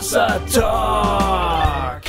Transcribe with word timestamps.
Hossa 0.00 0.40
Talk. 0.50 2.00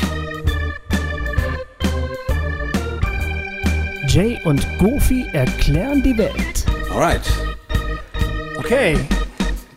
Jay 4.07 4.39
und 4.45 4.65
Goofy 4.79 5.27
erklären 5.33 6.01
die 6.01 6.17
Welt. 6.17 6.65
Alright, 6.89 7.19
Okay, 8.57 8.97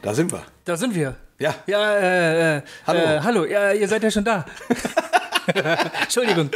da 0.00 0.14
sind 0.14 0.30
wir. 0.30 0.42
da 0.64 0.76
sind 0.76 0.94
wir. 0.94 1.16
Ja. 1.40 1.56
Ja, 1.66 1.92
äh, 1.96 2.58
äh, 2.58 2.62
Hallo. 2.86 3.00
Äh, 3.00 3.20
hallo, 3.20 3.44
ja, 3.46 3.72
ihr 3.72 3.88
seid 3.88 4.04
ja 4.04 4.10
schon 4.12 4.24
da. 4.24 4.44
Entschuldigung. 6.02 6.50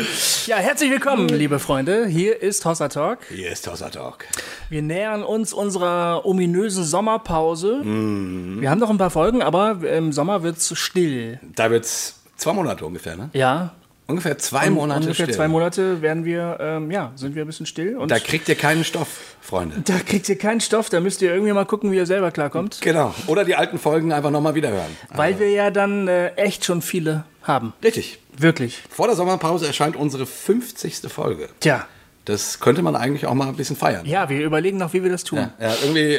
Ja, 0.46 0.56
herzlich 0.56 0.90
willkommen, 0.90 1.28
liebe 1.28 1.58
Freunde. 1.58 2.06
Hier 2.06 2.40
ist 2.40 2.64
Hossa 2.64 2.88
Talk. 2.88 3.18
Hier 3.28 3.50
ist 3.50 3.64
Tossa 3.64 3.90
Talk. 3.90 4.24
Wir 4.70 4.82
nähern 4.82 5.22
uns 5.22 5.52
unserer 5.52 6.24
ominösen 6.24 6.84
Sommerpause. 6.84 7.82
Mhm. 7.84 8.60
Wir 8.60 8.70
haben 8.70 8.78
noch 8.78 8.90
ein 8.90 8.98
paar 8.98 9.10
Folgen, 9.10 9.42
aber 9.42 9.82
im 9.82 10.12
Sommer 10.12 10.42
wird's 10.42 10.76
still. 10.78 11.38
Da 11.54 11.70
wird's 11.70 12.20
zwei 12.36 12.52
Monate 12.52 12.86
ungefähr, 12.86 13.16
ne? 13.16 13.30
Ja. 13.34 13.74
Ungefähr 14.08 14.38
zwei 14.38 14.70
Monate 14.70 15.00
Ungefähr 15.02 15.26
still. 15.26 15.34
zwei 15.36 15.48
Monate 15.48 16.00
werden 16.00 16.24
wir, 16.24 16.56
ähm, 16.60 16.90
ja, 16.90 17.12
sind 17.14 17.34
wir 17.34 17.44
ein 17.44 17.46
bisschen 17.46 17.66
still. 17.66 17.96
Und 17.98 18.10
Da 18.10 18.18
kriegt 18.18 18.48
ihr 18.48 18.54
keinen 18.54 18.82
Stoff, 18.82 19.36
Freunde. 19.42 19.82
da 19.84 19.98
kriegt 19.98 20.26
ihr 20.30 20.38
keinen 20.38 20.60
Stoff, 20.62 20.88
da 20.88 20.98
müsst 21.00 21.20
ihr 21.20 21.30
irgendwie 21.32 21.52
mal 21.52 21.66
gucken, 21.66 21.92
wie 21.92 21.96
ihr 21.96 22.06
selber 22.06 22.30
klarkommt. 22.30 22.78
Genau. 22.80 23.14
Oder 23.26 23.44
die 23.44 23.54
alten 23.54 23.78
Folgen 23.78 24.12
einfach 24.14 24.30
nochmal 24.30 24.54
wieder 24.54 24.70
hören. 24.70 24.96
Weil 25.14 25.38
wir 25.38 25.50
ja 25.50 25.70
dann 25.70 26.08
äh, 26.08 26.28
echt 26.36 26.64
schon 26.64 26.80
viele 26.80 27.24
haben. 27.42 27.74
Richtig. 27.84 28.18
Wirklich. 28.36 28.82
Vor 28.88 29.08
der 29.08 29.16
Sommerpause 29.16 29.66
erscheint 29.66 29.94
unsere 29.94 30.24
50. 30.24 31.00
Folge. 31.08 31.48
Tja. 31.60 31.86
Das 32.28 32.60
könnte 32.60 32.82
man 32.82 32.94
eigentlich 32.94 33.24
auch 33.24 33.32
mal 33.32 33.48
ein 33.48 33.56
bisschen 33.56 33.74
feiern. 33.74 34.04
Ja, 34.04 34.28
wir 34.28 34.44
überlegen 34.44 34.76
noch, 34.76 34.92
wie 34.92 35.02
wir 35.02 35.10
das 35.10 35.24
tun. 35.24 35.50
Ja, 35.58 35.74
irgendwie, 35.80 36.16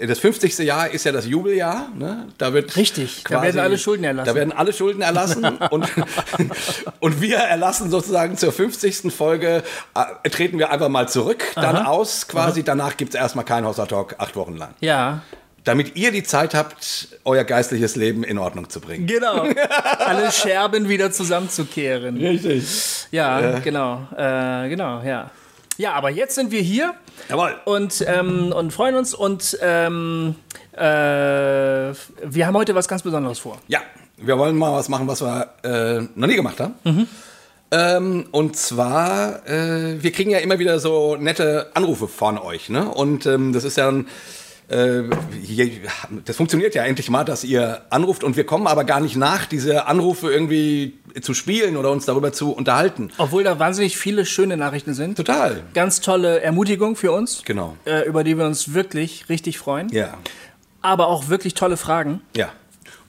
äh, 0.00 0.06
das 0.08 0.18
50. 0.18 0.58
Jahr 0.58 0.90
ist 0.90 1.04
ja 1.04 1.12
das 1.12 1.24
Jubeljahr. 1.24 1.88
Ne? 1.96 2.26
Da 2.36 2.52
wird 2.52 2.74
Richtig, 2.74 3.22
da 3.28 3.40
werden 3.40 3.60
alle 3.60 3.78
Schulden 3.78 4.02
erlassen. 4.02 4.26
Da 4.26 4.34
werden 4.34 4.52
alle 4.52 4.72
Schulden 4.72 5.02
erlassen 5.02 5.44
und, 5.70 5.86
und 6.98 7.20
wir 7.20 7.36
erlassen 7.36 7.90
sozusagen 7.90 8.36
zur 8.36 8.50
50. 8.50 9.14
Folge, 9.14 9.62
äh, 9.94 10.30
treten 10.30 10.58
wir 10.58 10.72
einfach 10.72 10.88
mal 10.88 11.08
zurück, 11.08 11.44
dann 11.54 11.76
Aha. 11.76 11.90
aus 11.90 12.26
quasi. 12.26 12.64
Danach 12.64 12.96
gibt 12.96 13.14
es 13.14 13.20
erstmal 13.20 13.44
keinen 13.44 13.68
Hossa 13.68 13.86
Talk, 13.86 14.16
acht 14.18 14.34
Wochen 14.34 14.56
lang. 14.56 14.74
Ja. 14.80 15.22
Damit 15.64 15.96
ihr 15.96 16.10
die 16.10 16.22
Zeit 16.22 16.54
habt, 16.54 17.08
euer 17.24 17.44
geistliches 17.44 17.94
Leben 17.94 18.24
in 18.24 18.38
Ordnung 18.38 18.70
zu 18.70 18.80
bringen. 18.80 19.06
Genau. 19.06 19.46
alle 19.98 20.32
Scherben 20.32 20.88
wieder 20.88 21.12
zusammenzukehren. 21.12 22.16
Richtig. 22.16 23.06
Ja, 23.10 23.58
genau. 23.58 24.08
Äh, 24.16 24.68
genau, 24.70 25.02
ja. 25.02 25.30
Ja, 25.76 25.94
aber 25.94 26.10
jetzt 26.10 26.34
sind 26.34 26.50
wir 26.50 26.60
hier 26.60 26.94
Jawohl. 27.28 27.56
und, 27.64 28.04
ähm, 28.06 28.52
und 28.52 28.70
freuen 28.70 28.96
uns 28.96 29.14
und 29.14 29.56
ähm, 29.62 30.34
äh, 30.72 30.82
wir 30.82 32.46
haben 32.46 32.54
heute 32.54 32.74
was 32.74 32.86
ganz 32.86 33.02
Besonderes 33.02 33.38
vor. 33.38 33.58
Ja, 33.66 33.80
wir 34.18 34.38
wollen 34.38 34.56
mal 34.56 34.72
was 34.72 34.90
machen, 34.90 35.08
was 35.08 35.22
wir 35.22 35.48
äh, 35.62 36.06
noch 36.14 36.26
nie 36.26 36.36
gemacht 36.36 36.60
haben. 36.60 36.74
Mhm. 36.84 37.08
Ähm, 37.70 38.26
und 38.32 38.56
zwar, 38.56 39.46
äh, 39.48 40.02
wir 40.02 40.12
kriegen 40.12 40.30
ja 40.30 40.38
immer 40.38 40.58
wieder 40.58 40.80
so 40.80 41.16
nette 41.16 41.70
Anrufe 41.74 42.08
von 42.08 42.36
euch. 42.36 42.68
Ne? 42.68 42.88
Und 42.88 43.26
ähm, 43.26 43.52
das 43.52 43.64
ist 43.64 43.76
ja 43.76 43.88
ein, 43.88 44.08
das 44.70 46.36
funktioniert 46.36 46.76
ja 46.76 46.84
endlich 46.84 47.10
mal, 47.10 47.24
dass 47.24 47.42
ihr 47.42 47.82
anruft 47.90 48.22
und 48.22 48.36
wir 48.36 48.44
kommen 48.44 48.68
aber 48.68 48.84
gar 48.84 49.00
nicht 49.00 49.16
nach, 49.16 49.46
diese 49.46 49.86
Anrufe 49.86 50.30
irgendwie 50.30 50.94
zu 51.20 51.34
spielen 51.34 51.76
oder 51.76 51.90
uns 51.90 52.06
darüber 52.06 52.32
zu 52.32 52.52
unterhalten. 52.52 53.10
Obwohl 53.18 53.42
da 53.42 53.58
wahnsinnig 53.58 53.96
viele 53.96 54.24
schöne 54.24 54.56
Nachrichten 54.56 54.94
sind. 54.94 55.16
Total. 55.16 55.64
Ganz 55.74 56.00
tolle 56.00 56.40
Ermutigung 56.40 56.94
für 56.94 57.10
uns. 57.10 57.42
Genau. 57.44 57.76
Äh, 57.84 58.06
über 58.06 58.22
die 58.22 58.38
wir 58.38 58.44
uns 58.44 58.72
wirklich 58.72 59.28
richtig 59.28 59.58
freuen. 59.58 59.88
Ja. 59.90 60.16
Aber 60.82 61.08
auch 61.08 61.28
wirklich 61.28 61.54
tolle 61.54 61.76
Fragen. 61.76 62.20
Ja. 62.36 62.50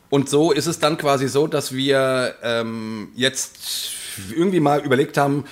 Und 0.10 0.30
so 0.30 0.52
ist 0.52 0.66
es 0.66 0.80
dann 0.80 0.98
quasi 0.98 1.28
so, 1.28 1.46
dass 1.46 1.74
wir 1.74 2.36
ähm, 2.42 3.10
jetzt 3.16 3.92
irgendwie 4.36 4.60
mal 4.60 4.82
überlegt 4.82 5.16
haben, 5.18 5.46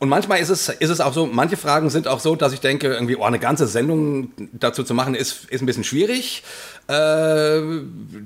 und 0.00 0.08
manchmal 0.08 0.38
ist 0.38 0.48
es, 0.48 0.68
ist 0.68 0.90
es 0.90 1.00
auch 1.00 1.12
so, 1.12 1.26
manche 1.26 1.56
Fragen 1.56 1.90
sind 1.90 2.06
auch 2.06 2.20
so, 2.20 2.36
dass 2.36 2.52
ich 2.52 2.60
denke, 2.60 2.86
irgendwie, 2.86 3.16
oh, 3.16 3.24
eine 3.24 3.40
ganze 3.40 3.66
Sendung 3.66 4.30
dazu 4.52 4.84
zu 4.84 4.94
machen, 4.94 5.16
ist, 5.16 5.46
ist 5.50 5.60
ein 5.60 5.66
bisschen 5.66 5.82
schwierig. 5.82 6.44
Äh, 6.86 7.60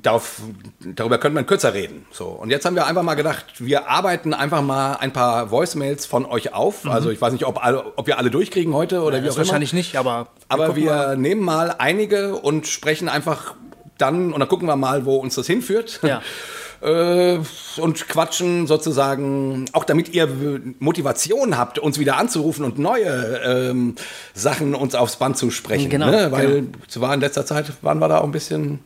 darauf, 0.02 0.42
darüber 0.80 1.16
könnte 1.18 1.34
man 1.36 1.46
kürzer 1.46 1.72
reden. 1.72 2.04
So. 2.10 2.26
Und 2.26 2.50
jetzt 2.50 2.66
haben 2.66 2.76
wir 2.76 2.86
einfach 2.86 3.02
mal 3.02 3.14
gedacht, 3.14 3.46
wir 3.58 3.88
arbeiten 3.88 4.34
einfach 4.34 4.60
mal 4.60 4.96
ein 4.96 5.12
paar 5.14 5.50
Voicemails 5.50 6.04
von 6.04 6.26
euch 6.26 6.52
auf. 6.52 6.86
Also 6.86 7.10
ich 7.10 7.20
weiß 7.20 7.32
nicht, 7.32 7.46
ob, 7.46 7.64
alle, 7.64 7.96
ob 7.96 8.06
wir 8.06 8.18
alle 8.18 8.30
durchkriegen 8.30 8.74
heute 8.74 9.00
oder 9.00 9.22
wie 9.22 9.26
Das 9.26 9.34
auch 9.34 9.38
immer. 9.38 9.46
wahrscheinlich 9.46 9.72
nicht, 9.72 9.96
aber. 9.96 10.28
Aber 10.48 10.66
gucken 10.66 10.82
wir 10.84 10.92
mal. 10.92 11.16
nehmen 11.16 11.42
mal 11.42 11.74
einige 11.78 12.36
und 12.36 12.66
sprechen 12.66 13.08
einfach 13.08 13.54
dann 13.96 14.32
und 14.32 14.40
dann 14.40 14.48
gucken 14.48 14.68
wir 14.68 14.76
mal, 14.76 15.06
wo 15.06 15.16
uns 15.16 15.36
das 15.36 15.46
hinführt. 15.46 16.00
Ja. 16.02 16.20
Äh, 16.82 17.38
und 17.81 18.09
quatschen 18.09 18.66
sozusagen, 18.66 19.66
auch 19.72 19.84
damit 19.84 20.09
ihr 20.15 20.28
Motivation 20.81 21.56
habt, 21.56 21.78
uns 21.78 21.98
wieder 22.00 22.16
anzurufen 22.16 22.65
und 22.65 22.78
neue 22.78 23.41
ähm, 23.44 23.94
Sachen 24.34 24.75
uns 24.75 24.94
aufs 24.97 25.16
Band 25.16 25.37
zu 25.37 25.50
sprechen. 25.53 25.91
Genau, 25.91 26.10
ne? 26.10 26.32
Weil 26.32 26.62
genau. 26.62 26.69
war 26.97 27.15
in 27.15 27.20
letzter 27.20 27.47
Zeit 27.47 27.72
waren 27.82 27.98
wir 28.00 28.09
da 28.09 28.19
auch 28.19 28.25
ein 28.25 28.32
bisschen 28.32 28.81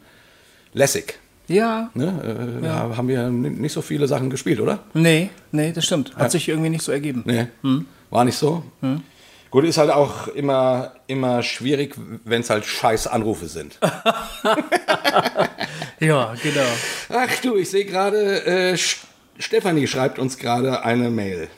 lässig. 0.74 1.18
Ja. 1.48 1.90
Ne? 1.94 2.58
Äh, 2.60 2.62
Da 2.62 2.96
haben 2.96 3.08
wir 3.08 3.28
nicht 3.30 3.72
so 3.72 3.80
viele 3.80 4.06
Sachen 4.08 4.28
gespielt, 4.30 4.60
oder? 4.60 4.80
Nee, 4.92 5.30
nee, 5.52 5.72
das 5.72 5.84
stimmt. 5.86 6.14
Hat 6.16 6.30
sich 6.32 6.48
irgendwie 6.48 6.70
nicht 6.70 6.82
so 6.82 6.92
ergeben. 6.92 7.22
Nee, 7.24 7.46
Hm. 7.62 7.86
war 8.10 8.24
nicht 8.24 8.36
so. 8.36 8.62
Gut, 9.50 9.64
ist 9.64 9.78
halt 9.78 9.90
auch 9.90 10.28
immer, 10.28 10.92
immer 11.06 11.42
schwierig, 11.42 11.94
wenn 12.24 12.40
es 12.40 12.50
halt 12.50 12.64
scheiß 12.64 13.06
Anrufe 13.06 13.46
sind. 13.46 13.78
Ja, 15.98 16.34
genau. 16.42 16.66
Ach 17.08 17.40
du, 17.42 17.56
ich 17.56 17.70
sehe 17.70 17.84
gerade, 17.84 18.44
äh, 18.44 18.76
Stefanie 19.38 19.86
schreibt 19.86 20.18
uns 20.18 20.38
gerade 20.38 20.84
eine 20.84 21.10
Mail. 21.10 21.48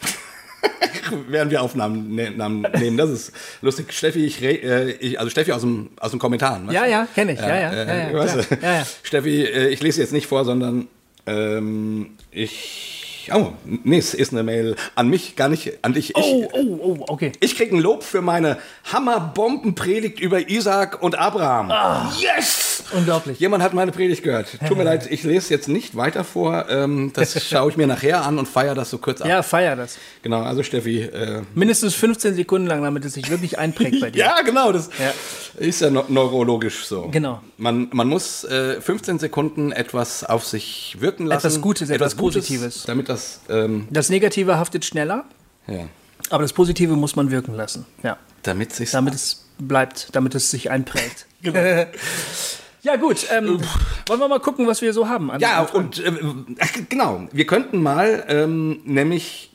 Während 1.28 1.50
wir 1.50 1.62
Aufnahmen 1.62 2.14
ne 2.14 2.30
nehmen. 2.30 2.96
Das 2.96 3.10
ist 3.10 3.32
lustig. 3.62 3.92
Steffi, 3.92 4.26
ich, 4.26 4.42
äh, 4.42 4.90
ich 4.92 5.18
also 5.18 5.30
Steffi 5.30 5.52
aus 5.52 5.62
dem, 5.62 5.90
aus 5.98 6.10
den 6.10 6.20
Kommentaren. 6.20 6.70
Ja, 6.70 6.84
du? 6.84 6.90
ja, 6.90 7.08
kenne 7.14 7.32
ich. 7.32 7.40
Ja, 7.40 7.48
ja. 7.48 7.72
Äh, 7.72 8.12
ja, 8.12 8.24
du? 8.24 8.56
ja, 8.62 8.72
ja. 8.78 8.86
Steffi, 9.02 9.44
äh, 9.44 9.68
ich 9.68 9.80
lese 9.80 10.00
jetzt 10.00 10.12
nicht 10.12 10.26
vor, 10.26 10.44
sondern 10.44 10.88
ähm, 11.26 12.10
ich. 12.30 12.97
Oh, 13.34 13.52
nee, 13.64 13.98
es 13.98 14.14
ist 14.14 14.32
eine 14.32 14.42
Mail 14.42 14.76
an 14.94 15.08
mich, 15.08 15.36
gar 15.36 15.48
nicht 15.48 15.72
an 15.82 15.92
dich. 15.94 16.10
Ich, 16.10 16.16
Oh, 16.16 16.48
oh, 16.52 16.78
oh, 16.80 17.04
okay. 17.08 17.32
ich 17.40 17.56
krieg 17.56 17.72
ein 17.72 17.78
Lob 17.80 18.02
für 18.02 18.20
meine 18.22 18.58
Hammerbombenpredigt 18.92 20.20
über 20.20 20.48
Isaac 20.48 21.02
und 21.02 21.18
Abraham. 21.18 21.70
Ah. 21.70 22.12
Yes! 22.18 22.84
Unglaublich. 22.92 23.38
Jemand 23.38 23.62
hat 23.62 23.74
meine 23.74 23.92
Predigt 23.92 24.22
gehört. 24.22 24.48
Tut 24.66 24.78
mir 24.78 24.84
leid, 24.84 25.06
ich 25.10 25.22
lese 25.22 25.52
jetzt 25.52 25.68
nicht 25.68 25.96
weiter 25.96 26.24
vor. 26.24 26.66
Ähm, 26.70 27.12
das 27.14 27.42
schaue 27.48 27.70
ich 27.70 27.76
mir 27.76 27.86
nachher 27.86 28.24
an 28.24 28.38
und 28.38 28.46
feiere 28.48 28.74
das 28.74 28.88
so 28.90 28.98
kurz 28.98 29.20
ab. 29.20 29.28
Ja, 29.28 29.42
feier 29.42 29.76
das. 29.76 29.98
Genau, 30.22 30.40
also 30.42 30.62
Steffi. 30.62 31.02
Äh, 31.02 31.42
Mindestens 31.54 31.94
15 31.94 32.34
Sekunden 32.34 32.66
lang, 32.66 32.82
damit 32.82 33.04
es 33.04 33.14
sich 33.14 33.28
wirklich 33.30 33.58
einprägt 33.58 34.00
bei 34.00 34.10
dir. 34.10 34.20
ja, 34.24 34.40
genau, 34.42 34.72
das 34.72 34.88
Ja. 34.98 35.12
ist 35.60 35.80
ja 35.82 35.90
neu- 35.90 36.04
neurologisch 36.08 36.86
so. 36.86 37.08
Genau. 37.10 37.40
Man, 37.58 37.88
man 37.92 38.08
muss 38.08 38.44
äh, 38.44 38.80
15 38.80 39.18
Sekunden 39.18 39.72
etwas 39.72 40.24
auf 40.24 40.46
sich 40.46 40.96
wirken 41.00 41.26
lassen. 41.26 41.46
Etwas 41.46 41.60
Gutes, 41.60 41.90
etwas 41.90 42.14
Positives. 42.14 42.84
Damit 42.86 43.08
das, 43.10 43.17
ähm, 43.48 43.86
Das 43.90 44.08
Negative 44.10 44.58
haftet 44.58 44.84
schneller, 44.84 45.24
ja, 45.66 45.86
aber 46.30 46.42
das 46.42 46.52
Positive 46.52 46.94
muss 46.96 47.16
man 47.16 47.30
wirken 47.30 47.54
lassen. 47.54 47.86
Ja. 48.02 48.16
damit 48.42 48.72
sich 48.74 48.90
Damit 48.90 49.14
es 49.14 49.46
bleibt, 49.58 50.08
damit 50.12 50.34
es 50.34 50.50
sich 50.50 50.70
einprägt. 50.70 51.26
ja, 51.42 52.96
gut. 52.96 53.26
Ähm, 53.36 53.60
wollen 54.06 54.20
wir 54.20 54.28
mal 54.28 54.40
gucken, 54.40 54.66
was 54.66 54.80
wir 54.82 54.92
so 54.92 55.08
haben? 55.08 55.30
an- 55.30 55.40
Ja, 55.40 55.62
und 55.62 55.98
äh, 56.04 56.12
ach, 56.60 56.70
genau, 56.88 57.28
wir 57.32 57.46
könnten 57.46 57.82
mal 57.82 58.24
ähm, 58.28 58.80
nämlich 58.84 59.50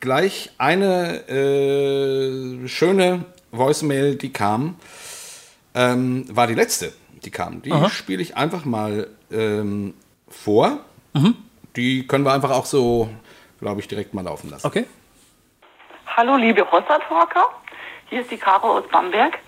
gleich 0.00 0.50
eine 0.58 1.28
äh, 1.28 2.68
schöne 2.68 3.24
Voicemail, 3.50 4.16
die 4.16 4.32
kam, 4.32 4.76
ähm, 5.74 6.24
war 6.30 6.46
die 6.46 6.54
letzte, 6.54 6.92
die 7.24 7.30
kam. 7.30 7.62
Die 7.62 7.72
spiele 7.90 8.22
ich 8.22 8.36
einfach 8.36 8.64
mal 8.64 9.08
ähm, 9.30 9.94
vor. 10.28 10.80
Mhm. 11.14 11.34
Die 11.76 12.06
können 12.06 12.24
wir 12.24 12.32
einfach 12.32 12.50
auch 12.50 12.66
so, 12.66 13.08
glaube 13.60 13.80
ich, 13.80 13.88
direkt 13.88 14.14
mal 14.14 14.24
laufen 14.24 14.50
lassen. 14.50 14.66
Okay. 14.66 14.86
Hallo 16.16 16.36
liebe 16.36 16.70
Hossa-Talker, 16.70 17.48
hier 18.10 18.20
ist 18.20 18.30
die 18.30 18.36
Caro 18.36 18.78
aus 18.78 18.88
Bamberg. 18.88 19.38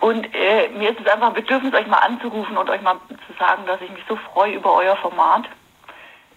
Und 0.00 0.26
äh, 0.34 0.68
mir 0.70 0.90
ist 0.90 1.00
es 1.00 1.06
einfach 1.06 1.28
ein 1.28 1.34
Bedürfnis, 1.34 1.72
euch 1.72 1.86
mal 1.86 1.98
anzurufen 1.98 2.56
und 2.56 2.68
euch 2.68 2.82
mal 2.82 2.96
zu 3.08 3.32
sagen, 3.38 3.64
dass 3.66 3.80
ich 3.80 3.90
mich 3.90 4.02
so 4.08 4.16
freue 4.16 4.54
über 4.54 4.74
euer 4.74 4.96
Format. 4.96 5.44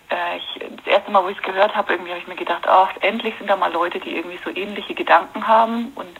Äh, 0.10 0.38
ich, 0.38 0.60
das 0.78 0.88
erste 0.88 1.12
Mal, 1.12 1.24
wo 1.24 1.30
ich 1.30 1.38
es 1.38 1.44
gehört 1.44 1.76
habe, 1.76 1.94
irgendwie 1.94 2.12
habe 2.12 2.22
ich 2.22 2.28
mir 2.28 2.36
gedacht, 2.36 2.68
ach, 2.68 2.92
endlich 3.02 3.34
sind 3.38 3.50
da 3.50 3.56
mal 3.56 3.72
Leute, 3.72 4.00
die 4.00 4.16
irgendwie 4.16 4.40
so 4.44 4.50
ähnliche 4.52 4.94
Gedanken 4.94 5.48
haben 5.48 5.92
und 5.96 6.20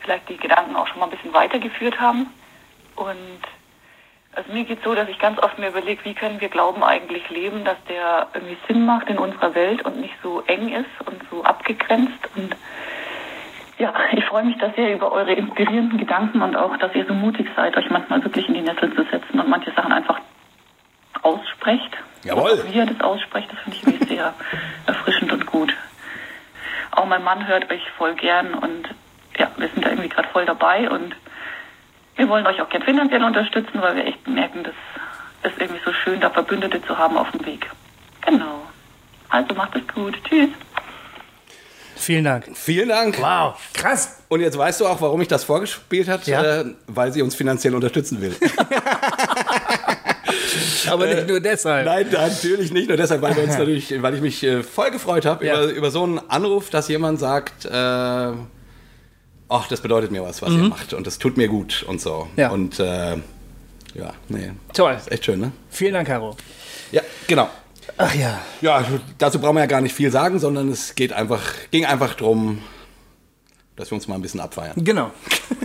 vielleicht 0.00 0.28
die 0.28 0.38
Gedanken 0.38 0.76
auch 0.76 0.86
schon 0.86 1.00
mal 1.00 1.06
ein 1.06 1.10
bisschen 1.10 1.34
weitergeführt 1.34 2.00
haben. 2.00 2.32
Und 2.94 3.42
also 4.38 4.52
mir 4.52 4.62
geht 4.62 4.84
so, 4.84 4.94
dass 4.94 5.08
ich 5.08 5.18
ganz 5.18 5.42
oft 5.42 5.58
mir 5.58 5.70
überlege, 5.70 6.04
wie 6.04 6.14
können 6.14 6.40
wir 6.40 6.48
Glauben 6.48 6.84
eigentlich 6.84 7.28
leben, 7.28 7.64
dass 7.64 7.76
der 7.88 8.28
irgendwie 8.34 8.56
Sinn 8.68 8.86
macht 8.86 9.10
in 9.10 9.18
unserer 9.18 9.52
Welt 9.56 9.84
und 9.84 10.00
nicht 10.00 10.14
so 10.22 10.44
eng 10.46 10.68
ist 10.72 11.06
und 11.06 11.20
so 11.28 11.42
abgegrenzt. 11.42 12.20
Und 12.36 12.54
ja, 13.78 13.92
ich 14.12 14.24
freue 14.26 14.44
mich 14.44 14.56
da 14.58 14.70
sehr 14.76 14.94
über 14.94 15.10
eure 15.10 15.32
inspirierenden 15.32 15.98
Gedanken 15.98 16.40
und 16.40 16.54
auch, 16.54 16.76
dass 16.76 16.94
ihr 16.94 17.04
so 17.04 17.14
mutig 17.14 17.48
seid, 17.56 17.76
euch 17.76 17.90
manchmal 17.90 18.22
wirklich 18.22 18.46
in 18.46 18.54
die 18.54 18.60
Nettel 18.60 18.94
zu 18.94 19.02
setzen 19.10 19.40
und 19.40 19.48
manche 19.48 19.72
Sachen 19.72 19.90
einfach 19.90 20.20
aussprecht. 21.22 21.98
Jawohl. 22.22 22.64
Wie 22.70 22.78
er 22.78 22.86
das 22.86 23.00
ausspricht, 23.00 23.50
das 23.50 23.58
finde 23.58 23.76
ich 23.76 23.86
irgendwie 23.88 24.14
sehr 24.14 24.34
erfrischend 24.86 25.32
und 25.32 25.46
gut. 25.46 25.74
Auch 26.92 27.06
mein 27.06 27.24
Mann 27.24 27.48
hört 27.48 27.72
euch 27.72 27.82
voll 27.96 28.14
gern 28.14 28.54
und 28.54 28.88
ja, 29.36 29.50
wir 29.56 29.68
sind 29.68 29.84
da 29.84 29.90
irgendwie 29.90 30.10
gerade 30.10 30.28
voll 30.28 30.46
dabei 30.46 30.88
und 30.88 31.16
wir 32.18 32.28
wollen 32.28 32.46
euch 32.46 32.60
auch 32.60 32.68
gern 32.68 32.82
finanziell 32.82 33.24
unterstützen, 33.24 33.80
weil 33.80 33.96
wir 33.96 34.04
echt 34.06 34.26
merken, 34.28 34.64
dass 34.64 34.74
es 35.42 35.52
irgendwie 35.58 35.80
so 35.84 35.92
schön, 35.92 36.20
da 36.20 36.28
Verbündete 36.30 36.82
zu 36.82 36.98
haben 36.98 37.16
auf 37.16 37.30
dem 37.30 37.46
Weg. 37.46 37.70
Genau. 38.26 38.60
Also 39.30 39.54
macht 39.54 39.74
es 39.76 39.82
gut. 39.94 40.16
Tschüss. 40.28 40.50
Vielen 41.96 42.24
Dank. 42.24 42.44
Vielen 42.54 42.88
Dank. 42.90 43.20
Wow, 43.20 43.54
krass. 43.72 44.22
Und 44.28 44.40
jetzt 44.40 44.56
weißt 44.56 44.80
du 44.80 44.86
auch, 44.86 45.00
warum 45.00 45.20
ich 45.20 45.28
das 45.28 45.42
vorgespielt 45.44 46.08
hat, 46.08 46.26
Ja. 46.26 46.60
äh, 46.60 46.64
weil 46.86 47.12
sie 47.12 47.22
uns 47.22 47.34
finanziell 47.34 47.74
unterstützen 47.74 48.20
will. 48.20 48.36
Aber 50.90 51.06
nicht 51.06 51.28
nur 51.28 51.40
deshalb. 51.40 51.86
Nein, 51.86 52.06
natürlich 52.10 52.72
nicht. 52.72 52.88
Nur 52.88 52.96
deshalb, 52.96 53.20
weil, 53.22 53.34
wir 53.36 53.42
uns 53.42 53.52
natürlich, 53.58 54.00
weil 54.02 54.14
ich 54.14 54.20
mich 54.20 54.42
äh, 54.44 54.62
voll 54.62 54.90
gefreut 54.90 55.24
habe 55.26 55.44
Ja. 55.46 55.62
über, 55.62 55.72
über 55.72 55.90
so 55.90 56.04
einen 56.04 56.18
Anruf, 56.30 56.70
dass 56.70 56.88
jemand 56.88 57.18
sagt, 57.20 57.64
äh, 57.66 58.32
ach, 59.48 59.68
das 59.68 59.80
bedeutet 59.80 60.10
mir 60.10 60.22
was, 60.22 60.42
was 60.42 60.52
ihr 60.52 60.58
macht. 60.58 60.92
Und 60.92 61.06
das 61.06 61.18
tut 61.18 61.36
mir 61.36 61.48
gut 61.48 61.82
und 61.86 62.00
so. 62.00 62.28
Mhm. 62.32 62.40
Ja. 62.40 62.50
Und 62.50 62.78
äh, 62.80 63.16
ja, 63.94 64.12
nee, 64.28 64.52
Toll. 64.74 64.94
ist 64.94 65.10
echt 65.10 65.24
schön, 65.24 65.40
ne? 65.40 65.52
Vielen 65.70 65.94
Dank, 65.94 66.08
Caro. 66.08 66.36
Ja, 66.92 67.02
genau. 67.26 67.48
Ach 67.96 68.14
ja. 68.14 68.38
Ja, 68.60 68.84
dazu 69.16 69.40
brauchen 69.40 69.56
wir 69.56 69.60
ja 69.60 69.66
gar 69.66 69.80
nicht 69.80 69.94
viel 69.94 70.10
sagen, 70.10 70.38
sondern 70.38 70.68
es 70.68 70.94
geht 70.94 71.12
einfach, 71.12 71.42
ging 71.70 71.84
einfach 71.84 72.14
drum, 72.14 72.62
dass 73.76 73.90
wir 73.90 73.96
uns 73.96 74.06
mal 74.08 74.16
ein 74.16 74.22
bisschen 74.22 74.40
abfeiern. 74.40 74.74
Genau. 74.76 75.10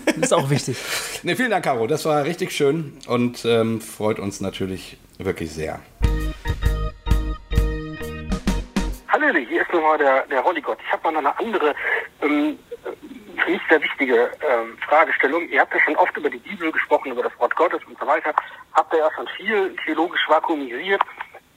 Das 0.05 0.15
ist 0.21 0.33
auch 0.33 0.49
wichtig. 0.49 0.77
Nee, 1.23 1.35
vielen 1.35 1.51
Dank, 1.51 1.65
Caro. 1.65 1.85
Das 1.87 2.05
war 2.05 2.23
richtig 2.23 2.51
schön 2.51 2.93
und 3.07 3.43
ähm, 3.45 3.81
freut 3.81 4.19
uns 4.19 4.39
natürlich 4.39 4.97
wirklich 5.17 5.51
sehr. 5.51 5.79
Hallöle, 9.09 9.39
hier 9.47 9.61
ist 9.61 9.73
nochmal 9.73 9.97
der, 9.97 10.25
der 10.27 10.41
Rolligott. 10.41 10.77
Ich 10.85 10.91
habe 10.91 11.03
mal 11.11 11.21
noch 11.21 11.37
eine 11.37 11.39
andere, 11.39 11.75
ähm, 12.21 12.57
für 13.43 13.51
mich 13.51 13.61
sehr 13.69 13.81
wichtige 13.81 14.31
ähm, 14.41 14.77
Fragestellung. 14.87 15.47
Ihr 15.49 15.61
habt 15.61 15.73
ja 15.73 15.79
schon 15.81 15.95
oft 15.97 16.15
über 16.17 16.29
die 16.29 16.37
Bibel 16.37 16.71
gesprochen, 16.71 17.11
über 17.11 17.23
das 17.23 17.37
Wort 17.39 17.55
Gottes 17.55 17.81
und 17.87 17.99
so 17.99 18.07
weiter. 18.07 18.33
Habt 18.73 18.93
ihr 18.93 18.99
ja 18.99 19.09
schon 19.15 19.27
viel 19.37 19.75
theologisch 19.85 20.21
vakuumisiert. 20.27 21.01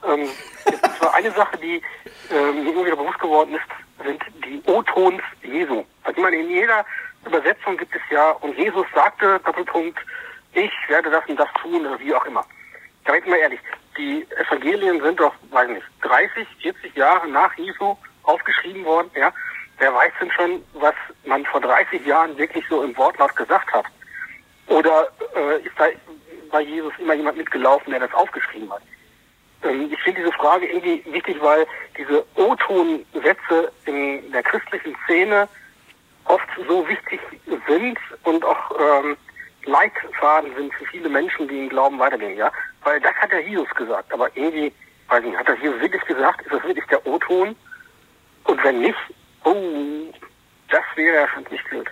Ähm, 0.06 0.28
jetzt 0.66 1.00
nur 1.02 1.14
eine 1.14 1.30
Sache, 1.32 1.56
die 1.58 1.82
ähm, 2.30 2.64
mir 2.64 2.72
immer 2.72 2.84
wieder 2.84 2.96
bewusst 2.96 3.18
geworden 3.18 3.54
ist, 3.54 4.04
sind 4.04 4.22
die 4.44 4.62
O-Tons 4.66 5.22
Jesu. 5.42 5.84
Ich 6.10 6.16
meine, 6.16 6.36
in 6.36 6.50
jeder 6.50 6.84
Übersetzung 7.24 7.76
gibt 7.76 7.94
es 7.94 8.02
ja, 8.10 8.30
und 8.32 8.56
Jesus 8.56 8.86
sagte, 8.94 9.40
Doppelpunkt, 9.44 9.98
ich 10.52 10.72
werde 10.88 11.10
das 11.10 11.24
und 11.28 11.38
das 11.38 11.48
tun 11.60 11.86
oder 11.86 11.98
wie 11.98 12.14
auch 12.14 12.24
immer. 12.24 12.44
Da 13.04 13.14
ich 13.14 13.26
mal 13.26 13.36
ehrlich, 13.36 13.60
die 13.96 14.26
Evangelien 14.36 15.00
sind 15.02 15.20
doch, 15.20 15.34
weiß 15.50 15.68
nicht, 15.68 15.86
30, 16.02 16.46
40 16.62 16.96
Jahre 16.96 17.28
nach 17.28 17.52
Jesu 17.54 17.96
aufgeschrieben 18.24 18.84
worden, 18.84 19.10
ja. 19.14 19.32
Wer 19.78 19.94
weiß 19.94 20.12
denn 20.20 20.30
schon, 20.30 20.64
was 20.74 20.94
man 21.24 21.44
vor 21.46 21.60
30 21.60 22.04
Jahren 22.06 22.36
wirklich 22.38 22.64
so 22.68 22.82
im 22.82 22.96
Wortlaut 22.96 23.36
gesagt 23.36 23.72
hat? 23.72 23.84
Oder 24.68 25.08
äh, 25.34 25.60
ist 25.60 25.78
da 25.78 25.86
bei 26.50 26.62
Jesus 26.62 26.92
immer 26.98 27.14
jemand 27.14 27.36
mitgelaufen, 27.36 27.90
der 27.90 28.00
das 28.00 28.14
aufgeschrieben 28.14 28.72
hat? 28.72 28.82
Ähm, 29.62 29.90
ich 29.92 30.00
finde 30.02 30.20
diese 30.22 30.32
Frage 30.32 30.66
irgendwie 30.66 31.04
wichtig, 31.12 31.36
weil 31.40 31.66
diese 31.96 32.24
O-Ton-Sätze 32.36 33.72
in 33.84 34.32
der 34.32 34.42
christlichen 34.42 34.96
Szene 35.04 35.48
oft 36.24 36.48
so 36.66 36.88
wichtig 36.88 37.20
sind 37.68 37.98
und 38.24 38.44
auch 38.44 38.70
ähm, 38.78 39.16
Leitfaden 39.64 40.54
sind 40.56 40.72
für 40.74 40.86
viele 40.86 41.08
Menschen, 41.08 41.48
die 41.48 41.58
im 41.58 41.68
Glauben 41.68 41.98
weitergehen, 41.98 42.36
ja. 42.36 42.50
Weil 42.82 43.00
das 43.00 43.14
hat 43.14 43.32
der 43.32 43.46
Jesus 43.46 43.68
gesagt, 43.70 44.12
aber 44.12 44.28
irgendwie, 44.36 44.72
weiß 45.08 45.24
nicht, 45.24 45.36
hat 45.36 45.48
das 45.48 45.58
Jesus 45.60 45.80
wirklich 45.80 46.02
gesagt? 46.02 46.42
Ist 46.42 46.52
das 46.52 46.62
wirklich 46.64 46.86
der 46.86 47.04
O-Ton? 47.06 47.56
Und 48.44 48.64
wenn 48.64 48.80
nicht, 48.80 48.98
oh, 49.46 50.12
das 50.68 50.82
wäre 50.96 51.16
ja 51.22 51.28
schon 51.32 51.44
nicht 51.50 51.64
blöd. 51.70 51.86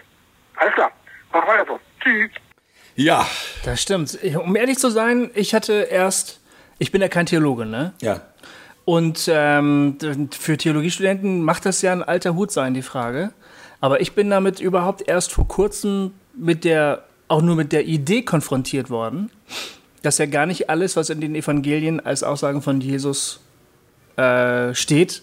Alles 0.57 0.75
klar, 0.75 0.93
mach 1.33 1.47
weiter 1.47 1.65
so. 1.67 1.81
Tschüss. 2.01 2.31
Ja, 2.97 3.27
Das 3.65 3.83
stimmt. 3.83 4.19
Um 4.37 4.55
ehrlich 4.55 4.79
zu 4.79 4.91
sein, 4.91 5.31
ich 5.35 5.55
hatte 5.55 5.89
erst, 5.91 6.41
ich 6.79 6.93
bin 6.93 7.01
ja 7.01 7.09
kein 7.09 7.27
Theologe, 7.27 7.67
ne? 7.67 7.95
ja. 8.01 8.21
Und 8.85 9.31
ähm, 9.33 9.97
für 10.31 10.59
Theologiestudenten 10.59 11.43
macht 11.43 11.65
das 11.65 11.81
ja 11.81 11.93
ein 11.93 12.03
alter 12.03 12.35
Hut 12.35 12.53
sein, 12.53 12.75
die 12.75 12.83
Frage. 12.83 13.33
Aber 13.81 14.03
ich 14.03 14.15
bin 14.15 14.29
damit 14.29 14.61
überhaupt 14.61 15.09
erst 15.09 15.33
vor 15.33 15.49
kurzem 15.49 16.13
mit 16.37 16.65
der, 16.65 17.05
auch 17.29 17.41
nur 17.41 17.57
mit 17.57 17.73
der 17.73 17.87
Idee 17.87 18.23
konfrontiert 18.23 18.91
worden, 18.91 19.31
dass 20.03 20.19
ja 20.19 20.27
gar 20.27 20.45
nicht 20.45 20.69
alles, 20.69 20.97
was 20.97 21.09
in 21.09 21.23
den 21.23 21.35
Evangelien 21.35 21.99
als 21.99 22.23
Aussagen 22.23 22.61
von 22.61 22.83
Jesus 22.83 23.41
äh, 24.17 24.75
steht, 24.75 25.23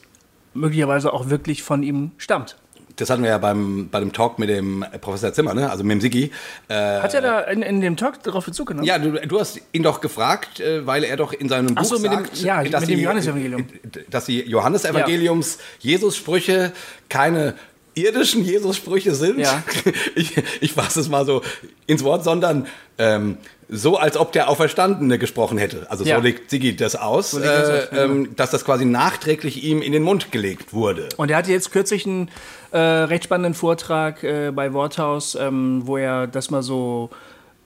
möglicherweise 0.54 1.14
auch 1.14 1.30
wirklich 1.30 1.64
von 1.64 1.84
ihm 1.84 2.12
stammt. 2.18 2.58
Das 2.98 3.10
hatten 3.10 3.24
wir 3.24 3.30
ja 3.30 3.38
beim, 3.38 3.88
bei 3.90 4.00
dem 4.02 4.12
Talk 4.12 4.38
mit 4.38 4.50
dem 4.50 4.86
Professor 5.00 5.32
Zimmer, 5.34 5.54
ne? 5.54 5.72
also 5.72 5.84
mit 5.84 5.94
dem 5.94 6.02
Sigi. 6.02 6.30
Äh, 6.68 6.74
Hat 7.00 7.14
er 7.14 7.22
da 7.22 7.40
in, 7.42 7.62
in 7.62 7.80
dem 7.82 7.96
Talk 7.96 8.22
darauf 8.22 8.46
Bezug 8.46 8.68
genommen? 8.68 8.86
ja, 8.86 9.00
du, 9.00 9.12
du 9.14 9.40
hast 9.40 9.60
ihn 9.72 9.82
doch 9.82 10.02
gefragt, 10.02 10.60
äh, 10.60 10.86
weil 10.86 11.06
er 11.06 11.16
doch 11.16 11.32
in 11.34 11.48
seinem 11.48 11.70
Ach 11.76 11.82
Buch 11.84 11.90
so, 11.90 12.00
mit 12.00 12.12
dem- 12.12 12.26
sagt, 12.26 12.38
ja, 12.44 12.64
dass 12.64 12.82
mit 12.82 12.90
dem 12.92 12.98
die- 12.98 13.04
Johannesevangelium. 13.04 13.66
dass 14.10 14.26
die 14.26 14.42
Johannesevangeliums 14.42 15.58
Jesus-Sprüche 15.80 16.74
keine 17.10 17.56
irdischen 17.96 18.44
Jesus-Sprüche 18.44 19.14
sind. 19.16 19.40
Ja. 19.40 19.64
Ich, 20.16 20.34
ich 20.60 20.74
fasse 20.74 21.00
es 21.00 21.10
mal 21.10 21.26
so 21.26 21.42
ins 21.88 22.04
Wort, 22.04 22.24
sondern 22.24 22.68
ähm, 22.98 23.38
so, 23.70 23.98
als 23.98 24.18
ob 24.18 24.32
der 24.34 24.50
Auferstandene 24.50 25.18
gesprochen 25.18 25.58
hätte. 25.58 25.88
Also 25.90 26.04
Ja. 26.04 26.18
so 26.18 26.22
legt 26.22 26.50
Sigi 26.50 26.76
das 26.76 26.96
aus, 26.96 27.32
das 27.32 27.44
äh, 27.44 27.48
aus, 27.48 27.90
ja, 27.92 28.04
ähm, 28.04 28.36
dass 28.36 28.52
das 28.52 28.66
quasi 28.66 28.86
nachträglich 28.86 29.64
ihm 29.64 29.82
in 29.82 29.92
den 29.94 30.04
Mund 30.04 30.32
gelegt 30.32 30.74
wurde. 30.74 31.08
Und 31.18 31.32
er 31.32 31.38
hatte 31.38 31.52
jetzt 31.52 31.72
kürzlich 31.72 32.06
einen 32.06 32.30
äh, 32.72 32.78
recht 32.78 33.24
spannenden 33.24 33.54
Vortrag 33.54 34.24
äh, 34.24 34.52
bei 34.54 34.74
Worthaus, 34.74 35.36
ähm, 35.36 35.84
wo 35.86 35.98
er 35.98 36.28
das 36.28 36.52
mal 36.52 36.64
so 36.64 37.10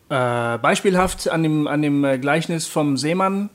äh, 0.10 0.58
beispielhaft 0.60 1.28
an 1.30 1.42
dem, 1.44 1.68
an 1.68 1.82
dem 1.82 2.04
äh, 2.06 2.18
Gleichnis 2.20 2.68
vom 2.68 2.98
Seemann 2.98 3.50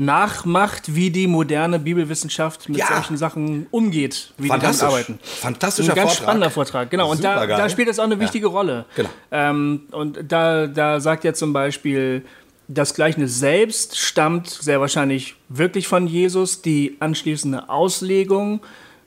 nachmacht, 0.00 0.94
wie 0.94 1.10
die 1.10 1.26
moderne 1.26 1.78
Bibelwissenschaft 1.78 2.68
mit 2.68 2.78
Ja. 2.78 2.86
solchen 2.88 3.16
Sachen 3.16 3.66
umgeht, 3.70 4.32
wie 4.38 4.44
die 4.44 4.48
damit 4.48 4.62
Fantastisch. 4.62 4.88
arbeiten. 4.88 5.18
Fantastischer 5.22 5.92
Ein 5.92 5.96
ganz 5.96 6.08
Vortrag. 6.12 6.24
spannender 6.24 6.50
Vortrag, 6.50 6.90
genau. 6.90 7.10
Und 7.10 7.22
da, 7.22 7.46
da 7.46 7.68
spielt 7.68 7.88
das 7.88 7.98
auch 7.98 8.04
eine 8.04 8.14
Ja. 8.14 8.20
wichtige 8.20 8.46
Rolle. 8.46 8.86
Genau. 8.96 9.10
Ähm, 9.30 9.82
und 9.92 10.18
da, 10.26 10.66
da 10.66 11.00
sagt 11.00 11.24
er 11.24 11.34
zum 11.34 11.52
Beispiel, 11.52 12.24
das 12.66 12.94
Gleichnis 12.94 13.38
selbst 13.38 13.98
stammt 13.98 14.48
sehr 14.48 14.80
wahrscheinlich 14.80 15.34
wirklich 15.48 15.86
von 15.88 16.06
Jesus. 16.06 16.62
Die 16.62 16.96
anschließende 17.00 17.68
Auslegung 17.68 18.60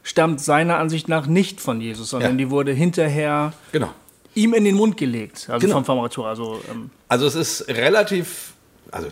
stammt 0.04 0.42
seiner 0.42 0.78
Ansicht 0.78 1.08
nach 1.10 1.28
nicht 1.28 1.60
von 1.62 1.82
Jesus, 1.82 2.10
sondern 2.12 2.32
Ja. 2.34 2.38
die 2.38 2.50
wurde 2.52 2.72
hinterher 2.74 3.54
Genau. 3.72 3.90
ihm 4.36 4.54
in 4.54 4.66
den 4.66 4.76
Mund 4.76 4.98
gelegt, 4.98 5.48
also 5.50 5.60
Genau. 5.66 5.78
vom 5.78 5.86
Formator. 5.86 6.28
Also, 6.28 6.60
ähm, 6.70 6.92
Also 7.08 7.26
es 7.26 7.36
ist 7.36 7.68
relativ, 7.70 8.54
also 8.92 9.08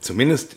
zumindest 0.00 0.56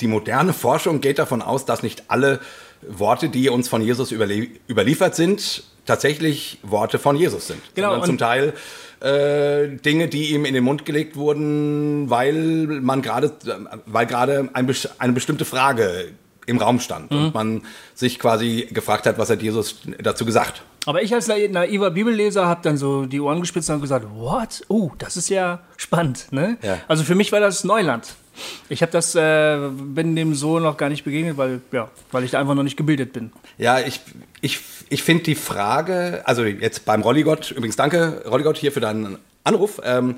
die 0.00 0.06
moderne 0.06 0.52
Forschung 0.52 1.00
geht 1.00 1.18
davon 1.18 1.42
aus, 1.42 1.64
dass 1.64 1.82
nicht 1.82 2.04
alle 2.08 2.40
Worte, 2.86 3.28
die 3.28 3.48
uns 3.48 3.68
von 3.68 3.82
Jesus 3.82 4.12
überlie 4.12 4.48
überliefert 4.68 5.14
sind, 5.16 5.64
tatsächlich 5.86 6.58
Worte 6.62 6.98
von 6.98 7.16
Jesus 7.16 7.46
sind. 7.48 7.60
Genau, 7.74 7.90
Sondern 7.90 8.06
zum 8.06 8.18
Teil 8.18 8.52
äh, 9.00 9.68
Dinge, 9.78 10.08
die 10.08 10.32
ihm 10.34 10.44
in 10.44 10.54
den 10.54 10.64
Mund 10.64 10.84
gelegt 10.84 11.16
wurden, 11.16 12.10
weil 12.10 12.34
man 12.34 13.00
gerade, 13.02 13.32
weil 13.86 14.06
gerade 14.06 14.48
ein, 14.52 14.74
eine 14.98 15.12
bestimmte 15.12 15.44
Frage 15.44 16.10
im 16.46 16.58
Raum 16.58 16.80
stand 16.80 17.10
Mhm. 17.10 17.16
und 17.26 17.34
man 17.34 17.62
sich 17.94 18.18
quasi 18.18 18.68
gefragt 18.72 19.06
hat, 19.06 19.18
was 19.18 19.28
hat 19.30 19.42
Jesus 19.42 19.76
dazu 20.02 20.24
gesagt. 20.24 20.62
aber 20.86 21.02
ich 21.02 21.12
als 21.12 21.26
na- 21.28 21.36
naiver 21.50 21.90
Bibelleser 21.90 22.46
habe 22.46 22.60
dann 22.62 22.76
so 22.78 23.04
die 23.06 23.20
Ohren 23.20 23.40
gespitzt 23.40 23.68
und 23.70 23.80
gesagt, 23.82 24.06
what? 24.14 24.62
Oh, 24.68 24.90
das 24.98 25.16
ist 25.18 25.28
ja 25.28 25.60
spannend. 25.76 26.26
Ne? 26.30 26.56
Ja. 26.62 26.78
Also 26.88 27.04
für 27.04 27.14
mich 27.14 27.32
war 27.32 27.40
das 27.40 27.64
Neuland. 27.64 28.14
Ich 28.68 28.82
habe 28.82 28.92
das, 28.92 29.14
äh, 29.14 29.58
bin 29.70 30.16
dem 30.16 30.34
so 30.34 30.58
noch 30.58 30.76
gar 30.76 30.88
nicht 30.88 31.04
begegnet, 31.04 31.36
weil, 31.36 31.60
ja, 31.72 31.90
weil 32.12 32.24
ich 32.24 32.30
da 32.30 32.40
einfach 32.40 32.54
noch 32.54 32.62
nicht 32.62 32.76
gebildet 32.76 33.12
bin. 33.12 33.32
Ja, 33.56 33.80
ich, 33.80 34.00
ich, 34.40 34.60
ich 34.88 35.02
finde 35.02 35.24
die 35.24 35.34
Frage, 35.34 36.22
also 36.24 36.44
jetzt 36.44 36.84
beim 36.84 37.02
Rolligott, 37.02 37.50
übrigens 37.50 37.76
danke 37.76 38.24
Rolligott 38.26 38.56
hier 38.56 38.72
für 38.72 38.80
deinen 38.80 39.18
Anruf. 39.44 39.80
Ähm, 39.84 40.16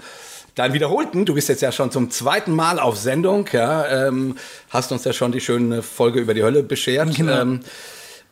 deinen 0.55 0.75
wiederholten, 0.75 1.25
du 1.25 1.35
bist 1.35 1.49
jetzt 1.49 1.63
ja 1.63 1.73
schon 1.73 1.91
zum 1.91 2.11
zweiten 2.11 2.53
Mal 2.53 2.79
auf 2.79 2.97
Sendung, 2.97 3.47
ja, 3.53 4.09
ähm, 4.09 4.37
hast 4.69 4.93
uns 4.93 5.05
ja 5.05 5.13
schon 5.13 5.33
die 5.33 5.41
schöne 5.41 5.83
Folge 5.83 6.21
über 6.21 6.35
die 6.35 6.43
Hölle 6.43 6.63
beschert. 6.63 7.15
Genau. 7.17 7.41
Ähm, 7.41 7.61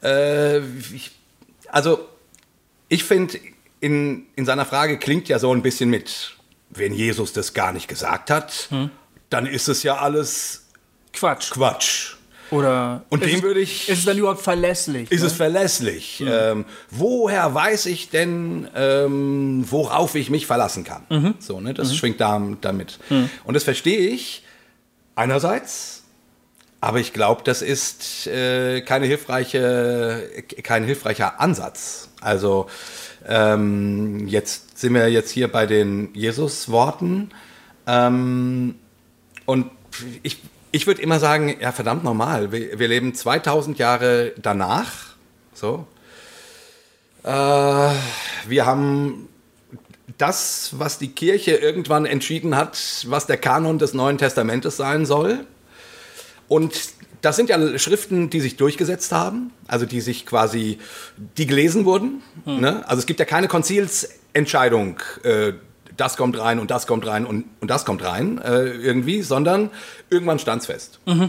äh, 0.02 0.58
ich, 0.58 1.12
also 1.68 2.00
ich 2.88 3.04
finde, 3.04 3.38
in, 3.80 4.26
in 4.36 4.44
seiner 4.44 4.64
Frage 4.64 4.98
klingt 4.98 5.28
ja 5.28 5.38
so 5.38 5.52
ein 5.52 5.62
bisschen 5.62 5.90
mit, 5.90 6.36
wenn 6.70 6.92
Jesus 6.92 7.32
das 7.32 7.54
gar 7.54 7.72
nicht 7.72 7.88
gesagt 7.88 8.30
hat, 8.30 8.68
Hm. 8.70 8.90
Dann 9.30 9.46
ist 9.46 9.68
es 9.68 9.82
ja 9.82 9.96
alles 9.98 10.64
Quatsch. 11.12 11.50
Quatsch. 11.50 12.14
Oder 12.50 13.04
Und 13.10 13.22
ist 13.22 13.28
dem 13.30 13.36
es- 13.36 13.42
würde 13.42 13.60
ich- 13.60 13.88
Ist 13.90 13.98
es 13.98 14.04
dann 14.06 14.16
überhaupt 14.16 14.40
verlässlich? 14.40 15.10
Ist 15.12 15.20
ne? 15.20 15.26
es 15.26 15.32
verlässlich? 15.34 16.24
Ähm, 16.26 16.64
woher 16.90 17.52
weiß 17.54 17.84
ich 17.86 18.08
denn, 18.08 18.66
ähm, 18.74 19.66
worauf 19.68 20.14
ich 20.14 20.30
mich 20.30 20.46
verlassen 20.46 20.82
kann? 20.82 21.02
Mhm. 21.10 21.34
So, 21.40 21.60
ne, 21.60 21.74
das 21.74 21.94
schwingt 21.94 22.20
da, 22.22 22.40
damit. 22.62 22.98
Und 23.44 23.54
das 23.54 23.64
verstehe 23.64 24.08
ich 24.08 24.44
einerseits. 25.14 26.04
Aber 26.80 27.00
ich 27.00 27.12
glaube, 27.12 27.42
das 27.44 27.60
ist 27.60 28.28
äh, 28.28 28.80
keine 28.82 29.04
hilfreiche, 29.06 30.30
kein 30.62 30.84
hilfreicher 30.84 31.40
Ansatz. 31.40 32.08
Also 32.20 32.68
ähm, 33.26 34.26
jetzt 34.28 34.78
sind 34.78 34.94
wir 34.94 35.08
jetzt 35.10 35.30
hier 35.32 35.48
bei 35.48 35.66
den 35.66 36.14
Jesus-Worten. 36.14 37.30
Ähm, 37.86 38.76
und 39.48 39.70
ich, 40.22 40.42
ich 40.72 40.86
würde 40.86 41.00
immer 41.00 41.18
sagen, 41.18 41.56
ja 41.58 41.72
verdammt 41.72 42.04
normal, 42.04 42.52
wir, 42.52 42.78
wir 42.78 42.86
leben 42.86 43.14
2000 43.14 43.78
Jahre 43.78 44.34
danach. 44.36 44.92
So. 45.54 45.86
Äh, 47.22 47.30
wir 47.30 48.66
haben 48.66 49.30
das, 50.18 50.72
was 50.76 50.98
die 50.98 51.08
Kirche 51.08 51.52
irgendwann 51.52 52.04
entschieden 52.04 52.56
hat, 52.56 53.06
was 53.08 53.26
der 53.26 53.38
Kanon 53.38 53.78
des 53.78 53.94
Neuen 53.94 54.18
Testamentes 54.18 54.76
sein 54.76 55.06
soll. 55.06 55.46
Und 56.46 56.78
das 57.22 57.36
sind 57.36 57.48
ja 57.48 57.78
Schriften, 57.78 58.28
die 58.28 58.42
sich 58.42 58.58
durchgesetzt 58.58 59.12
haben, 59.12 59.50
also 59.66 59.86
die 59.86 60.02
sich 60.02 60.26
quasi, 60.26 60.78
die 61.38 61.46
gelesen 61.46 61.86
wurden. 61.86 62.22
Hm. 62.44 62.60
Ne? 62.60 62.86
Also 62.86 63.00
es 63.00 63.06
gibt 63.06 63.18
ja 63.18 63.24
keine 63.24 63.48
Konzilsentscheidung, 63.48 65.00
äh, 65.22 65.54
das 65.98 66.16
kommt 66.16 66.38
rein 66.38 66.58
und 66.58 66.70
das 66.70 66.86
kommt 66.86 67.06
rein 67.06 67.26
und, 67.26 67.44
und 67.60 67.68
das 67.70 67.84
kommt 67.84 68.02
rein 68.02 68.40
äh, 68.42 68.68
irgendwie, 68.68 69.20
sondern 69.22 69.70
irgendwann 70.08 70.38
stand 70.38 70.62
es 70.62 70.66
fest. 70.66 71.00
Mhm. 71.04 71.28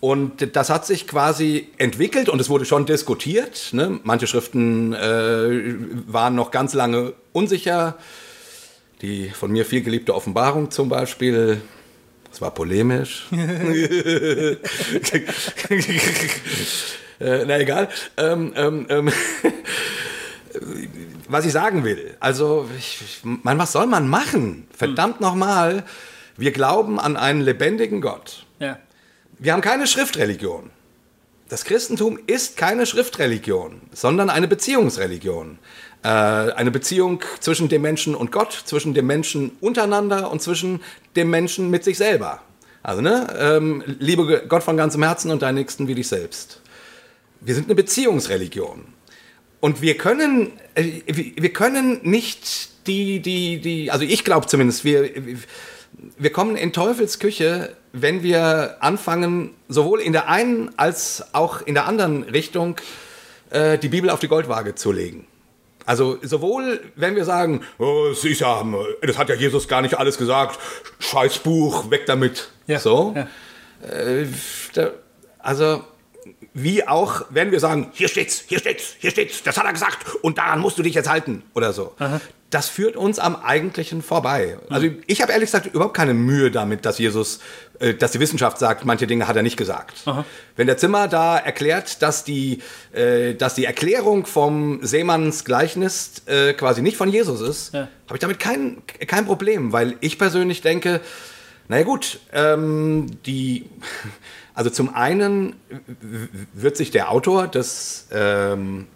Und 0.00 0.56
das 0.56 0.70
hat 0.70 0.86
sich 0.86 1.06
quasi 1.08 1.68
entwickelt 1.76 2.28
und 2.28 2.40
es 2.40 2.48
wurde 2.48 2.64
schon 2.64 2.86
diskutiert. 2.86 3.70
Ne? 3.72 4.00
Manche 4.04 4.26
Schriften 4.26 4.92
äh, 4.94 5.74
waren 6.06 6.34
noch 6.34 6.50
ganz 6.50 6.72
lange 6.72 7.12
unsicher. 7.32 7.96
Die 9.02 9.30
von 9.30 9.52
mir 9.52 9.64
viel 9.64 9.82
geliebte 9.82 10.14
Offenbarung 10.14 10.70
zum 10.70 10.88
Beispiel, 10.88 11.60
das 12.30 12.40
war 12.40 12.52
polemisch. 12.52 13.26
äh, 13.32 14.56
na 17.20 17.58
egal. 17.58 17.88
Ähm, 18.16 18.52
ähm, 18.56 18.86
ähm 18.88 19.12
was 21.28 21.44
ich 21.44 21.52
sagen 21.52 21.84
will, 21.84 22.16
also, 22.20 22.68
ich, 22.76 23.20
man, 23.22 23.58
was 23.58 23.72
soll 23.72 23.86
man 23.86 24.08
machen? 24.08 24.66
Verdammt 24.76 25.18
hm. 25.18 25.22
nochmal, 25.22 25.84
wir 26.36 26.52
glauben 26.52 26.98
an 26.98 27.16
einen 27.16 27.40
lebendigen 27.40 28.00
Gott. 28.00 28.46
Ja. 28.58 28.78
Wir 29.38 29.52
haben 29.52 29.60
keine 29.60 29.86
Schriftreligion. 29.86 30.70
Das 31.48 31.64
Christentum 31.64 32.18
ist 32.26 32.56
keine 32.56 32.84
Schriftreligion, 32.84 33.80
sondern 33.92 34.28
eine 34.28 34.48
Beziehungsreligion. 34.48 35.58
Äh, 36.02 36.08
eine 36.08 36.70
Beziehung 36.70 37.22
zwischen 37.40 37.68
dem 37.68 37.82
Menschen 37.82 38.14
und 38.14 38.30
Gott, 38.32 38.52
zwischen 38.52 38.94
dem 38.94 39.06
Menschen 39.06 39.52
untereinander 39.60 40.30
und 40.30 40.42
zwischen 40.42 40.80
dem 41.16 41.30
Menschen 41.30 41.70
mit 41.70 41.84
sich 41.84 41.96
selber. 41.96 42.42
Also, 42.82 43.00
ne, 43.00 43.26
ähm, 43.38 43.82
liebe 43.86 44.46
Gott 44.48 44.62
von 44.62 44.76
ganzem 44.76 45.02
Herzen 45.02 45.30
und 45.30 45.42
deinen 45.42 45.56
Nächsten 45.56 45.88
wie 45.88 45.94
dich 45.94 46.08
selbst. 46.08 46.60
Wir 47.40 47.54
sind 47.54 47.66
eine 47.66 47.74
Beziehungsreligion. 47.74 48.84
Und 49.60 49.82
wir 49.82 49.96
können, 49.96 50.52
äh, 50.74 51.02
wir 51.06 51.52
können 51.52 52.00
nicht 52.02 52.86
die, 52.86 53.20
die, 53.20 53.60
die, 53.60 53.90
also 53.90 54.04
ich 54.04 54.24
glaube 54.24 54.46
zumindest, 54.46 54.84
wir, 54.84 55.10
wir 56.16 56.32
kommen 56.32 56.56
in 56.56 56.72
Teufels 56.72 57.18
Küche, 57.18 57.76
wenn 57.92 58.22
wir 58.22 58.76
anfangen, 58.80 59.54
sowohl 59.68 60.00
in 60.00 60.12
der 60.12 60.28
einen 60.28 60.70
als 60.78 61.34
auch 61.34 61.62
in 61.62 61.74
der 61.74 61.86
anderen 61.86 62.22
Richtung 62.22 62.76
äh, 63.50 63.78
die 63.78 63.88
Bibel 63.88 64.10
auf 64.10 64.20
die 64.20 64.28
Goldwaage 64.28 64.74
zu 64.74 64.92
legen. 64.92 65.26
Also 65.86 66.18
sowohl, 66.22 66.80
wenn 66.96 67.16
wir 67.16 67.24
sagen, 67.24 67.62
oh, 67.78 68.08
das, 68.10 68.22
ist 68.22 68.40
ja, 68.40 68.62
das 69.00 69.16
hat 69.16 69.30
ja 69.30 69.34
Jesus 69.34 69.68
gar 69.68 69.80
nicht 69.80 69.98
alles 69.98 70.18
gesagt, 70.18 70.58
Scheißbuch, 70.98 71.90
weg 71.90 72.04
damit. 72.06 72.50
Ja, 72.66 72.78
so. 72.78 73.14
Ja. 73.16 73.26
Äh, 73.88 74.26
da, 74.74 74.90
also 75.38 75.82
wie 76.62 76.86
auch, 76.86 77.22
wenn 77.30 77.50
wir 77.50 77.60
sagen, 77.60 77.90
hier 77.92 78.08
steht's, 78.08 78.44
hier 78.46 78.58
steht's, 78.58 78.94
hier 78.98 79.10
steht's, 79.10 79.42
das 79.42 79.56
hat 79.56 79.64
er 79.64 79.72
gesagt 79.72 80.14
und 80.22 80.38
daran 80.38 80.60
musst 80.60 80.78
du 80.78 80.82
dich 80.82 80.94
jetzt 80.94 81.08
halten 81.08 81.42
oder 81.54 81.72
so. 81.72 81.94
Aha. 81.98 82.20
Das 82.50 82.70
führt 82.70 82.96
uns 82.96 83.18
am 83.18 83.36
Eigentlichen 83.36 84.00
vorbei. 84.00 84.56
Also 84.70 84.88
ich 85.06 85.20
habe 85.20 85.32
ehrlich 85.32 85.48
gesagt 85.48 85.66
überhaupt 85.66 85.94
keine 85.94 86.14
Mühe 86.14 86.50
damit, 86.50 86.86
dass 86.86 86.98
Jesus, 86.98 87.40
äh, 87.78 87.92
dass 87.92 88.12
die 88.12 88.20
Wissenschaft 88.20 88.58
sagt, 88.58 88.86
manche 88.86 89.06
Dinge 89.06 89.28
hat 89.28 89.36
er 89.36 89.42
nicht 89.42 89.58
gesagt. 89.58 89.96
Aha. 90.06 90.24
Wenn 90.56 90.66
der 90.66 90.78
Zimmer 90.78 91.08
da 91.08 91.36
erklärt, 91.36 92.00
dass 92.00 92.24
die, 92.24 92.62
äh, 92.92 93.34
dass 93.34 93.54
die 93.54 93.66
Erklärung 93.66 94.24
vom 94.24 94.80
Seemanns 94.82 95.44
Gleichnis 95.44 96.22
äh, 96.26 96.54
quasi 96.54 96.80
nicht 96.80 96.96
von 96.96 97.10
Jesus 97.10 97.42
ist, 97.42 97.74
ja. 97.74 97.88
habe 98.06 98.14
ich 98.14 98.20
damit 98.20 98.38
kein, 98.38 98.82
kein 99.06 99.26
Problem, 99.26 99.72
weil 99.72 99.96
ich 100.00 100.18
persönlich 100.18 100.62
denke, 100.62 101.02
naja 101.68 101.84
gut, 101.84 102.20
ähm, 102.32 103.08
die 103.26 103.66
also 104.58 104.70
zum 104.70 104.92
einen 104.92 105.54
wird 106.52 106.76
sich 106.76 106.90
der 106.90 107.12
Autor 107.12 107.46
des, 107.46 108.08
ähm, 108.10 108.88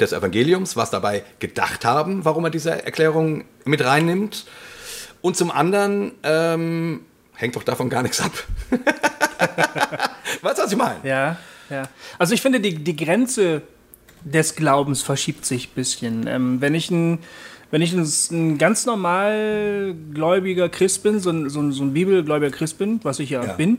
des 0.00 0.14
Evangeliums 0.14 0.78
was 0.78 0.88
dabei 0.88 1.24
gedacht 1.40 1.84
haben, 1.84 2.24
warum 2.24 2.44
er 2.44 2.50
diese 2.50 2.86
Erklärung 2.86 3.44
mit 3.66 3.84
reinnimmt. 3.84 4.46
Und 5.20 5.36
zum 5.36 5.50
anderen 5.50 6.12
ähm, 6.22 7.00
hängt 7.34 7.54
doch 7.54 7.64
davon 7.64 7.90
gar 7.90 8.02
nichts 8.02 8.18
ab. 8.18 8.32
weißt 10.40 10.58
du, 10.58 10.62
was 10.62 10.72
ich 10.72 10.78
meine? 10.78 11.00
Ja, 11.02 11.36
ja. 11.68 11.82
Also 12.18 12.32
ich 12.32 12.40
finde, 12.40 12.60
die, 12.60 12.82
die 12.82 12.96
Grenze 12.96 13.60
des 14.22 14.56
Glaubens 14.56 15.02
verschiebt 15.02 15.44
sich 15.44 15.68
ein 15.68 15.74
bisschen. 15.74 16.26
Ähm, 16.26 16.62
wenn 16.62 16.74
ich 16.74 16.90
ein 16.90 17.18
wenn 17.70 17.82
ich 17.82 17.92
ein, 17.92 18.08
ein, 18.30 18.56
ganz 18.56 18.86
normal 18.86 19.94
gläubiger 20.14 20.68
Christ 20.68 21.02
bin, 21.02 21.18
so 21.18 21.30
ein, 21.30 21.50
so 21.50 21.60
ein, 21.60 21.72
so 21.72 21.82
ein 21.82 21.92
bibelgläubiger 21.92 22.52
Christ 22.56 22.78
bin, 22.78 23.00
was 23.02 23.18
ich 23.18 23.30
ja, 23.30 23.44
ja. 23.44 23.52
bin, 23.54 23.78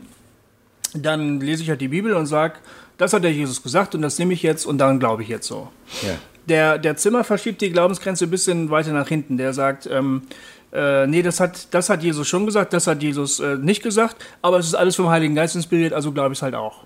dann 0.98 1.40
lese 1.40 1.62
ich 1.62 1.70
halt 1.70 1.80
die 1.80 1.88
Bibel 1.88 2.14
und 2.14 2.26
sage, 2.26 2.54
das 2.98 3.12
hat 3.12 3.24
der 3.24 3.32
Jesus 3.32 3.62
gesagt 3.62 3.94
und 3.94 4.02
das 4.02 4.18
nehme 4.18 4.32
ich 4.32 4.42
jetzt 4.42 4.64
und 4.64 4.78
dann 4.78 4.98
glaube 4.98 5.22
ich 5.22 5.28
jetzt 5.28 5.46
so. 5.46 5.68
Ja. 6.02 6.14
Der, 6.48 6.78
der 6.78 6.96
Zimmer 6.96 7.24
verschiebt 7.24 7.60
die 7.60 7.70
Glaubensgrenze 7.70 8.24
ein 8.24 8.30
bisschen 8.30 8.70
weiter 8.70 8.92
nach 8.92 9.08
hinten. 9.08 9.36
Der 9.36 9.52
sagt, 9.52 9.88
ähm, 9.90 10.22
äh, 10.72 11.06
nee, 11.06 11.22
das 11.22 11.40
hat, 11.40 11.74
das 11.74 11.88
hat 11.88 12.02
Jesus 12.02 12.28
schon 12.28 12.46
gesagt, 12.46 12.72
das 12.72 12.86
hat 12.86 13.02
Jesus 13.02 13.40
äh, 13.40 13.56
nicht 13.56 13.82
gesagt, 13.82 14.16
aber 14.42 14.58
es 14.58 14.66
ist 14.66 14.74
alles 14.74 14.96
vom 14.96 15.08
Heiligen 15.08 15.34
Geist 15.34 15.56
inspiriert, 15.56 15.92
also 15.92 16.12
glaube 16.12 16.32
ich 16.32 16.38
es 16.38 16.42
halt 16.42 16.54
auch. 16.54 16.84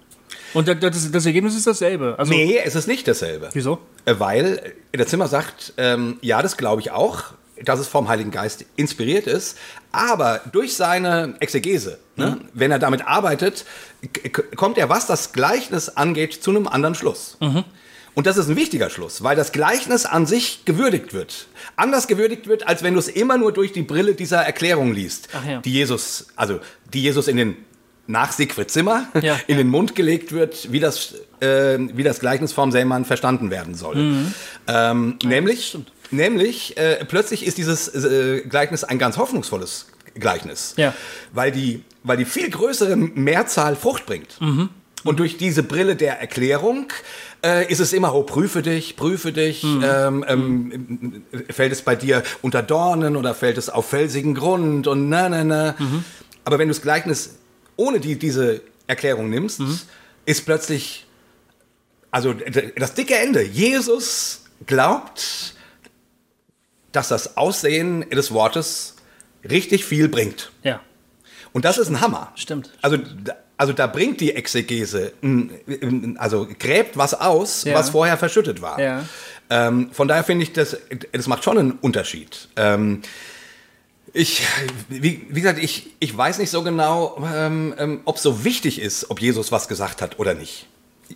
Und 0.53 0.67
das, 0.69 1.11
das, 1.11 1.27
Ergebnis 1.27 1.57
ist 1.57 1.67
dasselbe. 1.67 2.17
Also, 2.19 2.33
nee, 2.33 2.59
es 2.63 2.75
ist 2.75 2.89
nicht 2.89 3.07
dasselbe. 3.07 3.51
Wieso? 3.53 3.79
Äh, 4.05 4.15
weil 4.19 4.75
der 4.93 5.07
Zimmer 5.07 5.29
sagt, 5.29 5.75
ähm, 5.77 6.19
ja, 6.23 6.43
das 6.43 6.57
glaube 6.57 6.81
ich 6.81 6.91
auch, 6.91 7.25
dass 7.63 7.79
es 7.79 7.89
vom 7.89 8.09
Heiligen 8.09 8.31
Geist 8.31 8.65
inspiriert 8.77 9.27
ist, 9.27 9.59
aber 9.93 10.41
durch 10.51 10.75
seine 10.75 11.35
Exegese, 11.41 11.99
ne, 12.21 12.37
mhm. 12.41 12.49
wenn 12.55 12.71
er 12.71 12.79
damit 12.79 13.07
arbeitet, 13.07 13.65
kommt 14.57 14.79
er, 14.79 14.89
was 14.89 15.07
das 15.07 15.33
Gleichnis 15.33 15.89
angeht, 15.89 16.35
zu 16.35 16.51
einem 16.51 16.67
anderen 16.67 16.95
Schluss. 16.95 17.37
Mhm. 17.41 17.65
Und 18.15 18.27
das 18.27 18.37
ist 18.37 18.49
ein 18.49 18.57
wichtiger 18.57 18.91
Schluss, 18.91 19.23
weil 19.23 19.37
das 19.37 19.53
Gleichnis 19.53 20.05
an 20.05 20.27
sich 20.27 20.65
gewürdigt 20.65 21.15
wird. 21.15 21.47
Anders 21.77 22.09
gewürdigt 22.09 22.49
wird, 22.49 22.67
als 22.67 22.83
wenn 22.83 22.95
du 22.95 22.99
es 22.99 23.09
immer 23.09 23.39
nur 23.39 23.53
durch 23.53 23.73
die 23.73 23.83
Brille 23.83 24.15
dieser 24.15 24.43
Erklärung 24.43 24.93
liest, 24.93 25.29
ja. 25.47 25.61
die 25.61 25.73
Jesus, 25.73 26.27
also 26.37 26.61
die 26.93 27.03
Jesus 27.03 27.29
in 27.29 27.37
den 27.37 27.57
nach 28.07 28.33
Siegfried 28.33 28.71
Zimmer 28.71 29.07
ja. 29.23 29.39
in 29.47 29.57
den 29.57 29.69
Mund 29.69 29.95
gelegt 29.95 30.33
wird, 30.33 30.73
wie 30.73 30.81
das, 30.81 31.15
äh, 31.41 31.79
wie 31.79 32.03
das 32.03 32.19
Gleichnis 32.19 32.53
vom 32.53 32.73
Sämann 32.73 33.05
verstanden 33.05 33.51
werden 33.51 33.75
soll. 33.75 33.97
Mhm. 33.97 34.35
Ähm, 34.67 35.19
nämlich, 35.23 35.79
nämlich 36.11 36.77
äh, 36.77 37.05
plötzlich 37.05 37.47
ist 37.47 37.59
dieses 37.59 37.89
äh, 37.95 38.43
Gleichnis 38.49 38.83
ein 38.83 38.99
ganz 38.99 39.17
hoffnungsvolles 39.17 39.87
Gleichnis, 40.21 40.75
ja. 40.77 40.95
weil, 41.33 41.51
die, 41.53 41.83
weil 42.03 42.17
die 42.17 42.25
viel 42.25 42.51
größere 42.51 42.97
Mehrzahl 42.97 43.77
Frucht 43.77 44.07
bringt. 44.07 44.41
Mhm. 44.41 44.71
Und 45.03 45.19
durch 45.19 45.39
diese 45.39 45.63
Brille 45.63 45.97
der 45.97 46.21
Erklärung 46.21 46.93
äh, 47.43 47.71
ist 47.71 47.81
es 47.81 47.93
immer, 47.93 48.15
oh, 48.15 48.23
prüfe 48.23 48.61
dich, 48.63 48.97
prüfe 48.97 49.33
dich. 49.33 49.63
Mhm. 49.63 49.85
Ähm, 49.85 50.25
ähm, 50.29 51.23
fällt 51.49 51.73
es 51.73 51.83
bei 51.83 51.97
dir 51.97 52.23
unter 52.43 52.63
Dornen 52.63 53.17
oder 53.17 53.35
fällt 53.35 53.57
es 53.57 53.71
auf 53.71 53.89
felsigen 53.89 54.35
Grund 54.35 54.87
und 54.87 55.09
na, 55.09 55.29
na, 55.29 55.43
na. 55.43 55.75
Mhm. 55.79 56.05
Aber 56.45 56.59
wenn 56.59 56.69
du 56.69 56.75
das 56.75 56.83
Gleichnis 56.83 57.39
ohne 57.77 57.99
die, 57.99 58.19
diese 58.19 58.61
Erklärung 58.87 59.31
nimmst, 59.31 59.61
mhm. 59.61 59.81
ist 60.27 60.45
plötzlich, 60.45 61.07
also 62.11 62.35
das 62.77 62.95
dicke 62.95 63.17
Ende. 63.17 63.43
Jesus 63.43 64.45
glaubt, 64.67 65.55
dass 66.93 67.09
das 67.09 67.37
Aussehen 67.37 68.09
des 68.11 68.33
Wortes 68.33 68.97
richtig 69.49 69.85
viel 69.85 70.09
bringt. 70.09 70.51
Ja. 70.63 70.81
Und 71.53 71.65
das 71.65 71.79
ist 71.79 71.89
ein 71.89 72.01
Hammer. 72.01 72.33
Stimmt. 72.37 72.71
Also, 72.81 72.99
also 73.57 73.73
da 73.73 73.87
bringt 73.87 74.21
die 74.21 74.35
Exegese, 74.35 75.13
also 76.17 76.49
gräbt 76.59 76.97
was 76.97 77.15
aus, 77.15 77.65
ja. 77.65 77.75
was 77.75 77.91
vorher 77.91 78.17
verschüttet 78.17 78.63
war. 78.63 78.81
Ja. 78.81 79.05
Ähm, 79.51 79.91
von 79.93 80.09
daher 80.09 80.25
finde 80.25 80.45
ich, 80.45 80.53
das, 80.53 80.77
das 81.13 81.27
macht 81.27 81.45
schon 81.45 81.59
einen 81.59 81.73
Unterschied. 81.73 82.49
Ähm, 82.57 83.03
ich, 84.13 84.43
wie, 84.89 85.27
wie, 85.29 85.41
gesagt, 85.41 85.63
ich, 85.63 85.91
ich 86.01 86.17
weiß 86.17 86.39
nicht 86.39 86.51
so 86.51 86.63
genau, 86.63 87.23
ähm, 87.35 87.75
ähm, 87.79 88.01
ob 88.05 88.17
es 88.17 88.23
so 88.23 88.45
wichtig 88.45 88.81
ist, 88.81 89.11
ob 89.11 89.21
Jesus 89.21 89.53
was 89.53 89.69
gesagt 89.69 90.03
hat 90.03 90.19
oder 90.19 90.35
nicht. 90.35 90.67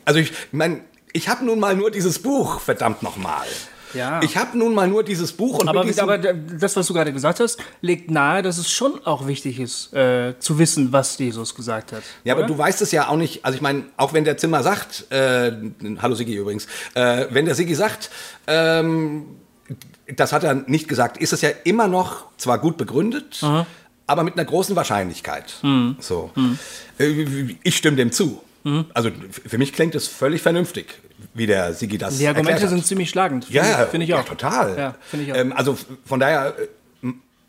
Also 0.04 0.20
ich 0.20 0.32
meine, 0.52 0.80
ich 1.12 1.28
habe 1.28 1.44
nun 1.44 1.60
mal 1.60 1.76
nur 1.76 1.90
dieses 1.90 2.18
Buch, 2.18 2.60
verdammt 2.60 3.02
nochmal. 3.02 3.46
Ja. 3.94 4.20
Ich 4.22 4.36
habe 4.36 4.56
nun 4.58 4.74
mal 4.74 4.88
nur 4.88 5.02
dieses 5.02 5.32
Buch 5.32 5.58
und 5.58 5.68
Aber, 5.68 5.84
aber 5.98 6.18
das, 6.18 6.76
was 6.76 6.86
du 6.86 6.94
gerade 6.94 7.12
gesagt 7.12 7.40
hast, 7.40 7.58
legt 7.80 8.10
nahe, 8.10 8.42
dass 8.42 8.58
es 8.58 8.70
schon 8.70 9.04
auch 9.04 9.26
wichtig 9.26 9.60
ist, 9.60 9.92
äh, 9.92 10.34
zu 10.38 10.58
wissen, 10.58 10.92
was 10.92 11.18
Jesus 11.18 11.54
gesagt 11.54 11.92
hat. 11.92 12.02
Ja, 12.24 12.34
aber 12.34 12.44
oder? 12.44 12.48
du 12.48 12.58
weißt 12.58 12.82
es 12.82 12.92
ja 12.92 13.08
auch 13.08 13.16
nicht. 13.16 13.44
Also 13.44 13.56
ich 13.56 13.62
meine, 13.62 13.84
auch 13.96 14.12
wenn 14.12 14.24
der 14.24 14.36
Zimmer 14.36 14.62
sagt, 14.62 15.10
äh, 15.10 15.52
hallo 16.00 16.14
Sigi 16.14 16.34
übrigens, 16.34 16.66
äh, 16.94 17.26
wenn 17.30 17.44
der 17.46 17.54
Sigi 17.54 17.74
sagt, 17.74 18.10
ähm, 18.46 19.26
das 20.14 20.32
hat 20.32 20.44
er 20.44 20.54
nicht 20.54 20.88
gesagt, 20.88 21.16
ist 21.16 21.32
es 21.32 21.40
ja 21.40 21.50
immer 21.64 21.88
noch 21.88 22.26
zwar 22.36 22.58
gut 22.58 22.76
begründet, 22.76 23.40
aber 24.06 24.22
mit 24.22 24.34
einer 24.34 24.44
großen 24.44 24.76
Wahrscheinlichkeit. 24.76 25.54
Mhm. 25.62 25.96
So, 25.98 26.30
Äh, 26.98 27.56
ich 27.62 27.76
stimme 27.76 27.96
dem 27.96 28.12
zu. 28.12 28.42
Also 28.94 29.10
für 29.30 29.58
mich 29.58 29.74
klingt 29.74 29.94
es 29.94 30.08
völlig 30.08 30.40
vernünftig, 30.40 30.86
wie 31.32 31.46
der 31.46 31.74
Sigi 31.74 31.98
das 31.98 32.18
Die 32.18 32.26
Argumente 32.26 32.68
sind 32.68 32.86
ziemlich 32.86 33.10
schlagend. 33.10 33.48
Ja, 33.50 33.64
Finde 33.64 33.90
find 33.90 34.04
ich 34.04 34.14
auch. 34.14 34.18
Ja, 34.18 34.24
total. 34.24 34.78
Ja, 34.78 34.94
finde 35.08 35.26
ich 35.26 35.32
auch. 35.32 35.36
Ähm, 35.36 35.52
also 35.52 35.78
von 36.04 36.20
daher 36.20 36.54
äh, 37.02 37.08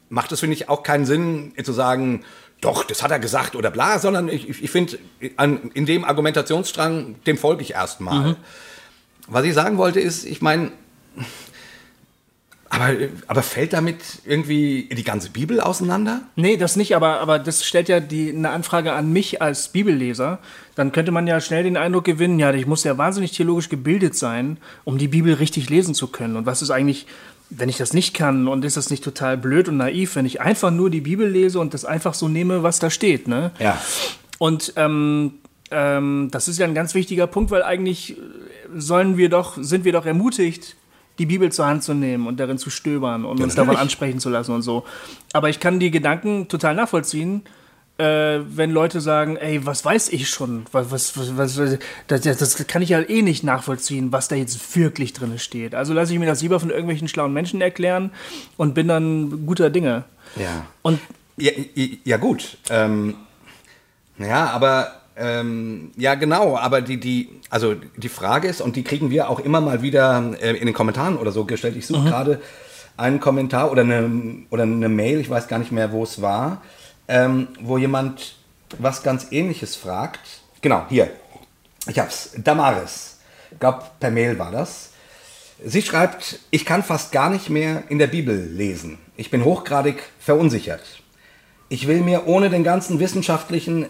macht 0.10 0.32
es, 0.32 0.40
finde 0.40 0.56
ich, 0.56 0.70
auch 0.70 0.84
keinen 0.84 1.06
Sinn, 1.06 1.54
äh, 1.56 1.64
zu 1.64 1.74
sagen, 1.74 2.24
doch, 2.62 2.84
das 2.84 3.04
hat 3.04 3.12
er 3.12 3.20
gesagt 3.20 3.56
oder 3.56 3.72
bla, 3.72 4.00
sondern 4.00 4.30
ich, 4.30 4.48
ich, 4.50 4.72
finde, 4.72 4.98
äh, 5.20 5.30
in 5.74 5.86
dem 5.86 6.06
Argumentationsstrang, 6.06 7.16
dem 7.26 7.38
folge 7.38 7.62
ich 7.62 7.72
erstmal. 7.72 8.30
Mhm. 8.30 8.36
Was 9.28 9.44
ich 9.44 9.54
sagen 9.54 9.78
wollte, 9.78 10.00
ist, 10.00 10.26
ich 10.26 10.42
meine, 10.42 10.72
aber, 12.70 12.94
aber 13.28 13.44
fällt 13.44 13.74
damit 13.74 13.98
irgendwie 14.26 14.90
die 14.92 15.04
ganze 15.04 15.30
Bibel 15.30 15.62
auseinander? 15.62 16.22
Nee, 16.36 16.58
das 16.58 16.76
nicht, 16.76 16.96
aber, 16.96 17.20
aber 17.20 17.38
das 17.40 17.64
stellt 17.64 17.90
ja 17.90 18.00
die, 18.00 18.30
eine 18.30 18.50
Anfrage 18.50 18.94
an 18.94 19.14
mich 19.14 19.42
als 19.42 19.70
Bibelleser. 19.70 20.40
Dann 20.74 20.92
könnte 20.92 21.12
man 21.12 21.28
ja 21.28 21.40
schnell 21.40 21.64
den 21.64 21.78
Eindruck 21.78 22.06
gewinnen, 22.06 22.40
ja, 22.40 22.52
ich 22.54 22.66
muss 22.66 22.84
ja 22.84 22.98
wahnsinnig 22.98 23.32
theologisch 23.32 23.70
gebildet 23.70 24.16
sein, 24.16 24.58
um 24.84 24.98
die 24.98 25.08
Bibel 25.08 25.34
richtig 25.36 25.70
lesen 25.70 25.94
zu 25.94 26.08
können. 26.08 26.36
Und 26.36 26.46
was 26.46 26.62
ist 26.62 26.72
eigentlich, 26.72 27.06
wenn 27.50 27.70
ich 27.70 27.78
das 27.78 27.94
nicht 27.94 28.16
kann 28.16 28.48
und 28.48 28.66
ist 28.66 28.78
das 28.78 28.90
nicht 28.90 29.04
total 29.04 29.38
blöd 29.38 29.70
und 29.70 29.78
naiv, 29.78 30.16
wenn 30.16 30.26
ich 30.26 30.42
einfach 30.42 30.72
nur 30.72 30.90
die 30.90 31.02
Bibel 31.02 31.30
lese 31.30 31.60
und 31.60 31.74
das 31.74 31.86
einfach 31.86 32.16
so 32.16 32.28
nehme, 32.28 32.64
was 32.64 32.80
da 32.80 32.90
steht, 32.90 33.28
ne? 33.28 33.52
Ja. 33.60 33.80
Und 34.40 34.74
ähm, 34.76 35.36
ähm, 35.72 36.30
das 36.32 36.48
ist 36.48 36.58
ja 36.58 36.66
ein 36.66 36.76
ganz 36.76 36.96
wichtiger 36.96 37.28
Punkt, 37.28 37.52
weil 37.52 37.64
eigentlich 37.64 38.18
sollen 38.76 39.18
wir 39.18 39.30
doch, 39.30 39.56
sind 39.58 39.86
wir 39.86 39.94
doch 39.94 40.06
ermutigt, 40.06 40.76
die 41.20 41.26
Bibel 41.26 41.52
zur 41.52 41.66
Hand 41.66 41.84
zu 41.84 41.94
nehmen 41.94 42.28
und 42.28 42.40
darin 42.40 42.58
zu 42.58 42.70
stöbern 42.70 43.26
und 43.26 43.42
uns 43.42 43.56
davon 43.56 43.76
ansprechen 43.76 44.20
zu 44.20 44.30
lassen 44.30 44.54
und 44.54 44.62
so. 44.62 44.86
Aber 45.34 45.50
ich 45.50 45.60
kann 45.60 45.80
die 45.80 45.92
Gedanken 45.92 46.48
total 46.48 46.76
nachvollziehen, 46.76 47.44
äh, 47.98 48.40
wenn 48.48 48.72
Leute 48.72 49.00
sagen, 49.00 49.38
ey, 49.38 49.66
was 49.66 49.86
weiß 49.86 50.10
ich 50.10 50.30
schon? 50.30 50.66
Was, 50.72 50.92
was, 50.92 51.18
was, 51.38 51.58
was, 51.58 51.78
das, 52.08 52.22
das 52.22 52.68
kann 52.68 52.82
ich 52.82 52.90
ja 52.90 53.00
eh 53.00 53.22
nicht 53.22 53.44
nachvollziehen, 53.44 54.12
was 54.12 54.28
da 54.28 54.36
jetzt 54.36 54.76
wirklich 54.76 55.14
drin 55.14 55.40
steht. 55.40 55.74
Also 55.74 55.94
lasse 55.94 56.14
ich 56.14 56.20
mir 56.20 56.26
das 56.26 56.42
lieber 56.42 56.60
von 56.60 56.70
irgendwelchen 56.70 57.08
schlauen 57.08 57.32
Menschen 57.32 57.62
erklären 57.62 58.12
und 58.58 58.74
bin 58.74 58.88
dann 58.90 59.46
guter 59.46 59.70
Dinge. 59.70 60.04
Ja. 60.36 60.66
Und 60.82 61.00
Ja, 61.38 61.52
ja, 61.76 61.86
ja 62.04 62.18
gut. 62.18 62.58
Ähm, 62.70 63.16
ja, 64.18 64.50
aber 64.50 65.05
ähm, 65.18 65.92
ja 65.96 66.16
genau. 66.16 66.58
Aber 66.58 66.82
die 66.82 67.00
die 67.00 67.30
also 67.50 67.74
die 67.74 68.10
Frage 68.10 68.48
ist 68.48 68.62
und 68.62 68.76
die 68.76 68.84
kriegen 68.84 69.10
wir 69.10 69.30
auch 69.30 69.40
immer 69.40 69.62
mal 69.62 69.82
wieder 69.82 70.34
äh, 70.42 70.56
in 70.58 70.66
den 70.66 70.74
Kommentaren 70.74 71.18
oder 71.18 71.32
so 71.32 71.46
gestellt. 71.46 71.76
Ich 71.78 71.88
suche 71.88 72.10
gerade 72.10 72.42
einen 72.98 73.20
Kommentar 73.20 73.72
oder 73.72 73.82
eine 73.82 74.46
oder 74.50 74.64
eine 74.64 74.90
Mail. 74.90 75.20
Ich 75.20 75.30
weiß 75.30 75.48
gar 75.48 75.60
nicht 75.60 75.72
mehr, 75.72 75.92
wo 75.92 76.04
es 76.04 76.22
war, 76.22 76.62
ähm, 77.08 77.48
wo 77.62 77.78
jemand 77.78 78.36
was 78.80 79.04
ganz 79.04 79.28
Ähnliches 79.32 79.76
fragt. 79.76 80.22
Genau 80.62 80.86
hier. 80.90 81.10
Ich 81.88 82.00
hab's. 82.00 82.32
Damaris. 82.38 83.20
Ich 83.52 83.60
glaub, 83.60 84.00
per 84.00 84.12
Mail 84.12 84.38
war 84.40 84.52
das. 84.52 84.90
Sie 85.64 85.82
schreibt, 85.82 86.40
ich 86.52 86.66
kann 86.66 86.84
fast 86.84 87.12
gar 87.12 87.30
nicht 87.30 87.50
mehr 87.50 87.84
in 87.88 88.00
der 88.00 88.08
Bibel 88.08 88.36
lesen. 88.36 88.98
Ich 89.16 89.32
bin 89.32 89.46
hochgradig 89.46 90.04
verunsichert. 90.20 90.82
Ich 91.70 91.88
will 91.88 92.02
mir 92.02 92.28
ohne 92.28 92.50
den 92.50 92.64
ganzen 92.64 93.00
wissenschaftlichen, 93.00 93.86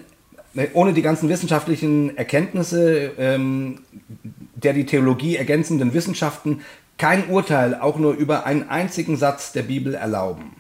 ohne 0.74 0.94
die 0.94 1.02
ganzen 1.02 1.30
wissenschaftlichen 1.30 2.18
Erkenntnisse 2.18 3.12
ähm, 3.18 3.80
der 4.56 4.74
die 4.74 4.86
Theologie 4.86 5.36
ergänzenden 5.36 5.94
Wissenschaften 5.94 6.62
kein 6.98 7.28
Urteil 7.30 7.76
auch 7.76 7.98
nur 7.98 8.14
über 8.14 8.46
einen 8.46 8.70
einzigen 8.70 9.18
Satz 9.18 9.52
der 9.52 9.64
Bibel 9.64 9.94
erlauben. 9.94 10.56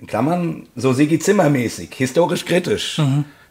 In 0.00 0.06
Klammern, 0.06 0.68
so 0.76 0.92
Sigi 0.92 1.18
Zimmer 1.18 1.48
mäßig, 1.48 1.90
historisch 1.94 2.44
kritisch. 2.44 3.00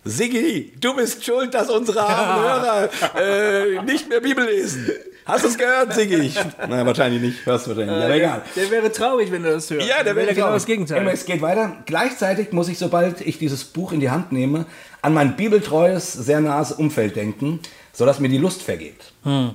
Sigi, 0.03 0.73
du 0.79 0.95
bist 0.95 1.25
schuld, 1.25 1.53
dass 1.53 1.69
unsere 1.69 2.01
armen 2.01 2.43
Hörer 2.43 2.89
äh, 3.19 3.83
nicht 3.83 4.07
mehr 4.07 4.21
Bibel 4.21 4.45
lesen. 4.45 4.89
Hast 5.25 5.43
du 5.43 5.49
es 5.49 5.57
gehört, 5.57 5.93
Sigi? 5.93 6.31
Nein, 6.69 6.85
wahrscheinlich 6.85 7.21
nicht. 7.21 7.45
Hörst 7.45 7.65
du 7.65 7.71
wahrscheinlich 7.71 7.95
nicht. 7.95 8.05
Aber 8.05 8.15
egal. 8.15 8.41
der 8.55 8.71
wäre 8.71 8.91
traurig, 8.91 9.29
wenn 9.29 9.43
du 9.43 9.51
das 9.51 9.69
hörst. 9.69 9.85
Ja, 9.85 10.01
der 10.03 10.15
wäre 10.15 10.27
genau 10.27 10.45
traurig. 10.45 10.55
das 10.55 10.65
Gegenteil. 10.65 11.01
Aber 11.01 11.11
Es 11.11 11.25
geht 11.25 11.41
weiter. 11.41 11.75
Gleichzeitig 11.85 12.53
muss 12.53 12.69
ich, 12.69 12.77
sobald 12.77 13.19
ich 13.19 13.37
dieses 13.37 13.65
Buch 13.65 13.91
in 13.91 13.99
die 13.99 14.09
Hand 14.09 14.31
nehme, 14.31 14.65
an 15.01 15.13
mein 15.13 15.35
bibeltreues, 15.35 16.13
sehr 16.13 16.41
nahes 16.41 16.71
Umfeld 16.71 17.15
denken, 17.15 17.59
sodass 17.93 18.19
mir 18.19 18.29
die 18.29 18.37
Lust 18.37 18.61
vergeht. 18.61 19.13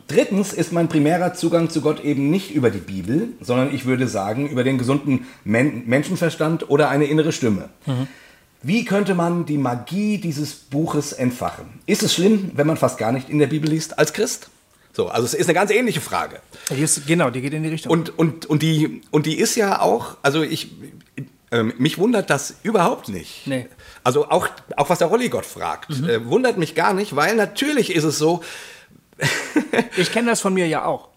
Drittens 0.09 0.53
ist 0.53 0.73
mein 0.73 0.89
primärer 0.89 1.35
Zugang 1.35 1.71
zu 1.71 1.81
Gott 1.81 2.05
eben 2.05 2.31
nicht 2.31 2.51
über 2.53 2.71
die 2.71 2.79
Bibel, 2.79 3.29
sondern 3.41 3.75
ich 3.75 3.85
würde 3.85 4.09
sagen 4.09 4.49
über 4.49 4.65
den 4.65 4.79
gesunden 4.79 5.27
Men 5.45 5.85
Menschenverstand 5.87 6.69
oder 6.71 6.89
eine 6.89 7.05
innere 7.07 7.33
Stimme. 7.33 7.69
Wie 8.63 8.85
könnte 8.85 9.15
man 9.15 9.45
die 9.45 9.59
Magie 9.59 10.19
dieses 10.19 10.55
Buches 10.55 11.13
entfachen? 11.13 11.67
Ist 11.87 12.03
es 12.03 12.15
schlimm, 12.15 12.53
wenn 12.55 12.67
man 12.67 12.77
fast 12.77 12.99
gar 12.99 13.11
nicht 13.13 13.29
in 13.29 13.39
der 13.39 13.49
Bibel 13.49 13.69
liest 13.69 13.99
als 13.99 14.13
Christ? 14.13 14.51
So, 14.93 15.09
also 15.09 15.25
es 15.25 15.35
ist 15.35 15.47
eine 15.47 15.55
ganz 15.55 15.71
ähnliche 15.71 16.01
Frage. 16.01 16.41
Die 16.71 16.83
ist, 16.83 17.07
genau, 17.07 17.31
die 17.31 17.41
geht 17.41 17.55
in 17.55 17.63
die 17.63 17.71
Richtung. 17.71 17.91
Und, 17.91 18.17
und, 18.19 18.47
und, 18.47 18.63
die, 18.63 19.01
und 19.11 19.27
die 19.27 19.39
ist 19.39 19.57
ja 19.57 19.81
auch, 19.81 20.17
also 20.23 20.43
ich, 20.43 20.71
ähm, 21.53 21.73
mich 21.79 21.99
wundert 21.99 22.31
das 22.31 22.57
überhaupt 22.65 23.09
nicht. 23.09 23.47
Nee. 23.47 23.69
Also 24.03 24.29
auch, 24.29 24.49
auch 24.77 24.91
was 24.91 24.99
der 24.99 25.07
Rolligott 25.09 25.47
fragt, 25.47 25.91
äh, 25.91 26.25
wundert 26.27 26.57
mich 26.59 26.75
gar 26.75 26.93
nicht, 26.95 27.15
weil 27.15 27.37
natürlich 27.37 27.95
ist 27.95 28.05
es 28.05 28.19
so, 28.19 28.43
ich 29.97 30.11
kenne 30.13 30.31
das 30.31 30.41
von 30.41 30.55
mir 30.55 30.67
ja 30.67 30.85
auch. 30.85 31.09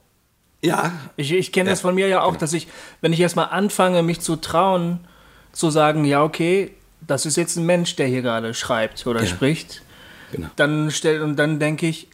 ja, 0.62 0.92
Ich, 1.18 1.32
ich 1.32 1.52
kenne 1.52 1.70
das 1.70 1.80
Ja, 1.80 1.88
von 1.88 1.96
mir 1.96 2.08
ja 2.08 2.22
auch, 2.22 2.30
genau. 2.30 2.40
dass 2.40 2.54
ich, 2.54 2.68
wenn 3.02 3.14
ich 3.14 3.20
erstmal 3.20 3.48
anfange, 3.50 4.04
mich 4.04 4.20
zu 4.22 4.36
trauen, 4.36 5.00
zu 5.52 5.70
sagen, 5.70 6.06
ja, 6.06 6.24
okay, 6.24 6.72
das 7.02 7.26
ist 7.26 7.38
jetzt 7.38 7.56
ein 7.56 7.66
Mensch, 7.66 7.96
der 7.96 8.08
hier 8.08 8.22
gerade 8.22 8.54
schreibt 8.54 9.06
oder 9.08 9.22
Ja. 9.22 9.28
spricht, 9.28 9.82
genau. 10.32 10.48
dann 10.56 10.92
stell, 10.92 11.22
und 11.22 11.38
dann 11.38 11.60
denke 11.60 11.88
ich, 11.88 12.08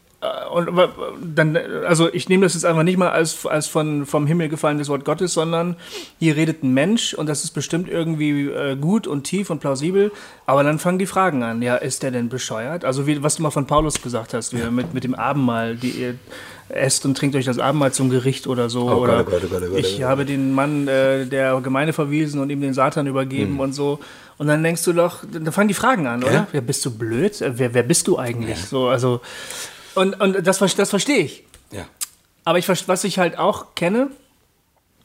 und 0.53 0.67
aber, 0.67 0.93
dann, 1.23 1.57
also 1.88 2.13
ich 2.13 2.29
nehme 2.29 2.45
das 2.45 2.53
jetzt 2.53 2.65
einfach 2.65 2.84
nicht 2.84 2.97
mal 2.97 3.10
als, 3.10 3.45
als 3.45 3.67
von, 3.67 4.05
vom 4.05 4.27
Himmel 4.27 4.49
gefallenes 4.49 4.88
Wort 4.88 5.03
Gottes, 5.03 5.34
sondern 5.34 5.75
hier 6.19 6.36
redet 6.36 6.63
ein 6.63 6.73
Mensch 6.73 7.15
und 7.15 7.27
das 7.27 7.43
ist 7.43 7.51
bestimmt 7.51 7.89
irgendwie 7.89 8.45
äh, 8.45 8.75
gut 8.75 9.07
und 9.07 9.23
tief 9.23 9.49
und 9.49 9.60
plausibel, 9.60 10.12
aber 10.45 10.63
dann 10.63 10.77
fangen 10.77 10.99
die 10.99 11.07
Fragen 11.07 11.41
an. 11.41 11.63
Ja, 11.63 11.75
ist 11.75 12.03
der 12.03 12.12
denn 12.12 12.29
bescheuert? 12.29 12.86
Also 12.86 13.07
wie, 13.07 13.23
was 13.23 13.38
du 13.38 13.43
mal 13.43 13.49
von 13.49 13.65
Paulus 13.65 14.01
gesagt 14.01 14.36
hast, 14.36 14.53
wie 14.55 14.62
mit, 14.69 14.93
mit 14.93 15.03
dem 15.03 15.15
Abendmahl, 15.15 15.75
die 15.75 15.89
ihr 15.89 16.15
esst 16.69 17.03
und 17.05 17.17
trinkt 17.17 17.36
euch 17.36 17.45
das 17.45 17.57
Abendmahl 17.57 17.91
zum 17.91 18.10
Gericht 18.12 18.45
oder 18.45 18.69
so. 18.69 18.89
Oh 18.89 18.97
oder 18.97 19.21
oh 19.21 19.23
Gott, 19.23 19.41
oh 19.43 19.47
Gott, 19.47 19.62
oh 19.63 19.69
Gott, 19.69 19.69
oh 19.73 19.77
ich 19.77 19.97
Gott. 19.97 20.07
habe 20.07 20.25
den 20.25 20.53
Mann 20.53 20.88
äh, 20.88 21.25
der 21.25 21.60
Gemeinde 21.62 21.93
verwiesen 21.93 22.39
und 22.39 22.49
ihm 22.49 22.62
den 22.62 22.73
Satan 22.73 23.07
übergeben 23.07 23.60
und 23.60 23.73
so. 23.73 23.99
Und 24.38 24.47
dann 24.47 24.63
denkst 24.63 24.84
du 24.86 24.93
doch, 24.93 25.23
da 25.31 25.51
fangen 25.51 25.67
die 25.67 25.73
Fragen 25.73 26.07
an, 26.07 26.23
oder? 26.23 26.34
Ja. 26.34 26.47
Ja, 26.53 26.62
bist 26.62 26.86
du 26.86 26.91
blöd? 26.91 27.41
Äh, 27.41 27.57
Wer, 27.57 27.73
wer 27.73 27.84
bist 27.84 28.07
du 28.07 28.17
eigentlich? 28.17 28.57
So, 28.60 28.88
also, 28.88 29.21
und, 29.95 30.19
und 30.19 30.45
das, 30.45 30.60
das 30.60 30.89
verstehe 30.89 31.19
ich. 31.19 31.43
Ja. 31.71 31.86
Aber 32.43 32.58
ich, 32.58 32.67
was 32.67 33.04
ich 33.04 33.19
halt 33.19 33.38
auch 33.38 33.75
kenne, 33.75 34.10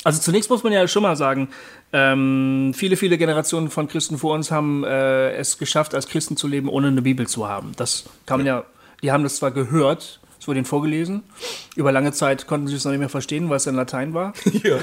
also 0.06 0.20
zunächst 0.20 0.50
muss 0.50 0.62
man 0.62 0.72
ja 0.72 0.86
schon 0.86 1.02
mal 1.02 1.16
sagen, 1.16 1.48
ähm, 1.92 2.72
viele, 2.76 2.96
viele 2.96 3.18
Generationen 3.18 3.70
von 3.70 3.88
Christen 3.88 4.18
vor 4.18 4.34
uns 4.34 4.52
haben 4.52 4.84
äh, 4.84 5.32
es 5.32 5.58
geschafft, 5.58 5.94
als 5.94 6.06
Christen 6.06 6.36
zu 6.36 6.46
leben, 6.46 6.68
ohne 6.68 6.88
eine 6.88 7.02
Bibel 7.02 7.26
zu 7.26 7.48
haben. 7.48 7.72
Das 7.76 8.04
kann 8.24 8.38
man 8.38 8.46
ja, 8.46 8.64
die 9.02 9.10
haben 9.10 9.24
das 9.24 9.36
zwar 9.36 9.50
gehört, 9.50 10.20
es 10.38 10.46
wurde 10.46 10.58
ihnen 10.58 10.66
vorgelesen, 10.66 11.24
über 11.74 11.90
lange 11.90 12.12
Zeit 12.12 12.46
konnten 12.46 12.68
sie 12.68 12.76
es 12.76 12.84
noch 12.84 12.92
nicht 12.92 13.00
mehr 13.00 13.08
verstehen, 13.08 13.48
weil 13.50 13.56
es 13.56 13.66
in 13.66 13.74
Latein 13.74 14.14
war. 14.14 14.32
Ja. 14.62 14.78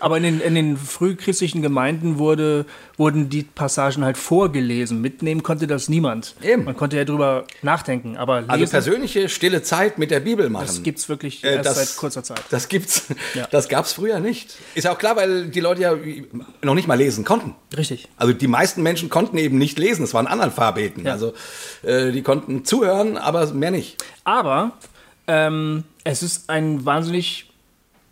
Aber 0.00 0.18
in 0.18 0.22
den, 0.22 0.40
in 0.40 0.54
den 0.54 0.76
frühchristlichen 0.76 1.62
Gemeinden 1.62 2.18
wurde, 2.18 2.66
wurden 2.98 3.28
die 3.30 3.44
Passagen 3.44 4.04
halt 4.04 4.18
vorgelesen. 4.18 5.00
Mitnehmen 5.00 5.42
konnte 5.42 5.66
das 5.66 5.88
niemand. 5.88 6.34
Eben. 6.42 6.64
Man 6.64 6.76
konnte 6.76 6.96
ja 6.96 7.04
drüber 7.04 7.44
nachdenken, 7.62 8.16
aber 8.16 8.40
lesen, 8.40 8.50
Also 8.50 8.66
persönliche 8.66 9.28
stille 9.28 9.62
Zeit 9.62 9.98
mit 9.98 10.10
der 10.10 10.20
Bibel 10.20 10.50
machen. 10.50 10.66
das 10.66 10.82
gibt 10.82 10.98
es 10.98 11.08
wirklich 11.08 11.42
Äh, 11.44 11.54
erst 11.54 11.76
seit 11.76 11.96
kurzer 11.96 12.22
Zeit. 12.24 12.42
Das 12.50 12.68
gibt's. 12.68 13.04
Ja. 13.34 13.46
Das 13.50 13.68
gab's 13.68 13.92
früher 13.92 14.18
nicht. 14.20 14.56
Ist 14.74 14.86
auch 14.88 14.98
klar, 14.98 15.14
weil 15.16 15.46
die 15.46 15.60
Leute 15.60 15.80
ja 15.82 15.94
noch 16.62 16.74
nicht 16.74 16.88
mal 16.88 16.96
lesen 16.96 17.24
konnten. 17.24 17.54
Richtig. 17.76 18.08
Also 18.16 18.32
die 18.32 18.48
meisten 18.48 18.82
Menschen 18.82 19.08
konnten 19.08 19.38
eben 19.38 19.58
nicht 19.58 19.78
lesen. 19.78 20.02
Es 20.04 20.12
waren 20.12 20.26
Analphabeten. 20.26 21.06
Ja. 21.06 21.12
Also 21.12 21.32
äh, 21.84 22.10
die 22.10 22.22
konnten 22.22 22.64
zuhören, 22.64 23.16
aber 23.16 23.46
mehr 23.54 23.70
nicht. 23.70 23.96
Aber 24.24 24.72
ähm, 25.28 25.84
es 26.04 26.22
ist 26.24 26.50
ein 26.50 26.84
wahnsinnig. 26.84 27.44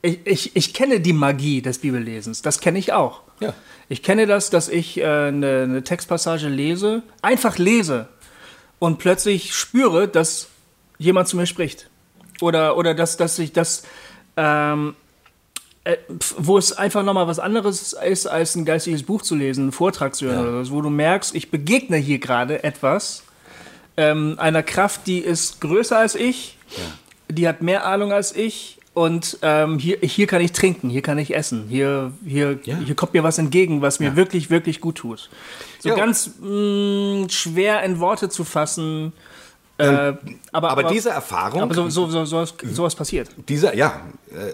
Ich, 0.03 0.20
ich, 0.25 0.55
ich 0.55 0.72
kenne 0.75 1.01
die 1.01 1.12
Magie 1.12 1.61
des 1.62 1.79
Bibellesens. 1.79 2.40
Das 2.42 2.61
kenne 2.61 2.79
ich 2.79 2.92
auch. 2.92 3.22
Ja. 3.40 3.53
Ich 3.88 4.03
kenne 4.03 4.27
das, 4.27 4.51
dass 4.51 4.68
ich 4.68 4.99
äh, 4.99 5.05
eine, 5.05 5.62
eine 5.62 5.83
Textpassage 5.85 6.49
lese, 6.49 7.03
einfach 7.22 7.59
lese 7.59 8.09
und 8.79 8.99
plötzlich 8.99 9.55
spüre, 9.55 10.09
dass 10.09 10.49
jemand 10.99 11.29
zu 11.29 11.37
mir 11.37 11.46
spricht. 11.46 11.88
Oder, 12.40 12.77
oder 12.77 12.94
dass, 12.94 13.16
dass 13.16 13.38
ich 13.38 13.53
das. 13.53 13.85
Ähm, 14.37 14.94
äh, 15.85 15.96
wo 16.37 16.59
es 16.59 16.72
einfach 16.72 17.05
nochmal 17.05 17.29
was 17.29 17.38
anderes 17.38 17.92
ist, 17.94 18.27
als 18.27 18.57
ein 18.57 18.64
geistiges 18.64 19.05
Buch 19.05 19.22
zu 19.22 19.37
lesen, 19.37 19.62
einen 19.62 19.72
Vortrag 19.72 20.16
zu 20.16 20.27
hören 20.27 20.44
Ja. 20.44 20.51
oder 20.51 20.64
so, 20.64 20.72
wo 20.75 20.83
du 20.83 20.90
merkst, 20.90 21.33
ich 21.37 21.53
begegne 21.53 21.96
hier 21.96 22.18
gerade 22.18 22.64
etwas, 22.64 23.22
ähm, 23.96 24.35
einer 24.38 24.64
Kraft, 24.64 25.07
die 25.07 25.20
ist 25.20 25.61
größer 25.61 25.96
als 25.96 26.16
ich, 26.16 26.59
die 27.29 27.46
hat 27.46 27.62
mehr 27.62 27.87
Ahnung 27.87 28.12
als 28.12 28.35
ich 28.35 28.75
und 28.96 29.37
ähm, 29.42 29.78
hier, 29.78 29.98
hier 30.00 30.26
kann 30.26 30.40
ich 30.40 30.52
trinken, 30.52 30.88
hier 30.88 31.02
kann 31.02 31.18
ich 31.18 31.35
essen, 31.37 31.66
hier, 31.68 32.12
hier, 32.24 32.59
Ja. 32.64 32.78
hier 32.78 32.94
kommt 32.94 33.12
mir 33.12 33.22
was 33.22 33.37
entgegen, 33.37 33.82
was 33.82 34.00
mir 34.00 34.16
wirklich, 34.16 34.48
wirklich 34.48 34.80
gut 34.80 34.94
tut. 34.96 35.28
So 35.80 35.90
Ja. 35.90 35.96
ganz 35.96 36.30
mh, 36.40 37.28
schwer 37.28 37.82
in 37.82 38.00
Worte 38.00 38.30
zu 38.30 38.42
fassen. 38.42 39.12
Äh, 39.78 40.14
aber, 40.52 40.70
Aber 40.70 40.84
diese 40.84 41.10
Erfahrung, 41.10 41.60
aber 41.60 41.74
so, 41.74 41.90
so, 41.90 42.08
so, 42.08 42.24
sowas, 42.24 42.54
sowas 42.72 42.94
passiert. 42.94 43.28
Diese, 43.48 43.76
ja, 43.76 44.00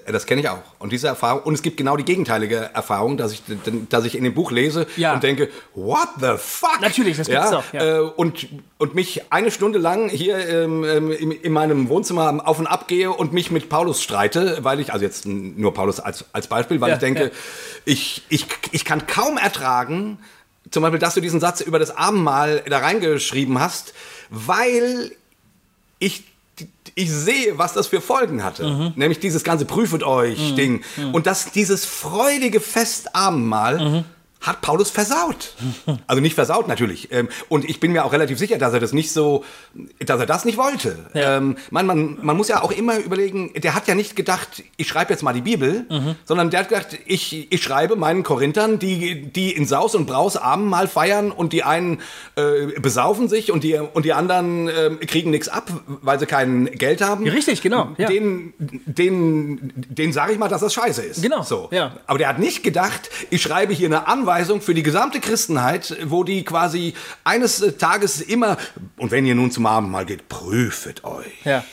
äh, 0.06 0.10
das 0.10 0.26
kenne 0.26 0.40
ich 0.40 0.48
auch. 0.48 0.58
Und 0.80 0.90
diese 0.90 1.06
Erfahrung, 1.06 1.42
und 1.44 1.54
es 1.54 1.62
gibt 1.62 1.76
genau 1.76 1.96
die 1.96 2.04
gegenteilige 2.04 2.70
Erfahrung, 2.74 3.16
dass 3.16 3.32
ich, 3.32 3.42
dass 3.88 4.04
ich 4.04 4.16
in 4.16 4.24
dem 4.24 4.34
Buch 4.34 4.50
lese 4.50 4.86
Ja. 4.96 5.14
und 5.14 5.22
denke, 5.22 5.48
what 5.74 6.08
the 6.20 6.32
fuck? 6.38 6.80
Natürlich, 6.80 7.16
das 7.18 7.28
gibt's 7.28 7.50
ja, 7.52 7.58
auch, 7.58 7.72
ja. 7.72 7.98
Äh, 7.98 8.00
und, 8.00 8.48
und 8.78 8.96
mich 8.96 9.22
eine 9.32 9.52
Stunde 9.52 9.78
lang 9.78 10.08
hier 10.08 10.36
ähm, 10.48 10.82
ähm, 10.82 11.12
in, 11.12 11.30
in 11.30 11.52
meinem 11.52 11.88
Wohnzimmer 11.88 12.42
auf 12.44 12.58
und 12.58 12.66
ab 12.66 12.88
gehe 12.88 13.12
und 13.12 13.32
mich 13.32 13.52
mit 13.52 13.68
Paulus 13.68 14.02
streite, 14.02 14.58
weil 14.62 14.80
ich, 14.80 14.92
also 14.92 15.04
jetzt 15.04 15.24
nur 15.26 15.72
Paulus 15.72 16.00
als, 16.00 16.24
als 16.32 16.48
Beispiel, 16.48 16.80
weil 16.80 16.88
Ja, 16.88 16.94
ich 16.96 17.00
denke, 17.00 17.30
ich, 17.84 18.22
ich, 18.28 18.46
ich 18.72 18.84
kann 18.84 19.06
kaum 19.06 19.38
ertragen, 19.38 20.18
zum 20.70 20.82
Beispiel, 20.82 20.98
dass 20.98 21.14
du 21.14 21.20
diesen 21.20 21.40
Satz 21.40 21.60
über 21.60 21.78
das 21.78 21.96
Abendmahl 21.96 22.62
da 22.68 22.78
reingeschrieben 22.78 23.58
hast, 23.58 23.94
weil 24.30 25.12
ich, 25.98 26.24
ich 26.94 27.10
sehe, 27.10 27.58
was 27.58 27.72
das 27.74 27.88
für 27.88 28.00
Folgen 28.00 28.42
hatte. 28.42 28.68
Mhm. 28.68 28.92
Nämlich 28.96 29.20
dieses 29.20 29.44
ganze 29.44 29.64
Prüfet 29.64 30.02
euch 30.02 30.54
Ding. 30.54 30.82
Und 31.12 31.26
dass 31.26 31.52
dieses 31.52 31.84
freudige 31.84 32.60
Festabendmahl 32.60 33.78
Mhm. 33.78 34.04
Hat 34.42 34.60
Paulus 34.60 34.90
versaut. 34.90 35.54
Also 36.06 36.20
nicht 36.20 36.34
versaut 36.34 36.68
natürlich. 36.68 37.10
Ähm, 37.12 37.28
Und 37.48 37.64
ich 37.68 37.80
bin 37.80 37.92
mir 37.92 38.04
auch 38.04 38.12
relativ 38.12 38.38
sicher, 38.38 38.58
dass 38.58 38.72
er 38.74 38.80
das 38.80 38.92
nicht 38.92 39.12
so, 39.12 39.44
dass 40.04 40.20
er 40.20 40.26
das 40.26 40.44
nicht 40.44 40.58
wollte. 40.58 40.98
Ja. 41.14 41.36
Ähm, 41.38 41.56
Man, 41.70 41.86
man, 41.86 42.18
man 42.22 42.36
muss 42.36 42.48
ja 42.48 42.62
auch 42.62 42.70
immer 42.72 42.98
überlegen, 42.98 43.52
der 43.56 43.74
hat 43.74 43.88
ja 43.88 43.94
nicht 43.94 44.16
gedacht, 44.16 44.62
ich 44.76 44.88
schreibe 44.88 45.12
jetzt 45.12 45.22
mal 45.22 45.32
die 45.32 45.40
Bibel, 45.42 45.86
Mhm. 45.88 46.16
sondern 46.24 46.50
der 46.50 46.60
hat 46.60 46.68
gedacht, 46.68 46.98
ich, 47.06 47.52
ich 47.52 47.62
schreibe 47.62 47.96
meinen 47.96 48.22
Korinthern, 48.22 48.78
die, 48.78 49.22
die 49.30 49.52
in 49.52 49.64
Saus 49.66 49.94
und 49.94 50.06
Braus 50.06 50.36
Abendmahl 50.36 50.88
feiern 50.88 51.30
und 51.30 51.52
die 51.52 51.62
einen 51.62 52.00
äh, 52.36 52.78
besaufen 52.80 53.28
sich 53.28 53.52
und 53.52 53.62
die, 53.64 53.74
und 53.76 54.04
die 54.04 54.12
anderen 54.12 54.68
äh, 54.68 54.90
kriegen 55.06 55.30
nichts 55.30 55.48
ab, 55.48 55.70
weil 55.86 56.18
sie 56.18 56.26
kein 56.26 56.66
Geld 56.66 57.00
haben. 57.00 57.26
Richtig, 57.28 57.62
genau, 57.62 57.90
ja. 57.96 58.08
Den, 58.08 58.52
den, 58.58 59.72
den 59.74 60.12
sage 60.12 60.32
ich 60.32 60.38
mal, 60.38 60.48
dass 60.48 60.60
das 60.60 60.74
scheiße 60.74 61.02
ist. 61.02 61.22
Genau, 61.22 61.42
So. 61.42 61.68
ja. 61.70 61.92
Aber 62.06 62.18
der 62.18 62.28
hat 62.28 62.38
nicht 62.38 62.62
gedacht, 62.62 63.08
ich 63.30 63.40
schreibe 63.42 63.72
hier 63.72 63.86
eine 63.86 64.06
Anweisung 64.08 64.31
für 64.60 64.74
die 64.74 64.82
gesamte 64.82 65.20
Christenheit, 65.20 65.96
wo 66.04 66.24
die 66.24 66.44
quasi 66.44 66.94
eines 67.24 67.60
äh, 67.60 67.72
Tages 67.72 68.20
immer, 68.20 68.56
und 68.98 69.10
wenn 69.10 69.26
ihr 69.26 69.34
nun 69.34 69.50
zum 69.50 69.66
Abendmahl 69.66 70.06
geht, 70.06 70.28
prüfet 70.28 71.04
euch. 71.04 71.44
Ja. 71.44 71.64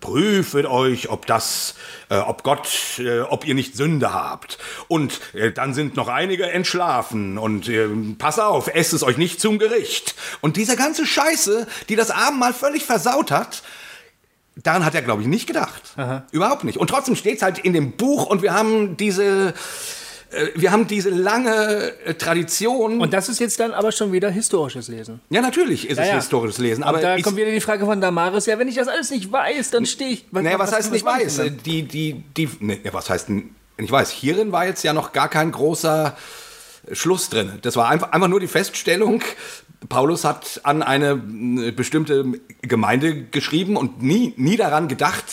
Prüfet 0.00 0.66
euch, 0.66 1.08
ob 1.08 1.26
das, 1.26 1.74
äh, 2.10 2.18
ob 2.18 2.42
Gott, 2.42 2.68
äh, 2.98 3.20
ob 3.20 3.46
ihr 3.46 3.54
nicht 3.54 3.76
Sünde 3.76 4.12
habt. 4.12 4.58
Und 4.88 5.20
äh, 5.34 5.52
dann 5.52 5.74
sind 5.74 5.96
noch 5.96 6.08
einige 6.08 6.50
entschlafen. 6.50 7.38
Und 7.38 7.68
äh, 7.68 7.88
pass 8.18 8.38
auf, 8.38 8.68
esst 8.68 8.92
es 8.92 9.02
euch 9.02 9.16
nicht 9.16 9.40
zum 9.40 9.58
Gericht. 9.58 10.14
Und 10.42 10.56
diese 10.56 10.76
ganze 10.76 11.06
Scheiße, 11.06 11.66
die 11.88 11.96
das 11.96 12.10
Abendmahl 12.10 12.52
völlig 12.52 12.84
versaut 12.84 13.30
hat, 13.30 13.62
daran 14.54 14.84
hat 14.84 14.94
er, 14.94 15.02
glaube 15.02 15.22
ich, 15.22 15.28
nicht 15.28 15.46
gedacht. 15.46 15.82
Überhaupt 16.30 16.64
nicht. 16.64 16.78
Und 16.78 16.88
trotzdem 16.88 17.16
steht 17.16 17.36
es 17.36 17.42
halt 17.42 17.58
in 17.58 17.72
dem 17.72 17.92
Buch 17.92 18.26
und 18.26 18.42
wir 18.42 18.54
haben 18.54 18.96
diese, 18.96 19.54
wir 20.54 20.72
haben 20.72 20.86
diese 20.86 21.10
lange 21.10 21.92
äh, 22.04 22.14
Tradition. 22.14 23.00
Und 23.00 23.12
das 23.12 23.28
ist 23.28 23.38
jetzt 23.40 23.60
dann 23.60 23.72
aber 23.72 23.92
schon 23.92 24.12
wieder 24.12 24.30
historisches 24.30 24.88
Lesen. 24.88 25.20
ja, 25.30 25.40
natürlich 25.40 25.86
ist 25.88 25.98
es 25.98 26.06
Ja, 26.06 26.12
ja. 26.12 26.14
historisches 26.16 26.58
Lesen. 26.58 26.82
Aber 26.82 26.98
Aber 26.98 27.06
da 27.06 27.16
ich, 27.16 27.22
kommt 27.22 27.36
wieder 27.36 27.50
die 27.50 27.60
Frage 27.60 27.84
von 27.84 28.00
Damaris, 28.00 28.46
ja, 28.46 28.58
wenn 28.58 28.68
ich 28.68 28.74
das 28.74 28.88
alles 28.88 29.10
nicht 29.10 29.30
weiß, 29.30 29.70
dann 29.70 29.86
stehe 29.86 30.10
ich. 30.10 30.26
Naja, 30.32 30.58
was, 30.58 30.72
heißt 30.72 30.90
nicht 30.92 31.00
ich 31.02 31.06
weiß? 31.06 31.36
denn 31.36 31.46
dann? 31.46 31.62
Die, 31.64 31.82
die, 31.82 32.24
die, 32.36 32.48
ne, 32.60 32.78
ja, 32.82 32.92
was 32.92 33.08
heißt 33.10 33.28
nicht 33.30 33.92
weiß? 33.92 34.10
Hierin 34.10 34.52
war 34.52 34.66
jetzt 34.66 34.82
ja 34.82 34.92
noch 34.92 35.12
gar 35.12 35.28
kein 35.28 35.52
großer 35.52 36.16
Schluss 36.92 37.28
drin. 37.28 37.58
Das 37.62 37.76
war 37.76 37.88
einfach, 37.88 38.12
einfach 38.12 38.28
nur 38.28 38.40
die 38.40 38.46
Feststellung, 38.46 39.22
Paulus 39.88 40.24
hat 40.24 40.60
an 40.64 40.82
eine 40.82 41.10
äh, 41.66 41.70
bestimmte 41.70 42.24
Gemeinde 42.62 43.22
geschrieben 43.24 43.76
und 43.76 44.02
nie, 44.02 44.32
nie 44.36 44.56
daran 44.56 44.88
gedacht, 44.88 45.24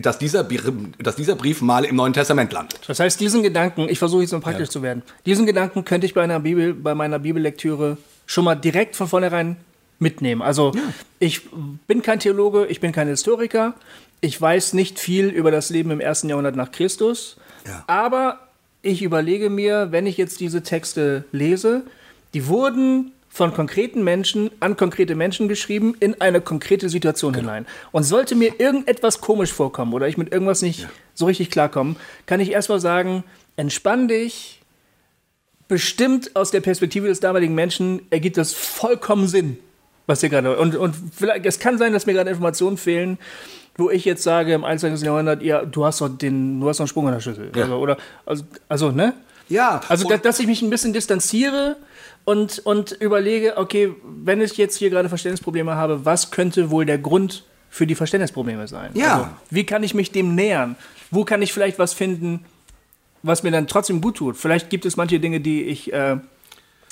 dass 0.00 0.18
dieser, 0.18 0.44
Brief, 0.44 0.62
dass 0.98 1.16
dieser 1.16 1.36
Brief 1.36 1.62
mal 1.62 1.84
im 1.84 1.96
Neuen 1.96 2.12
Testament 2.12 2.52
landet. 2.52 2.80
Das 2.86 3.00
heißt, 3.00 3.20
diesen 3.20 3.42
Gedanken, 3.42 3.88
ich 3.88 3.98
versuche 3.98 4.22
jetzt 4.22 4.32
mal 4.32 4.40
praktisch 4.40 4.68
zu 4.68 4.82
werden, 4.82 5.02
diesen 5.26 5.46
Gedanken 5.46 5.84
könnte 5.84 6.06
ich 6.06 6.14
bei 6.14 6.22
einer 6.22 6.40
Bibel, 6.40 6.74
bei 6.74 6.94
meiner 6.94 7.18
Bibellektüre 7.18 7.96
schon 8.26 8.44
mal 8.44 8.54
direkt 8.54 8.96
von 8.96 9.06
vornherein 9.08 9.56
mitnehmen. 9.98 10.42
Also 10.42 10.72
ich 11.20 11.42
bin 11.86 12.02
kein 12.02 12.18
Theologe, 12.18 12.66
ich 12.66 12.80
bin 12.80 12.92
kein 12.92 13.08
Historiker, 13.08 13.74
ich 14.20 14.40
weiß 14.40 14.72
nicht 14.72 14.98
viel 14.98 15.28
über 15.28 15.50
das 15.50 15.70
Leben 15.70 15.90
im 15.90 16.00
ersten 16.00 16.28
Jahrhundert 16.28 16.56
nach 16.56 16.72
Christus, 16.72 17.36
Ja. 17.66 17.84
aber 17.86 18.40
ich 18.82 19.02
überlege 19.02 19.48
mir, 19.48 19.92
wenn 19.92 20.06
ich 20.06 20.16
jetzt 20.16 20.40
diese 20.40 20.62
Texte 20.62 21.24
lese, 21.32 21.82
die 22.34 22.48
wurden 22.48 23.12
von 23.34 23.52
konkreten 23.52 24.04
Menschen 24.04 24.48
an 24.60 24.76
konkrete 24.76 25.16
Menschen 25.16 25.48
geschrieben 25.48 25.96
in 25.98 26.20
eine 26.20 26.40
konkrete 26.40 26.88
Situation 26.88 27.34
hinein. 27.34 27.66
Und 27.90 28.04
sollte 28.04 28.36
mir 28.36 28.60
irgendetwas 28.60 29.20
komisch 29.20 29.52
vorkommen 29.52 29.92
oder 29.92 30.06
ich 30.06 30.16
mit 30.16 30.32
irgendwas 30.32 30.62
nicht 30.62 30.86
so 31.14 31.26
richtig 31.26 31.50
klarkommen, 31.50 31.96
kann 32.26 32.38
ich 32.38 32.52
erstmal 32.52 32.78
sagen, 32.78 33.24
entspann 33.56 34.06
dich. 34.06 34.60
Bestimmt 35.66 36.36
aus 36.36 36.52
der 36.52 36.60
Perspektive 36.60 37.08
des 37.08 37.18
damaligen 37.18 37.56
Menschen 37.56 38.02
ergibt 38.10 38.36
das 38.36 38.52
vollkommen 38.52 39.26
Sinn, 39.26 39.58
was 40.06 40.20
hier 40.20 40.28
gerade. 40.28 40.56
Und, 40.56 40.76
und 40.76 40.94
vielleicht, 41.16 41.44
es 41.44 41.58
kann 41.58 41.76
sein, 41.76 41.92
dass 41.92 42.06
mir 42.06 42.12
gerade 42.12 42.30
Informationen 42.30 42.76
fehlen, 42.76 43.18
wo 43.76 43.90
ich 43.90 44.04
jetzt 44.04 44.22
sage 44.22 44.52
im 44.54 44.62
21. 44.62 45.04
Jahrhundert, 45.04 45.42
ja, 45.42 45.64
du 45.64 45.84
hast 45.84 46.00
doch 46.00 46.08
den, 46.08 46.60
du 46.60 46.68
hast 46.68 46.76
doch 46.76 46.82
einen 46.84 46.88
Sprung 46.88 47.08
an 47.08 47.14
der 47.14 47.20
Schüssel. 47.20 47.50
Ja. 47.56 47.62
Also, 47.62 47.76
oder, 47.78 47.96
also, 48.26 48.44
also, 48.68 48.90
ne? 48.92 49.14
Ja, 49.48 49.80
Also, 49.88 50.04
und- 50.04 50.12
da, 50.12 50.18
dass 50.18 50.38
ich 50.38 50.46
mich 50.46 50.62
ein 50.62 50.70
bisschen 50.70 50.92
distanziere 50.92 51.76
und, 52.24 52.58
und 52.60 52.92
überlege, 52.92 53.56
okay, 53.56 53.94
wenn 54.04 54.40
ich 54.40 54.56
jetzt 54.56 54.76
hier 54.76 54.90
gerade 54.90 55.08
Verständnisprobleme 55.08 55.74
habe, 55.74 56.04
was 56.04 56.30
könnte 56.30 56.70
wohl 56.70 56.86
der 56.86 56.98
Grund 56.98 57.44
für 57.70 57.86
die 57.86 57.94
Verständnisprobleme 57.94 58.66
sein? 58.68 58.90
Ja. 58.94 59.14
Also, 59.14 59.28
wie 59.50 59.64
kann 59.66 59.82
ich 59.82 59.94
mich 59.94 60.10
dem 60.12 60.34
nähern? 60.34 60.76
Wo 61.10 61.24
kann 61.24 61.42
ich 61.42 61.52
vielleicht 61.52 61.78
was 61.78 61.92
finden, 61.92 62.44
was 63.22 63.42
mir 63.42 63.50
dann 63.50 63.66
trotzdem 63.66 64.00
gut 64.00 64.16
tut? 64.16 64.36
Vielleicht 64.36 64.70
gibt 64.70 64.86
es 64.86 64.96
manche 64.96 65.20
Dinge, 65.20 65.40
die 65.40 65.64
ich 65.64 65.92
äh, 65.92 66.16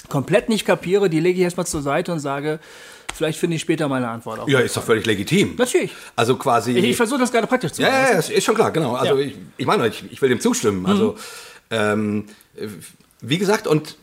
komplett 0.09 0.49
nicht 0.49 0.65
kapiere, 0.67 1.09
die 1.09 1.21
lege 1.21 1.39
ich 1.39 1.45
erstmal 1.45 1.67
zur 1.67 1.83
Seite 1.83 2.13
und 2.13 2.19
sage, 2.21 2.59
vielleicht 3.15 3.39
finde 3.39 3.57
ich 3.57 3.63
später 3.63 3.89
meine 3.89 4.09
Antwort 4.09 4.41
auf. 4.41 4.49
ja, 4.49 4.61
ist 4.61 4.77
doch 4.77 4.83
völlig 4.83 5.07
legitim. 5.07 5.55
Natürlich. 5.57 5.93
Also 6.17 6.37
quasi. 6.37 6.73
Ich, 6.73 6.85
ich 6.85 6.97
versuche 6.97 7.21
das 7.21 7.31
gerade 7.33 7.47
praktisch 7.47 7.73
zu 7.73 7.83
machen. 7.83 7.93
ja, 7.95 8.13
ja, 8.13 8.19
ist- 8.19 8.43
schon 8.45 8.55
klar, 8.55 8.71
genau. 8.71 8.95
Also 8.95 9.19
Ja. 9.19 9.27
ich, 9.27 9.35
ich 9.57 9.67
meine, 9.67 9.87
ich, 9.89 10.05
ich 10.11 10.21
will 10.21 10.29
dem 10.29 10.41
zustimmen. 10.41 10.85
Also 10.87 11.17
ähm, 11.71 12.27
äh, 12.57 12.67
wie 13.23 13.39
gesagt, 13.39 13.67
und 13.67 13.97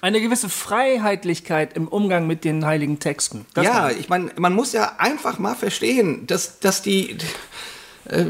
Eine 0.00 0.20
gewisse 0.20 0.48
Freiheitlichkeit 0.48 1.76
im 1.76 1.88
Umgang 1.88 2.26
mit 2.26 2.44
den 2.44 2.64
heiligen 2.64 3.00
Texten. 3.00 3.44
Das 3.54 3.64
ja, 3.64 3.90
ich 3.90 4.08
meine, 4.08 4.30
man 4.36 4.54
muss 4.54 4.72
ja 4.72 4.94
einfach 4.98 5.38
mal 5.38 5.56
verstehen, 5.56 6.26
dass, 6.28 6.60
dass 6.60 6.80
die, 6.80 7.18
äh, 8.04 8.26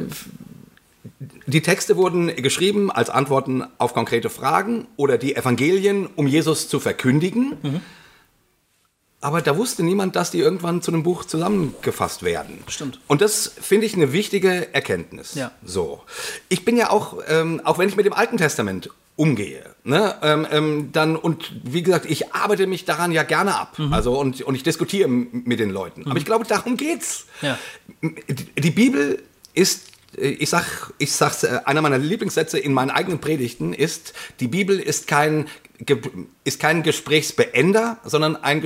die 1.46 1.60
Texte 1.60 1.96
wurden 1.96 2.34
geschrieben 2.36 2.90
als 2.90 3.10
Antworten 3.10 3.64
auf 3.76 3.92
konkrete 3.92 4.30
Fragen 4.30 4.88
oder 4.96 5.18
die 5.18 5.36
Evangelien, 5.36 6.08
um 6.16 6.26
Jesus 6.26 6.68
zu 6.68 6.80
verkündigen. 6.80 7.58
Mhm. 7.62 7.80
Aber 9.20 9.40
da 9.40 9.56
wusste 9.56 9.84
niemand, 9.84 10.16
dass 10.16 10.32
die 10.32 10.40
irgendwann 10.40 10.82
zu 10.82 10.90
einem 10.90 11.04
Buch 11.04 11.24
zusammengefasst 11.24 12.24
werden. 12.24 12.64
Stimmt. 12.66 13.00
Und 13.06 13.20
das 13.20 13.52
finde 13.60 13.86
ich 13.86 13.94
eine 13.94 14.12
wichtige 14.12 14.74
Erkenntnis. 14.74 15.34
Ja. 15.34 15.52
So. 15.64 16.02
Ich 16.48 16.64
bin 16.64 16.76
ja 16.76 16.90
auch, 16.90 17.18
ähm, 17.28 17.60
auch 17.64 17.78
wenn 17.78 17.88
ich 17.88 17.96
mit 17.96 18.04
dem 18.04 18.14
Alten 18.14 18.36
Testament 18.36 18.90
umgehe, 19.22 19.62
ne, 19.84 20.16
ähm, 20.22 20.48
ähm, 20.50 20.88
dann, 20.90 21.14
und 21.14 21.52
wie 21.62 21.84
gesagt, 21.84 22.06
ich 22.10 22.34
arbeite 22.34 22.66
mich 22.66 22.84
daran 22.84 23.12
ja 23.12 23.22
gerne 23.22 23.54
ab. 23.54 23.78
Mhm. 23.78 23.92
Also, 23.92 24.18
und, 24.18 24.42
und 24.42 24.56
ich 24.56 24.64
diskutiere 24.64 25.08
mit 25.08 25.60
den 25.60 25.70
Leuten. 25.70 26.08
Aber 26.08 26.18
ich 26.18 26.24
glaube, 26.24 26.44
darum 26.44 26.76
geht's. 26.76 27.26
Ja. 27.40 27.56
Die 28.02 28.70
Bibel 28.72 29.22
ist, 29.54 29.90
äh, 30.18 30.26
ich 30.26 30.50
sag, 30.50 30.92
ich 30.98 31.12
sag's, 31.12 31.44
äh, 31.44 31.60
einer 31.66 31.82
meiner 31.82 31.98
Lieblingssätze 31.98 32.58
in 32.58 32.72
meinen 32.72 32.90
eigenen 32.90 33.20
Predigten 33.20 33.72
ist, 33.72 34.12
die 34.40 34.48
Bibel 34.48 34.80
ist 34.80 35.06
kein, 35.06 35.46
ist 36.42 36.58
kein 36.58 36.82
Gesprächsbeender, 36.82 37.98
sondern 38.04 38.34
ein 38.34 38.60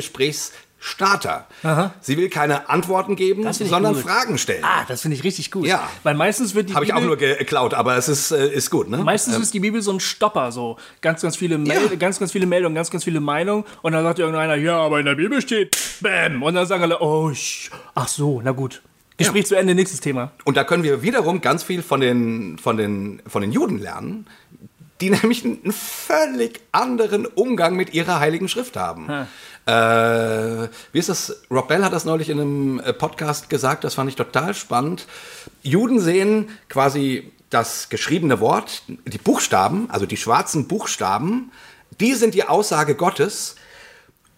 Gesprächsstarter. 0.79 1.47
Aha. 1.63 1.95
Sie 2.01 2.17
will 2.17 2.29
keine 2.29 2.69
Antworten 2.69 3.17
geben, 3.17 3.51
sondern 3.53 3.95
gut. 3.95 4.03
Fragen 4.03 4.39
stellen. 4.39 4.65
Ah, 4.65 4.85
das 4.87 5.03
finde 5.03 5.17
ich 5.17 5.25
richtig 5.25 5.51
gut. 5.51 5.67
Ja. 5.67 5.89
Weil 6.03 6.15
meistens 6.15 6.55
wird 6.55 6.71
die 6.71 6.75
Habe 6.75 6.85
ich 6.85 6.93
auch 6.93 7.01
nur 7.01 7.17
geklaut, 7.17 7.75
aber 7.75 7.97
es 7.97 8.09
ist, 8.09 8.31
äh, 8.31 8.49
ist 8.53 8.71
gut, 8.71 8.89
ne? 8.89 8.99
Meistens 8.99 9.37
ist 9.37 9.55
die 9.55 9.61
Bibel 9.61 9.83
so 9.83 9.93
ein 9.93 10.01
Stopper, 10.01 10.53
so 10.53 10.77
ganz, 11.01 11.23
ganz 11.23 11.37
viele, 11.37 11.59
Mel 11.59 11.91
Ja. 11.91 11.97
ganz, 11.97 12.19
ganz 12.19 12.33
viele 12.33 12.47
Meldungen, 12.47 12.75
ganz, 12.75 12.91
ganz 12.91 13.05
viele 13.05 13.21
Meinungen 13.21 13.65
und 13.83 13.93
dann 13.93 14.05
sagt 14.05 14.19
irgendeiner, 14.19 14.55
ja, 14.57 14.79
aber 14.79 15.01
in 15.01 15.07
der 15.07 15.15
Bibel 15.15 15.41
steht, 15.41 15.77
bam, 16.01 16.43
und 16.43 16.55
dann 16.55 16.67
sagen 16.67 16.83
alle, 16.83 17.01
oh, 17.01 17.33
ach 17.95 18.09
so, 18.09 18.41
na 18.43 18.53
gut, 18.53 18.83
Gespräch 19.17 19.45
ja. 19.45 19.49
zu 19.49 19.55
Ende, 19.57 19.75
nächstes 19.75 20.01
Thema. 20.01 20.33
Und 20.45 20.57
da 20.57 20.65
können 20.65 20.83
wir 20.83 21.03
wiederum 21.03 21.41
ganz 21.41 21.63
viel 21.63 21.83
von 21.83 22.01
den, 22.01 22.59
von 22.59 22.77
den, 22.77 23.23
von 23.27 23.43
den 23.43 23.51
Juden 23.51 23.79
lernen, 23.79 24.27
die 25.01 25.11
nämlich 25.23 25.45
einen 25.45 25.73
völlig 25.73 26.61
anderen 26.73 27.27
Umgang 27.27 27.77
mit 27.77 27.95
ihrer 27.95 28.21
heiligen 28.21 28.49
Schrift 28.49 28.77
haben. 28.77 29.09
Äh, 29.67 30.69
wie 30.93 30.99
ist 30.99 31.09
das? 31.09 31.43
Rob 31.51 31.67
Bell 31.67 31.85
hat 31.85 31.93
das 31.93 32.05
neulich 32.05 32.29
in 32.29 32.41
einem 32.41 32.81
äh, 32.81 32.93
Podcast 32.93 33.51
gesagt, 33.51 33.83
das 33.83 33.95
fand 33.95 34.09
ich 34.09 34.17
total 34.17 34.55
spannend. 34.55 35.07
Juden 35.63 36.01
sehen 36.01 36.49
quasi 36.69 37.33
das 37.51 37.89
geschriebene 37.89 38.39
Wort, 38.39 38.83
die 38.87 39.19
Buchstaben, 39.19 39.91
also 39.91 40.07
die 40.07 40.17
schwarzen 40.17 40.69
Buchstaben, 40.69 41.51
die 42.01 42.15
sind 42.15 42.35
die 42.35 42.45
Aussage 42.45 42.95
Gottes 42.95 43.57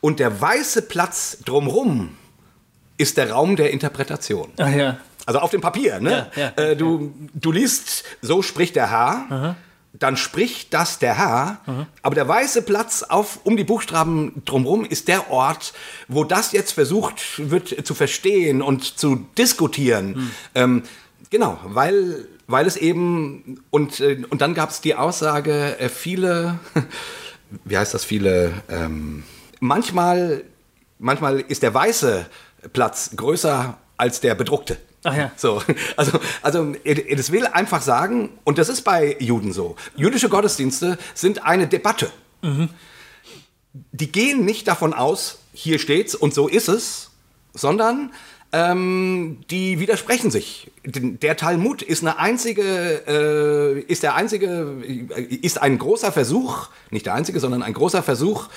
und 0.00 0.18
der 0.18 0.40
weiße 0.40 0.82
Platz 0.82 1.38
drumrum 1.44 2.16
ist 2.96 3.18
der 3.18 3.30
Raum 3.30 3.56
der 3.56 3.70
Interpretation. 3.70 4.50
Ach 4.56 4.70
ja. 4.70 4.98
Also 5.26 5.40
auf 5.40 5.50
dem 5.50 5.60
Papier, 5.60 6.00
ne? 6.00 6.30
Ja, 6.34 6.52
ja, 6.56 6.62
äh, 6.62 6.76
du, 6.76 7.14
du 7.34 7.52
liest, 7.52 8.04
so 8.22 8.40
spricht 8.40 8.76
der 8.76 8.90
Herr. 8.90 9.26
Aha 9.28 9.56
dann 9.92 10.16
spricht 10.16 10.74
das 10.74 10.98
der 10.98 11.16
Herr, 11.16 11.61
mhm. 11.66 11.87
aber 12.03 12.14
der 12.14 12.29
weiße 12.29 12.62
Platz 12.62 13.03
auf, 13.03 13.40
um 13.44 13.57
die 13.57 13.64
Buchstaben 13.64 14.42
drumherum 14.44 14.85
ist 14.85 15.09
der 15.09 15.31
Ort, 15.31 15.72
wo 16.09 16.24
das 16.24 16.53
jetzt 16.53 16.72
versucht 16.72 17.51
wird 17.51 17.87
zu 17.87 17.94
verstehen 17.94 18.62
und 18.62 18.98
zu 18.98 19.27
diskutieren. 19.37 20.09
Mhm. 20.09 20.31
Ähm, 20.55 20.83
genau, 21.31 21.59
weil, 21.64 22.27
weil 22.46 22.66
es 22.66 22.77
eben, 22.77 23.62
und, 23.70 24.01
äh, 24.01 24.22
und 24.29 24.42
dann 24.42 24.55
gab 24.55 24.70
es 24.70 24.81
die 24.81 24.94
Aussage, 24.94 25.79
äh, 25.79 25.88
viele, 25.88 26.59
wie 27.64 27.79
heißt 27.79 27.94
das, 27.94 28.05
viele, 28.05 28.53
ähm, 28.68 29.24
manchmal, 29.61 30.44
manchmal 30.98 31.40
ist 31.40 31.62
der 31.62 31.72
weiße 31.72 32.27
Platz 32.72 33.11
größer 33.16 33.79
als 33.96 34.20
der 34.20 34.35
bedruckte. 34.35 34.77
Ach 35.04 35.16
ja. 35.16 35.30
So, 35.37 35.62
also, 35.96 36.18
also 36.42 36.74
das 37.16 37.32
will 37.32 37.46
einfach 37.46 37.82
sagen, 37.82 38.30
und 38.44 38.58
das 38.58 38.68
ist 38.68 38.82
bei 38.82 39.16
Juden 39.20 39.52
so, 39.52 39.76
jüdische 39.96 40.28
Gottesdienste 40.28 40.98
sind 41.14 41.44
eine 41.44 41.68
Debatte. 41.68 42.11
Mhm. 42.42 42.70
Die 43.92 44.11
gehen 44.11 44.44
nicht 44.44 44.66
davon 44.66 44.92
aus, 44.92 45.38
hier 45.52 45.78
steht's 45.78 46.14
und 46.14 46.34
so 46.34 46.48
ist 46.48 46.68
es, 46.68 47.11
sondern 47.54 48.12
ähm, 48.52 49.40
die 49.50 49.78
widersprechen 49.78 50.30
sich. 50.30 50.70
Der 50.84 51.37
Talmud 51.37 51.82
ist 51.82 52.02
eine 52.02 52.18
einzige, 52.18 53.02
äh, 53.06 53.80
ist 53.80 54.02
der 54.02 54.14
einzige, 54.14 54.82
ist 55.42 55.61
ein 55.61 55.78
großer 55.78 56.12
Versuch, 56.12 56.68
nicht 56.90 57.06
der 57.06 57.14
einzige, 57.14 57.40
sondern 57.40 57.62
ein 57.62 57.74
großer 57.74 58.02
Versuch, 58.02 58.48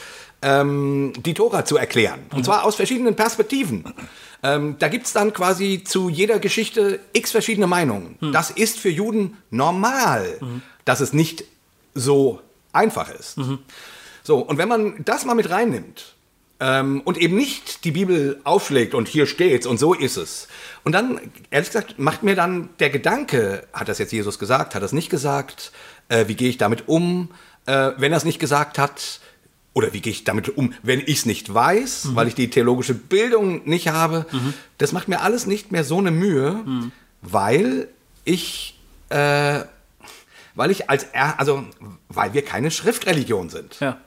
ähm, 0.41 1.13
die 1.25 1.33
Tora 1.33 1.65
zu 1.65 1.77
erklären. 1.77 2.21
Und 2.31 2.39
mhm. 2.39 2.43
zwar 2.45 2.63
aus 2.63 2.75
verschiedenen 2.75 3.15
Perspektiven. 3.15 3.83
Ähm, 4.43 4.75
da 4.79 4.87
gibt's 4.87 5.13
dann 5.13 5.33
quasi 5.33 5.83
zu 5.83 6.09
jeder 6.09 6.39
Geschichte 6.39 6.99
x 7.13 7.31
verschiedene 7.31 7.67
Meinungen. 7.67 8.17
Mhm. 8.19 8.31
Das 8.31 8.49
ist 8.49 8.79
für 8.79 8.89
Juden 8.89 9.37
normal, 9.49 10.37
mhm. 10.39 10.61
dass 10.85 10.99
es 10.99 11.13
nicht 11.13 11.43
so 11.93 12.41
einfach 12.73 13.09
ist. 13.09 13.37
Mhm. 13.37 13.59
So, 14.23 14.39
und 14.39 14.57
wenn 14.57 14.67
man 14.67 14.95
das 15.03 15.25
mal 15.25 15.35
mit 15.35 15.49
reinnimmt, 15.49 16.15
ähm, 16.61 17.01
und 17.05 17.17
eben 17.17 17.35
nicht 17.35 17.83
die 17.85 17.91
Bibel 17.91 18.39
aufschlägt 18.43 18.93
und 18.93 19.07
hier 19.07 19.25
steht's 19.25 19.65
und 19.65 19.79
so 19.79 19.93
ist 19.95 20.15
es. 20.15 20.47
Und 20.83 20.93
dann, 20.93 21.19
ehrlich 21.49 21.69
gesagt, 21.69 21.97
macht 21.97 22.21
mir 22.21 22.35
dann 22.35 22.69
der 22.79 22.91
Gedanke, 22.91 23.67
hat 23.73 23.89
das 23.89 23.97
jetzt 23.97 24.13
Jesus 24.13 24.37
gesagt, 24.37 24.75
hat 24.75 24.83
es 24.83 24.93
nicht 24.93 25.09
gesagt, 25.09 25.71
äh, 26.07 26.27
wie 26.27 26.35
gehe 26.35 26.49
ich 26.49 26.57
damit 26.57 26.87
um, 26.87 27.29
äh, 27.65 27.91
wenn 27.97 28.11
er 28.11 28.17
es 28.17 28.25
nicht 28.25 28.39
gesagt 28.39 28.77
hat, 28.77 29.19
oder 29.73 29.93
wie 29.93 30.01
gehe 30.01 30.11
ich 30.11 30.23
damit 30.23 30.49
um, 30.57 30.73
wenn 30.83 30.99
ich 30.99 31.19
es 31.19 31.25
nicht 31.25 31.53
weiß, 31.53 32.05
mhm. 32.05 32.15
weil 32.15 32.27
ich 32.27 32.35
die 32.35 32.49
theologische 32.49 32.93
Bildung 32.93 33.67
nicht 33.67 33.87
habe. 33.87 34.25
Mhm. 34.31 34.53
Das 34.77 34.91
macht 34.91 35.07
mir 35.07 35.21
alles 35.21 35.45
nicht 35.45 35.71
mehr 35.71 35.83
so 35.83 35.97
eine 35.97 36.11
Mühe, 36.11 36.53
mhm. 36.65 36.91
weil 37.21 37.87
ich, 38.25 38.77
äh, 39.09 39.61
weil 40.55 40.71
ich 40.71 40.89
als, 40.89 41.07
also, 41.13 41.63
weil 42.09 42.33
wir 42.33 42.43
keine 42.43 42.71
Schriftreligion 42.71 43.49
sind. 43.49 43.79
Ja. 43.79 43.97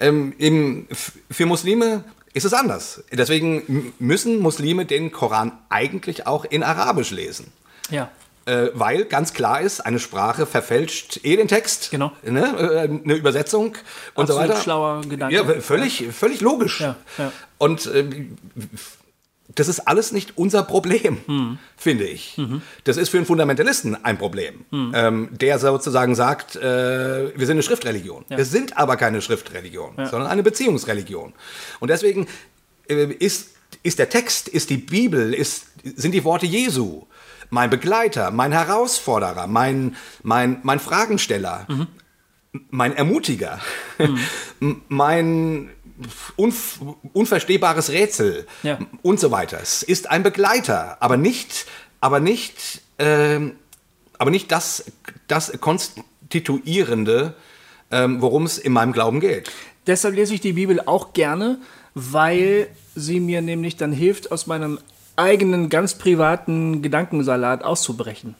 Ähm, 0.00 0.34
im, 0.38 0.86
für 1.30 1.46
Muslime 1.46 2.04
ist 2.32 2.44
es 2.44 2.52
anders. 2.52 3.04
Deswegen 3.12 3.92
müssen 3.98 4.40
Muslime 4.40 4.86
den 4.86 5.12
Koran 5.12 5.52
eigentlich 5.68 6.26
auch 6.26 6.44
in 6.44 6.62
Arabisch 6.62 7.10
lesen. 7.10 7.52
Ja. 7.90 8.10
Äh, 8.46 8.68
weil 8.74 9.06
ganz 9.06 9.32
klar 9.32 9.60
ist, 9.60 9.80
eine 9.80 9.98
Sprache 9.98 10.46
verfälscht 10.46 11.20
eh 11.22 11.36
den 11.36 11.48
Text. 11.48 11.90
Genau. 11.90 12.12
Ne? 12.22 12.42
Äh, 12.42 13.02
eine 13.02 13.14
Übersetzung 13.14 13.76
und 14.14 14.24
Absolut 14.24 14.28
so 14.28 14.48
weiter. 14.48 14.60
schlauer 14.60 15.00
Gedanke. 15.02 15.34
Ja, 15.34 15.44
völlig, 15.60 16.08
völlig 16.12 16.40
logisch. 16.40 16.80
Ja, 16.80 16.96
ja. 17.16 17.32
Und 17.56 17.86
äh, 17.86 18.04
das 19.54 19.68
ist 19.68 19.80
alles 19.80 20.12
nicht 20.12 20.36
unser 20.36 20.62
Problem, 20.62 21.18
hm. 21.26 21.58
finde 21.76 22.04
ich. 22.04 22.36
Mhm. 22.36 22.62
Das 22.84 22.96
ist 22.96 23.10
für 23.10 23.18
einen 23.18 23.26
Fundamentalisten 23.26 24.04
ein 24.04 24.18
Problem, 24.18 24.64
hm. 24.70 24.92
ähm, 24.94 25.28
der 25.32 25.58
sozusagen 25.58 26.14
sagt, 26.14 26.56
äh, 26.56 26.62
wir 27.36 27.46
sind 27.46 27.56
eine 27.56 27.62
Schriftreligion. 27.62 28.24
Ja. 28.28 28.38
Wir 28.38 28.44
sind 28.44 28.76
aber 28.76 28.96
keine 28.96 29.22
Schriftreligion, 29.22 29.94
sondern 29.96 30.26
eine 30.26 30.42
Beziehungsreligion. 30.42 31.32
Und 31.80 31.88
deswegen 31.88 32.26
äh, 32.88 33.06
ist, 33.06 33.50
ist 33.82 33.98
der 33.98 34.08
Text, 34.08 34.48
ist 34.48 34.70
die 34.70 34.78
Bibel, 34.78 35.32
ist, 35.32 35.66
sind 35.96 36.12
die 36.12 36.24
Worte 36.24 36.46
Jesu 36.46 37.06
mein 37.50 37.70
Begleiter, 37.70 38.30
mein 38.30 38.52
Herausforderer, 38.52 39.46
mein, 39.46 39.96
mein, 40.22 40.58
mein 40.62 40.80
Fragensteller, 40.80 41.66
mhm. 41.68 41.86
mein 42.70 42.96
Ermutiger, 42.96 43.60
mhm. 44.60 44.82
mein 44.88 45.70
unf 46.36 46.80
unverstehbares 47.12 47.90
Rätsel 47.90 48.46
ja. 48.62 48.78
und 49.02 49.20
so 49.20 49.30
weiter. 49.30 49.60
Es 49.62 49.82
ist 49.82 50.10
ein 50.10 50.22
Begleiter, 50.22 50.96
aber 51.00 51.16
nicht, 51.16 51.66
aber 52.00 52.20
nicht, 52.20 52.82
äh, 52.98 53.40
aber 54.18 54.30
nicht 54.30 54.50
das, 54.50 54.84
das 55.28 55.52
Konstituierende, 55.60 57.34
äh, 57.90 58.06
worum 58.08 58.44
es 58.44 58.58
in 58.58 58.72
meinem 58.72 58.92
Glauben 58.92 59.20
geht. 59.20 59.50
Deshalb 59.86 60.14
lese 60.14 60.34
ich 60.34 60.40
die 60.40 60.54
Bibel 60.54 60.80
auch 60.84 61.12
gerne, 61.12 61.58
weil 61.94 62.68
sie 62.94 63.20
mir 63.20 63.42
nämlich 63.42 63.76
dann 63.76 63.92
hilft, 63.92 64.32
aus 64.32 64.46
meinem 64.46 64.78
eigenen 65.16 65.68
ganz 65.68 65.94
privaten 65.94 66.82
Gedankensalat 66.82 67.62
auszubrechen. 67.62 68.34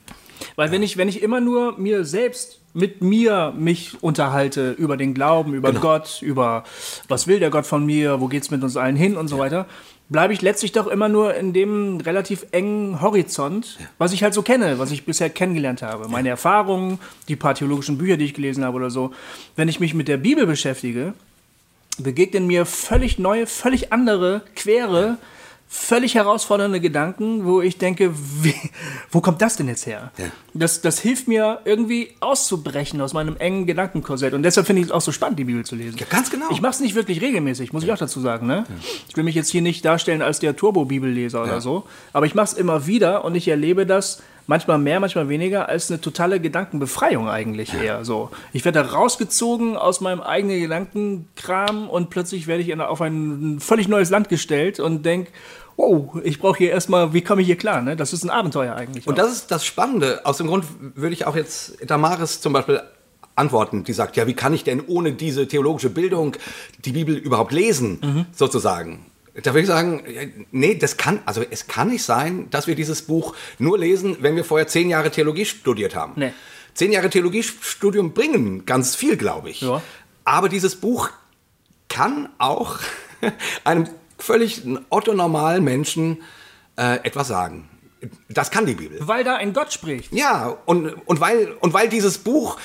Weil 0.57 0.71
wenn 0.71 0.83
ich, 0.83 0.97
wenn 0.97 1.09
ich 1.09 1.23
immer 1.23 1.41
nur 1.41 1.79
mir 1.79 2.05
selbst 2.05 2.61
mit 2.75 3.03
mir 3.03 3.53
mich 3.57 4.03
unterhalte 4.03 4.73
über 4.73 4.97
den 4.97 5.15
Glauben, 5.15 5.55
über 5.55 5.69
genau. 5.69 5.81
Gott, 5.81 6.21
über 6.23 6.65
was 7.09 7.27
will 7.27 7.39
der 7.39 7.51
Gott 7.51 7.67
von 7.67 7.87
mir, 7.87 8.21
wo 8.21 8.27
geht's 8.27 8.51
mit 8.51 8.63
uns 8.63 8.77
allen 8.77 8.97
hin 8.97 9.17
und 9.17 9.29
so 9.29 9.37
ja. 9.37 9.43
weiter, 9.43 9.67
bleibe 10.09 10.33
ich 10.33 10.43
letztlich 10.43 10.73
doch 10.73 10.89
immer 10.89 11.09
nur 11.09 11.35
in 11.35 11.53
dem 11.53 12.01
relativ 12.01 12.47
engen 12.51 13.01
Horizont, 13.01 13.79
ja. 13.79 13.87
was 13.99 14.13
ich 14.13 14.23
halt 14.23 14.35
so 14.35 14.43
kenne, 14.43 14.79
was 14.81 14.91
ich 14.91 15.07
bisher 15.07 15.31
kennengelernt 15.31 15.83
habe. 15.83 16.09
Meine 16.09 16.29
Erfahrungen, 16.29 16.99
die 17.29 17.37
paar 17.37 17.55
theologischen 17.55 17.97
Bücher, 17.97 18.17
die 18.17 18.25
ich 18.25 18.35
gelesen 18.35 18.65
habe 18.65 18.77
oder 18.77 18.91
so. 18.91 19.13
Wenn 19.55 19.69
ich 19.69 19.79
mich 19.79 19.95
mit 19.95 20.09
der 20.09 20.17
Bibel 20.17 20.47
beschäftige, 20.47 21.15
begegnen 21.99 22.49
mir 22.49 22.67
völlig 22.67 23.21
neue, 23.21 23.47
völlig 23.47 23.93
andere, 23.93 24.43
quere 24.57 25.17
völlig 25.69 26.15
herausfordernde 26.15 26.81
Gedanken, 26.81 27.45
wo 27.45 27.61
ich 27.61 27.79
denke, 27.79 28.15
wie, 28.15 28.55
wo 29.11 29.21
kommt 29.21 29.43
das 29.43 29.57
denn 29.57 29.67
jetzt 29.69 29.87
her? 29.87 30.13
Ja. 30.19 30.27
Das, 30.55 30.81
das 30.81 31.01
hilft 31.01 31.27
mir 31.27 31.61
irgendwie 31.65 32.11
auszubrechen 32.21 33.01
aus 33.01 33.13
meinem 33.13 33.37
engen 33.37 33.67
Gedankenkorsett. 33.67 34.35
Und 34.35 34.45
deshalb 34.45 34.67
finde 34.67 34.83
ich 34.83 34.87
es 34.89 34.93
auch 34.93 35.01
so 35.01 35.11
spannend, 35.11 35.39
die 35.39 35.45
Bibel 35.45 35.65
zu 35.65 35.75
lesen. 35.75 35.99
Ja, 35.99 36.07
ganz 36.09 36.31
genau. 36.31 36.47
Ich 36.51 36.61
mache 36.61 36.75
es 36.75 36.81
nicht 36.81 36.95
wirklich 36.95 37.21
regelmäßig, 37.21 37.73
muss 37.73 37.83
ich 37.83 37.93
auch 37.93 37.99
dazu 37.99 38.21
sagen. 38.21 38.47
Ne? 38.47 38.65
Ja. 38.69 38.75
Ich 39.09 39.17
will 39.17 39.25
mich 39.25 39.35
jetzt 39.35 39.51
hier 39.51 39.63
nicht 39.63 39.85
darstellen 39.85 40.23
als 40.23 40.39
der 40.39 40.55
Turbo-Bibelleser 40.55 41.43
oder 41.43 41.61
so. 41.61 41.85
Aber 42.13 42.27
ich 42.27 42.35
mache 42.35 42.47
es 42.47 42.53
immer 42.53 42.87
wieder 42.87 43.25
und 43.25 43.35
ich 43.35 43.49
erlebe 43.49 43.85
das 43.85 44.23
manchmal 44.47 44.79
mehr, 44.79 45.01
manchmal 45.01 45.29
weniger, 45.29 45.69
als 45.69 45.91
eine 45.91 46.01
totale 46.01 46.41
Gedankenbefreiung 46.41 47.29
eigentlich 47.29 47.73
ja. 47.73 47.83
eher 47.83 48.05
so. 48.05 48.31
Ich 48.53 48.65
werde 48.65 48.93
rausgezogen 48.93 49.77
aus 49.77 50.01
meinem 50.01 50.21
eigenen 50.21 50.61
Gedankenkram 50.61 51.89
und 51.89 52.11
plötzlich 52.11 52.47
werde 52.47 52.63
ich 52.63 52.81
auf 52.81 53.01
ein 53.01 53.59
völlig 53.61 53.89
neues 53.89 54.11
Land 54.11 54.29
gestellt 54.29 54.81
und 54.81 55.05
denke, 55.05 55.31
wow, 55.77 56.17
ich 56.23 56.39
brauche 56.39 56.59
hier 56.59 56.71
erstmal, 56.71 57.13
wie 57.13 57.23
komme 57.23 57.41
ich 57.43 57.47
hier 57.47 57.57
klar? 57.57 57.83
Ne? 57.83 57.97
Das 57.97 58.13
ist 58.13 58.25
ein 58.25 58.31
Abenteuer 58.31 58.75
eigentlich. 58.75 59.07
Und 59.07 59.15
auch. 59.15 59.25
das 59.25 59.33
ist 59.33 59.51
das 59.51 59.65
Spannende. 59.65 60.25
Aus 60.25 60.39
dem 60.39 60.47
Grund 60.47 60.65
würde 60.95 61.15
ich 61.15 61.27
auch 61.27 61.37
jetzt 61.37 61.79
Damaris 61.87 62.41
zum 62.41 62.53
Beispiel 62.53 62.81
antworten, 63.37 63.83
die 63.83 63.93
sagt, 63.93 64.17
ja, 64.17 64.27
wie 64.27 64.35
kann 64.35 64.55
ich 64.55 64.63
denn 64.65 64.83
ohne 64.87 65.13
diese 65.13 65.49
theologische 65.49 65.91
Bildung 65.91 66.37
die 66.85 66.93
Bibel 66.93 67.17
überhaupt 67.17 67.53
lesen, 67.53 67.99
mhm. 68.03 68.27
sozusagen? 68.33 69.07
Da 69.43 69.53
würde 69.53 69.63
ich 69.63 69.67
sagen, 69.67 70.47
nee, 70.53 70.77
das 70.77 70.97
kann, 70.97 71.21
also 71.25 71.43
es 71.49 71.67
kann 71.67 71.89
nicht 71.89 72.05
sein, 72.05 72.49
dass 72.51 72.69
wir 72.69 72.77
dieses 72.77 73.03
Buch 73.03 73.35
nur 73.59 73.79
lesen, 73.79 74.19
wenn 74.21 74.37
wir 74.37 74.45
vorher 74.45 74.69
zehn 74.69 74.89
Jahre 74.89 75.11
Theologie 75.11 75.45
studiert 75.45 75.97
haben. 75.97 76.13
Nee. 76.17 76.33
Zehn 76.75 76.93
Jahre 76.93 77.11
Theologiestudium 77.11 78.13
bringen 78.13 78.65
ganz 78.65 78.95
viel, 78.95 79.17
glaube 79.17 79.51
ich. 79.51 79.63
Ja. 79.63 79.83
Aber 80.25 80.49
dieses 80.49 80.77
Buch 80.77 81.11
kann 81.89 82.29
auch 82.39 82.79
einem 83.65 83.89
völlig 84.19 84.63
otto-normalen 84.89 85.65
Menschen 85.65 86.23
äh, 86.77 86.97
etwas 87.05 87.29
sagen. 87.29 87.69
Das 88.29 88.51
kann 88.51 88.67
die 88.67 88.75
Bibel. 88.75 88.99
Weil 89.01 89.25
da 89.25 89.37
ein 89.37 89.53
Gott 89.53 89.73
spricht. 89.73 90.13
Ja, 90.13 90.57
und, 90.67 90.89
und, 91.07 91.21
weil, 91.21 91.53
und 91.61 91.73
weil 91.73 91.89
dieses 91.89 92.19
Buch 92.19 92.59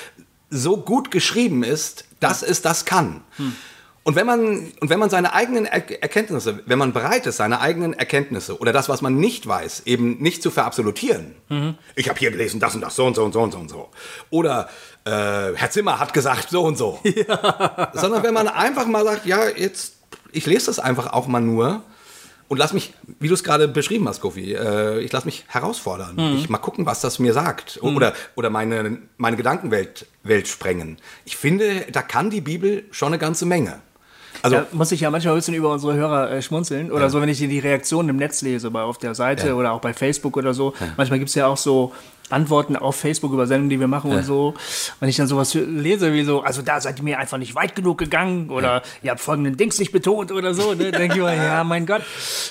so 0.50 0.76
gut 0.76 1.10
geschrieben 1.10 1.62
ist, 1.62 2.04
dass 2.20 2.42
hm. 2.42 2.50
es 2.50 2.62
das 2.62 2.84
kann. 2.84 3.22
Hm. 3.36 3.56
Und 4.10 4.16
wenn 4.16 4.26
man, 4.26 4.72
und 4.80 4.90
wenn 4.90 4.98
man 4.98 5.08
seine 5.08 5.34
eigenen 5.34 5.66
er 5.66 6.02
Erkenntnisse, 6.02 6.64
wenn 6.66 6.80
man 6.80 6.92
bereit 6.92 7.28
ist, 7.28 7.36
seine 7.36 7.60
eigenen 7.60 7.92
Erkenntnisse 7.92 8.58
oder 8.58 8.72
das, 8.72 8.88
was 8.88 9.02
man 9.02 9.14
nicht 9.14 9.46
weiß, 9.46 9.82
eben 9.86 10.18
nicht 10.18 10.42
zu 10.42 10.50
verabsolutieren. 10.50 11.36
Mhm. 11.48 11.76
Ich 11.94 12.08
habe 12.08 12.18
hier 12.18 12.32
gelesen, 12.32 12.58
das 12.58 12.74
und 12.74 12.80
das, 12.80 12.96
so 12.96 13.06
und 13.06 13.14
so 13.14 13.22
und 13.22 13.32
so 13.32 13.40
und 13.40 13.52
so 13.52 13.58
und 13.58 13.70
so. 13.70 13.88
Oder 14.30 14.68
äh, 15.04 15.54
Herr 15.54 15.70
Zimmer 15.70 16.00
hat 16.00 16.12
gesagt, 16.12 16.50
so 16.50 16.62
und 16.62 16.76
so. 16.76 16.98
Ja. 17.04 17.92
Sondern 17.94 18.24
wenn 18.24 18.34
man 18.34 18.48
einfach 18.48 18.86
mal 18.86 19.04
sagt, 19.04 19.26
ja, 19.26 19.46
jetzt, 19.48 19.94
ich 20.32 20.44
lese 20.46 20.66
das 20.66 20.80
einfach 20.80 21.12
auch 21.12 21.28
mal 21.28 21.40
nur 21.40 21.84
und 22.48 22.56
lass 22.58 22.72
mich, 22.72 22.92
wie 23.20 23.28
du 23.28 23.34
es 23.34 23.44
gerade 23.44 23.68
beschrieben 23.68 24.08
hast, 24.08 24.20
Kofi, 24.20 24.54
äh, 24.54 24.98
ich 24.98 25.12
lass 25.12 25.24
mich 25.24 25.44
herausfordern. 25.46 26.16
Mhm. 26.16 26.36
Ich 26.36 26.48
mal 26.48 26.58
gucken, 26.58 26.84
was 26.84 27.00
das 27.00 27.20
mir 27.20 27.32
sagt. 27.32 27.80
Mhm. 27.80 27.94
Oder, 27.94 28.12
oder 28.34 28.50
meine, 28.50 28.98
meine 29.18 29.36
Gedankenwelt 29.36 30.06
Welt 30.24 30.48
sprengen. 30.48 30.96
Ich 31.24 31.36
finde, 31.36 31.86
da 31.92 32.02
kann 32.02 32.28
die 32.30 32.40
Bibel 32.40 32.84
schon 32.90 33.08
eine 33.08 33.18
ganze 33.18 33.46
Menge. 33.46 33.80
Also 34.42 34.56
da 34.56 34.66
muss 34.72 34.92
ich 34.92 35.00
ja 35.00 35.10
manchmal 35.10 35.34
ein 35.34 35.38
bisschen 35.38 35.54
über 35.54 35.72
unsere 35.72 35.94
Hörer 35.94 36.30
äh, 36.30 36.42
schmunzeln. 36.42 36.90
Oder 36.90 37.02
ja. 37.02 37.08
so, 37.08 37.20
wenn 37.20 37.28
ich 37.28 37.38
die 37.38 37.58
Reaktionen 37.58 38.08
im 38.08 38.16
Netz 38.16 38.42
lese, 38.42 38.70
bei, 38.70 38.82
auf 38.82 38.98
der 38.98 39.14
Seite 39.14 39.48
ja. 39.48 39.54
oder 39.54 39.72
auch 39.72 39.80
bei 39.80 39.92
Facebook 39.92 40.36
oder 40.36 40.54
so. 40.54 40.74
Ja. 40.80 40.88
Manchmal 40.96 41.18
gibt 41.18 41.28
es 41.28 41.34
ja 41.34 41.46
auch 41.46 41.56
so 41.56 41.92
Antworten 42.30 42.76
auf 42.76 42.96
Facebook 42.96 43.32
über 43.32 43.46
Sendungen, 43.46 43.70
die 43.70 43.80
wir 43.80 43.88
machen 43.88 44.10
ja. 44.10 44.18
und 44.18 44.24
so. 44.24 44.54
Wenn 45.00 45.08
ich 45.08 45.16
dann 45.16 45.26
sowas 45.26 45.54
lese 45.54 46.12
wie 46.12 46.24
so, 46.24 46.40
also 46.40 46.62
da 46.62 46.80
seid 46.80 46.98
ihr 46.98 47.04
mir 47.04 47.18
einfach 47.18 47.38
nicht 47.38 47.54
weit 47.54 47.74
genug 47.74 47.98
gegangen 47.98 48.50
oder 48.50 48.76
ja. 48.76 48.82
ihr 49.02 49.10
habt 49.12 49.20
folgenden 49.20 49.56
Dings 49.56 49.78
nicht 49.78 49.92
betont 49.92 50.32
oder 50.32 50.54
so, 50.54 50.74
ne? 50.74 50.90
denke 50.92 51.16
ich 51.16 51.22
mal, 51.22 51.36
ja, 51.36 51.64
mein 51.70 51.86
Gott. 51.86 52.02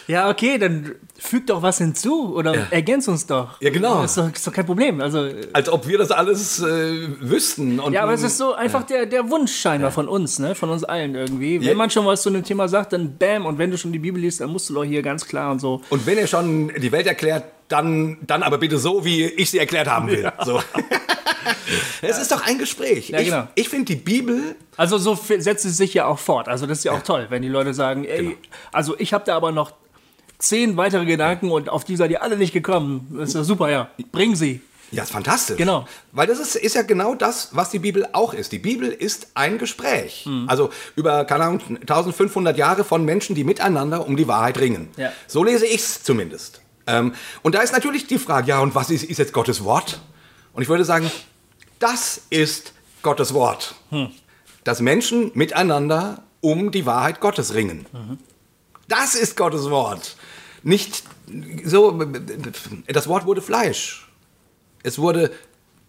Ja, 0.08 0.30
okay, 0.30 0.58
dann 0.58 0.96
fügt 1.18 1.50
doch 1.50 1.62
was 1.62 1.78
hinzu 1.78 2.34
oder 2.36 2.56
ja. 2.56 2.68
ergänzt 2.72 3.08
uns 3.10 3.26
doch. 3.26 3.62
Ja, 3.62 3.70
genau. 3.70 4.04
Ist 4.04 4.18
doch, 4.18 4.32
ist 4.32 4.46
doch 4.46 4.54
kein 4.54 4.66
Problem. 4.66 5.02
Also, 5.02 5.30
Als 5.54 5.70
ob 5.70 5.88
wir 5.88 5.98
das 5.98 6.12
alles 6.12 6.62
äh, 6.62 7.08
wüssten. 7.20 7.82
ja, 7.92 8.04
aber 8.04 8.14
es 8.14 8.24
ist 8.24 8.38
so 8.38 8.54
einfach 8.54 8.84
der, 8.84 9.06
der 9.06 9.30
Wunsch 9.30 9.56
scheinbar 9.56 9.92
von 9.92 10.08
uns, 10.08 10.40
ne? 10.40 10.56
von 10.56 10.70
uns 10.70 10.84
allen 10.84 11.16
irgendwie. 11.16 11.66
Wenn 11.66 11.78
man 11.78 11.90
schon 11.90 12.06
was 12.06 12.22
zu 12.22 12.30
einem 12.30 12.44
Thema 12.44 12.68
sagt, 12.68 12.94
dann 12.94 13.18
bam. 13.18 13.46
Und 13.46 13.58
wenn 13.58 13.72
du 13.72 13.78
schon 13.78 13.92
die 13.92 14.00
Bibel 14.00 14.22
liest, 14.22 14.42
dann 14.42 14.50
musst 14.50 14.70
du 14.70 14.74
doch 14.74 14.84
hier 14.84 15.02
ganz 15.02 15.26
klar 15.26 15.52
und 15.52 15.60
so. 15.60 15.82
Und 15.90 16.06
wenn 16.06 16.18
er 16.18 16.28
schon 16.28 16.70
die 16.70 16.92
Welt 16.92 17.08
erklärt, 17.08 17.44
dann, 17.70 18.18
dann 18.22 18.44
aber 18.44 18.58
bitte 18.58 18.78
so, 18.78 19.06
wie 19.06 19.24
ich 19.24 19.52
sie 19.52 19.60
erklärt 19.60 19.88
haben 19.88 20.10
will. 20.10 20.24
Ja. 20.24 20.34
So. 20.44 20.62
Es 22.02 22.18
ist 22.20 22.32
doch 22.32 22.46
ein 22.46 22.58
Gespräch. 22.58 23.10
Ja, 23.10 23.22
genau. 23.22 23.48
Ich, 23.56 23.66
ich 23.66 23.70
finde 23.70 23.86
die 23.86 23.96
Bibel. 23.96 24.56
Also 24.78 24.98
so 24.98 25.16
setzt 25.16 25.66
es 25.66 25.78
sich 25.78 25.94
ja 25.94 26.06
auch 26.06 26.20
fort. 26.20 26.48
Also 26.48 26.66
das 26.66 26.80
ist 26.80 26.84
ja 26.84 26.92
auch 26.94 27.02
toll, 27.02 27.28
wenn 27.30 27.42
die 27.42 27.48
Leute 27.48 27.74
sagen, 27.74 28.06
ey, 28.06 28.18
genau. 28.18 28.36
also 28.72 28.96
ich 28.98 29.14
habe 29.14 29.26
da 29.26 29.36
aber 29.36 29.52
noch 29.52 29.74
zehn 30.38 30.78
weitere 30.78 31.06
Gedanken 31.06 31.52
und 31.52 31.70
auf 31.70 31.84
die 31.84 31.96
seid 31.96 32.12
ihr 32.12 32.24
alle 32.24 32.38
nicht 32.38 32.54
gekommen. 32.54 33.08
Das 33.12 33.30
ist 33.30 33.36
ja 33.36 33.44
super, 33.44 33.70
ja. 33.70 33.90
Bring 34.12 34.36
sie. 34.36 34.62
Ja, 34.92 35.04
ist 35.04 35.12
fantastisch. 35.12 35.58
Genau. 35.58 35.88
Weil 36.12 36.28
das 36.28 36.40
ist, 36.40 36.56
ist 36.56 36.76
ja 36.76 36.82
genau 36.82 37.14
das, 37.14 37.50
was 37.52 37.70
die 37.70 37.80
Bibel 37.80 38.08
auch 38.14 38.34
ist. 38.34 38.52
Die 38.52 38.60
Bibel 38.60 38.90
ist 38.90 39.28
ein 39.36 39.58
Gespräch. 39.60 40.26
Mhm. 40.26 40.50
Also 40.50 40.72
über, 40.96 41.26
keine 41.26 41.44
Ahnung, 41.44 41.62
1500 41.82 42.58
Jahre 42.58 42.84
von 42.84 43.06
Menschen, 43.06 43.36
die 43.36 43.44
miteinander 43.44 44.06
um 44.08 44.18
die 44.18 44.28
Wahrheit 44.28 44.60
ringen. 44.60 44.90
Ja. 44.98 45.12
So 45.28 45.44
lese 45.44 45.68
ich 45.68 45.82
es 45.82 46.04
zumindest. 46.04 46.62
Ähm, 46.90 47.14
und 47.44 47.56
da 47.56 47.62
ist 47.62 47.72
natürlich 47.72 48.08
die 48.08 48.18
Frage, 48.18 48.48
ja, 48.48 48.60
und 48.60 48.76
was 48.76 48.90
ist, 48.90 49.04
ist 49.04 49.18
jetzt 49.18 49.34
Gottes 49.34 49.64
Wort? 49.64 50.02
Und 50.54 50.64
ich 50.64 50.70
würde 50.70 50.84
sagen, 50.84 51.10
das 51.78 52.22
ist 52.30 52.74
Gottes 53.04 53.34
Wort. 53.34 53.76
Hm. 53.92 54.10
Dass 54.64 54.82
Menschen 54.82 55.32
miteinander 55.36 56.24
um 56.42 56.72
die 56.72 56.86
Wahrheit 56.86 57.20
Gottes 57.20 57.54
ringen. 57.54 57.86
Mhm. 57.92 58.18
Das 58.88 59.16
ist 59.16 59.38
Gottes 59.38 59.70
Wort. 59.70 60.16
Nicht 60.64 61.04
so, 61.64 61.92
das 62.88 63.08
Wort 63.08 63.26
wurde 63.26 63.42
Fleisch. 63.42 64.10
Es 64.84 64.98
wurde 65.00 65.32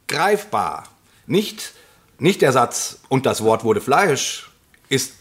greifbar. 0.06 0.88
Nicht, 1.26 1.72
nicht 2.18 2.42
der 2.42 2.52
Satz, 2.52 3.00
und 3.08 3.26
das 3.26 3.42
Wort 3.42 3.64
wurde 3.64 3.80
Fleisch, 3.80 4.50
ist, 4.88 5.14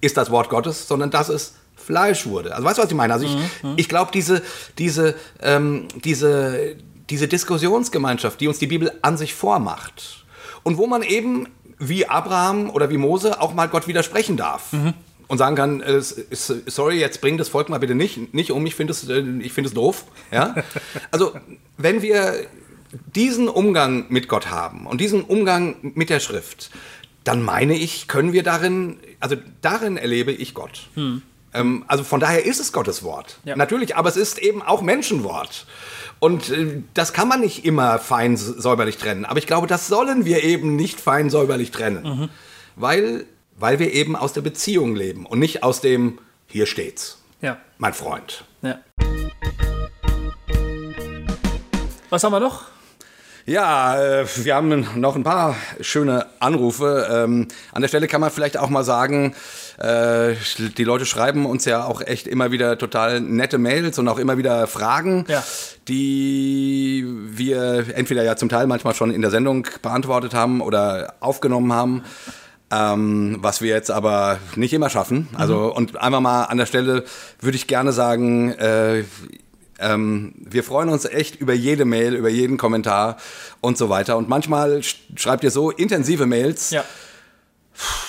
ist 0.00 0.16
das 0.16 0.30
Wort 0.30 0.48
Gottes, 0.48 0.86
sondern 0.86 1.10
das 1.10 1.28
ist 1.28 1.54
Fleisch 1.84 2.26
wurde. 2.26 2.54
Also 2.54 2.64
weißt 2.64 2.78
du, 2.78 2.82
was 2.82 2.90
ich 2.90 2.96
meine? 2.96 3.12
Also 3.12 3.26
ich, 3.26 3.34
mhm. 3.62 3.74
ich 3.76 3.88
glaube, 3.88 4.10
diese, 4.12 4.42
diese, 4.78 5.14
ähm, 5.42 5.88
diese, 6.04 6.76
diese 7.10 7.28
Diskussionsgemeinschaft, 7.28 8.40
die 8.40 8.48
uns 8.48 8.58
die 8.58 8.66
Bibel 8.66 8.92
an 9.02 9.16
sich 9.16 9.34
vormacht 9.34 10.24
und 10.62 10.78
wo 10.78 10.86
man 10.86 11.02
eben 11.02 11.48
wie 11.78 12.06
Abraham 12.06 12.70
oder 12.70 12.90
wie 12.90 12.96
Mose 12.96 13.40
auch 13.40 13.54
mal 13.54 13.68
Gott 13.68 13.86
widersprechen 13.86 14.36
darf. 14.36 14.72
Mhm. 14.72 14.94
Und 15.26 15.38
sagen 15.38 15.56
kann, 15.56 15.80
äh, 15.80 16.02
sorry, 16.02 17.00
jetzt 17.00 17.22
bring 17.22 17.38
das 17.38 17.48
Volk 17.48 17.70
mal 17.70 17.78
bitte 17.78 17.94
nicht, 17.94 18.34
nicht 18.34 18.52
um, 18.52 18.64
ich 18.66 18.74
finde 18.74 18.92
es, 18.92 19.08
äh, 19.08 19.22
find 19.48 19.66
es 19.66 19.72
doof. 19.72 20.04
Ja? 20.30 20.54
Also, 21.10 21.32
wenn 21.78 22.02
wir 22.02 22.34
diesen 23.16 23.48
Umgang 23.48 24.04
mit 24.10 24.28
Gott 24.28 24.50
haben 24.50 24.86
und 24.86 25.00
diesen 25.00 25.22
Umgang 25.22 25.76
mit 25.94 26.10
der 26.10 26.20
Schrift, 26.20 26.70
dann 27.24 27.42
meine 27.42 27.74
ich, 27.74 28.06
können 28.06 28.32
wir 28.32 28.42
darin, 28.42 28.98
also 29.18 29.36
darin 29.62 29.96
erlebe 29.96 30.30
ich 30.30 30.54
Gott. 30.54 30.88
Hm. 30.94 31.22
Ähm, 31.54 31.84
also 31.86 32.04
von 32.04 32.20
daher 32.20 32.44
ist 32.44 32.60
es 32.60 32.72
Gottes 32.72 33.02
Wort. 33.02 33.38
Ja. 33.44 33.56
Natürlich, 33.56 33.96
aber 33.96 34.08
es 34.08 34.16
ist 34.16 34.38
eben 34.38 34.60
auch 34.60 34.82
Menschenwort. 34.82 35.66
Und 36.18 36.50
äh, 36.50 36.82
das 36.92 37.12
kann 37.12 37.28
man 37.28 37.40
nicht 37.40 37.64
immer 37.64 37.98
fein 37.98 38.36
säuberlich 38.36 38.98
trennen. 38.98 39.24
Aber 39.24 39.38
ich 39.38 39.46
glaube, 39.46 39.66
das 39.66 39.86
sollen 39.86 40.24
wir 40.24 40.42
eben 40.42 40.76
nicht 40.76 41.00
fein 41.00 41.30
säuberlich 41.30 41.70
trennen. 41.70 42.02
Mhm. 42.02 42.28
Weil, 42.76 43.26
weil 43.56 43.78
wir 43.78 43.92
eben 43.92 44.16
aus 44.16 44.32
der 44.32 44.40
Beziehung 44.40 44.96
leben 44.96 45.26
und 45.26 45.38
nicht 45.38 45.62
aus 45.62 45.80
dem, 45.80 46.18
hier 46.48 46.66
steht's. 46.66 47.22
Ja. 47.40 47.58
Mein 47.78 47.94
Freund. 47.94 48.44
Ja. 48.62 48.80
Was 52.10 52.24
haben 52.24 52.32
wir 52.32 52.40
noch? 52.40 52.73
Ja, 53.46 54.02
äh, 54.02 54.26
wir 54.36 54.54
haben 54.54 54.86
noch 54.96 55.16
ein 55.16 55.22
paar 55.22 55.54
schöne 55.80 56.26
Anrufe. 56.40 57.06
Ähm, 57.10 57.48
an 57.72 57.82
der 57.82 57.88
Stelle 57.88 58.08
kann 58.08 58.22
man 58.22 58.30
vielleicht 58.30 58.56
auch 58.56 58.70
mal 58.70 58.84
sagen, 58.84 59.34
äh, 59.76 60.34
die 60.78 60.84
Leute 60.84 61.04
schreiben 61.04 61.44
uns 61.44 61.66
ja 61.66 61.84
auch 61.84 62.00
echt 62.00 62.26
immer 62.26 62.52
wieder 62.52 62.78
total 62.78 63.20
nette 63.20 63.58
Mails 63.58 63.98
und 63.98 64.08
auch 64.08 64.18
immer 64.18 64.38
wieder 64.38 64.66
Fragen, 64.66 65.26
ja. 65.28 65.42
die 65.88 67.04
wir 67.06 67.84
entweder 67.94 68.22
ja 68.22 68.36
zum 68.36 68.48
Teil 68.48 68.66
manchmal 68.66 68.94
schon 68.94 69.10
in 69.10 69.20
der 69.20 69.30
Sendung 69.30 69.68
beantwortet 69.82 70.32
haben 70.32 70.62
oder 70.62 71.12
aufgenommen 71.20 71.72
haben. 71.72 72.02
Ähm, 72.70 73.36
was 73.40 73.60
wir 73.60 73.68
jetzt 73.68 73.90
aber 73.90 74.38
nicht 74.56 74.72
immer 74.72 74.88
schaffen. 74.88 75.28
Also, 75.34 75.66
mhm. 75.66 75.72
und 75.72 75.96
einmal 76.00 76.22
mal 76.22 76.44
an 76.44 76.56
der 76.56 76.64
Stelle 76.64 77.04
würde 77.40 77.56
ich 77.56 77.66
gerne 77.66 77.92
sagen, 77.92 78.52
äh, 78.52 79.04
ähm, 79.84 80.34
wir 80.36 80.64
freuen 80.64 80.88
uns 80.88 81.04
echt 81.04 81.36
über 81.36 81.52
jede 81.52 81.84
Mail, 81.84 82.14
über 82.14 82.28
jeden 82.28 82.56
Kommentar 82.56 83.16
und 83.60 83.78
so 83.78 83.88
weiter. 83.88 84.16
Und 84.16 84.28
manchmal 84.28 84.82
schreibt 85.16 85.44
ihr 85.44 85.50
so 85.50 85.70
intensive 85.70 86.26
Mails. 86.26 86.70
Ja 86.70 86.84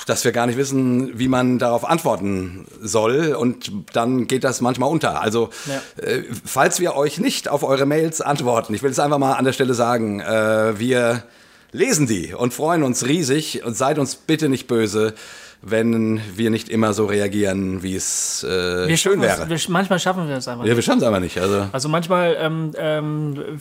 dass 0.06 0.24
wir 0.24 0.32
gar 0.32 0.46
nicht 0.46 0.58
wissen, 0.58 1.18
wie 1.18 1.28
man 1.28 1.58
darauf 1.58 1.86
antworten 1.86 2.68
soll 2.82 3.34
und 3.34 3.72
dann 3.94 4.28
geht 4.28 4.44
das 4.44 4.62
manchmal 4.62 4.90
unter. 4.90 5.22
Also 5.22 5.50
ja. 5.66 6.04
äh, 6.04 6.24
falls 6.46 6.80
wir 6.80 6.96
euch 6.96 7.18
nicht 7.18 7.50
auf 7.50 7.64
eure 7.64 7.86
Mails 7.86 8.22
antworten, 8.22 8.74
ich 8.76 8.84
will 8.84 8.92
es 8.92 9.00
einfach 9.00 9.18
mal 9.18 9.34
an 9.34 9.46
der 9.46 9.54
Stelle 9.54 9.74
sagen, 9.74 10.20
äh, 10.20 10.78
wir 10.78 11.24
lesen 11.72 12.08
die 12.08 12.34
und 12.34 12.54
freuen 12.54 12.84
uns 12.84 13.06
riesig 13.06 13.64
und 13.66 13.76
seid 13.76 13.98
uns 13.98 14.16
bitte 14.16 14.50
nicht 14.50 14.68
böse, 14.68 15.16
wenn 15.68 16.22
wir 16.36 16.52
nicht 16.52 16.70
immer 16.70 16.94
so 16.94 17.06
reagieren, 17.08 17.82
wie 17.82 17.96
es 17.96 18.44
äh, 18.44 18.96
schön 18.98 19.20
wäre. 19.20 19.50
Wir, 19.50 19.60
manchmal 19.70 20.00
schaffen 20.00 20.28
wir 20.28 20.38
es 20.38 20.48
einfach 20.48 20.64
nicht. 20.64 20.70
Ja, 20.70 20.76
wir 20.76 20.84
schaffen 20.84 21.00
es 21.00 21.04
einfach 21.04 21.20
nicht. 21.20 21.40
Also, 21.40 21.68
also 21.72 21.90
manchmal, 21.90 22.38
ähm, 22.40 22.72
ähm, 22.78 23.60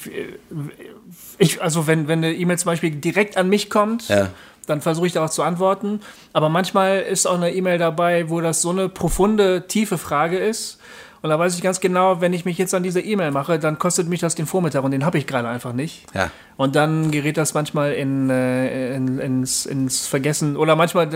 ich, 1.39 1.63
also 1.63 1.87
wenn, 1.87 2.07
wenn 2.07 2.19
eine 2.19 2.35
E-Mail 2.35 2.59
zum 2.59 2.67
Beispiel 2.67 2.91
direkt 2.91 3.39
an 3.39 3.49
mich 3.49 3.71
kommt, 3.71 4.09
ja. 4.09 4.29
dann 4.67 4.83
versuche 4.83 5.07
ich 5.07 5.15
darauf 5.15 5.31
zu 5.31 5.43
antworten. 5.43 6.01
Aber 6.35 6.51
manchmal 6.51 7.01
ist 7.01 7.27
auch 7.27 7.37
eine 7.37 7.55
E-Mail 7.55 7.79
dabei, 7.79 8.29
wo 8.29 8.43
das 8.43 8.61
so 8.61 8.69
eine 8.69 8.91
profunde, 8.91 9.67
tiefe 9.67 9.97
Frage 9.97 10.37
ist 10.37 10.79
und 11.25 11.31
da 11.31 11.39
weiß 11.39 11.57
ich 11.57 11.63
ganz 11.63 11.81
genau, 11.81 12.21
wenn 12.21 12.35
ich 12.35 12.45
mich 12.45 12.59
jetzt 12.59 12.75
an 12.75 12.83
diese 12.83 13.01
E-Mail 13.01 13.31
mache, 13.31 13.59
dann 13.59 13.79
kostet 13.79 14.11
mich 14.11 14.21
das 14.21 14.35
den 14.35 14.45
Vormittag 14.45 14.85
und 14.85 14.91
den 14.91 15.07
habe 15.07 15.17
ich 15.17 15.27
gerade 15.27 15.49
einfach 15.49 15.73
nicht. 15.73 16.05
Ja. 16.13 16.31
Und 16.59 16.77
dann 16.77 17.11
gerät 17.11 17.39
das 17.39 17.55
manchmal 17.55 17.95
in, 17.95 18.29
äh, 18.29 18.95
in, 18.95 19.19
ins, 19.19 19.65
ins 19.65 20.07
Vergessen. 20.07 20.55
Oder 20.59 20.77
manchmal 20.77 21.09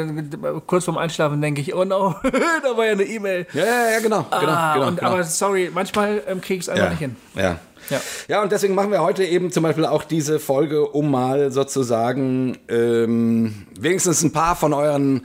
kurz 0.66 0.86
vorm 0.86 0.96
Einschlafen 0.96 1.42
denke 1.42 1.60
ich, 1.60 1.74
oh 1.74 1.84
no, 1.84 2.14
da 2.22 2.74
war 2.74 2.86
ja 2.86 2.92
eine 2.92 3.02
E-Mail. 3.02 3.46
Ja, 3.52 3.66
ja, 3.66 3.90
ja, 3.90 4.00
genau. 4.00 4.22
genau, 4.22 4.50
ah, 4.50 4.74
genau, 4.74 4.88
und, 4.88 4.96
genau. 4.96 5.10
Aber 5.10 5.24
sorry, 5.24 5.70
manchmal 5.74 6.22
ähm, 6.26 6.40
kriege 6.40 6.60
ich 6.60 6.62
es 6.62 6.68
einfach 6.70 6.84
ja. 6.84 6.90
nicht 6.90 7.00
hin. 7.00 7.16
Ja. 7.34 7.58
Ja. 7.90 8.00
ja, 8.28 8.42
und 8.42 8.52
deswegen 8.52 8.74
machen 8.74 8.90
wir 8.90 9.02
heute 9.02 9.24
eben 9.24 9.50
zum 9.50 9.62
Beispiel 9.62 9.86
auch 9.86 10.04
diese 10.04 10.38
Folge, 10.40 10.86
um 10.88 11.10
mal 11.10 11.50
sozusagen 11.50 12.56
ähm, 12.68 13.66
wenigstens 13.78 14.22
ein 14.22 14.32
paar 14.32 14.56
von 14.56 14.72
euren 14.72 15.22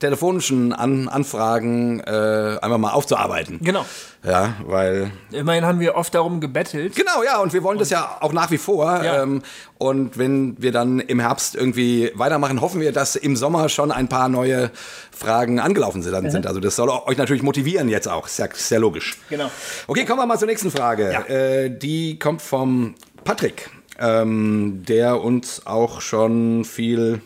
telefonischen 0.00 0.72
An 0.72 1.08
Anfragen 1.08 2.00
äh, 2.00 2.58
einfach 2.60 2.78
mal 2.78 2.90
aufzuarbeiten. 2.90 3.60
Genau. 3.62 3.84
Ja, 4.24 4.54
weil. 4.66 5.12
Immerhin 5.30 5.64
haben 5.64 5.80
wir 5.80 5.94
oft 5.94 6.14
darum 6.14 6.40
gebettelt. 6.40 6.96
Genau, 6.96 7.22
ja, 7.22 7.38
und 7.38 7.52
wir 7.52 7.62
wollen 7.62 7.76
und 7.76 7.80
das 7.80 7.90
ja 7.90 8.18
auch 8.20 8.32
nach 8.32 8.50
wie 8.50 8.58
vor. 8.58 9.02
Ja. 9.04 9.22
Ähm, 9.22 9.42
und 9.78 10.18
wenn 10.18 10.60
wir 10.60 10.72
dann 10.72 11.00
im 11.00 11.20
Herbst 11.20 11.54
irgendwie 11.54 12.10
weitermachen, 12.14 12.60
hoffen 12.60 12.80
wir, 12.80 12.92
dass 12.92 13.16
im 13.16 13.36
Sommer 13.36 13.68
schon 13.68 13.92
ein 13.92 14.08
paar 14.08 14.28
neue 14.28 14.70
Fragen 15.10 15.60
angelaufen 15.60 16.02
sind. 16.02 16.12
Mhm. 16.12 16.46
Also 16.46 16.60
das 16.60 16.76
soll 16.76 16.88
euch 16.88 17.16
natürlich 17.16 17.42
motivieren 17.42 17.88
jetzt 17.88 18.08
auch. 18.08 18.26
Sehr, 18.28 18.48
sehr 18.52 18.80
logisch. 18.80 19.18
Genau. 19.28 19.50
Okay, 19.86 20.04
kommen 20.04 20.20
wir 20.20 20.26
mal 20.26 20.38
zur 20.38 20.48
nächsten 20.48 20.70
Frage. 20.70 21.12
Ja. 21.12 21.22
Äh, 21.34 21.70
die 21.70 22.18
kommt 22.18 22.42
vom 22.42 22.94
Patrick, 23.24 23.70
ähm, 23.98 24.82
der 24.86 25.20
uns 25.20 25.66
auch 25.66 26.00
schon 26.00 26.64
viel 26.64 27.20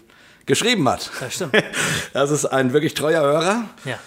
geschrieben 0.46 0.88
hat. 0.88 1.10
Das 1.20 1.34
stimmt. 1.34 1.54
Das 2.12 2.30
ist 2.30 2.46
ein 2.46 2.72
wirklich 2.72 2.94
treuer 2.94 3.22
Hörer. 3.22 3.64
Ja. 3.84 3.98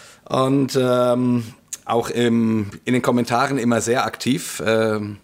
Und 0.43 0.75
ähm, 0.75 1.53
auch 1.85 2.09
im, 2.09 2.71
in 2.85 2.93
den 2.93 3.01
Kommentaren 3.01 3.57
immer 3.57 3.81
sehr 3.81 4.05
aktiv. 4.05 4.61
Ähm, 4.65 5.17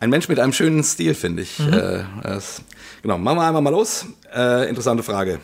ein 0.00 0.10
Mensch 0.10 0.28
mit 0.28 0.40
einem 0.40 0.52
schönen 0.52 0.82
Stil, 0.82 1.14
finde 1.14 1.42
ich. 1.42 1.58
Mhm. 1.58 1.72
Äh, 1.72 2.04
das, 2.22 2.62
genau, 3.02 3.18
machen 3.18 3.38
wir 3.38 3.46
einmal 3.46 3.62
mal 3.62 3.70
los. 3.70 4.06
Äh, 4.34 4.68
interessante 4.68 5.02
Frage. 5.02 5.40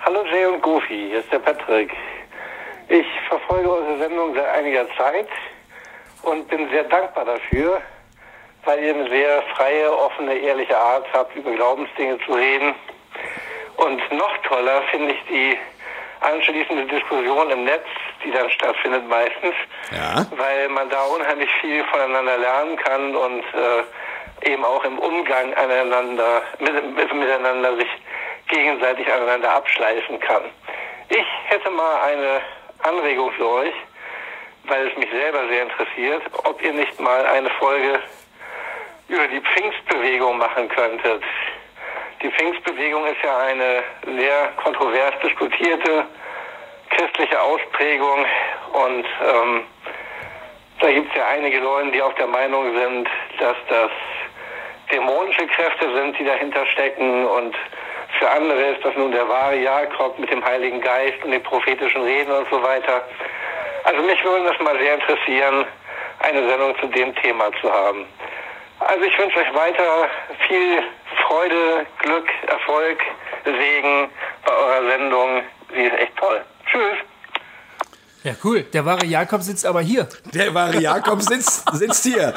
Hallo 0.00 0.24
Jay 0.30 0.46
und 0.46 0.60
Goofy, 0.62 1.08
hier 1.08 1.20
ist 1.20 1.32
der 1.32 1.38
Patrick. 1.38 1.90
Ich 2.88 3.06
verfolge 3.28 3.70
eure 3.70 3.98
Sendung 3.98 4.34
seit 4.34 4.46
einiger 4.46 4.86
Zeit 4.96 5.28
und 6.22 6.46
bin 6.48 6.68
sehr 6.68 6.84
dankbar 6.84 7.24
dafür, 7.24 7.80
weil 8.64 8.84
ihr 8.84 8.94
eine 8.94 9.08
sehr 9.08 9.42
freie, 9.56 9.90
offene, 9.90 10.34
ehrliche 10.34 10.76
Art 10.76 11.06
habt, 11.12 11.34
über 11.34 11.52
Glaubensdinge 11.52 12.18
zu 12.26 12.34
reden. 12.34 12.74
Und 13.76 14.12
noch 14.12 14.36
toller 14.48 14.82
finde 14.90 15.12
ich 15.14 15.20
die 15.28 15.58
anschließende 16.20 16.86
Diskussion 16.86 17.50
im 17.50 17.64
Netz, 17.64 17.84
die 18.24 18.30
dann 18.30 18.48
stattfindet 18.50 19.06
meistens, 19.08 19.54
Ja. 19.90 20.24
weil 20.36 20.68
man 20.68 20.88
da 20.88 21.02
unheimlich 21.04 21.50
viel 21.60 21.84
voneinander 21.84 22.38
lernen 22.38 22.76
kann 22.76 23.14
und 23.14 23.44
äh, 23.54 24.50
eben 24.50 24.64
auch 24.64 24.84
im 24.84 24.98
Umgang 24.98 25.52
aneinander, 25.54 26.42
mit, 26.60 26.96
mit, 26.96 27.14
miteinander 27.14 27.76
sich 27.76 27.88
gegenseitig 28.48 29.10
aneinander 29.12 29.50
abschleifen 29.54 30.18
kann. 30.20 30.42
Ich 31.08 31.26
hätte 31.46 31.70
mal 31.70 31.96
eine 32.02 32.40
Anregung 32.82 33.30
für 33.32 33.48
euch, 33.48 33.74
weil 34.64 34.88
es 34.88 34.96
mich 34.96 35.10
selber 35.10 35.46
sehr 35.48 35.62
interessiert, 35.64 36.22
ob 36.44 36.62
ihr 36.62 36.72
nicht 36.72 36.98
mal 37.00 37.26
eine 37.26 37.50
Folge 37.50 38.00
über 39.08 39.26
die 39.28 39.40
Pfingstbewegung 39.40 40.38
machen 40.38 40.68
könntet. 40.68 41.22
Die 42.24 42.30
Pfingstbewegung 42.30 43.04
ist 43.04 43.22
ja 43.22 43.36
eine 43.36 43.82
sehr 44.16 44.48
kontrovers 44.56 45.12
diskutierte 45.22 46.06
christliche 46.88 47.38
Ausprägung 47.38 48.24
und 48.72 49.04
ähm, 49.04 49.66
da 50.80 50.90
gibt 50.90 51.10
es 51.10 51.16
ja 51.18 51.26
einige 51.26 51.58
Leute, 51.58 51.90
die 51.90 52.00
auch 52.00 52.14
der 52.14 52.26
Meinung 52.26 52.74
sind, 52.74 53.10
dass 53.38 53.56
das 53.68 53.90
dämonische 54.90 55.46
Kräfte 55.48 55.94
sind, 55.94 56.18
die 56.18 56.24
dahinter 56.24 56.64
stecken 56.68 57.26
und 57.26 57.54
für 58.18 58.30
andere 58.30 58.68
ist 58.68 58.82
das 58.82 58.96
nun 58.96 59.12
der 59.12 59.28
wahre 59.28 59.56
Jakob 59.56 60.18
mit 60.18 60.30
dem 60.30 60.42
Heiligen 60.42 60.80
Geist 60.80 61.22
und 61.24 61.30
den 61.30 61.42
prophetischen 61.42 62.04
Reden 62.04 62.32
und 62.32 62.48
so 62.48 62.62
weiter. 62.62 63.02
Also 63.84 64.02
mich 64.02 64.24
würde 64.24 64.46
das 64.46 64.58
mal 64.60 64.78
sehr 64.78 64.94
interessieren, 64.94 65.66
eine 66.20 66.48
Sendung 66.48 66.74
zu 66.78 66.86
dem 66.86 67.14
Thema 67.16 67.50
zu 67.60 67.70
haben. 67.70 68.06
Also 68.80 69.04
ich 69.04 69.18
wünsche 69.18 69.40
euch 69.40 69.54
weiter 69.54 70.08
viel 70.48 70.82
Freude, 71.26 71.86
Glück, 72.02 72.26
Erfolg, 72.48 72.98
Segen 73.44 74.08
bei 74.46 74.52
eurer 74.52 74.90
Sendung. 74.90 75.42
Sie 75.74 75.80
ist 75.82 75.94
echt 75.98 76.16
toll. 76.18 76.40
Tschüss. 76.70 76.98
Ja, 78.22 78.32
cool. 78.42 78.62
Der 78.72 78.86
wahre 78.86 79.04
Jakob 79.04 79.42
sitzt 79.42 79.66
aber 79.66 79.82
hier. 79.82 80.08
Der 80.32 80.54
wahre 80.54 80.80
Jakob 80.80 81.20
sitzt, 81.20 81.62
sitzt 81.74 82.04
hier. 82.04 82.32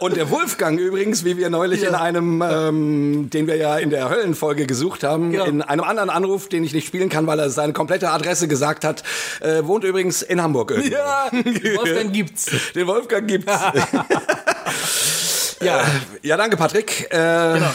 Und 0.00 0.16
der 0.16 0.28
Wolfgang 0.30 0.80
übrigens, 0.80 1.24
wie 1.24 1.36
wir 1.36 1.48
neulich 1.48 1.82
Ja. 1.82 1.90
in 1.90 1.94
einem, 1.94 2.42
ähm, 2.42 3.30
den 3.30 3.46
wir 3.46 3.54
ja 3.56 3.78
in 3.78 3.90
der 3.90 4.08
Höllenfolge 4.10 4.66
gesucht 4.66 5.04
haben, 5.04 5.30
Genau. 5.30 5.44
in 5.44 5.62
einem 5.62 5.84
anderen 5.84 6.10
Anruf, 6.10 6.48
den 6.48 6.64
ich 6.64 6.74
nicht 6.74 6.88
spielen 6.88 7.08
kann, 7.08 7.28
weil 7.28 7.38
er 7.38 7.50
seine 7.50 7.72
komplette 7.72 8.10
Adresse 8.10 8.48
gesagt 8.48 8.84
hat, 8.84 9.04
äh, 9.40 9.64
wohnt 9.64 9.84
übrigens 9.84 10.22
in 10.22 10.42
Hamburg 10.42 10.72
irgendwo. 10.72 10.96
Ja, 10.96 11.28
Wolfgang 11.30 12.12
gibt's. 12.12 12.50
Den 12.74 12.86
Wolfgang 12.88 13.28
gibt's. 13.28 13.52
Ja, 15.60 15.84
Ja, 16.22 16.36
danke, 16.36 16.56
Patrick. 16.56 17.06
Äh, 17.12 17.54
Genau. 17.54 17.70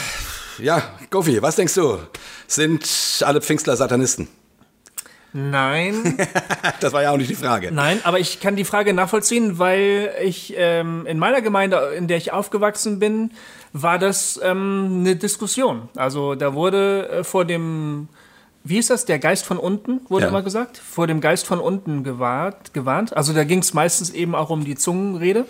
Ja, 0.58 0.82
Gofi, 1.10 1.40
was 1.42 1.56
denkst 1.56 1.74
du? 1.74 1.98
Sind 2.46 3.22
alle 3.24 3.40
Pfingstler 3.40 3.76
Satanisten? 3.76 4.28
nein. 5.32 6.16
Das 6.80 6.92
war 6.92 7.02
ja 7.02 7.10
auch 7.10 7.16
nicht 7.16 7.30
die 7.30 7.34
Frage. 7.34 7.70
Nein, 7.72 8.00
aber 8.04 8.18
ich 8.20 8.40
kann 8.40 8.54
die 8.56 8.64
Frage 8.64 8.92
nachvollziehen, 8.94 9.58
weil 9.58 10.12
ich 10.22 10.54
ähm, 10.56 11.06
in 11.06 11.18
meiner 11.18 11.42
Gemeinde, 11.42 11.92
in 11.96 12.06
der 12.08 12.16
ich 12.16 12.32
aufgewachsen 12.32 12.98
bin, 12.98 13.32
war 13.72 13.98
das 13.98 14.38
ähm, 14.42 14.98
eine 15.00 15.16
Diskussion. 15.16 15.88
Also 15.96 16.34
da 16.34 16.54
wurde 16.54 17.08
äh, 17.08 17.24
vor 17.24 17.44
dem, 17.44 18.08
wie 18.64 18.78
ist 18.78 18.90
das, 18.90 19.04
der 19.06 19.18
Geist 19.18 19.44
von 19.44 19.58
unten, 19.58 20.00
wurde 20.08 20.24
Ja. 20.24 20.28
immer 20.28 20.42
gesagt, 20.42 20.78
vor 20.78 21.06
dem 21.06 21.20
Geist 21.20 21.46
von 21.46 21.58
unten 21.60 22.04
gewahrt, 22.04 22.72
gewarnt. 22.74 23.16
Also 23.16 23.32
da 23.32 23.44
ging 23.44 23.58
es 23.58 23.74
meistens 23.74 24.10
eben 24.10 24.34
auch 24.34 24.50
um 24.50 24.64
die 24.64 24.76
Zungenrede, 24.76 25.44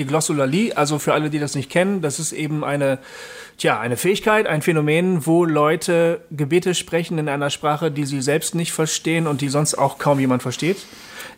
die 0.00 0.06
Glossolalie. 0.06 0.76
Also 0.76 0.98
für 0.98 1.12
alle, 1.14 1.30
die 1.30 1.38
das 1.38 1.54
nicht 1.54 1.70
kennen, 1.70 2.00
das 2.00 2.18
ist 2.18 2.32
eben 2.32 2.64
eine, 2.64 2.98
tja, 3.58 3.78
eine 3.78 3.96
Fähigkeit, 3.96 4.48
ein 4.48 4.62
Phänomen, 4.62 5.26
wo 5.26 5.44
Leute 5.44 6.22
Gebete 6.32 6.74
sprechen 6.74 7.18
in 7.18 7.28
einer 7.28 7.50
Sprache, 7.50 7.92
die 7.92 8.06
sie 8.06 8.22
selbst 8.22 8.56
nicht 8.56 8.72
verstehen 8.72 9.28
und 9.28 9.40
die 9.40 9.48
sonst 9.48 9.74
auch 9.74 9.98
kaum 9.98 10.18
jemand 10.18 10.42
versteht. 10.42 10.78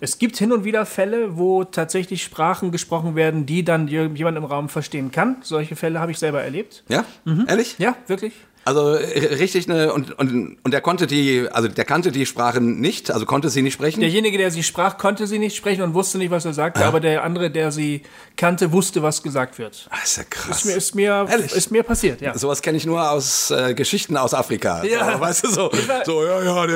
Es 0.01 0.19
gibt 0.19 0.37
hin 0.37 0.51
und 0.53 0.65
wieder 0.65 0.87
Fälle, 0.87 1.37
wo 1.37 1.65
tatsächlich 1.65 2.23
Sprachen 2.25 2.73
gesprochen 2.73 3.15
werden, 3.15 3.47
die 3.47 3.65
dann 3.65 3.87
jemand 3.87 4.37
im 4.37 4.45
Raum 4.45 4.69
verstehen 4.69 5.13
kann. 5.13 5.37
Solche 5.43 5.77
Fälle 5.77 6.01
habe 6.01 6.11
ich 6.11 6.19
selber 6.19 6.43
erlebt. 6.43 6.83
Ja? 6.89 7.05
Ehrlich? 7.47 7.77
Ja, 7.79 7.97
wirklich. 8.07 8.33
Also 8.65 8.95
äh, 8.95 9.35
richtig 9.35 9.69
eine 9.69 9.93
und, 9.93 10.17
und 10.19 10.59
und 10.63 10.71
der 10.71 10.81
konnte 10.81 11.07
die 11.07 11.49
also 11.51 11.69
der 11.69 11.85
kannte 11.85 12.13
die 12.13 12.27
Sprache 12.27 12.61
nicht, 12.61 13.11
also 13.11 13.27
konnte 13.27 13.49
sie 13.51 13.63
nicht 13.63 13.75
sprechen. 13.75 14.01
Derjenige, 14.01 14.39
der 14.39 14.51
sie 14.51 14.63
sprach, 14.63 14.99
konnte 14.99 15.27
sie 15.27 15.39
nicht 15.39 15.57
sprechen 15.57 15.83
und 15.83 15.95
wusste 15.95 16.19
nicht, 16.19 16.31
was 16.31 16.45
er 16.45 16.55
sagte, 16.55 16.85
aber 16.85 17.01
der 17.01 17.25
andere, 17.25 17.51
der 17.51 17.73
sie 17.73 18.03
kannte, 18.37 18.73
wusste, 18.73 19.03
was 19.03 19.23
gesagt 19.23 19.59
wird. 19.59 19.89
Ah, 19.91 19.97
ist 20.03 20.17
ja 20.17 20.25
krass. 20.25 20.59
Ist 20.59 20.65
mir, 20.65 20.77
ist 20.77 20.95
mir, 20.95 21.27
Ehrlich? 21.29 21.53
ist 21.53 21.71
mir 21.71 21.83
passiert, 21.83 22.21
ja. 22.21 22.37
Sowas 22.39 22.63
kenne 22.63 22.79
ich 22.79 22.87
nur 22.87 23.11
aus 23.11 23.51
äh, 23.51 23.75
Geschichten 23.75 24.17
aus 24.17 24.35
Afrika. 24.35 24.85
Ja. 24.85 25.15
So, 25.15 25.21
weißt 25.21 25.45
du 25.45 25.51
so, 25.51 25.71
so 26.05 26.25
ja 26.25 26.43
ja, 26.43 26.67
die, 26.67 26.73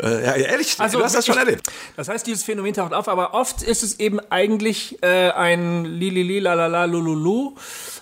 die, 0.00 0.04
äh, 0.04 0.24
ja 0.24 0.32
ehrlich, 0.34 0.76
du 0.76 1.02
hast 1.02 1.14
das 1.14 1.24
schon 1.24 1.38
erlebt. 1.38 1.66
Das 1.96 2.08
heißt, 2.08 2.26
dieses 2.26 2.44
Phänomen 2.44 2.74
taucht 2.74 2.92
auf, 2.92 3.08
aber 3.08 3.34
oft 3.34 3.62
ist 3.62 3.82
es 3.82 3.98
eben 4.00 4.20
eigentlich 4.30 5.02
äh, 5.02 5.30
ein 5.30 5.84
Lilili, 5.84 6.40
lalala, 6.40 6.84
lululu, 6.84 7.54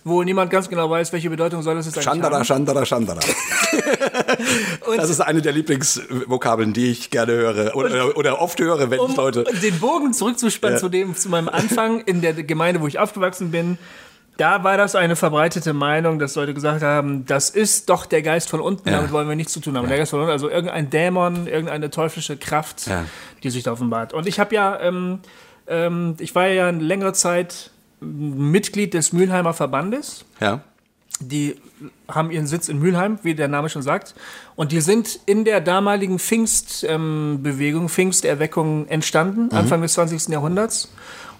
wo 0.05 0.23
niemand 0.23 0.51
ganz 0.51 0.69
genau 0.69 0.91
weiß, 0.91 1.13
welche 1.13 1.31
Bedeutung 1.31 1.63
soll 1.63 1.75
das 1.75 1.87
jetzt 1.87 1.99
eigentlich 1.99 2.07
Chandara, 2.07 2.37
haben. 2.37 2.45
Chandara, 2.45 2.85
Chandara. 2.89 3.21
Und 4.87 4.97
Das 4.97 5.11
ist 5.11 5.21
eine 5.21 5.43
der 5.43 5.53
Lieblingsvokabeln, 5.53 6.73
die 6.73 6.91
ich 6.91 7.11
gerne 7.11 7.33
höre 7.33 7.77
oder, 7.77 8.17
oder 8.17 8.41
oft 8.41 8.59
höre, 8.61 8.91
wenn 8.91 8.99
um 9.01 9.11
ich 9.11 9.17
Leute. 9.17 9.45
den 9.63 9.79
Bogen 9.79 10.13
zurückzuspannen 10.13 10.77
Ja. 10.77 10.81
zu 10.81 10.89
dem, 10.89 11.15
zu 11.17 11.29
meinem 11.29 11.49
Anfang 11.49 12.01
in 12.01 12.21
der 12.21 12.33
Gemeinde, 12.35 12.81
wo 12.81 12.87
ich 12.87 12.99
aufgewachsen 12.99 13.51
bin, 13.51 13.79
da 14.37 14.63
war 14.63 14.77
das 14.77 14.95
eine 14.95 15.17
verbreitete 15.17 15.73
Meinung, 15.73 16.19
dass 16.21 16.37
Leute 16.37 16.55
gesagt 16.55 16.83
haben, 16.83 17.27
das 17.27 17.51
ist 17.51 17.89
doch 17.91 18.07
der 18.07 18.23
Geist 18.23 18.49
von 18.49 18.61
unten, 18.61 18.89
Ja. 18.89 18.97
damit 18.97 19.11
wollen 19.13 19.29
wir 19.29 19.35
nichts 19.35 19.53
zu 19.53 19.61
tun 19.61 19.77
haben. 19.77 19.89
Der 19.89 19.99
Geist 19.99 20.11
von 20.11 20.21
unten, 20.21 20.31
also 20.31 20.49
irgendein 20.49 20.91
Dämon, 20.91 21.47
irgendeine 21.49 21.91
teuflische 21.91 22.37
Kraft, 22.37 22.87
Ja. 22.87 23.05
die 23.43 23.51
sich 23.51 23.65
da 23.65 23.73
offenbart. 23.73 24.15
Und 24.15 24.27
ich 24.29 24.39
habe 24.39 24.55
ja, 24.55 24.79
ähm, 24.81 25.19
ähm, 25.67 26.15
ich 26.21 26.35
war 26.37 26.47
ja 26.47 26.69
eine 26.69 26.83
längere 26.83 27.13
Zeit 27.15 27.71
Mitglied 28.01 28.95
des 28.95 29.13
Mülheimer 29.13 29.55
Verbandes. 29.55 30.25
Ja. 30.41 30.61
Die 31.21 31.57
haben 32.09 32.31
ihren 32.31 32.47
Sitz 32.47 32.69
in 32.69 32.79
Mülheim, 32.79 33.19
wie 33.23 33.35
der 33.35 33.49
Name 33.49 33.69
schon 33.69 33.83
sagt. 33.83 34.15
Und 34.55 34.73
die 34.73 34.81
sind 34.81 35.19
in 35.27 35.45
der 35.45 35.61
damaligen 35.61 36.19
Pfingstbewegung, 36.19 37.89
Pfingsterweckung 37.89 38.87
entstanden, 38.89 39.51
Anfang 39.53 39.83
des 39.83 39.95
20. 39.95 40.29
Jahrhunderts. 40.29 40.89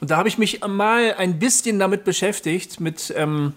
Und 0.01 0.11
da 0.11 0.17
habe 0.17 0.29
ich 0.29 0.39
mich 0.39 0.61
mal 0.67 1.15
ein 1.17 1.39
bisschen 1.39 1.79
damit 1.79 2.05
beschäftigt, 2.05 2.81
mit, 2.81 3.13
ähm, 3.17 3.53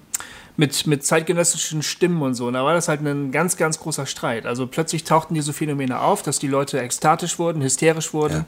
mit, 0.57 0.87
mit 0.87 1.05
zeitgenössischen 1.05 1.81
Stimmen 1.81 2.21
und 2.21 2.33
so. 2.33 2.47
Und 2.47 2.53
da 2.53 2.63
war 2.63 2.73
das 2.73 2.87
halt 2.87 3.01
ein 3.01 3.31
ganz, 3.31 3.57
ganz 3.57 3.79
großer 3.79 4.05
Streit. 4.05 4.45
Also 4.45 4.67
plötzlich 4.67 5.03
tauchten 5.03 5.33
diese 5.33 5.53
Phänomene 5.53 5.99
auf, 5.99 6.23
dass 6.23 6.39
die 6.39 6.47
Leute 6.47 6.79
ekstatisch 6.79 7.39
wurden, 7.39 7.61
hysterisch 7.61 8.13
wurden, 8.13 8.45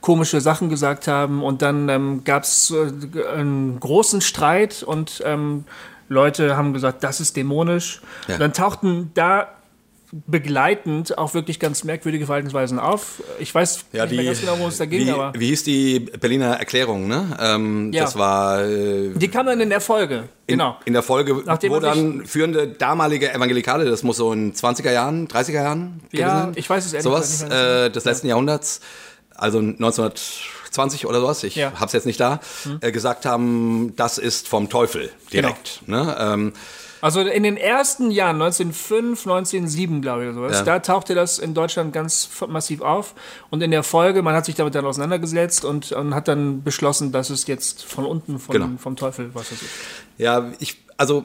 komische 0.00 0.40
Sachen 0.40 0.68
gesagt 0.68 1.06
haben. 1.06 1.42
Und 1.42 1.62
dann 1.62 1.88
ähm, 1.88 2.24
gab 2.24 2.44
es 2.44 2.70
äh, 2.70 3.26
einen 3.36 3.78
großen 3.78 4.20
Streit 4.20 4.82
und 4.82 5.22
ähm, 5.24 5.64
Leute 6.08 6.56
haben 6.56 6.72
gesagt, 6.72 7.02
das 7.04 7.20
ist 7.20 7.36
dämonisch. 7.36 8.00
Ja. 8.28 8.38
Dann 8.38 8.52
tauchten 8.52 9.10
da 9.14 9.48
begleitend 10.28 11.18
auch 11.18 11.34
wirklich 11.34 11.58
ganz 11.58 11.82
merkwürdige 11.82 12.26
Verhaltensweisen 12.26 12.78
auf. 12.78 13.20
Ich 13.40 13.52
weiß 13.52 13.84
Ja, 13.92 14.02
nicht 14.04 14.12
die, 14.12 14.16
mehr 14.16 14.24
ganz 14.26 14.40
genau, 14.40 14.52
worum 14.52 14.68
es 14.68 14.78
da 14.78 14.84
ging, 14.86 15.06
wie, 15.06 15.10
aber 15.10 15.32
wie 15.36 15.48
hieß 15.48 15.64
die 15.64 15.98
Berliner 16.00 16.54
Erklärung, 16.56 17.08
ne? 17.08 17.36
Ähm, 17.40 17.92
Ja. 17.92 18.04
Das 18.04 18.16
war 18.16 18.62
äh, 18.64 19.10
die 19.14 19.26
kam 19.28 19.46
dann 19.46 19.60
in 19.60 19.70
der 19.70 19.80
Folge. 19.80 20.28
in, 20.46 20.58
genau. 20.58 20.76
in 20.84 20.92
der 20.92 21.02
Folge, 21.02 21.42
Nachdem 21.44 21.72
wo 21.72 21.80
dann 21.80 22.26
führende 22.26 22.68
damalige 22.68 23.32
Evangelikale, 23.32 23.86
das 23.86 24.04
muss 24.04 24.18
so 24.18 24.32
in 24.32 24.52
20er 24.54 24.92
Jahren, 24.92 25.26
30er 25.26 25.52
Jahren 25.52 26.00
Ja, 26.12 26.42
sein? 26.42 26.52
ich 26.54 26.70
weiß 26.70 26.86
es 26.86 26.92
ehrlich 26.92 27.02
Sowas 27.04 27.42
nicht 27.42 27.52
äh, 27.52 27.90
des 27.90 28.04
letzten 28.04 28.28
Jahrhunderts, 28.28 28.80
also 29.34 29.60
1920 30.78 31.06
oder 31.06 31.20
sowas, 31.20 31.42
ich 31.44 31.56
Ja. 31.56 31.70
Hm. 31.70 31.80
hab's 31.80 31.92
jetzt 31.92 32.06
nicht 32.06 32.20
da, 32.20 32.40
äh, 32.80 32.92
gesagt 32.92 33.26
haben, 33.26 33.94
das 33.96 34.18
ist 34.18 34.48
vom 34.48 34.68
Teufel 34.68 35.10
direkt. 35.32 35.80
Genau. 35.86 36.04
Ne? 36.04 36.16
Ähm, 36.18 36.52
Also 37.00 37.20
in 37.20 37.42
den 37.42 37.58
ersten 37.58 38.10
Jahren, 38.10 38.36
1905, 38.40 39.26
1907, 39.26 40.00
glaube 40.00 40.22
ich, 40.22 40.28
oder 40.30 40.36
sowas, 40.36 40.58
Ja. 40.60 40.64
da 40.64 40.78
tauchte 40.78 41.14
das 41.14 41.38
in 41.38 41.52
Deutschland 41.52 41.92
ganz 41.92 42.30
massiv 42.48 42.80
auf. 42.80 43.14
Und 43.50 43.62
in 43.62 43.70
der 43.72 43.82
Folge, 43.82 44.22
man 44.22 44.34
hat 44.34 44.46
sich 44.46 44.54
damit 44.54 44.74
dann 44.74 44.86
auseinandergesetzt 44.86 45.66
und, 45.66 45.92
und 45.92 46.14
hat 46.14 46.28
dann 46.28 46.62
beschlossen, 46.62 47.12
dass 47.12 47.28
es 47.28 47.46
jetzt 47.46 47.84
von 47.84 48.06
unten, 48.06 48.38
von, 48.38 48.52
Genau. 48.54 48.68
vom 48.78 48.96
Teufel, 48.96 49.30
was 49.34 49.52
weiß 49.52 49.60
ich. 49.60 49.68
Ja, 50.16 50.50
ich, 50.60 50.78
also 50.96 51.24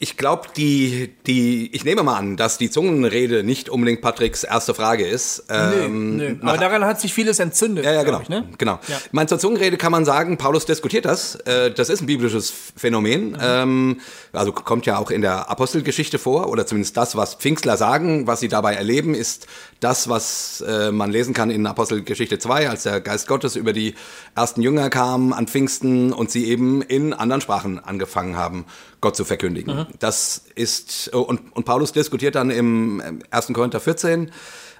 ich 0.00 0.16
glaube, 0.16 0.48
die, 0.56 1.14
die, 1.28 1.72
ich 1.72 1.84
nehme 1.84 2.02
mal 2.02 2.16
an, 2.16 2.36
dass 2.36 2.58
die 2.58 2.70
Zungenrede 2.70 3.44
nicht 3.44 3.68
unbedingt 3.68 4.00
Patricks 4.00 4.42
erste 4.42 4.74
Frage 4.74 5.06
ist. 5.06 5.44
Ähm, 5.48 6.16
nö, 6.16 6.30
nö. 6.30 6.36
Aber 6.42 6.58
daran 6.58 6.84
hat 6.84 7.00
sich 7.00 7.14
vieles 7.14 7.38
entzündet. 7.38 7.84
Ja, 7.84 7.92
ja, 7.92 8.02
genau. 8.02 8.20
Ich, 8.20 8.28
ne? 8.28 8.48
genau. 8.58 8.80
Ja. 8.88 8.96
Ich 9.04 9.12
meine, 9.12 9.28
zur 9.28 9.38
Zungenrede 9.38 9.76
kann 9.76 9.92
man 9.92 10.04
sagen, 10.04 10.38
Paulus 10.38 10.66
diskutiert 10.66 11.04
das. 11.04 11.36
Äh, 11.36 11.70
das 11.70 11.88
ist 11.88 12.00
ein 12.00 12.06
biblisches 12.06 12.52
Phänomen. 12.76 13.30
Mhm. 13.30 13.38
Ähm, 13.40 14.00
also 14.32 14.50
kommt 14.50 14.86
ja 14.86 14.98
auch 14.98 15.12
in 15.12 15.22
der 15.22 15.48
Apostelgeschichte 15.50 16.18
vor, 16.18 16.48
oder 16.48 16.66
zumindest 16.66 16.96
das, 16.96 17.14
was 17.14 17.36
Pfingstler 17.36 17.76
sagen, 17.76 18.26
was 18.26 18.40
sie 18.40 18.48
dabei 18.48 18.74
erleben, 18.74 19.14
ist 19.14 19.46
das, 19.78 20.08
was 20.08 20.64
äh, 20.66 20.90
man 20.90 21.12
lesen 21.12 21.32
kann 21.32 21.50
in 21.50 21.64
Apostelgeschichte 21.64 22.40
2, 22.40 22.68
als 22.68 22.82
der 22.82 23.00
Geist 23.00 23.28
Gottes 23.28 23.54
über 23.54 23.72
die 23.72 23.94
ersten 24.34 24.62
Jünger 24.62 24.90
kam 24.90 25.32
an 25.32 25.46
Pfingsten 25.46 26.12
und 26.12 26.32
sie 26.32 26.46
eben 26.46 26.82
in 26.82 27.12
anderen 27.12 27.40
Sprachen 27.40 27.78
angefangen 27.78 28.36
haben, 28.36 28.64
Gott 29.00 29.16
zu 29.16 29.24
verkündigen. 29.24 29.76
Mhm. 29.76 29.86
Das 29.98 30.42
ist, 30.54 31.08
und, 31.14 31.54
und 31.54 31.64
Paulus 31.64 31.92
diskutiert 31.92 32.34
dann 32.34 32.50
im 32.50 33.20
1. 33.30 33.48
Korinther 33.52 33.80
14, 33.80 34.30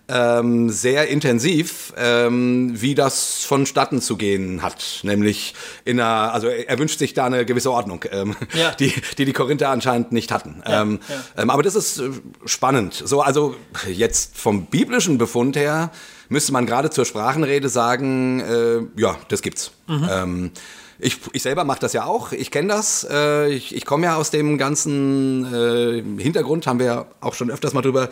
ähm, 0.08 0.70
sehr 0.70 1.08
intensiv, 1.08 1.92
ähm, 1.96 2.70
wie 2.80 2.94
das 2.94 3.44
vonstatten 3.44 4.00
zu 4.00 4.16
gehen 4.16 4.62
hat. 4.62 5.00
Nämlich 5.02 5.54
in 5.84 5.98
einer, 5.98 6.32
also 6.32 6.46
er 6.46 6.78
wünscht 6.78 7.00
sich 7.00 7.12
da 7.12 7.26
eine 7.26 7.44
gewisse 7.44 7.72
Ordnung, 7.72 8.04
ähm, 8.12 8.36
Ja. 8.54 8.70
die, 8.78 8.92
die 9.18 9.24
die 9.24 9.32
Korinther 9.32 9.68
anscheinend 9.70 10.12
nicht 10.12 10.30
hatten. 10.30 10.62
ähm, 10.64 11.00
Ähm, 11.36 11.50
aber 11.50 11.62
das 11.64 11.74
ist 11.74 11.98
äh, 11.98 12.10
spannend. 12.44 12.94
So, 13.04 13.20
also 13.20 13.56
jetzt 13.92 14.38
vom 14.38 14.66
biblischen 14.66 15.18
Befund 15.18 15.56
her 15.56 15.90
müsste 16.28 16.52
man 16.52 16.66
gerade 16.66 16.90
zur 16.90 17.04
Sprachenrede 17.04 17.68
sagen, 17.68 18.40
äh, 18.40 19.00
ja, 19.00 19.16
das 19.28 19.42
gibt's. 19.42 19.72
Ähm, 19.88 20.52
ich, 20.98 21.18
ich 21.32 21.42
selber 21.42 21.64
mache 21.64 21.80
das 21.80 21.92
ja 21.92 22.04
auch, 22.04 22.32
ich 22.32 22.50
kenne 22.50 22.68
das. 22.68 23.06
Äh, 23.10 23.50
ich 23.50 23.74
ich 23.74 23.84
komme 23.84 24.06
ja 24.06 24.16
aus 24.16 24.30
dem 24.30 24.58
ganzen 24.58 25.44
äh, 25.52 26.22
Hintergrund, 26.22 26.66
haben 26.66 26.78
wir 26.78 26.86
ja 26.86 27.06
auch 27.20 27.34
schon 27.34 27.50
öfters 27.50 27.74
mal 27.74 27.82
drüber 27.82 28.10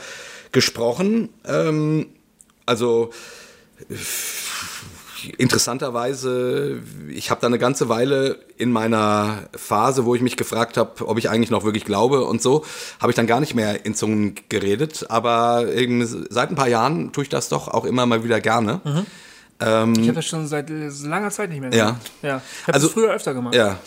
gesprochen. 0.53 1.31
Ähm, 1.47 2.07
also 2.67 3.11
interessanterweise, 5.39 6.83
ich 7.09 7.31
habe 7.31 7.41
da 7.41 7.47
eine 7.47 7.59
ganze 7.59 7.89
Weile 7.89 8.39
in 8.57 8.73
meiner 8.73 9.49
Phase, 9.57 10.05
wo 10.05 10.15
ich 10.15 10.23
mich 10.23 10.37
gefragt 10.37 10.77
habe, 10.77 11.07
ob 11.07 11.19
ich 11.19 11.31
eigentlich 11.31 11.51
noch 11.51 11.65
wirklich 11.65 11.85
glaube 11.85 12.25
und 12.25 12.43
so, 12.43 12.65
habe 13.01 13.11
ich 13.11 13.17
dann 13.17 13.27
gar 13.27 13.41
nicht 13.41 13.55
mehr 13.55 13.85
in 13.87 13.95
Zungen 13.95 14.35
geredet. 14.49 15.07
Aber 15.11 15.73
eben 15.73 16.07
seit 16.31 16.51
ein 16.51 16.57
paar 16.57 16.69
Jahren 16.69 17.13
tue 17.13 17.25
ich 17.25 17.31
das 17.31 17.49
doch 17.49 17.69
auch 17.69 17.85
immer 17.85 18.07
mal 18.07 18.25
wieder 18.25 18.41
gerne. 18.41 18.81
Ich 19.61 19.67
habe 19.67 20.13
das 20.15 20.27
schon 20.27 20.47
seit 20.47 20.69
langer 20.69 21.31
Zeit 21.31 21.51
nicht 21.51 21.61
mehr 21.61 21.73
Ja. 21.73 21.87
gemacht. 21.87 22.11
Ja. 22.23 22.41
Ich 22.61 22.63
habe 22.67 22.75
Also- 22.75 22.87
das 22.89 22.95
früher 22.95 23.13
öfter 23.13 23.35
gemacht. 23.35 23.55
Ja. 23.55 23.79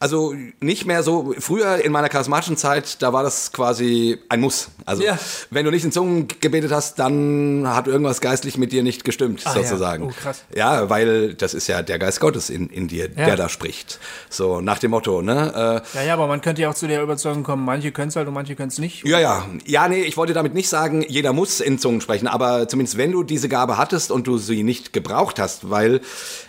Also 0.00 0.34
nicht 0.60 0.86
mehr 0.86 1.02
so, 1.02 1.34
früher 1.38 1.84
in 1.84 1.92
meiner 1.92 2.08
charismatischen 2.08 2.56
Zeit, 2.56 3.02
da 3.02 3.12
war 3.12 3.22
das 3.22 3.52
quasi 3.52 4.18
ein 4.28 4.40
Muss. 4.40 4.68
Also 4.86 5.02
Ja. 5.02 5.18
wenn 5.50 5.64
du 5.64 5.70
nicht 5.70 5.84
in 5.84 5.92
Zungen 5.92 6.28
gebetet 6.40 6.72
hast, 6.72 6.98
dann 6.98 7.64
hat 7.66 7.86
irgendwas 7.86 8.20
geistlich 8.20 8.56
mit 8.58 8.72
dir 8.72 8.82
nicht 8.82 9.04
gestimmt, 9.04 9.42
Ah, 9.44 9.54
ja. 9.56 9.62
sozusagen. 9.62 10.04
Oh, 10.04 10.12
krass. 10.22 10.42
Ja, 10.54 10.88
weil 10.90 11.34
das 11.34 11.54
ist 11.54 11.66
ja 11.68 11.82
der 11.82 11.98
Geist 11.98 12.20
Gottes 12.20 12.50
in, 12.50 12.68
in 12.68 12.88
dir, 12.88 13.08
Ja. 13.16 13.26
der 13.26 13.36
da 13.36 13.48
spricht. 13.48 13.98
So 14.30 14.60
nach 14.60 14.78
dem 14.78 14.90
Motto, 14.92 15.22
ne? 15.22 15.82
Äh, 15.94 15.98
Ja, 15.98 16.04
ja, 16.04 16.14
aber 16.14 16.26
man 16.26 16.40
könnte 16.40 16.62
ja 16.62 16.70
auch 16.70 16.74
zu 16.74 16.86
der 16.88 17.02
Überzeugung 17.02 17.42
kommen, 17.42 17.64
manche 17.64 17.92
können 17.92 18.08
es 18.08 18.16
halt 18.16 18.28
und 18.28 18.34
manche 18.34 18.54
können 18.56 18.68
es 18.68 18.78
nicht. 18.78 19.04
Ja, 19.06 19.18
ja. 19.20 19.46
Ja, 19.66 19.88
nee, 19.88 20.02
ich 20.02 20.16
wollte 20.16 20.32
damit 20.32 20.54
nicht 20.54 20.68
sagen, 20.68 21.04
jeder 21.08 21.32
muss 21.32 21.60
in 21.60 21.78
Zungen 21.78 22.00
sprechen, 22.00 22.28
aber 22.28 22.68
zumindest 22.68 22.96
wenn 22.98 23.12
du 23.12 23.22
diese 23.22 23.48
Gabe 23.48 23.76
hattest 23.78 24.10
und 24.10 24.26
du 24.26 24.38
sie 24.38 24.62
nicht 24.62 24.92
gebraucht 24.92 25.38
hast, 25.38 25.70
weil 25.70 26.00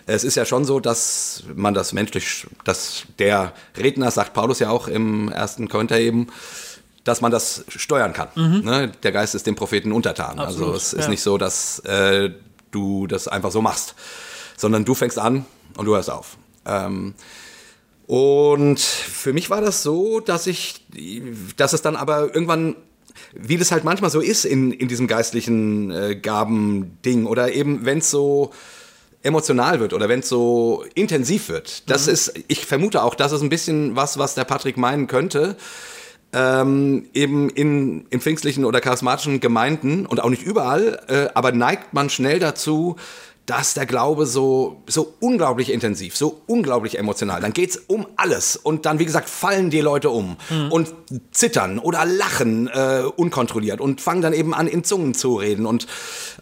es 0.05 0.23
ist 0.23 0.35
ja 0.35 0.45
schon 0.45 0.65
so, 0.65 0.79
dass 0.79 1.43
man 1.55 1.73
das 1.73 1.93
menschlich, 1.93 2.45
dass 2.65 3.03
der 3.19 3.22
Redner, 3.77 4.11
sagt 4.11 4.33
Paulus 4.33 4.59
ja 4.59 4.69
auch 4.69 4.87
im 4.87 5.29
ersten 5.29 5.69
Korinther 5.69 5.99
eben, 5.99 6.27
dass 7.03 7.21
man 7.21 7.31
das 7.31 7.65
steuern 7.67 8.13
kann. 8.13 8.29
Ne? 8.63 8.91
Der 9.03 9.11
Geist 9.11 9.35
ist 9.35 9.45
dem 9.45 9.55
Propheten 9.55 9.91
untertan. 9.91 10.39
also 10.39 10.59
Absolut, 10.59 10.75
es 10.75 10.93
ist 10.93 11.05
ja. 11.05 11.09
nicht 11.09 11.21
so, 11.21 11.37
dass 11.37 11.79
äh, 11.79 12.31
du 12.71 13.07
das 13.07 13.27
einfach 13.27 13.51
so 13.51 13.61
machst, 13.61 13.95
sondern 14.57 14.85
du 14.85 14.95
fängst 14.95 15.19
an 15.19 15.45
und 15.77 15.85
du 15.85 15.95
hörst 15.95 16.09
auf. 16.09 16.37
Ähm, 16.65 17.13
und 18.07 18.79
für 18.79 19.33
mich 19.33 19.49
war 19.49 19.61
das 19.61 19.83
so, 19.83 20.19
dass 20.19 20.47
ich, 20.47 20.85
dass 21.57 21.73
es 21.73 21.81
dann 21.81 21.95
aber 21.95 22.33
irgendwann, 22.33 22.75
wie 23.33 23.57
das 23.57 23.71
halt 23.71 23.83
manchmal 23.83 24.09
so 24.09 24.19
ist 24.19 24.45
in, 24.45 24.71
in 24.71 24.87
diesem 24.87 25.07
geistlichen 25.07 25.91
äh, 25.91 26.15
Gabending 26.15 27.25
oder 27.25 27.53
eben 27.53 27.85
wenn 27.85 27.99
es 27.99 28.11
so 28.11 28.51
emotional 29.23 29.79
wird 29.79 29.93
oder 29.93 30.09
wenn 30.09 30.19
es 30.19 30.29
so 30.29 30.85
intensiv 30.95 31.49
wird. 31.49 31.89
Das 31.89 32.07
ist, 32.07 32.33
ich 32.47 32.65
vermute 32.65 33.01
auch, 33.01 33.15
das 33.15 33.31
ist 33.31 33.41
ein 33.41 33.49
bisschen 33.49 33.95
was, 33.95 34.17
was 34.17 34.35
der 34.35 34.43
Patrick 34.43 34.77
meinen 34.77 35.07
könnte. 35.07 35.55
Ähm, 36.35 37.05
eben 37.13 37.49
in, 37.51 38.07
in 38.09 38.19
pfingstlichen 38.19 38.65
oder 38.65 38.81
charismatischen 38.81 39.39
Gemeinden 39.39 40.07
und 40.07 40.19
auch 40.19 40.29
nicht 40.29 40.41
überall, 40.41 40.99
äh, 41.07 41.27
aber 41.35 41.51
neigt 41.51 41.93
man 41.93 42.09
schnell 42.09 42.39
dazu, 42.39 42.95
dass 43.45 43.73
der 43.73 43.85
Glaube 43.85 44.25
so, 44.25 44.81
so 44.87 45.13
unglaublich 45.19 45.69
intensiv, 45.71 46.15
so 46.15 46.39
unglaublich 46.47 46.97
emotional, 46.97 47.41
dann 47.41 47.51
geht's 47.51 47.75
um 47.87 48.07
alles 48.15 48.55
und 48.55 48.85
dann, 48.85 48.99
wie 48.99 49.05
gesagt, 49.05 49.27
fallen 49.29 49.69
die 49.69 49.81
Leute 49.81 50.09
um 50.11 50.37
und 50.69 50.93
zittern 51.31 51.77
oder 51.77 52.05
lachen 52.05 52.67
äh, 52.69 53.03
unkontrolliert 53.17 53.81
und 53.81 53.99
fangen 53.99 54.21
dann 54.21 54.31
eben 54.31 54.53
an, 54.53 54.67
in 54.67 54.85
Zungen 54.85 55.13
zu 55.13 55.35
reden 55.35 55.65
und 55.65 55.87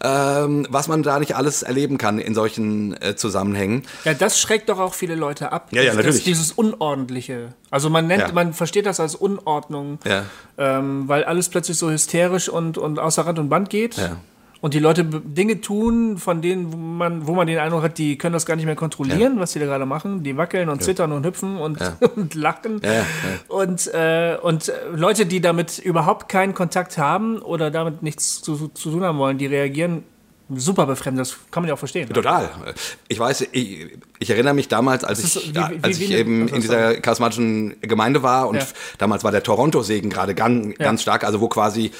ähm, 0.00 0.64
was 0.70 0.86
man 0.86 1.02
da 1.02 1.18
nicht 1.18 1.34
alles 1.34 1.62
erleben 1.64 1.98
kann 1.98 2.20
in 2.20 2.34
solchen 2.34 3.00
äh, 3.02 3.16
Zusammenhängen. 3.16 3.82
Ja, 4.04 4.14
das 4.14 4.38
schreckt 4.38 4.68
doch 4.68 4.78
auch 4.78 4.94
viele 4.94 5.16
Leute 5.16 5.50
ab. 5.50 5.68
Ja, 5.72 5.82
ja, 5.82 5.88
Das- 5.88 5.96
natürlich. 5.96 6.16
Das, 6.18 6.24
dieses 6.24 6.52
Unordentliche. 6.52 7.48
Also 7.70 7.90
man 7.90 8.06
nennt, 8.06 8.22
Ja. 8.28 8.32
man 8.32 8.52
versteht 8.54 8.86
das 8.86 9.00
als 9.00 9.16
Unordnung, 9.16 9.98
Ja. 10.04 10.24
ähm, 10.56 11.08
weil 11.08 11.24
alles 11.24 11.48
plötzlich 11.48 11.78
so 11.78 11.90
hysterisch 11.90 12.48
und, 12.48 12.78
und 12.78 13.00
außer 13.00 13.26
Rand 13.26 13.40
und 13.40 13.48
Band 13.48 13.70
geht. 13.70 13.96
Ja. 13.96 14.16
Und 14.62 14.74
die 14.74 14.78
Leute 14.78 15.04
Dinge 15.04 15.60
tun, 15.60 16.16
von 16.18 16.40
denen 16.40 16.72
wo 16.72 16.76
man, 16.76 17.26
wo 17.26 17.34
man 17.34 17.46
den 17.48 17.58
Eindruck 17.58 17.82
hat, 17.82 17.98
die 17.98 18.16
können 18.16 18.32
das 18.32 18.46
gar 18.46 18.54
nicht 18.56 18.64
mehr 18.64 18.76
kontrollieren, 18.76 19.38
was 19.40 19.52
die 19.52 19.58
da 19.58 19.66
gerade 19.66 19.84
machen. 19.86 20.22
Die 20.22 20.36
wackeln 20.36 20.68
und 20.68 20.82
zittern 20.84 21.10
und 21.12 21.26
hüpfen 21.26 21.56
und, 21.58 21.78
und 22.16 22.34
lachen. 22.36 22.80
Ja, 22.84 22.92
ja. 22.92 23.04
Und, 23.48 23.88
äh, 23.92 24.36
und 24.40 24.68
äh, 24.68 24.72
Leute, 24.94 25.26
die 25.26 25.40
damit 25.40 25.78
überhaupt 25.80 26.28
keinen 26.28 26.54
Kontakt 26.54 26.96
haben 26.96 27.42
oder 27.42 27.70
damit 27.72 28.02
nichts 28.04 28.40
zu, 28.40 28.68
zu 28.68 28.90
tun 28.92 29.02
haben 29.02 29.18
wollen, 29.18 29.36
die 29.36 29.46
reagieren 29.46 30.04
super 30.54 30.86
befremdet. 30.86 31.26
Das 31.26 31.36
kann 31.50 31.64
man 31.64 31.68
ja 31.68 31.74
auch 31.74 31.78
verstehen. 31.78 32.08
Total. 32.10 32.48
Ich 33.08 33.18
weiß, 33.18 33.48
ich, 33.50 33.88
ich 34.20 34.30
erinnere 34.30 34.54
mich 34.54 34.68
damals, 34.68 35.02
als 35.02 35.20
ist 35.24 35.36
ich, 35.36 35.48
wie- 35.50 35.58
wie- 35.58 35.78
als 35.82 35.98
wie- 35.98 36.04
ich 36.04 36.10
eben 36.12 36.46
in 36.46 36.60
dieser 36.60 36.94
charismatischen 37.00 37.80
Gemeinde 37.80 38.22
war 38.22 38.48
und 38.48 38.56
Ja. 38.58 38.66
damals 38.98 39.24
war 39.24 39.32
der 39.32 39.42
Toronto-Segen 39.42 40.08
gerade 40.10 40.34
ganz, 40.36 40.76
ganz 40.78 41.02
stark, 41.02 41.24
also 41.24 41.40
wo 41.40 41.48
quasi, 41.48 41.90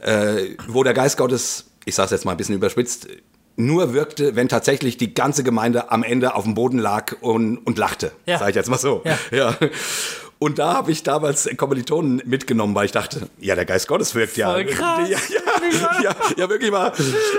äh, 0.00 0.54
wo 0.68 0.82
der 0.82 0.94
Geist 0.94 1.18
Gottes, 1.18 1.66
ich 1.86 1.94
sage 1.94 2.06
es 2.06 2.10
jetzt 2.10 2.24
mal 2.26 2.32
ein 2.32 2.36
bisschen 2.36 2.56
überspitzt, 2.56 3.08
nur 3.56 3.94
wirkte, 3.94 4.36
wenn 4.36 4.48
tatsächlich 4.48 4.98
die 4.98 5.14
ganze 5.14 5.42
Gemeinde 5.42 5.90
am 5.90 6.02
Ende 6.02 6.34
auf 6.34 6.44
dem 6.44 6.54
Boden 6.54 6.78
lag 6.78 7.14
und, 7.22 7.56
und 7.58 7.78
lachte. 7.78 8.12
Ja. 8.26 8.38
Sage 8.38 8.50
ich 8.50 8.56
jetzt 8.56 8.68
mal 8.68 8.78
so. 8.78 9.02
Ja. 9.04 9.18
ja. 9.30 9.56
Und 10.38 10.58
da 10.58 10.74
habe 10.74 10.92
ich 10.92 11.02
damals 11.02 11.48
Kommilitonen 11.56 12.20
mitgenommen, 12.26 12.74
weil 12.74 12.84
ich 12.84 12.92
dachte, 12.92 13.30
ja, 13.40 13.54
der 13.54 13.64
Geist 13.64 13.88
Gottes 13.88 14.14
wirkt 14.14 14.36
ja. 14.36 14.52
Voll 14.52 14.66
krass. 14.66 15.08
Ja, 15.08 15.18
ja, 15.30 16.02
ja, 16.02 16.16
ja, 16.36 16.48
wirklich 16.50 16.70
mal. 16.70 16.92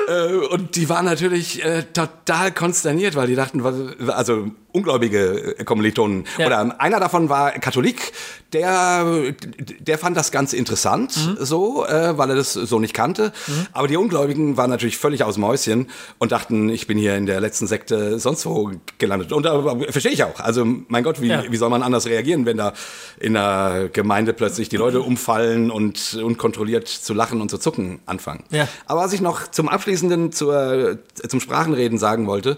Äh, 0.07 0.33
und 0.33 0.75
die 0.75 0.89
waren 0.89 1.05
natürlich 1.05 1.63
äh, 1.63 1.83
total 1.93 2.51
konsterniert, 2.51 3.15
weil 3.15 3.27
die 3.27 3.35
dachten, 3.35 3.63
was, 3.63 3.75
also 4.09 4.49
ungläubige 4.77 5.57
äh, 5.59 5.63
Kommilitonen. 5.63 6.25
Ja. 6.37 6.47
Oder 6.47 6.79
einer 6.79 6.99
davon 6.99 7.29
war 7.29 7.51
Katholik, 7.51 8.13
der, 8.53 9.33
der 9.79 9.97
fand 9.97 10.15
das 10.15 10.31
ganz 10.31 10.53
interessant, 10.53 11.17
Mhm. 11.17 11.37
so, 11.45 11.85
äh, 11.85 12.17
weil 12.17 12.29
er 12.29 12.35
das 12.37 12.53
so 12.53 12.79
nicht 12.79 12.93
kannte. 12.93 13.33
Aber 13.73 13.87
die 13.87 13.97
Ungläubigen 13.97 14.55
waren 14.55 14.69
natürlich 14.69 14.97
völlig 14.97 15.23
aus 15.23 15.33
dem 15.35 15.45
Häuschen 15.45 15.87
und 16.17 16.31
dachten, 16.31 16.69
ich 16.69 16.87
bin 16.87 16.97
hier 16.97 17.15
in 17.17 17.25
der 17.25 17.41
letzten 17.41 17.67
Sekte 17.67 18.19
sonst 18.19 18.45
wo 18.45 18.71
gelandet. 18.99 19.33
Und 19.33 19.43
da 19.43 19.75
verstehe 19.89 20.11
ich 20.13 20.23
auch. 20.23 20.39
Also, 20.39 20.65
mein 20.87 21.03
Gott, 21.03 21.21
wie, 21.21 21.27
Ja. 21.27 21.43
wie 21.49 21.57
soll 21.57 21.69
man 21.69 21.83
anders 21.83 22.05
reagieren, 22.05 22.45
wenn 22.45 22.57
da 22.57 22.73
in 23.19 23.35
einer 23.35 23.89
Gemeinde 23.89 24.31
plötzlich 24.33 24.69
die 24.69 24.77
Leute 24.77 25.01
umfallen 25.01 25.69
und 25.71 26.13
unkontrolliert 26.23 26.87
zu 26.87 27.13
lachen 27.13 27.41
und 27.41 27.49
zu 27.49 27.57
zucken 27.57 27.99
anfangen. 28.05 28.43
Ja. 28.51 28.67
Aber 28.85 29.01
was 29.01 29.13
ich 29.13 29.19
noch 29.21 29.47
zum 29.51 29.67
Abschließenden 29.67 30.31
zur, 30.31 30.99
zum 31.27 31.39
Sprachenreden 31.41 31.97
sagen 31.97 32.27
wollte, 32.27 32.57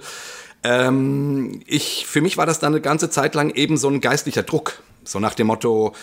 ähm, 0.63 1.61
ich, 1.65 2.05
für 2.05 2.21
mich 2.21 2.37
war 2.37 2.45
das 2.45 2.59
dann 2.59 2.73
eine 2.73 2.81
ganze 2.81 3.09
Zeit 3.09 3.35
lang 3.35 3.49
eben 3.49 3.77
so 3.77 3.89
ein 3.89 4.01
geistlicher 4.01 4.43
Druck. 4.43 4.81
So 5.03 5.19
nach 5.19 5.33
dem 5.33 5.47
Motto, 5.47 5.93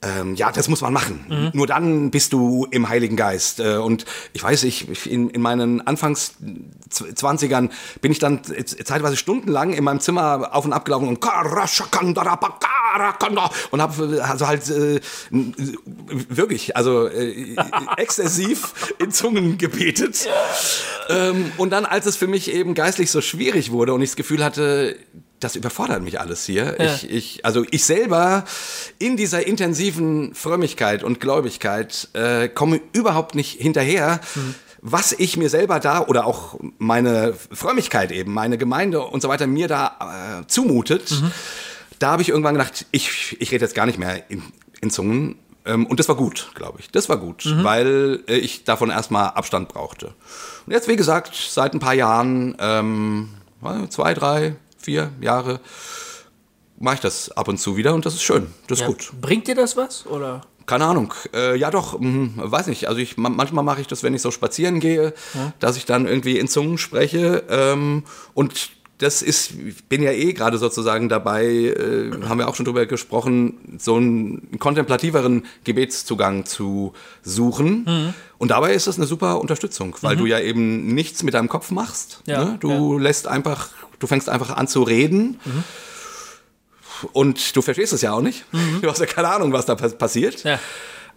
ähm, 0.00 0.36
ja, 0.36 0.52
das 0.52 0.68
muss 0.68 0.80
man 0.80 0.92
machen. 0.92 1.24
Nur 1.54 1.66
dann 1.66 2.10
bist 2.10 2.32
du 2.32 2.66
im 2.70 2.88
Heiligen 2.88 3.16
Geist. 3.16 3.58
Äh, 3.58 3.76
und 3.76 4.04
ich 4.32 4.42
weiß, 4.42 4.62
ich 4.64 5.10
in, 5.10 5.30
in 5.30 5.40
meinen 5.40 5.84
Anfangs 5.86 6.34
20ern 6.90 7.70
bin 8.00 8.12
ich 8.12 8.20
dann 8.20 8.42
zeitweise 8.44 9.16
stundenlang 9.16 9.72
in 9.72 9.82
meinem 9.82 10.00
Zimmer 10.00 10.50
auf 10.52 10.64
und 10.64 10.72
ab 10.72 10.84
gelaufen 10.84 11.08
und 11.08 11.20
und 13.70 13.82
habe 13.82 14.22
also 14.22 14.46
halt 14.46 14.68
äh, 14.68 15.00
wirklich, 15.30 16.76
also 16.76 17.06
äh, 17.08 17.56
exzessiv 17.96 18.94
in 18.98 19.10
Zungen 19.10 19.58
gebetet. 19.58 20.28
Ähm, 21.08 21.52
und 21.56 21.70
dann, 21.70 21.86
als 21.86 22.06
es 22.06 22.16
für 22.16 22.26
mich 22.26 22.52
eben 22.52 22.74
geistlich 22.74 23.10
so 23.10 23.20
schwierig 23.20 23.70
wurde 23.70 23.94
und 23.94 24.02
ich 24.02 24.10
das 24.10 24.16
Gefühl 24.16 24.44
hatte, 24.44 24.96
das 25.40 25.56
überfordert 25.56 26.02
mich 26.02 26.20
alles 26.20 26.44
hier. 26.44 26.76
Ja. 26.78 26.94
Ich, 26.94 27.10
ich, 27.10 27.44
also 27.44 27.64
ich 27.70 27.84
selber 27.84 28.44
in 28.98 29.16
dieser 29.16 29.46
intensiven 29.46 30.34
Frömmigkeit 30.34 31.04
und 31.04 31.20
Gläubigkeit 31.20 32.08
äh, 32.14 32.48
komme 32.48 32.80
überhaupt 32.92 33.34
nicht 33.34 33.60
hinterher. 33.60 34.20
Mhm 34.34 34.54
was 34.80 35.12
ich 35.12 35.36
mir 35.36 35.48
selber 35.48 35.80
da 35.80 36.06
oder 36.06 36.26
auch 36.26 36.58
meine 36.78 37.34
Frömmigkeit 37.52 38.12
eben, 38.12 38.32
meine 38.32 38.58
Gemeinde 38.58 39.00
und 39.00 39.20
so 39.20 39.28
weiter 39.28 39.46
mir 39.46 39.68
da 39.68 40.40
äh, 40.40 40.46
zumutet, 40.46 41.10
mhm. 41.10 41.32
Da 41.98 42.12
habe 42.12 42.22
ich 42.22 42.28
irgendwann 42.28 42.54
gedacht, 42.54 42.86
ich, 42.90 43.36
ich 43.40 43.52
rede 43.52 43.64
jetzt 43.64 43.74
gar 43.74 43.86
nicht 43.86 43.98
mehr 43.98 44.30
in, 44.30 44.42
in 44.80 44.90
Zungen. 44.90 45.36
Ähm, 45.64 45.86
und 45.86 46.00
das 46.00 46.08
war 46.08 46.16
gut, 46.16 46.50
glaube 46.54 46.80
ich. 46.80 46.90
Das 46.90 47.08
war 47.08 47.18
gut, 47.18 47.44
mhm. 47.44 47.64
weil 47.64 48.22
äh, 48.28 48.36
ich 48.36 48.64
davon 48.64 48.90
erstmal 48.90 49.30
Abstand 49.30 49.68
brauchte. 49.68 50.14
Und 50.66 50.72
jetzt, 50.72 50.88
wie 50.88 50.96
gesagt, 50.96 51.34
seit 51.34 51.74
ein 51.74 51.80
paar 51.80 51.94
Jahren, 51.94 52.56
ähm, 52.58 53.30
zwei, 53.90 54.14
drei, 54.14 54.56
vier 54.78 55.10
Jahre, 55.20 55.60
mache 56.78 56.94
ich 56.94 57.00
das 57.00 57.30
ab 57.32 57.48
und 57.48 57.58
zu 57.58 57.76
wieder 57.76 57.94
und 57.94 58.06
das 58.06 58.14
ist 58.14 58.22
schön. 58.22 58.46
Das 58.68 58.78
ist 58.78 58.82
ja. 58.82 58.88
gut. 58.88 59.12
Bringt 59.20 59.48
dir 59.48 59.54
das 59.54 59.76
was? 59.76 60.06
Oder? 60.06 60.42
Keine 60.66 60.84
Ahnung. 60.84 61.14
Äh, 61.34 61.56
ja, 61.56 61.70
doch, 61.70 61.98
mh, 61.98 62.32
weiß 62.36 62.66
nicht. 62.66 62.88
Also 62.88 63.00
ich, 63.00 63.16
manchmal 63.16 63.64
mache 63.64 63.80
ich 63.80 63.86
das, 63.86 64.02
wenn 64.02 64.14
ich 64.14 64.22
so 64.22 64.30
spazieren 64.30 64.80
gehe, 64.80 65.14
ja. 65.34 65.52
dass 65.60 65.76
ich 65.76 65.86
dann 65.86 66.06
irgendwie 66.06 66.38
in 66.38 66.46
Zungen 66.46 66.78
spreche. 66.78 67.42
Ähm, 67.48 68.04
und 68.34 68.70
das 68.98 69.22
ist, 69.22 69.52
ich 69.52 69.84
bin 69.84 70.02
ja 70.02 70.10
eh 70.10 70.32
gerade 70.32 70.58
sozusagen 70.58 71.08
dabei, 71.08 71.46
äh, 71.46 72.10
haben 72.28 72.38
wir 72.38 72.48
auch 72.48 72.56
schon 72.56 72.64
drüber 72.64 72.84
gesprochen, 72.86 73.78
so 73.78 73.94
einen 73.94 74.58
kontemplativeren 74.58 75.44
Gebetszugang 75.62 76.44
zu 76.46 76.92
suchen. 77.22 77.84
Mhm. 77.86 78.14
Und 78.38 78.50
dabei 78.50 78.74
ist 78.74 78.88
das 78.88 78.96
eine 78.96 79.06
super 79.06 79.40
Unterstützung, 79.40 79.96
weil 80.00 80.16
mhm. 80.16 80.20
du 80.20 80.26
ja 80.26 80.40
eben 80.40 80.94
nichts 80.94 81.22
mit 81.22 81.34
deinem 81.34 81.48
Kopf 81.48 81.70
machst. 81.70 82.22
Ja, 82.26 82.44
ne? 82.44 82.56
Du 82.58 82.98
ja. 82.98 83.02
lässt 83.02 83.28
einfach, 83.28 83.70
du 84.00 84.08
fängst 84.08 84.28
einfach 84.28 84.56
an 84.56 84.66
zu 84.66 84.82
reden. 84.82 85.38
Mhm. 85.44 85.64
Und 87.12 87.54
du 87.54 87.62
verstehst 87.62 87.92
es 87.92 88.02
ja 88.02 88.12
auch 88.12 88.20
nicht. 88.20 88.44
Mhm. 88.52 88.78
Du 88.82 88.90
hast 88.90 88.98
ja 88.98 89.06
keine 89.06 89.28
Ahnung, 89.28 89.52
was 89.52 89.66
da 89.66 89.76
passiert. 89.76 90.42
Ja. 90.42 90.58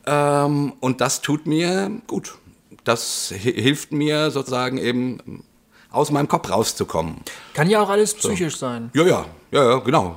Ähm, 0.06 0.74
und 0.80 1.02
das 1.02 1.22
tut 1.22 1.48
mir 1.48 1.92
gut. 2.06 2.36
Das 2.84 3.34
hilft 3.36 3.92
mir 3.92 4.30
sozusagen 4.30 4.78
eben 4.78 5.44
aus 5.92 6.10
meinem 6.10 6.28
Kopf 6.28 6.50
rauszukommen. 6.50 7.18
Kann 7.54 7.70
ja 7.70 7.82
auch 7.82 7.90
alles 7.90 8.14
psychisch 8.14 8.54
so. 8.54 8.66
sein. 8.66 8.90
Ja, 8.94 9.04
ja, 9.04 9.26
ja, 9.52 9.72
ja, 9.72 9.80
genau. 9.80 10.16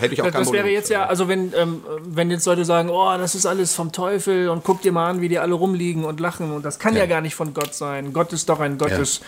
Hätte 0.00 0.14
ich 0.14 0.22
auch 0.22 0.30
das, 0.30 0.50
wäre 0.50 0.68
jetzt 0.68 0.88
ja, 0.88 1.04
also 1.04 1.28
wenn, 1.28 1.52
ähm, 1.54 1.82
wenn 2.02 2.30
jetzt 2.30 2.46
Leute 2.46 2.64
sagen, 2.64 2.88
oh, 2.88 3.16
das 3.18 3.34
ist 3.34 3.44
alles 3.44 3.74
vom 3.74 3.92
Teufel 3.92 4.48
und 4.48 4.64
guck 4.64 4.80
dir 4.80 4.92
mal 4.92 5.10
an, 5.10 5.20
wie 5.20 5.28
die 5.28 5.38
alle 5.38 5.54
rumliegen 5.54 6.04
und 6.04 6.18
lachen 6.18 6.50
und 6.50 6.64
das 6.64 6.78
kann 6.78 6.94
ja, 6.94 7.00
ja 7.00 7.06
gar 7.06 7.20
nicht 7.20 7.34
von 7.34 7.52
Gott 7.52 7.74
sein. 7.74 8.12
Gott 8.12 8.32
ist 8.32 8.48
doch 8.48 8.60
ein 8.60 8.78
Gott 8.78 8.90
ja. 8.90 8.98
des... 8.98 9.20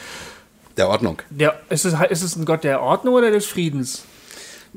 Der 0.79 0.89
Ordnung. 0.89 1.21
Der, 1.29 1.61
ist, 1.69 1.85
es, 1.85 1.95
ist 2.09 2.23
es 2.23 2.37
ein 2.37 2.45
Gott 2.45 2.65
der 2.65 2.81
Ordnung 2.81 3.15
oder 3.15 3.31
des 3.31 3.47
Friedens? 3.47 4.05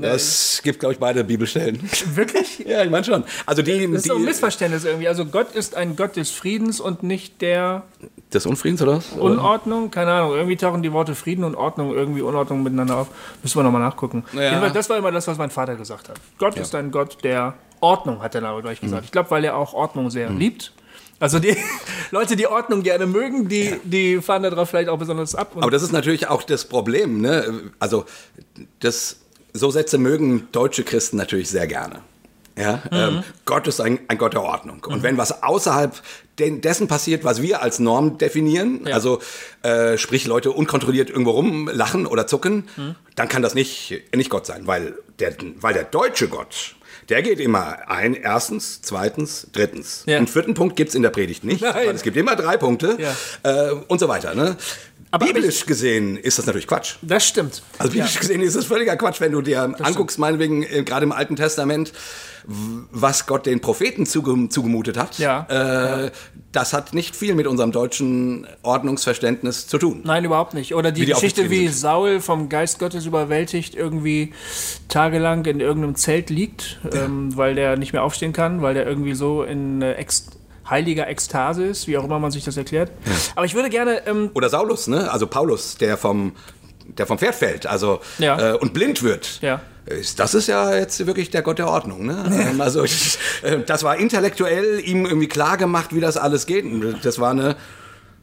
Es 0.03 0.61
gibt, 0.63 0.79
glaube 0.79 0.93
ich, 0.93 0.99
beide 0.99 1.23
Bibelstellen. 1.23 1.79
Wirklich? 2.15 2.59
ja, 2.59 2.83
ich 2.83 2.89
meine 2.89 3.03
schon. 3.03 3.23
Also 3.45 3.61
die, 3.61 3.87
das 3.87 4.01
ist 4.01 4.07
so 4.07 4.15
ein 4.15 4.23
Missverständnis 4.23 4.85
irgendwie. 4.85 5.07
Also 5.07 5.25
Gott 5.25 5.53
ist 5.53 5.75
ein 5.75 5.95
Gott 5.95 6.15
des 6.15 6.31
Friedens 6.31 6.79
und 6.79 7.03
nicht 7.03 7.41
der... 7.41 7.83
Des 8.33 8.45
Unfriedens, 8.45 8.81
oder? 8.81 9.01
Unordnung? 9.17 9.91
Keine 9.91 10.11
Ahnung. 10.11 10.33
Irgendwie 10.33 10.57
tauchen 10.57 10.83
die 10.83 10.93
Worte 10.93 11.15
Frieden 11.15 11.43
und 11.43 11.55
Ordnung 11.55 11.93
irgendwie 11.93 12.21
Unordnung 12.21 12.63
miteinander 12.63 12.97
auf. 12.97 13.07
Müssen 13.43 13.57
wir 13.57 13.63
nochmal 13.63 13.81
nachgucken. 13.81 14.23
Ja. 14.33 14.69
Das 14.69 14.89
war 14.89 14.97
immer 14.97 15.11
das, 15.11 15.27
was 15.27 15.37
mein 15.37 15.51
Vater 15.51 15.75
gesagt 15.75 16.09
hat. 16.09 16.15
Gott 16.37 16.55
ja. 16.55 16.61
ist 16.61 16.73
ein 16.75 16.91
Gott 16.91 17.23
der 17.23 17.55
Ordnung, 17.81 18.21
hat 18.21 18.35
er 18.35 18.43
aber 18.43 18.61
gleich 18.61 18.79
gesagt. 18.79 19.01
Mhm. 19.01 19.05
Ich 19.05 19.11
glaube, 19.11 19.31
weil 19.31 19.43
er 19.43 19.57
auch 19.57 19.73
Ordnung 19.73 20.09
sehr 20.09 20.29
mhm. 20.29 20.37
liebt. 20.37 20.71
Also 21.19 21.39
die 21.39 21.55
Leute, 22.11 22.35
die 22.35 22.47
Ordnung 22.47 22.83
gerne 22.83 23.05
mögen, 23.05 23.47
die, 23.47 23.69
ja. 23.69 23.75
die 23.83 24.21
fahren 24.21 24.43
darauf 24.43 24.69
vielleicht 24.69 24.89
auch 24.89 24.97
besonders 24.97 25.35
ab. 25.35 25.51
Aber 25.55 25.71
das 25.71 25.83
ist 25.83 25.91
natürlich 25.91 26.27
auch 26.27 26.43
das 26.43 26.65
Problem. 26.65 27.21
Ne? 27.21 27.71
Also 27.79 28.05
das 28.79 29.20
so 29.53 29.71
Sätze 29.71 29.97
mögen 29.97 30.47
deutsche 30.51 30.83
Christen 30.83 31.17
natürlich 31.17 31.49
sehr 31.49 31.67
gerne. 31.67 32.01
Ja, 32.57 32.83
mhm. 32.91 32.97
ähm, 32.97 33.23
Gott 33.45 33.67
ist 33.67 33.79
ein, 33.79 33.99
ein, 34.07 34.17
Gott 34.17 34.33
der 34.33 34.43
Ordnung. 34.43 34.83
Und 34.85 34.99
mhm. 34.99 35.03
wenn 35.03 35.17
was 35.17 35.41
außerhalb 35.43 35.95
de 36.37 36.59
dessen 36.59 36.87
passiert, 36.87 37.23
was 37.23 37.41
wir 37.41 37.61
als 37.61 37.79
Norm 37.79 38.17
definieren, 38.17 38.81
ja. 38.85 38.93
also 38.93 39.19
äh, 39.63 39.97
sprich 39.97 40.27
Leute 40.27 40.51
unkontrolliert 40.51 41.09
irgendwo 41.09 41.31
rumlachen 41.31 42.05
oder 42.05 42.27
zucken, 42.27 42.67
mhm. 42.75 42.95
dann 43.15 43.29
kann 43.29 43.41
das 43.41 43.55
nicht, 43.55 44.01
nicht 44.15 44.29
Gott 44.29 44.45
sein, 44.45 44.67
weil 44.67 44.95
der, 45.19 45.35
weil 45.59 45.73
der 45.73 45.85
deutsche 45.85 46.27
Gott, 46.27 46.75
der 47.09 47.21
geht 47.21 47.39
immer 47.39 47.89
ein, 47.89 48.13
erstens, 48.13 48.81
zweitens, 48.81 49.47
drittens. 49.51 50.03
Ja. 50.05 50.17
Einen 50.17 50.27
vierten 50.27 50.53
Punkt 50.53 50.75
gibt 50.75 50.89
es 50.89 50.95
in 50.95 51.01
der 51.01 51.09
Predigt 51.09 51.43
nicht, 51.43 51.61
Nein. 51.61 51.87
weil 51.87 51.95
es 51.95 52.03
gibt 52.03 52.17
immer 52.17 52.35
drei 52.35 52.57
Punkte 52.57 52.97
ja. 52.99 53.15
äh, 53.43 53.71
und 53.87 53.99
so 53.99 54.07
weiter. 54.07 54.35
Ne? 54.35 54.55
Aber 55.12 55.26
biblisch 55.26 55.66
gesehen 55.66 56.18
ist 56.18 56.38
das 56.38 56.45
natürlich 56.45 56.68
Quatsch. 56.68 56.95
Das 57.01 57.28
stimmt. 57.28 57.62
Also 57.78 57.91
biblisch 57.91 58.16
ja. 58.16 58.22
gesehen 58.22 58.41
ist 58.41 58.55
das 58.55 58.66
völliger 58.66 58.95
Quatsch, 58.95 59.20
wenn 59.20 59.34
du 59.34 59.41
dir 59.41 59.68
das 59.78 59.88
anguckst, 59.88 60.16
stimmt. 60.16 60.20
meinetwegen 60.20 60.64
äh, 60.64 60.84
gerade 60.84 61.03
im 61.03 61.12
Alten 61.12 61.36
Testament, 61.36 61.91
was 62.45 63.28
Gott 63.28 63.45
den 63.45 63.59
Propheten 63.59 64.05
zuge 64.05 64.49
zugemutet 64.49 64.97
hat. 64.97 65.20
Ja. 65.20 66.05
Äh, 66.05 66.12
das 66.51 66.74
hat 66.74 66.93
nicht 66.93 67.16
viel 67.16 67.36
mit 67.36 67.45
unserem 67.45 67.72
deutschen 67.72 68.47
Ordnungsverständnis 68.64 69.68
zu 69.68 69.78
tun. 69.78 70.01
Nein, 70.03 70.26
überhaupt 70.26 70.53
nicht. 70.53 70.74
Oder 70.76 70.91
die, 70.91 71.01
wie 71.01 71.05
die 71.07 71.12
Geschichte, 71.14 71.49
wie 71.49 71.68
sind. 71.68 71.78
Saul 71.78 72.20
vom 72.22 72.49
Geist 72.49 72.80
Gottes 72.80 73.05
überwältigt 73.05 73.76
irgendwie 73.76 74.34
tagelang 74.88 75.45
in 75.45 75.59
irgendeinem 75.59 75.95
Zelt 75.95 76.30
liegt, 76.30 76.80
ja. 76.84 77.03
ähm, 77.03 77.36
weil 77.36 77.55
der 77.55 77.78
nicht 77.78 77.93
mehr 77.93 78.03
aufstehen 78.03 78.34
kann, 78.34 78.62
weil 78.62 78.74
der 78.74 78.88
irgendwie 78.88 79.14
so 79.14 79.43
in 79.43 79.82
äh, 79.82 79.93
Ex 79.93 80.28
heiliger 80.72 81.07
Ekstase 81.07 81.65
ist, 81.65 81.88
wie 81.88 81.97
auch 81.97 82.03
immer 82.03 82.17
man 82.17 82.32
sich 82.32 82.43
das 82.43 82.57
erklärt. 82.57 82.89
Ja. 83.05 83.11
Aber 83.36 83.45
ich 83.45 83.53
würde 83.53 83.69
gerne. 83.69 84.07
Ähm 84.07 84.32
Oder 84.34 84.49
Saulus, 84.49 84.88
ne? 84.88 85.11
Also 85.11 85.28
Paulus, 85.28 85.76
der 85.78 85.97
vom, 85.97 86.32
der 86.97 87.05
vom 87.05 87.19
Pferd 87.19 87.36
fällt 87.36 87.67
also, 87.67 87.99
ja. 88.17 88.53
äh, 88.53 88.57
und 88.57 88.74
blind 88.74 89.03
wird. 89.03 89.39
Ja. 89.41 89.61
Das 90.15 90.34
ist 90.34 90.47
ja 90.47 90.76
jetzt 90.76 91.05
wirklich 91.05 91.32
der 91.32 91.41
Gott 91.41 91.59
der 91.59 91.67
Ordnung. 91.67 92.05
Ne? 92.05 92.53
Ja. 92.57 92.63
Also, 92.63 92.84
äh, 92.84 93.59
das 93.65 93.84
war 93.84 93.97
intellektuell 93.97 94.80
ihm 94.80 95.05
irgendwie 95.05 95.28
klar 95.28 95.57
gemacht, 95.57 95.93
wie 95.93 95.99
das 95.99 96.17
alles 96.17 96.45
geht. 96.45 96.65
Das 97.03 97.19
war 97.19 97.32
eine. 97.32 97.55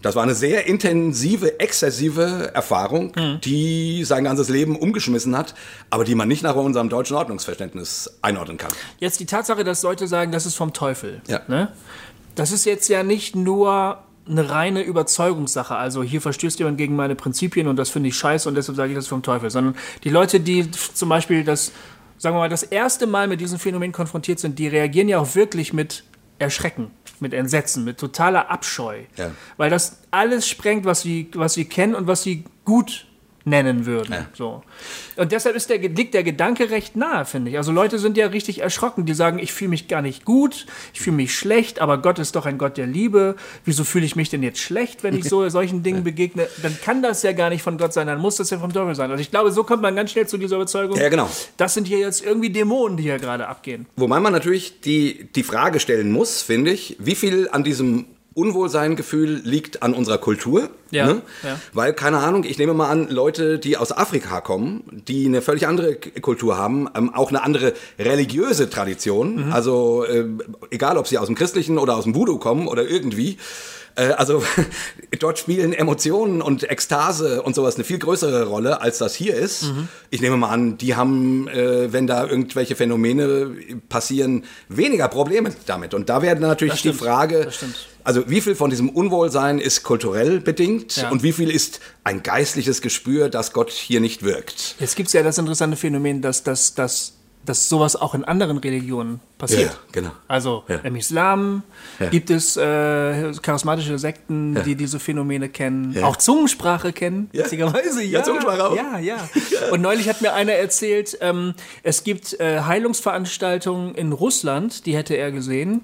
Das 0.01 0.15
war 0.15 0.23
eine 0.23 0.37
sehr 0.37 0.69
intensive, 0.69 1.59
exzessive 1.59 2.53
Erfahrung, 2.55 3.13
mhm. 3.17 3.41
die 3.41 4.05
sein 4.05 4.23
ganzes 4.23 4.49
Leben 4.49 4.77
umgeschmissen 4.77 5.37
hat, 5.37 5.57
aber 5.91 6.05
die 6.05 6.15
man 6.15 6.29
nicht 6.29 6.45
nach 6.45 6.55
unserem 6.55 6.89
deutschen 6.89 7.17
Ordnungsverständnis 7.17 8.09
einordnen 8.23 8.59
kann. 8.59 8.71
Jetzt 9.01 9.19
die 9.19 9.27
Tatsache, 9.27 9.65
dass 9.65 9.83
Leute 9.83 10.07
sagen, 10.07 10.31
das 10.31 10.47
ist 10.47 10.55
vom 10.55 10.73
Teufel. 10.73 11.21
Ja. 11.27 11.41
Ne? 11.49 11.73
Das 12.39 12.53
ist 12.53 12.65
jetzt 12.65 12.89
ja 12.89 13.03
nicht 13.03 13.35
nur 13.35 13.99
eine 14.29 14.49
reine 14.49 14.83
Überzeugungssache. 14.83 15.75
Also 15.75 16.03
hier 16.03 16.21
verstößt 16.21 16.59
jemand 16.59 16.79
gegen 16.79 16.95
meine 16.95 17.17
Prinzipien 17.17 17.67
und 17.67 17.77
das 17.77 17.91
finde 17.91 18.11
ich 18.11 18.17
scheiße 18.17 18.49
und 18.49 18.55
deshalb 18.55 18.77
sage 18.77 18.93
ich 18.93 18.97
das 18.97 19.09
vom 19.09 19.23
Teufel. 19.23 19.51
Sondern 19.51 19.75
die 20.05 20.11
Leute, 20.11 20.39
die 20.39 20.71
zum 20.71 21.09
Beispiel 21.09 21.43
das, 21.43 21.73
sagen 22.19 22.37
wir 22.37 22.41
mal, 22.41 22.49
das 22.49 22.63
erste 22.63 23.07
Mal 23.07 23.27
mit 23.27 23.41
diesem 23.41 23.59
Phänomen 23.59 23.91
konfrontiert 23.91 24.39
sind, 24.39 24.59
die 24.59 24.69
reagieren 24.69 25.09
ja 25.09 25.19
auch 25.19 25.35
wirklich 25.35 25.73
mit 25.73 26.05
Erschrecken, 26.39 26.93
mit 27.19 27.35
Entsetzen, 27.35 27.85
mit 27.85 27.99
totaler 27.99 28.51
Abscheu. 28.51 29.01
Ja. 29.17 29.33
Weil 29.57 29.71
das 29.71 30.03
alles 30.13 30.47
sprengt, 30.47 30.85
was 30.85 31.01
sie, 31.01 31.31
was 31.35 31.55
sie 31.55 31.65
kennen 31.65 31.97
und 31.97 32.07
was 32.07 32.23
sie 32.23 32.45
gut 32.65 33.08
nennen 33.49 33.87
würden. 33.87 34.13
Ja. 34.13 34.27
So. 34.35 34.63
Und 35.17 35.33
deshalb 35.33 35.57
ist 35.57 35.71
der, 35.71 35.79
liegt 35.79 36.15
der 36.15 36.23
Gedanke 36.23 36.71
recht 36.71 36.97
nahe, 36.97 37.25
finde 37.25 37.51
ich. 37.51 37.57
Also 37.57 37.73
Leute 37.73 37.99
sind 37.99 38.17
ja 38.17 38.27
richtig 38.27 38.61
erschrocken, 38.61 39.07
die 39.07 39.15
sagen, 39.15 39.39
ich 39.39 39.53
fühle 39.53 39.71
mich 39.71 39.89
gar 39.89 40.03
nicht 40.03 40.25
gut, 40.25 40.67
ich 40.95 41.01
fühle 41.01 41.17
mich 41.17 41.37
schlecht, 41.37 41.81
aber 41.81 41.99
Gott 41.99 42.19
ist 42.19 42.37
doch 42.37 42.47
ein 42.47 42.59
Gott 42.59 42.77
der 42.77 42.87
Liebe. 42.87 43.37
Wieso 43.65 43.85
fühle 43.85 44.07
ich 44.07 44.17
mich 44.17 44.31
denn 44.31 44.43
jetzt 44.43 44.61
schlecht, 44.61 45.03
wenn 45.03 45.17
ich 45.17 45.29
so 45.29 45.49
solchen 45.49 45.83
Dingen 45.83 46.05
begegne? 46.05 46.49
Dann 46.63 46.77
kann 46.81 47.03
das 47.03 47.23
ja 47.23 47.33
gar 47.33 47.51
nicht 47.51 47.63
von 47.63 47.79
Gott 47.79 47.93
sein, 47.93 48.07
dann 48.07 48.21
muss 48.21 48.37
das 48.37 48.51
ja 48.51 48.59
vom 48.59 48.73
Teufel 48.73 48.95
sein. 48.95 49.11
Also 49.11 49.21
ich 49.21 49.31
glaube, 49.31 49.51
so 49.51 49.65
kommt 49.65 49.83
man 49.83 49.97
ganz 49.97 50.13
schnell 50.13 50.27
zu 50.27 50.39
dieser 50.39 50.57
Überzeugung. 50.57 50.97
Ja, 50.97 51.09
genau. 51.09 51.29
Das 51.57 51.75
sind 51.75 51.87
hier 51.87 51.99
jetzt 51.99 52.25
irgendwie 52.25 52.51
Dämonen, 52.51 52.97
die 52.97 53.05
hier 53.05 53.19
gerade 53.19 53.49
abgehen. 53.49 53.87
Wobei 53.97 54.21
man 54.21 54.33
natürlich 54.33 54.81
die, 54.81 55.29
die 55.35 55.43
Frage 55.43 55.81
stellen 55.81 56.13
muss, 56.13 56.43
finde 56.43 56.71
ich, 56.71 56.97
wie 56.99 57.15
viel 57.15 57.49
an 57.51 57.65
diesem 57.65 58.07
Unwohlseingefühl 58.39 59.41
liegt 59.45 59.83
an 59.83 59.95
unserer 59.95 60.19
Kultur. 60.19 60.71
Ja, 60.91 61.07
ne? 61.07 61.23
ja, 61.43 61.59
Weil, 61.73 61.93
keine 61.93 62.19
Ahnung, 62.19 62.45
ich 62.45 62.57
nehme 62.57 62.73
mal 62.73 62.89
an, 62.89 63.09
Leute, 63.11 63.59
die 63.59 63.77
aus 63.77 63.93
Afrika 63.93 64.41
kommen, 64.41 65.03
die 65.09 65.27
eine 65.27 65.43
völlig 65.43 65.67
andere 65.67 65.97
Kultur 65.97 66.57
haben, 66.57 66.89
ähm, 66.97 67.13
auch 67.13 67.29
eine 67.29 67.43
andere 67.43 67.75
religiöse 67.99 68.71
Tradition, 68.71 69.47
mhm. 69.47 69.53
also 69.53 70.05
äh, 70.05 70.25
egal, 70.71 70.97
ob 70.97 71.07
sie 71.07 71.19
aus 71.19 71.27
dem 71.27 71.35
Christlichen 71.35 71.79
oder 71.79 71.97
aus 71.97 72.05
dem 72.05 72.15
Voodoo 72.15 72.39
kommen 72.39 72.69
oder 72.69 72.89
irgendwie, 72.89 73.37
äh, 73.99 74.13
also 74.13 74.43
dort 75.19 75.39
spielen 75.39 75.73
Emotionen 75.73 76.41
und 76.41 76.71
Ekstase 76.71 77.43
und 77.43 77.55
sowas 77.55 77.75
eine 77.75 77.85
viel 77.85 77.99
größere 77.99 78.47
Rolle, 78.47 78.81
als 78.81 78.99
das 78.99 79.15
hier 79.15 79.35
ist. 79.35 79.65
Mhm. 79.65 79.89
Ich 80.11 80.21
nehme 80.21 80.37
mal 80.37 80.51
an, 80.51 80.79
die 80.79 80.95
haben, 80.95 81.49
äh, 81.49 81.93
wenn 81.93 82.07
da 82.07 82.25
irgendwelche 82.25 82.77
Phänomene 82.77 83.51
passieren, 83.89 84.45
weniger 84.69 85.09
Probleme 85.09 85.53
damit. 85.67 85.95
Und 85.95 86.09
da 86.09 86.23
wäre 86.23 86.39
natürlich 86.39 86.83
die 86.83 86.93
Frage, 86.93 87.49
also 88.09 88.25
wie 88.27 88.41
viel 88.41 88.55
von 88.55 88.71
diesem 88.71 88.89
Unwohlsein 88.89 89.59
ist 89.59 89.83
kulturell 89.83 90.41
bedingt 90.41 90.97
ja. 90.97 91.11
und 91.11 91.23
wie 91.23 91.33
viel 91.33 91.51
ist 91.51 91.81
ein 92.05 92.23
geistliches 92.23 92.81
Gespür, 92.81 93.29
dass 93.29 93.53
Gott 93.53 93.71
hier 93.71 94.01
nicht 94.01 94.23
wirkt? 94.23 94.77
Jetzt 94.81 94.97
gibt 94.97 95.09
es 95.09 95.13
ja 95.13 95.23
das 95.23 95.37
interessante 95.37 95.77
Phänomen, 95.77 96.23
dass, 96.23 96.43
dass, 96.43 96.75
dass 96.75 97.19
dass 97.45 97.69
sowas 97.69 97.97
auch 97.97 98.15
in 98.15 98.25
anderen 98.25 98.59
Religionen 98.59 99.21
passiert. 99.39 99.71
Ja, 99.71 99.79
genau. 99.93 100.11
Also 100.27 100.65
Ja. 100.69 100.77
im 100.83 100.97
Islam 100.97 101.63
gibt 102.11 102.31
es 102.31 102.57
äh, 102.57 103.33
charismatische 103.41 103.99
Sekten, 103.99 104.61
die 104.65 104.75
diese 104.75 104.99
Phänomene 104.99 105.49
kennen, 105.49 105.97
auch 106.03 106.17
Zungensprache 106.17 106.93
kennen, 106.93 107.31
Ja. 107.33 107.45
witzigerweise. 107.45 108.03
Ja, 108.03 108.23
Zungensprache 108.23 108.69
auch. 108.69 108.77
Ja, 108.77 108.99
ja. 108.99 109.17
Und 109.71 109.81
neulich 109.81 110.09
hat 110.09 110.21
mir 110.21 110.35
einer 110.35 110.53
erzählt, 110.53 111.17
ähm, 111.21 111.55
es 111.83 112.05
gibt 112.05 112.39
äh, 112.39 112.61
Heilungsveranstaltungen 112.63 113.95
in 113.95 114.13
Russland, 114.13 114.85
die 114.85 114.95
hätte 114.95 115.15
er 115.15 115.31
gesehen. 115.33 115.83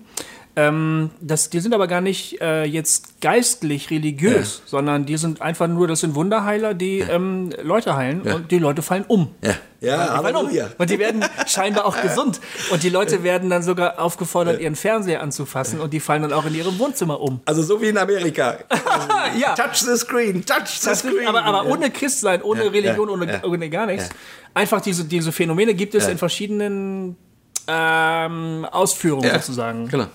Ähm, 0.57 1.11
das, 1.21 1.51
die 1.51 1.59
sind 1.59 1.75
aber 1.75 1.89
gar 1.89 2.01
nicht 2.01 2.41
äh, 2.41 2.63
jetzt 2.65 3.21
geistlich 3.21 3.91
religiös, 3.91 4.63
sondern 4.67 5.05
die 5.05 5.17
sind 5.17 5.43
einfach 5.43 5.67
nur, 5.67 5.89
das 5.89 6.01
sind 6.01 6.15
Wunderheiler, 6.15 6.75
die 6.75 7.01
ähm, 7.01 7.51
Leute 7.63 7.97
heilen 7.97 8.23
und 8.23 8.53
die 8.53 8.61
Leute 8.61 8.83
fallen 8.83 9.05
um. 9.09 9.35
Ja, 9.43 9.55
ja 9.81 10.17
Die 10.17 10.23
fallen 10.23 10.37
um. 10.37 10.51
Und 10.79 10.91
die 10.91 10.99
werden 11.01 11.25
scheinbar 11.49 11.87
auch 11.87 12.01
gesund. 12.01 12.41
Und 12.71 12.85
die 12.85 12.89
Leute 12.89 13.25
werden 13.25 13.51
dann 13.51 13.65
sogar 13.65 13.99
aufgefordert, 13.99 14.61
ihren 14.61 14.77
Fernseher 14.77 15.23
anzufassen 15.23 15.81
und 15.81 15.93
die 15.93 15.99
fallen 15.99 16.23
dann 16.23 16.33
auch 16.33 16.47
in 16.47 16.55
ihrem 16.55 16.79
Wohnzimmer 16.79 17.21
um. 17.21 17.41
Also 17.47 17.65
so 17.65 17.83
wie 17.83 17.89
in 17.89 17.99
Amerika. 17.99 18.59
ja. 19.39 19.55
Touch 19.57 19.79
the 19.79 19.97
screen, 19.97 20.45
touch 20.47 20.79
the 20.79 20.95
screen. 20.95 21.27
aber, 21.27 21.43
aber 21.43 21.67
ohne 21.67 21.91
Christsein, 21.91 22.43
ohne 22.43 22.73
Religion, 22.73 23.09
ja, 23.09 23.15
ohne, 23.15 23.33
ja. 23.33 23.45
ohne 23.45 23.69
gar 23.71 23.87
nichts. 23.87 24.11
Einfach 24.55 24.81
diese, 24.81 25.05
diese 25.05 25.33
Phänomene 25.33 25.75
gibt 25.75 25.97
es 25.97 26.07
in 26.07 26.17
verschiedenen 26.17 27.17
ähm, 27.67 28.67
Ausführungen 28.71 29.25
Ja, 29.25 29.41
sozusagen. 29.41 29.89
Genau. 29.89 30.07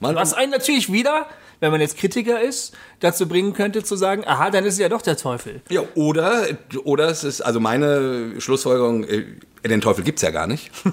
Mal, 0.00 0.14
Was 0.14 0.34
einen 0.34 0.52
natürlich 0.52 0.92
wieder, 0.92 1.26
wenn 1.60 1.70
man 1.70 1.80
jetzt 1.80 1.96
Kritiker 1.98 2.40
ist, 2.40 2.72
dazu 3.00 3.26
bringen 3.26 3.52
könnte 3.52 3.82
zu 3.82 3.96
sagen, 3.96 4.22
aha, 4.26 4.50
dann 4.50 4.64
ist 4.64 4.74
es 4.74 4.80
ja 4.80 4.88
doch 4.88 5.02
der 5.02 5.16
Teufel. 5.16 5.60
ja, 5.70 5.82
oder, 5.94 6.46
oder 6.84 7.08
es 7.08 7.24
ist, 7.24 7.40
also 7.40 7.58
meine 7.60 8.40
Schlussfolgerung, 8.40 9.04
äh, 9.04 9.24
den 9.66 9.80
Teufel 9.80 10.04
gibt's 10.04 10.22
ja 10.22 10.30
gar 10.30 10.46
nicht. 10.46 10.70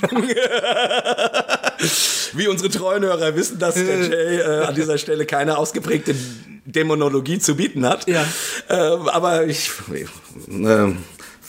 Wie 2.34 2.48
unsere 2.48 2.70
treuen 2.70 3.04
Hörer 3.04 3.36
wissen, 3.36 3.60
dass 3.60 3.76
der 3.76 4.08
Jay 4.08 4.38
äh, 4.40 4.66
an 4.66 4.74
dieser 4.76 4.98
Stelle 4.98 5.26
keine 5.26 5.58
ausgeprägte 5.58 6.16
Dämonologie 6.66 7.40
zu 7.40 7.56
bieten 7.56 7.86
hat. 7.86 8.08
Ja. 8.08 8.26
Ähm, 8.70 9.08
aber 9.08 9.46
ich, 9.46 9.70
äh, 9.92 10.06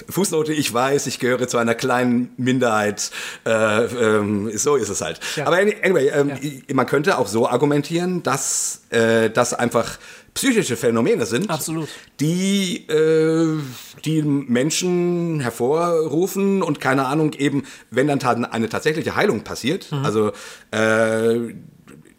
Fußnote, 0.08 0.52
ich 0.52 0.72
weiß, 0.72 1.06
ich 1.06 1.18
gehöre 1.18 1.48
zu 1.48 1.58
einer 1.58 1.74
kleinen 1.74 2.30
Minderheit. 2.36 3.10
Äh, 3.44 3.50
ähm, 3.50 4.50
so 4.56 4.76
ist 4.76 4.88
es 4.88 5.00
halt. 5.00 5.20
Ja. 5.36 5.46
Aber 5.46 5.56
anyway, 5.56 6.08
ähm, 6.08 6.32
man 6.72 6.86
könnte 6.86 7.18
auch 7.18 7.26
so 7.26 7.48
argumentieren, 7.48 8.22
dass 8.22 8.82
äh, 8.90 9.30
das 9.30 9.54
einfach 9.54 9.98
psychische 10.34 10.76
Phänomene 10.76 11.24
sind, 11.24 11.48
Absolut. 11.48 11.88
die 12.20 12.86
äh, 12.88 13.58
die 14.04 14.22
Menschen 14.22 15.40
hervorrufen 15.40 16.62
und 16.62 16.78
keine 16.78 17.06
Ahnung 17.06 17.32
eben, 17.32 17.64
wenn 17.90 18.06
dann 18.06 18.44
eine 18.44 18.68
tatsächliche 18.68 19.16
Heilung 19.16 19.44
passiert, 19.44 19.90
also 19.92 20.32
äh, 20.72 21.54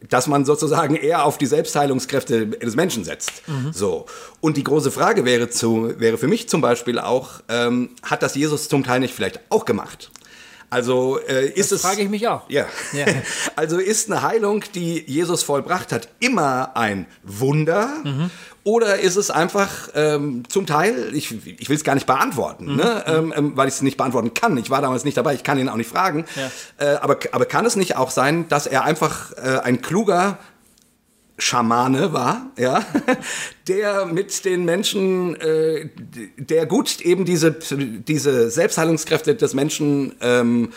dass 0.10 0.28
man 0.28 0.46
sozusagen 0.46 0.96
eher 0.96 1.26
auf 1.26 1.38
die 1.38 1.48
Selbstheilungskräfte 1.48 2.48
des 2.48 2.76
Menschen 2.76 3.04
setzt. 3.04 3.42
So. 3.72 4.06
Und 4.42 4.58
die 4.58 4.64
große 4.64 4.92
Frage 4.92 5.26
wäre, 5.26 5.50
zu, 5.50 5.94
wäre 6.00 6.18
für 6.18 6.28
mich 6.28 6.48
zum 6.50 6.62
Beispiel 6.62 7.00
auch, 7.00 7.42
ähm, 7.50 7.90
hat 8.04 8.22
das 8.22 8.36
Jesus 8.36 8.70
zum 8.70 8.84
Teil 8.84 9.00
nicht 9.00 9.14
vielleicht 9.14 9.40
auch 9.50 9.66
gemacht? 9.66 10.12
Also 10.70 11.20
äh, 11.28 11.48
ist 11.50 11.72
es. 11.72 11.82
frage 11.82 12.02
ich 12.02 12.10
mich 12.10 12.28
auch. 12.28 12.50
Ja. 12.50 12.66
Ja. 12.94 13.06
Also 13.56 13.78
ist 13.80 14.12
eine 14.12 14.22
Heilung, 14.22 14.64
die 14.76 15.04
Jesus 15.08 15.42
vollbracht 15.44 15.92
hat, 15.92 16.10
immer 16.20 16.76
ein 16.76 17.06
Wunder? 17.24 17.90
Mhm. 18.04 18.30
Oder 18.64 19.00
ist 19.00 19.16
es 19.16 19.32
einfach 19.32 19.90
ähm, 19.96 20.44
zum 20.50 20.66
Teil, 20.66 21.12
ich, 21.14 21.34
ich 21.60 21.70
will 21.70 21.76
es 21.78 21.86
gar 21.86 21.96
nicht 21.96 22.06
beantworten, 22.06 22.72
Mhm. 22.72 22.76
ne? 22.76 23.04
ähm, 23.08 23.52
weil 23.56 23.70
ich 23.70 23.76
es 23.76 23.82
nicht 23.82 23.96
beantworten 23.98 24.34
kann. 24.34 24.58
Ich 24.58 24.70
war 24.70 24.82
damals 24.82 25.06
nicht 25.06 25.16
dabei, 25.18 25.34
ich 25.36 25.44
kann 25.44 25.58
ihn 25.58 25.70
auch 25.70 25.76
nicht 25.78 25.90
fragen. 25.90 26.26
Ja. 26.36 26.86
Äh, 26.86 26.96
aber, 26.98 27.18
aber 27.32 27.46
kann 27.46 27.66
es 27.66 27.78
nicht 27.78 27.96
auch 27.96 28.12
sein, 28.12 28.48
dass 28.50 28.68
er 28.68 28.84
einfach 28.84 29.32
äh, 29.38 29.60
ein 29.64 29.82
kluger 29.82 30.38
Schamane 31.38 32.14
war, 32.14 32.52
ja, 32.58 32.84
der 33.68 34.06
mit 34.06 34.44
den 34.46 34.66
Menschen, 34.66 35.36
äh, 35.36 35.90
der 36.38 36.66
gut 36.66 37.02
eben 37.02 37.26
diese, 37.26 37.52
diese 37.52 38.50
Selbstheilungskräfte 38.50 39.36
des 39.36 39.54
Menschen, 39.54 40.16
ähm, 40.22 40.74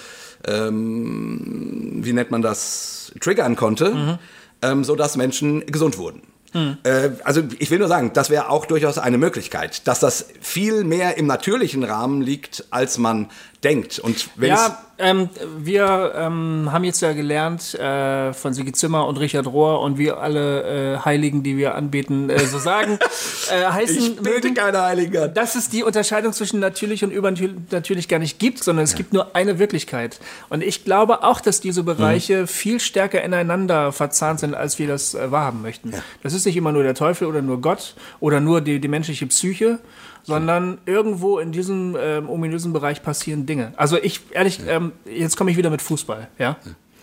ähm, 0.46 2.00
wie 2.02 2.12
nennt 2.12 2.30
man 2.30 2.42
das, 2.42 3.12
triggern 3.20 3.56
konnte, 3.56 4.18
ähm, 4.62 4.84
sodass 4.84 5.16
Menschen 5.16 5.66
gesund 5.66 5.98
wurden. 5.98 6.22
Äh, 6.52 7.10
also 7.24 7.42
ich 7.58 7.70
will 7.70 7.78
nur 7.78 7.88
sagen, 7.88 8.10
das 8.12 8.30
wäre 8.30 8.48
auch 8.48 8.66
durchaus 8.66 8.98
eine 8.98 9.18
Möglichkeit, 9.18 9.86
dass 9.86 10.00
das 10.00 10.26
viel 10.40 10.84
mehr 10.84 11.16
im 11.16 11.26
natürlichen 11.26 11.84
Rahmen 11.84 12.22
liegt, 12.22 12.64
als 12.70 12.98
man 12.98 13.28
denkt. 13.62 13.98
Und 13.98 14.30
wenn 14.36 14.50
Ja, 14.50 14.82
ähm, 15.00 15.28
wir 15.58 16.12
ähm, 16.14 16.68
haben 16.70 16.84
jetzt 16.84 17.00
ja 17.00 17.12
gelernt 17.12 17.74
äh, 17.74 18.32
von 18.32 18.54
Sigi 18.54 18.72
Zimmer 18.72 19.06
und 19.06 19.18
Richard 19.18 19.46
Rohr 19.46 19.80
und 19.80 19.98
wir 19.98 20.18
alle 20.18 20.96
äh, 20.96 20.98
Heiligen, 20.98 21.42
die 21.42 21.56
wir 21.56 21.74
anbeten, 21.74 22.30
äh, 22.30 22.38
so 22.40 22.58
sagen, 22.58 22.98
äh, 23.50 23.64
heißen 23.64 23.96
ich 23.96 24.16
bete 24.16 24.48
mögen, 24.48 24.54
keine 24.54 24.82
Heiligen 24.82 25.16
an. 25.16 25.34
dass 25.34 25.54
es 25.54 25.68
die 25.68 25.82
Unterscheidung 25.82 26.32
zwischen 26.32 26.60
natürlich 26.60 27.02
und 27.02 27.10
übernatürlich 27.10 28.08
gar 28.08 28.18
nicht 28.18 28.38
gibt, 28.38 28.62
sondern 28.62 28.84
es 28.84 28.94
gibt 28.94 29.12
nur 29.12 29.34
eine 29.34 29.58
Wirklichkeit. 29.58 30.20
Und 30.48 30.62
ich 30.62 30.84
glaube 30.84 31.22
auch, 31.22 31.40
dass 31.40 31.60
diese 31.60 31.82
Bereiche 31.82 32.46
viel 32.46 32.80
stärker 32.80 33.22
ineinander 33.22 33.92
verzahnt 33.92 34.40
sind, 34.40 34.54
als 34.54 34.78
wir 34.78 34.86
das 34.86 35.14
äh, 35.14 35.30
wahrhaben 35.30 35.62
möchten. 35.62 35.92
Das 36.22 36.34
ist 36.34 36.44
nicht 36.44 36.56
immer 36.56 36.72
nur 36.72 36.82
der 36.82 36.94
Teufel 36.94 37.26
oder 37.26 37.42
nur 37.42 37.60
Gott 37.60 37.94
oder 38.20 38.40
nur 38.40 38.60
die, 38.60 38.80
die 38.80 38.88
menschliche 38.88 39.26
Psyche, 39.26 39.78
sondern 40.22 40.78
irgendwo 40.86 41.38
in 41.38 41.52
diesem 41.52 41.96
ähm, 42.00 42.28
ominösen 42.28 42.72
Bereich 42.72 43.02
passieren 43.02 43.46
Dinge. 43.46 43.72
Also 43.76 43.96
ich, 43.96 44.20
ehrlich, 44.32 44.60
ähm, 44.66 44.92
jetzt 45.04 45.36
komme 45.36 45.50
ich 45.50 45.56
wieder 45.56 45.70
mit 45.70 45.82
Fußball, 45.82 46.28
ja. 46.38 46.56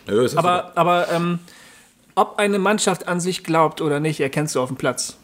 Nö, 0.07 0.24
ist 0.26 0.36
das 0.36 0.39
Aber, 0.39 0.72
aber 0.76 1.11
ähm, 1.11 1.39
ob 2.15 2.39
eine 2.39 2.59
Mannschaft 2.59 3.07
an 3.07 3.20
sich 3.20 3.43
glaubt 3.43 3.82
oder 3.82 3.99
nicht, 3.99 4.20
erkennst 4.20 4.55
du 4.55 4.61
auf 4.61 4.70
dem 4.70 4.78
Platz. 4.78 5.18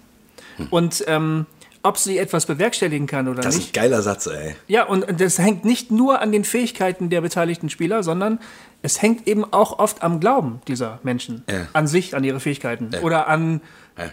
Und 0.70 1.04
ähm, 1.08 1.46
ob 1.82 1.98
sie 1.98 2.18
etwas 2.18 2.46
bewerkstelligen 2.46 3.08
kann 3.08 3.28
oder 3.28 3.42
Das 3.42 3.56
ist 3.56 3.62
nicht. 3.62 3.78
ein 3.78 3.82
geiler 3.84 4.02
Satz, 4.02 4.28
ey. 4.28 4.56
Ja, 4.68 4.86
und 4.86 5.06
das 5.20 5.38
hängt 5.38 5.66
nicht 5.66 5.92
nur 5.92 6.22
an 6.22 6.32
den 6.32 6.46
Fähigkeiten 6.46 7.10
der 7.10 7.22
beteiligten 7.22 7.70
Spieler, 7.70 8.04
sondern 8.04 8.40
es 8.82 9.02
hängt 9.02 9.28
eben 9.28 9.44
auch 9.52 9.80
oft 9.80 10.02
am 10.02 10.20
Glauben 10.20 10.62
dieser 10.68 11.00
Menschen. 11.04 11.44
Ja. 11.50 11.68
An 11.74 11.88
sich, 11.88 12.16
an 12.16 12.24
ihre 12.24 12.40
Fähigkeiten. 12.40 12.92
Oder 13.02 13.28
an, 13.28 13.62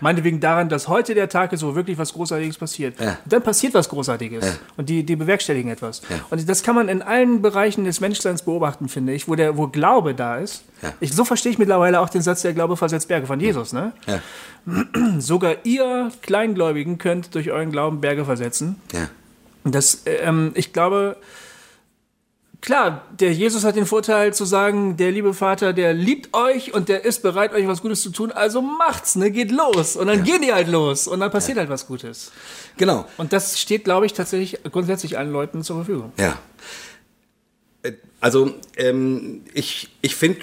meinetwegen 0.00 0.40
daran, 0.40 0.68
dass 0.68 0.88
heute 0.88 1.14
der 1.14 1.28
Tag 1.28 1.52
ist, 1.52 1.64
wo 1.64 1.74
wirklich 1.74 1.96
was 1.98 2.12
Großartiges 2.12 2.58
passiert. 2.58 3.00
Ja. 3.00 3.18
Und 3.24 3.32
dann 3.32 3.42
passiert 3.42 3.74
was 3.74 3.88
Großartiges. 3.88 4.58
Und 4.76 4.88
die, 4.88 5.04
die 5.04 5.16
bewerkstelligen 5.16 5.70
etwas. 5.70 6.02
Und 6.30 6.48
das 6.48 6.62
kann 6.62 6.74
man 6.74 6.88
in 6.88 7.02
allen 7.02 7.40
Bereichen 7.42 7.84
des 7.84 8.00
Menschseins 8.00 8.42
beobachten, 8.42 8.88
finde 8.88 9.12
ich, 9.14 9.28
wo, 9.28 9.34
der, 9.34 9.56
wo 9.56 9.68
Glaube 9.68 10.14
da 10.14 10.38
ist. 10.38 10.64
Ja. 10.82 10.92
Ich, 11.00 11.14
so 11.14 11.24
verstehe 11.24 11.52
ich 11.52 11.58
mittlerweile 11.58 12.00
auch 12.00 12.08
den 12.08 12.22
Satz, 12.22 12.42
der 12.42 12.52
Glaube 12.52 12.76
versetzt 12.76 13.08
Berge 13.08 13.26
von 13.26 13.40
Jesus. 13.40 13.72
Ne? 13.72 13.92
Ja. 14.06 14.20
Sogar 15.18 15.56
ihr 15.64 16.10
Kleingläubigen 16.22 16.98
könnt 16.98 17.34
durch 17.34 17.50
euren 17.50 17.70
Glauben 17.70 18.00
Berge 18.00 18.24
versetzen. 18.24 18.76
Ja. 18.92 19.08
Das, 19.64 20.02
ähm, 20.06 20.52
ich 20.54 20.72
glaube, 20.72 21.16
klar, 22.60 23.04
der 23.18 23.32
Jesus 23.32 23.64
hat 23.64 23.76
den 23.76 23.86
Vorteil 23.86 24.34
zu 24.34 24.44
sagen, 24.44 24.96
der 24.96 25.10
liebe 25.10 25.34
Vater, 25.34 25.72
der 25.72 25.94
liebt 25.94 26.34
euch 26.34 26.74
und 26.74 26.88
der 26.88 27.04
ist 27.04 27.22
bereit, 27.22 27.52
euch 27.52 27.66
was 27.66 27.82
Gutes 27.82 28.02
zu 28.02 28.10
tun, 28.10 28.32
also 28.32 28.60
macht's, 28.62 29.16
ne, 29.16 29.30
geht 29.30 29.50
los. 29.50 29.96
Und 29.96 30.06
dann 30.08 30.24
gehen 30.24 30.42
die 30.42 30.52
halt 30.52 30.68
los 30.68 31.06
und 31.06 31.20
dann 31.20 31.30
passiert 31.30 31.58
halt 31.58 31.70
was 31.70 31.86
Gutes. 31.86 32.32
Genau. 32.76 33.06
Und 33.16 33.32
das 33.32 33.60
steht, 33.60 33.84
glaube 33.84 34.06
ich, 34.06 34.12
tatsächlich 34.12 34.60
grundsätzlich 34.70 35.18
allen 35.18 35.32
Leuten 35.32 35.62
zur 35.62 35.76
Verfügung. 35.76 36.12
Ja. 36.18 36.38
Äh, 37.82 37.92
Also, 38.20 38.54
ähm, 38.76 39.42
ich, 39.54 39.88
ich 40.02 40.14
finde 40.14 40.40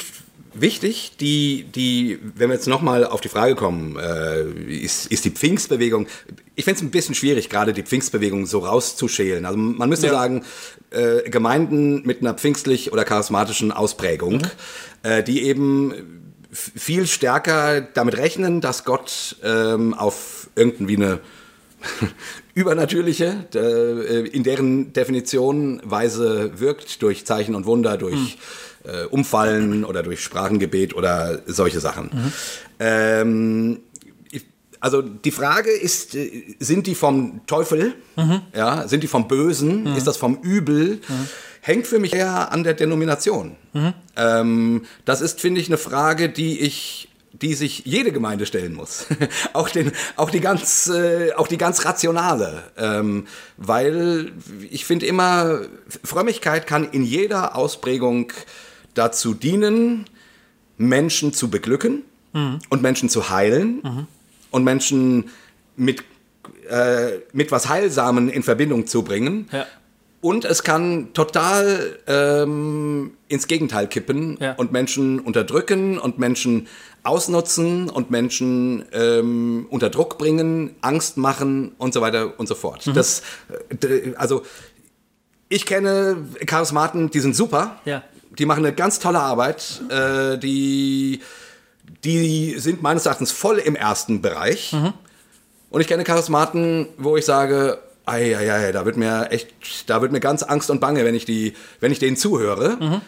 wichtig, 0.62 1.14
die, 1.20 1.66
die, 1.74 2.20
wenn 2.36 2.50
wir 2.50 2.56
jetzt 2.56 2.68
nochmal 2.68 3.06
auf 3.06 3.22
die 3.22 3.30
Frage 3.30 3.56
kommen, 3.56 3.98
äh, 3.98 4.44
ist, 4.72 5.08
ist 5.12 5.26
die 5.26 5.30
Pfingstbewegung, 5.32 6.08
ich 6.56 6.66
finde 6.66 6.78
es 6.80 6.84
ein 6.84 6.92
bisschen 6.92 7.16
schwierig, 7.16 7.50
gerade 7.50 7.74
die 7.74 7.84
Pfingstbewegung 7.84 8.46
so 8.46 8.60
rauszuschälen. 8.60 9.46
Also 9.46 9.58
man 9.58 9.90
müsste 9.90 10.08
Ja. 10.08 10.14
sagen, 10.14 10.44
äh, 10.92 11.30
Gemeinden 11.30 12.02
mit 12.06 12.22
einer 12.22 12.34
pfingstlich 12.34 12.92
oder 12.94 13.04
charismatischen 13.04 13.72
Ausprägung, 13.72 14.42
äh, 15.04 15.24
die 15.24 15.44
eben 15.44 15.94
viel 16.52 17.06
stärker 17.08 17.82
damit 17.82 18.18
rechnen, 18.18 18.62
dass 18.62 18.86
Gott 18.86 19.36
ähm, 19.44 19.94
auf 19.94 20.50
irgendwie 20.56 20.96
eine 20.96 21.20
übernatürliche, 22.56 23.46
äh, 23.54 24.28
in 24.28 24.44
deren 24.44 24.94
Definition 24.94 25.82
Weise 25.84 26.60
wirkt, 26.60 27.02
durch 27.02 27.26
Zeichen 27.26 27.54
und 27.54 27.66
Wunder, 27.66 27.98
durch 27.98 28.38
äh, 28.88 29.06
Umfallen 29.06 29.84
oder 29.86 30.02
durch 30.04 30.24
Sprachengebet 30.24 30.96
oder 30.96 31.42
solche 31.46 31.80
Sachen. 31.80 32.10
Ähm, 32.80 33.80
ich- 34.32 34.46
also 34.80 35.02
die 35.02 35.32
Frage 35.32 35.72
ist, 35.72 36.16
äh, 36.16 36.56
sind 36.60 36.88
die 36.88 36.96
vom 36.96 37.42
Teufel? 37.48 37.94
Ja, 38.56 38.88
sind 38.88 39.04
die 39.04 39.08
vom 39.08 39.28
Bösen? 39.28 39.86
Ist 39.96 40.08
das 40.08 40.18
vom 40.18 40.38
Übel? 40.42 41.00
Hängt 41.62 41.86
für 41.88 42.00
mich 42.00 42.14
eher 42.14 42.52
an 42.52 42.64
der 42.64 42.74
Denomination. 42.76 43.56
Ähm, 44.16 44.86
das 45.06 45.22
ist, 45.22 45.42
finde 45.42 45.60
ich, 45.62 45.68
eine 45.68 45.78
Frage, 45.78 46.30
die 46.30 46.60
ich 46.62 47.04
die 47.34 47.54
sich 47.54 47.84
jede 47.86 48.12
Gemeinde 48.12 48.48
stellen 48.48 48.74
muss. 48.74 49.06
auch, 49.54 49.70
den, 49.70 49.92
auch, 50.16 50.32
die 50.32 50.40
ganz, 50.40 50.88
äh, 50.88 51.34
auch 51.34 51.48
die 51.48 51.60
ganz 51.60 51.86
rationale. 51.86 52.64
Ähm, 52.78 53.28
weil 53.58 54.32
ich 54.72 54.86
finde 54.86 55.06
immer, 55.06 55.62
Frömmigkeit 56.04 56.66
kann 56.66 56.90
in 56.90 57.04
jeder 57.04 57.56
Ausprägung 57.56 58.32
dazu 58.98 59.34
dienen, 59.34 60.06
Menschen 60.78 61.34
zu 61.34 61.50
beglücken 61.50 62.04
mhm. 62.34 62.60
und 62.70 62.82
Menschen 62.82 63.10
zu 63.10 63.30
heilen 63.30 63.82
mhm. 63.84 64.08
und 64.52 64.64
Menschen 64.64 65.30
mit, 65.76 66.04
äh, 66.70 67.20
mit 67.34 67.52
was 67.52 67.70
Heilsamen 67.70 68.30
in 68.30 68.44
Verbindung 68.44 68.88
zu 68.88 69.04
bringen. 69.04 69.48
Ja. 69.52 69.66
Und 70.20 70.46
es 70.46 70.64
kann 70.64 71.14
total 71.14 72.00
ähm, 72.08 73.12
ins 73.28 73.48
Gegenteil 73.48 73.88
kippen 73.88 74.38
ja. 74.42 74.54
und 74.54 74.72
Menschen 74.72 75.20
unterdrücken 75.20 76.00
und 76.00 76.18
Menschen 76.18 76.68
ausnutzen 77.04 77.90
und 77.90 78.10
Menschen 78.10 78.84
ähm, 78.94 79.68
unter 79.70 79.90
Druck 79.90 80.18
bringen, 80.18 80.76
Angst 80.82 81.18
machen 81.18 81.74
und 81.78 81.94
so 81.94 82.02
weiter 82.02 82.40
und 82.40 82.48
so 82.48 82.56
fort. 82.56 82.88
Mhm. 82.88 82.94
Das, 82.96 83.22
äh, 83.82 84.14
also 84.18 84.42
ich 85.50 85.66
kenne 85.66 86.18
Charismaten, 86.46 87.10
die 87.12 87.20
sind 87.20 87.36
super. 87.36 87.80
Ja. 87.86 88.04
Die 88.40 88.46
machen 88.46 88.66
eine 88.66 88.74
ganz 88.74 89.00
tolle 89.00 89.20
Arbeit. 89.20 89.82
Äh, 89.90 90.38
die, 90.38 91.22
die 92.04 92.60
sind 92.60 92.82
meines 92.82 93.06
Erachtens 93.06 93.32
voll 93.32 93.58
im 93.58 93.76
ersten 93.76 94.22
Bereich. 94.22 94.74
Mhm. 94.74 94.94
Und 95.70 95.82
ich 95.82 95.88
kenne 95.88 96.04
Charismaten, 96.04 96.88
wo 96.98 97.18
ich 97.18 97.26
sage, 97.26 97.80
ei, 98.06 98.38
ei, 98.38 98.54
ei, 98.54 98.72
da 98.72 98.86
wird 98.86 98.98
mir 98.98 99.32
echt, 99.32 99.50
da 99.88 100.02
wird 100.02 100.12
mir 100.12 100.20
ganz 100.20 100.44
Angst 100.44 100.70
und 100.70 100.80
Bange, 100.80 101.04
wenn 101.04 101.16
ich 101.16 101.26
die, 101.26 101.54
wenn 101.80 101.92
ich 101.92 102.00
denen 102.00 102.16
zuhöre. 102.16 102.78
Mhm. 102.80 103.02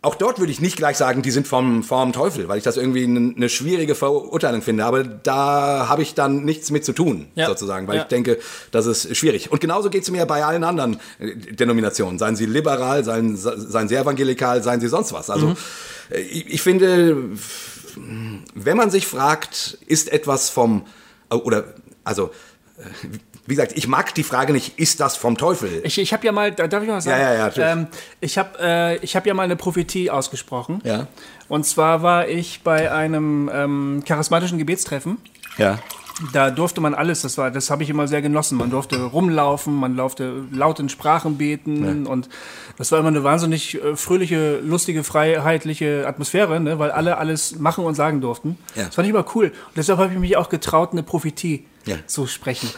Auch 0.00 0.14
dort 0.14 0.38
würde 0.38 0.52
ich 0.52 0.60
nicht 0.60 0.76
gleich 0.76 0.96
sagen, 0.96 1.22
die 1.22 1.32
sind 1.32 1.48
vom, 1.48 1.82
vom 1.82 2.12
Teufel, 2.12 2.46
weil 2.46 2.58
ich 2.58 2.62
das 2.62 2.76
irgendwie 2.76 3.02
eine, 3.02 3.48
schwierige 3.48 3.96
Verurteilung 3.96 4.62
finde. 4.62 4.84
Aber 4.84 5.02
da 5.02 5.88
habe 5.88 6.02
ich 6.02 6.14
dann 6.14 6.44
nichts 6.44 6.70
mit 6.70 6.84
zu 6.84 6.92
tun, 6.92 7.26
ja. 7.34 7.46
sozusagen, 7.46 7.88
weil 7.88 7.96
ja. 7.96 8.02
ich 8.02 8.08
denke, 8.08 8.38
das 8.70 8.86
ist 8.86 9.16
schwierig. 9.16 9.50
Und 9.50 9.60
genauso 9.60 9.90
geht 9.90 10.04
es 10.04 10.10
mir 10.12 10.24
bei 10.24 10.44
allen 10.44 10.62
anderen 10.62 11.00
äh, 11.18 11.34
Denominationen. 11.34 12.20
Seien 12.20 12.36
sie 12.36 12.46
liberal, 12.46 13.02
seien, 13.02 13.36
seien 13.36 13.88
sie 13.88 13.96
evangelikal, 13.96 14.62
seien 14.62 14.80
sie 14.80 14.88
sonst 14.88 15.12
was. 15.12 15.30
Also 15.30 15.48
mhm. 15.48 15.56
Äh, 16.10 16.20
ich, 16.20 16.54
ich 16.54 16.62
finde, 16.62 17.16
wenn 18.54 18.76
man 18.76 18.90
sich 18.90 19.06
fragt, 19.06 19.78
ist 19.86 20.12
etwas 20.12 20.48
vom, 20.48 20.86
oder 21.28 21.74
also 22.04 22.30
wie 23.48 23.54
gesagt, 23.54 23.72
ich 23.76 23.88
mag 23.88 24.14
die 24.14 24.24
Frage 24.24 24.52
nicht, 24.52 24.78
ist 24.78 25.00
das 25.00 25.16
vom 25.16 25.38
Teufel? 25.38 25.80
Ich, 25.82 25.98
ich 25.98 26.12
habe 26.12 26.26
ja 26.26 26.32
mal, 26.32 26.52
darf 26.52 26.82
ich 26.82 26.88
mal 26.88 27.00
sagen? 27.00 27.18
Ja, 27.18 27.32
ja, 27.32 27.48
ja. 27.48 27.72
Ähm, 27.72 27.86
ich 28.20 28.36
habe 28.36 28.58
äh, 28.58 29.06
hab 29.06 29.26
ja 29.26 29.32
mal 29.32 29.44
eine 29.44 29.56
Prophetie 29.56 30.10
ausgesprochen. 30.10 30.82
Ja. 30.84 31.06
Und 31.48 31.64
zwar 31.64 32.02
war 32.02 32.28
ich 32.28 32.60
bei 32.62 32.92
einem 32.92 33.50
ähm, 33.50 34.02
charismatischen 34.04 34.58
Gebetstreffen. 34.58 35.16
Ja. 35.56 35.78
Da 36.34 36.50
durfte 36.50 36.82
man 36.82 36.92
alles, 36.92 37.22
das 37.22 37.38
war, 37.38 37.50
das 37.50 37.70
habe 37.70 37.82
ich 37.84 37.88
immer 37.88 38.06
sehr 38.06 38.20
genossen. 38.20 38.58
Man 38.58 38.68
durfte 38.68 39.02
rumlaufen, 39.02 39.74
man 39.74 39.96
durfte 39.96 40.42
laut 40.52 40.78
in 40.78 40.90
Sprachen 40.90 41.38
beten 41.38 42.04
ja. 42.04 42.10
und 42.10 42.28
das 42.76 42.92
war 42.92 42.98
immer 42.98 43.08
eine 43.08 43.24
wahnsinnig 43.24 43.82
äh, 43.82 43.96
fröhliche, 43.96 44.58
lustige, 44.58 45.04
freiheitliche 45.04 46.06
Atmosphäre, 46.06 46.60
ne? 46.60 46.78
weil 46.78 46.90
alle 46.90 47.16
alles 47.16 47.58
machen 47.58 47.84
und 47.84 47.94
sagen 47.94 48.20
durften. 48.20 48.58
Ja. 48.74 48.86
Das 48.86 48.96
fand 48.96 49.08
ich 49.08 49.14
immer 49.14 49.24
cool. 49.34 49.46
Und 49.46 49.76
deshalb 49.76 49.98
habe 50.00 50.12
ich 50.12 50.18
mich 50.18 50.36
auch 50.36 50.50
getraut, 50.50 50.92
eine 50.92 51.02
Prophetie 51.02 51.64
ja. 51.88 51.96
zu 52.06 52.26
sprechen. 52.26 52.70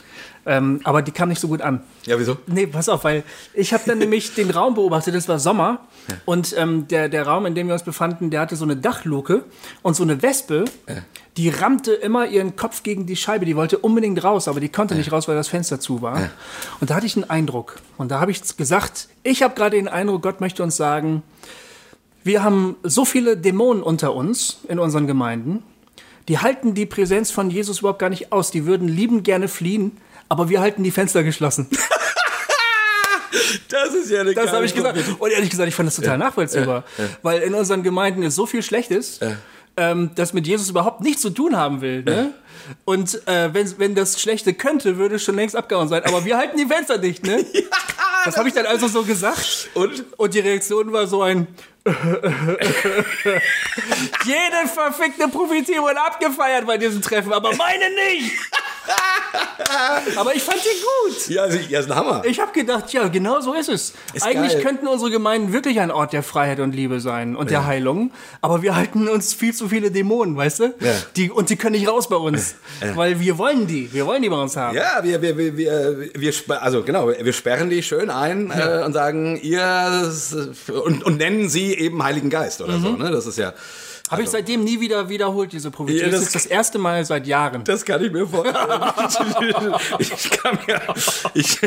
Ähm, 0.46 0.80
aber 0.84 1.02
die 1.02 1.12
kam 1.12 1.28
nicht 1.28 1.40
so 1.40 1.48
gut 1.48 1.61
an. 1.61 1.82
Ja, 2.06 2.18
wieso? 2.18 2.38
Nee, 2.46 2.66
pass 2.66 2.88
auf, 2.88 3.04
weil 3.04 3.24
ich 3.52 3.74
habe 3.74 3.82
dann 3.86 3.98
nämlich 3.98 4.34
den 4.34 4.50
Raum 4.50 4.74
beobachtet, 4.74 5.14
es 5.14 5.28
war 5.28 5.38
Sommer 5.38 5.80
ja. 6.08 6.16
und 6.24 6.54
ähm, 6.56 6.88
der, 6.88 7.08
der 7.08 7.26
Raum, 7.26 7.44
in 7.44 7.54
dem 7.54 7.66
wir 7.66 7.74
uns 7.74 7.82
befanden, 7.82 8.30
der 8.30 8.40
hatte 8.40 8.56
so 8.56 8.64
eine 8.64 8.76
Dachluke 8.76 9.44
und 9.82 9.94
so 9.94 10.02
eine 10.02 10.22
Wespe, 10.22 10.64
ja. 10.88 10.96
die 11.36 11.50
rammte 11.50 11.92
immer 11.92 12.26
ihren 12.26 12.56
Kopf 12.56 12.82
gegen 12.82 13.04
die 13.04 13.16
Scheibe, 13.16 13.44
die 13.44 13.54
wollte 13.54 13.78
unbedingt 13.78 14.24
raus, 14.24 14.48
aber 14.48 14.61
die 14.61 14.70
konnte 14.70 14.94
ja. 14.94 14.98
nicht 14.98 15.12
raus, 15.12 15.28
weil 15.28 15.36
das 15.36 15.48
Fenster 15.48 15.78
zu 15.78 16.00
war. 16.00 16.30
Und 16.80 16.88
da 16.88 16.94
hatte 16.94 17.06
ich 17.06 17.16
einen 17.16 17.28
Eindruck 17.28 17.76
und 17.98 18.11
da 18.11 18.20
habe 18.20 18.30
ich 18.30 18.56
gesagt, 18.56 19.08
ich 19.22 19.42
habe 19.42 19.54
gerade 19.54 19.76
den 19.76 19.88
Eindruck, 19.88 20.22
Gott 20.22 20.40
möchte 20.40 20.62
uns 20.62 20.76
sagen, 20.76 21.22
wir 22.22 22.42
haben 22.42 22.76
so 22.82 23.04
viele 23.04 23.36
Dämonen 23.36 23.82
unter 23.82 24.14
uns 24.14 24.58
in 24.68 24.78
unseren 24.78 25.06
Gemeinden, 25.06 25.62
die 26.31 26.39
halten 26.39 26.74
die 26.74 26.87
Präsenz 26.87 27.33
von 27.33 27.51
Jesus 27.51 27.81
überhaupt 27.81 27.99
gar 27.99 28.09
nicht 28.09 28.31
aus. 28.31 28.53
Die 28.53 28.64
würden 28.64 28.87
liebend 28.87 29.24
gerne 29.24 29.49
fliehen, 29.49 29.99
aber 30.28 30.49
wir 30.49 30.61
halten 30.61 30.85
die 30.85 30.93
Fenster 30.93 31.22
geschlossen. 31.24 31.68
Das 33.68 33.95
ist 33.95 34.11
ja 34.11 34.20
eine 34.20 34.35
Das 34.35 34.53
habe 34.53 34.64
ich 34.64 34.74
gesagt. 34.74 34.99
Und 35.18 35.31
ehrlich 35.31 35.51
gesagt, 35.51 35.68
ich 35.68 35.74
fand 35.74 35.87
das 35.87 35.97
total 35.97 36.12
ja. 36.12 36.18
nachvollziehbar. 36.18 36.85
Ja. 36.99 37.05
Ja. 37.05 37.11
Weil 37.22 37.43
in 37.43 37.55
unseren 37.55 37.83
Gemeinden 37.83 38.22
ist 38.22 38.35
so 38.35 38.45
viel 38.45 38.62
Schlechtes, 38.62 39.20
ähm, 39.76 40.11
das 40.16 40.33
mit 40.33 40.47
Jesus 40.47 40.68
überhaupt 40.68 41.01
nichts 41.01 41.22
zu 41.22 41.31
tun 41.31 41.57
haben 41.57 41.81
will. 41.81 42.03
Ne? 42.03 42.33
Und 42.85 43.26
äh, 43.26 43.53
wenn, 43.53 43.78
wenn 43.78 43.95
das 43.95 44.20
Schlechte 44.20 44.55
könnte, 44.55 44.99
würde 44.99 45.16
es 45.16 45.22
schon 45.22 45.37
längst 45.37 45.57
abgehauen 45.57 45.89
sein. 45.89 46.05
Aber 46.05 46.24
wir 46.24 46.37
halten 46.37 46.57
die 46.57 46.66
Fenster 46.66 46.99
dicht, 46.99 47.24
ne? 47.24 47.45
das 48.24 48.37
habe 48.37 48.49
ich 48.49 48.55
dann 48.55 48.66
also 48.66 48.89
so 48.89 49.03
gesagt. 49.05 49.70
Und? 49.74 50.05
Und 50.16 50.35
die 50.35 50.41
Reaktion 50.41 50.93
war 50.93 51.07
so 51.07 51.22
ein, 51.22 51.47
Jede 54.24 54.68
verfickte 54.72 55.28
Prophetie 55.28 55.81
wurde 55.81 56.01
abgefeiert 56.01 56.66
bei 56.66 56.76
diesem 56.76 57.01
Treffen, 57.01 57.33
aber 57.33 57.55
meine 57.57 57.91
nicht. 57.91 58.33
aber 60.16 60.35
ich 60.35 60.43
fand 60.43 60.59
die 60.59 60.81
gut. 60.81 61.28
Ja, 61.28 61.47
ja, 61.47 61.81
ist 61.81 61.91
ein 61.91 61.97
Hammer. 61.97 62.22
Ich 62.24 62.41
habe 62.41 62.53
gedacht, 62.53 62.93
ja, 62.93 63.09
genau 63.09 63.41
so 63.41 63.55
ist 63.55 63.68
es. 63.68 63.95
Ist 64.12 64.24
Eigentlich 64.24 64.55
geil. 64.55 64.62
könnten 64.62 64.89
unsere 64.89 65.11
Gemeinden 65.11 65.53
wirklich 65.53 65.81
ein 65.81 65.91
Ort 65.91 66.12
der 66.12 66.22
Freiheit 66.22 66.61
und 66.61 66.74
Liebe 66.74 67.01
sein 67.01 67.37
und 67.37 67.51
ja. 67.51 67.61
der 67.61 67.66
Heilung, 67.66 68.12
aber 68.41 68.62
wir 68.62 68.76
halten 68.76 69.09
uns 69.09 69.35
viel 69.35 69.55
zu 69.55 69.68
viele 69.68 69.91
Dämonen, 69.91 70.37
weißt 70.37 70.61
du? 70.61 70.64
Ja. 70.81 70.93
Die, 71.16 71.31
und 71.31 71.51
die 71.51 71.57
können 71.57 71.76
nicht 71.76 71.89
raus 71.89 72.09
bei 72.09 72.16
uns, 72.16 72.55
ja. 72.81 72.97
weil 72.97 73.20
wir 73.20 73.39
wollen 73.39 73.66
die. 73.66 73.93
Wir 73.93 74.07
wollen 74.07 74.22
die 74.22 74.28
bei 74.28 74.41
uns 74.41 74.57
haben. 74.57 74.76
Ja, 74.76 75.01
wir, 75.03 75.20
wir, 75.22 75.37
wir, 75.37 75.57
wir, 75.57 76.11
wir 76.14 76.33
also 76.62 76.83
genau, 76.83 77.09
wir 77.09 77.33
sperren 77.33 77.70
die 77.70 77.83
schön 77.83 78.11
ein 78.11 78.51
äh, 78.51 78.83
und 78.85 78.93
sagen, 78.93 79.39
ihr 79.43 80.12
und, 80.85 81.05
und 81.05 81.18
nennen 81.18 81.49
sie 81.49 81.74
eben 81.74 82.03
Heiligen 82.03 82.31
Geist 82.31 82.61
oder 82.61 82.78
mhm. 82.78 82.83
so. 82.83 82.91
Ne? 82.93 83.11
Das 83.11 83.26
ist 83.26 83.39
ja. 83.39 83.53
Habe 84.11 84.22
also. 84.22 84.30
ich 84.30 84.30
seitdem 84.30 84.64
nie 84.64 84.80
wieder 84.80 85.08
wiederholt, 85.08 85.52
diese 85.52 85.70
Prophetie. 85.70 86.00
Ja, 86.00 86.06
das, 86.06 86.14
das, 86.14 86.26
ist 86.26 86.34
das 86.34 86.46
erste 86.46 86.78
Mal 86.80 87.04
seit 87.04 87.28
Jahren. 87.28 87.62
Das 87.62 87.84
kann 87.84 88.04
ich 88.04 88.11
mir 88.11 88.26
vorstellen. 88.26 88.58
ich 90.00 90.30
kann 90.30 90.58
mir. 90.66 90.82
Ich, 91.34 91.61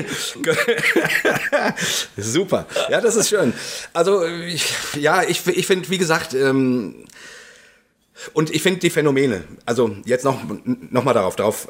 super. 2.18 2.66
Ja, 2.90 3.00
das 3.00 3.16
ist 3.16 3.30
schön. 3.30 3.54
Also, 3.94 4.26
ich, 4.26 4.74
ja, 5.00 5.24
ich, 5.24 5.48
ich 5.48 5.66
finde, 5.66 5.90
wie 5.90 5.98
gesagt, 5.98 6.34
ähm, 6.34 7.06
und 8.34 8.54
ich 8.54 8.62
finde 8.62 8.82
die 8.82 8.90
Phänomene, 8.90 9.46
also 9.66 9.96
jetzt 10.04 10.26
noch, 10.26 10.42
noch 10.66 11.04
mal 11.06 11.14
darauf, 11.14 11.38
darauf 11.38 11.70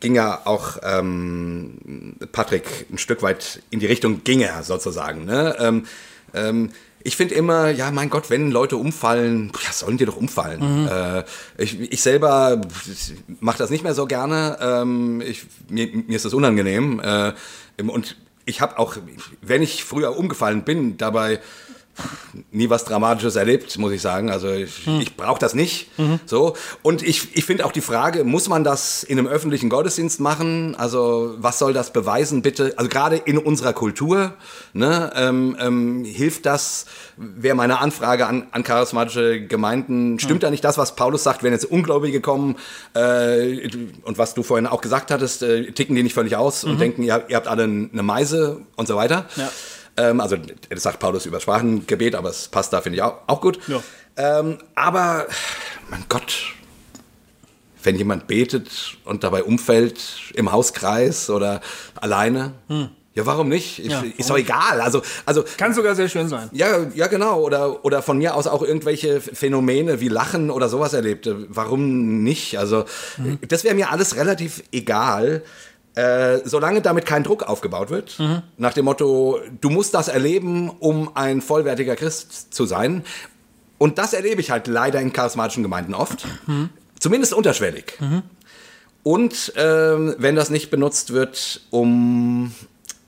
ging 0.00 0.14
ja 0.14 0.40
auch 0.46 0.78
ähm, 0.82 2.16
Patrick 2.32 2.86
ein 2.90 2.96
Stück 2.96 3.22
weit 3.22 3.62
in 3.68 3.78
die 3.78 3.86
Richtung, 3.86 4.24
ging 4.24 4.40
er 4.40 4.62
sozusagen. 4.62 5.26
Ne? 5.26 5.54
Ähm, 5.58 5.86
ähm, 6.32 6.70
ich 7.06 7.16
finde 7.16 7.34
immer, 7.34 7.68
ja, 7.68 7.90
mein 7.90 8.08
Gott, 8.08 8.30
wenn 8.30 8.50
Leute 8.50 8.78
umfallen, 8.78 9.52
ja, 9.62 9.72
sollen 9.72 9.98
die 9.98 10.06
doch 10.06 10.16
umfallen. 10.16 10.82
Mhm. 10.82 10.88
Äh, 10.88 11.24
ich, 11.58 11.78
ich 11.78 12.02
selber 12.02 12.62
mache 13.40 13.58
das 13.58 13.68
nicht 13.68 13.84
mehr 13.84 13.94
so 13.94 14.06
gerne. 14.06 14.56
Ähm, 14.60 15.20
ich, 15.20 15.44
mir, 15.68 15.86
mir 15.86 16.16
ist 16.16 16.24
das 16.24 16.32
unangenehm. 16.32 17.00
Äh, 17.00 17.34
und 17.86 18.16
ich 18.46 18.62
habe 18.62 18.78
auch, 18.78 18.96
wenn 19.42 19.62
ich 19.62 19.84
früher 19.84 20.16
umgefallen 20.16 20.64
bin, 20.64 20.96
dabei 20.96 21.40
nie 22.50 22.70
was 22.70 22.84
Dramatisches 22.84 23.36
erlebt, 23.36 23.78
muss 23.78 23.92
ich 23.92 24.02
sagen. 24.02 24.30
Also 24.30 24.50
ich, 24.50 24.86
hm. 24.86 25.00
ich 25.00 25.16
brauche 25.16 25.38
das 25.38 25.54
nicht. 25.54 25.88
Mhm. 25.98 26.20
So. 26.26 26.54
Und 26.82 27.02
ich, 27.02 27.36
ich 27.36 27.44
finde 27.44 27.64
auch 27.64 27.72
die 27.72 27.80
Frage, 27.80 28.24
muss 28.24 28.48
man 28.48 28.64
das 28.64 29.02
in 29.02 29.18
einem 29.18 29.28
öffentlichen 29.28 29.68
Gottesdienst 29.68 30.20
machen? 30.20 30.74
Also 30.76 31.34
was 31.38 31.58
soll 31.58 31.72
das 31.72 31.92
beweisen, 31.92 32.42
bitte? 32.42 32.74
Also 32.76 32.88
gerade 32.88 33.16
in 33.16 33.38
unserer 33.38 33.72
Kultur, 33.72 34.34
ne, 34.72 35.12
ähm, 35.14 35.56
ähm, 35.60 36.04
hilft 36.04 36.46
das, 36.46 36.86
wäre 37.16 37.54
meine 37.54 37.78
Anfrage 37.78 38.26
an, 38.26 38.46
an 38.50 38.64
charismatische 38.64 39.46
Gemeinden, 39.46 40.18
stimmt 40.18 40.34
hm. 40.34 40.40
da 40.40 40.50
nicht 40.50 40.64
das, 40.64 40.78
was 40.78 40.96
Paulus 40.96 41.22
sagt, 41.22 41.42
wenn 41.42 41.52
jetzt 41.52 41.64
Ungläubige 41.64 42.20
kommen 42.20 42.56
äh, 42.94 43.68
und 44.02 44.18
was 44.18 44.34
du 44.34 44.42
vorhin 44.42 44.66
auch 44.66 44.80
gesagt 44.80 45.10
hattest, 45.10 45.42
äh, 45.42 45.72
ticken 45.72 45.94
die 45.94 46.02
nicht 46.02 46.14
völlig 46.14 46.36
aus 46.36 46.64
mhm. 46.64 46.70
und 46.72 46.80
denken, 46.80 47.02
ihr, 47.02 47.24
ihr 47.28 47.36
habt 47.36 47.48
alle 47.48 47.64
eine 47.64 48.02
Meise 48.02 48.60
und 48.76 48.88
so 48.88 48.96
weiter. 48.96 49.26
Ja. 49.36 49.50
Ähm, 49.96 50.20
also 50.20 50.36
das 50.36 50.82
sagt 50.82 50.98
Paulus 50.98 51.26
über 51.26 51.40
Sprachengebet, 51.40 52.14
aber 52.14 52.30
es 52.30 52.48
passt 52.48 52.72
da, 52.72 52.80
finde 52.80 52.96
ich 52.96 53.02
auch, 53.02 53.18
auch 53.26 53.40
gut. 53.40 53.58
Ja. 53.68 53.82
Ähm, 54.16 54.58
aber, 54.74 55.26
mein 55.90 56.04
Gott, 56.08 56.54
wenn 57.82 57.96
jemand 57.96 58.26
betet 58.26 58.96
und 59.04 59.24
dabei 59.24 59.44
umfällt 59.44 60.32
im 60.34 60.52
Hauskreis 60.52 61.30
oder 61.30 61.60
alleine, 62.00 62.52
hm. 62.68 62.90
Ja, 63.14 63.24
warum 63.26 63.48
nicht? 63.48 63.78
Ich, 63.78 63.92
ja, 63.92 64.02
ist 64.16 64.28
doch 64.28 64.36
egal. 64.36 64.80
Also, 64.80 65.00
also 65.24 65.44
kann 65.56 65.72
sogar 65.72 65.94
sehr 65.94 66.08
schön 66.08 66.28
sein. 66.28 66.48
Ja, 66.52 66.84
ja, 66.94 67.06
genau. 67.06 67.40
Oder 67.42 67.84
oder 67.84 68.02
von 68.02 68.18
mir 68.18 68.34
aus 68.34 68.48
auch 68.48 68.62
irgendwelche 68.62 69.20
Phänomene 69.20 70.00
wie 70.00 70.08
Lachen 70.08 70.50
oder 70.50 70.68
sowas 70.68 70.94
erlebt. 70.94 71.30
Warum 71.48 72.24
nicht? 72.24 72.58
Also 72.58 72.86
mhm. 73.16 73.38
das 73.46 73.62
wäre 73.62 73.76
mir 73.76 73.92
alles 73.92 74.16
relativ 74.16 74.64
egal. 74.72 75.44
Äh, 75.94 76.40
solange 76.44 76.82
damit 76.82 77.06
kein 77.06 77.22
Druck 77.22 77.44
aufgebaut 77.44 77.90
wird, 77.90 78.18
mhm. 78.18 78.42
nach 78.56 78.74
dem 78.74 78.84
Motto, 78.84 79.38
du 79.60 79.70
musst 79.70 79.94
das 79.94 80.08
erleben, 80.08 80.70
um 80.70 81.16
ein 81.16 81.40
vollwertiger 81.40 81.94
Christ 81.94 82.52
zu 82.52 82.66
sein. 82.66 83.04
Und 83.78 83.98
das 83.98 84.12
erlebe 84.12 84.40
ich 84.40 84.50
halt 84.50 84.66
leider 84.66 85.00
in 85.00 85.12
charismatischen 85.12 85.62
Gemeinden 85.62 85.94
oft. 85.94 86.26
Mhm. 86.46 86.70
zumindest 86.98 87.32
unterschwellig. 87.34 87.98
Und 89.04 89.52
ähm, 89.56 90.14
wenn 90.18 90.34
das 90.34 90.50
nicht 90.50 90.70
benutzt 90.70 91.12
wird, 91.12 91.60
um, 91.70 92.52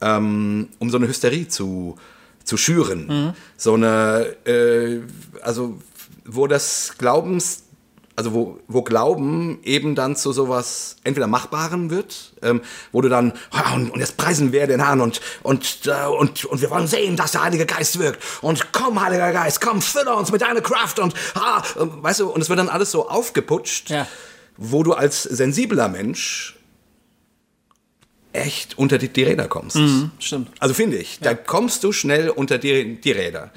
ähm, 0.01 0.68
um 0.78 0.91
so 0.91 0.99
eine 0.99 1.09
Hysterie 1.09 1.49
zu, 1.49 1.97
zu 2.45 2.57
schüren, 2.57 3.34
so 3.57 3.74
eine, 3.74 4.37
äh, 4.45 5.01
also 5.41 5.78
wo 6.24 6.47
das 6.47 6.95
Glaubens, 6.99 7.64
also 8.16 8.32
wo, 8.32 8.58
wo 8.66 8.82
Glauben 8.82 9.58
eben 9.62 9.94
dann 9.94 10.16
zu 10.16 10.32
sowas 10.32 10.96
entweder 11.04 11.26
Machbaren 11.26 11.90
wird, 11.90 12.32
ähm, 12.42 12.62
wo 12.90 13.02
du 13.02 13.08
dann, 13.10 13.34
"Ah, 13.50 13.74
und, 13.74 13.90
und 13.90 14.00
jetzt 14.00 14.16
preisen 14.16 14.52
wir 14.52 14.66
den 14.66 14.82
Herrn 14.84 15.00
und, 15.02 15.20
und, 15.42 15.80
äh, 15.86 16.06
und, 16.06 16.44
und 16.46 16.60
wir 16.62 16.70
wollen 16.70 16.86
sehen, 16.86 17.16
dass 17.16 17.32
der 17.32 17.44
Heilige 17.44 17.66
Geist 17.66 17.98
wirkt. 17.98 18.22
Und 18.40 18.72
komm, 18.72 19.00
Heiliger 19.04 19.32
Geist, 19.32 19.60
komm, 19.60 19.82
fülle 19.82 20.14
uns 20.16 20.32
mit 20.32 20.40
deiner 20.40 20.62
Kraft 20.62 20.98
und, 20.98 21.14
ah, 21.34 21.62
ähm, 21.78 22.02
weißt 22.02 22.20
du, 22.20 22.30
und 22.30 22.40
es 22.40 22.48
wird 22.48 22.58
dann 22.58 22.70
alles 22.70 22.90
so 22.90 23.08
aufgeputscht, 23.08 23.90
Ja. 23.90 24.06
wo 24.56 24.82
du 24.82 24.94
als 24.94 25.22
sensibler 25.22 25.88
Mensch 25.88 26.54
echt 28.32 28.76
unter 28.78 28.98
die, 28.98 29.08
die 29.08 29.22
Räder 29.22 29.48
kommst. 29.48 29.78
Stimmt. 30.18 30.48
Also 30.58 30.74
finde 30.74 30.98
ich, 30.98 31.20
da 31.20 31.34
kommst 31.34 31.82
du 31.84 31.92
schnell 31.92 32.28
unter 32.28 32.58
die, 32.58 33.00
die 33.00 33.12
Räder. 33.12 33.50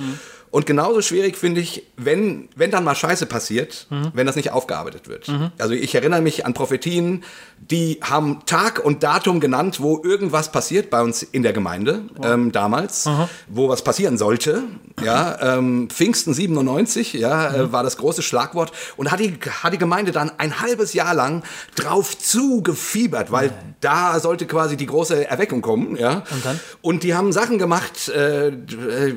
Und 0.52 0.66
genauso 0.66 1.02
schwierig 1.02 1.38
finde 1.38 1.62
ich, 1.62 1.84
wenn, 1.98 2.50
wenn 2.56 2.72
dann 2.72 2.84
mal 2.84 2.96
Scheiße 2.96 3.26
passiert, 3.26 3.88
wenn 4.14 4.26
das 4.26 4.36
nicht 4.36 4.52
aufgearbeitet 4.52 5.08
wird. 5.08 5.32
Also 5.58 5.74
ich 5.74 5.94
erinnere 5.94 6.22
mich 6.22 6.46
an 6.46 6.54
Prophetien, 6.54 7.24
die 7.60 8.00
haben 8.02 8.46
Tag 8.46 8.84
und 8.84 9.04
Datum 9.04 9.40
genannt, 9.40 9.80
wo 9.80 10.02
irgendwas 10.04 10.52
passiert 10.52 10.90
bei 10.90 11.02
uns 11.02 11.24
in 11.24 11.44
der 11.44 11.54
Gemeinde 11.54 12.04
ähm, 12.24 12.52
damals, 12.52 13.08
wo 13.48 13.70
was 13.70 13.84
passieren 13.84 14.18
sollte. 14.18 14.64
Ja, 15.04 15.58
ähm, 15.58 15.88
Pfingsten 15.90 16.34
97, 16.34 17.14
ja, 17.14 17.54
äh, 17.54 17.72
war 17.72 17.84
das 17.84 17.96
große 17.98 18.22
Schlagwort. 18.22 18.74
Und 18.98 19.12
hat 19.12 19.22
die, 19.22 19.38
hat 19.64 19.72
die 19.72 19.78
Gemeinde 19.78 20.12
dann 20.12 20.32
ein 20.38 20.60
halbes 20.60 20.94
Jahr 20.94 21.14
lang 21.14 21.44
drauf 21.76 22.18
zugefiebert, 22.18 23.32
weil 23.32 23.54
da 23.80 24.20
sollte 24.20 24.46
quasi 24.46 24.76
die 24.76 24.88
große 24.88 25.28
Erweckung 25.28 25.62
kommen. 25.62 25.96
Ja. 25.96 26.24
Und 26.32 26.46
dann? 26.46 26.60
Und 26.82 27.04
die 27.04 27.16
haben 27.16 27.32
Sachen 27.32 27.60
gemacht. 27.60 28.10
Äh, 28.10 28.50
äh, 28.50 29.16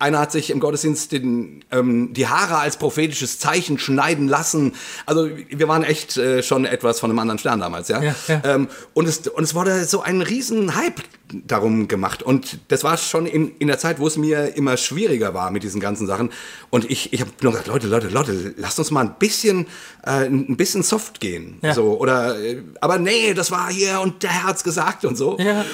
einer 0.00 0.18
hat 0.18 0.32
sich 0.32 0.50
im 0.50 0.58
Gottesdienst 0.58 0.69
den, 1.12 1.64
ähm, 1.70 2.12
die 2.12 2.26
Haare 2.26 2.56
als 2.58 2.76
prophetisches 2.76 3.38
Zeichen 3.38 3.78
schneiden 3.78 4.28
lassen. 4.28 4.72
Also 5.06 5.28
wir 5.48 5.68
waren 5.68 5.82
echt 5.82 6.16
äh, 6.16 6.42
schon 6.42 6.64
etwas 6.64 7.00
von 7.00 7.10
einem 7.10 7.18
anderen 7.18 7.38
Stern 7.38 7.60
damals, 7.60 7.88
ja. 7.88 8.02
Ja, 8.02 8.14
ja. 8.28 8.42
Ähm, 8.44 8.68
und, 8.94 9.08
es, 9.08 9.26
und 9.28 9.44
es 9.44 9.54
wurde 9.54 9.84
so 9.84 10.02
ein 10.02 10.22
riesen 10.22 10.74
Hype 10.76 11.00
darum 11.32 11.88
gemacht. 11.88 12.22
Und 12.22 12.58
das 12.68 12.84
war 12.84 12.96
schon 12.96 13.26
in, 13.26 13.56
in 13.58 13.68
der 13.68 13.78
Zeit, 13.78 13.98
wo 13.98 14.06
es 14.06 14.16
mir 14.16 14.56
immer 14.56 14.76
schwieriger 14.76 15.34
war 15.34 15.50
mit 15.50 15.62
diesen 15.62 15.80
ganzen 15.80 16.06
Sachen. 16.06 16.30
Und 16.70 16.90
ich, 16.90 17.12
ich 17.12 17.20
habe 17.20 17.30
nur 17.42 17.52
gesagt, 17.52 17.68
Leute, 17.68 17.86
Leute, 17.86 18.08
Leute, 18.08 18.54
lasst 18.56 18.78
uns 18.78 18.90
mal 18.90 19.04
ein 19.04 19.14
bisschen, 19.18 19.66
äh, 20.04 20.24
ein 20.26 20.56
bisschen 20.56 20.82
soft 20.82 21.20
gehen. 21.20 21.58
Ja. 21.62 21.74
So, 21.74 21.98
oder, 21.98 22.38
äh, 22.40 22.62
aber 22.80 22.98
nee, 22.98 23.34
das 23.34 23.50
war 23.50 23.70
hier 23.70 24.00
und 24.00 24.22
der 24.22 24.44
hat's 24.44 24.64
gesagt 24.64 25.04
und 25.04 25.16
so. 25.16 25.38
Ja. 25.38 25.64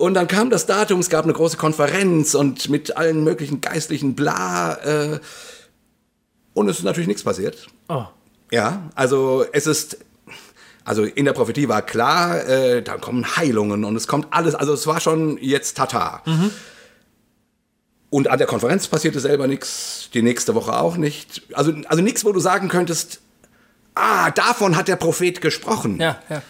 Und 0.00 0.14
dann 0.14 0.28
kam 0.28 0.48
das 0.48 0.64
Datum, 0.64 1.00
es 1.00 1.10
gab 1.10 1.24
eine 1.24 1.34
große 1.34 1.58
Konferenz 1.58 2.34
und 2.34 2.70
mit 2.70 2.96
allen 2.96 3.22
möglichen 3.22 3.60
geistlichen 3.60 4.14
Bla. 4.14 4.72
Äh, 4.76 5.20
und 6.54 6.70
es 6.70 6.78
ist 6.78 6.84
natürlich 6.84 7.06
nichts 7.06 7.22
passiert. 7.22 7.66
Oh. 7.90 8.04
Ja, 8.50 8.88
also 8.94 9.44
es 9.52 9.66
ist, 9.66 9.98
also 10.86 11.04
in 11.04 11.26
der 11.26 11.34
Prophetie 11.34 11.68
war 11.68 11.82
klar, 11.82 12.48
äh, 12.48 12.82
da 12.82 12.96
kommen 12.96 13.36
Heilungen 13.36 13.84
und 13.84 13.94
es 13.94 14.08
kommt 14.08 14.28
alles, 14.30 14.54
also 14.54 14.72
es 14.72 14.86
war 14.86 15.00
schon 15.00 15.36
jetzt 15.36 15.76
Tata. 15.76 16.22
Und 18.08 18.28
an 18.28 18.38
der 18.38 18.46
Konferenz 18.46 18.88
passierte 18.88 19.20
selber 19.20 19.48
nichts, 19.48 20.08
die 20.14 20.22
nächste 20.22 20.54
Woche 20.54 20.78
auch 20.78 20.96
nicht. 20.96 21.42
Also, 21.52 21.74
also 21.88 22.02
nichts, 22.02 22.24
wo 22.24 22.32
du 22.32 22.40
sagen 22.40 22.68
könntest, 22.68 23.20
ah, 23.94 24.30
davon 24.30 24.76
hat 24.76 24.88
der 24.88 24.96
Prophet 24.96 25.42
gesprochen. 25.42 26.00
Ja, 26.00 26.22
ja. 26.30 26.40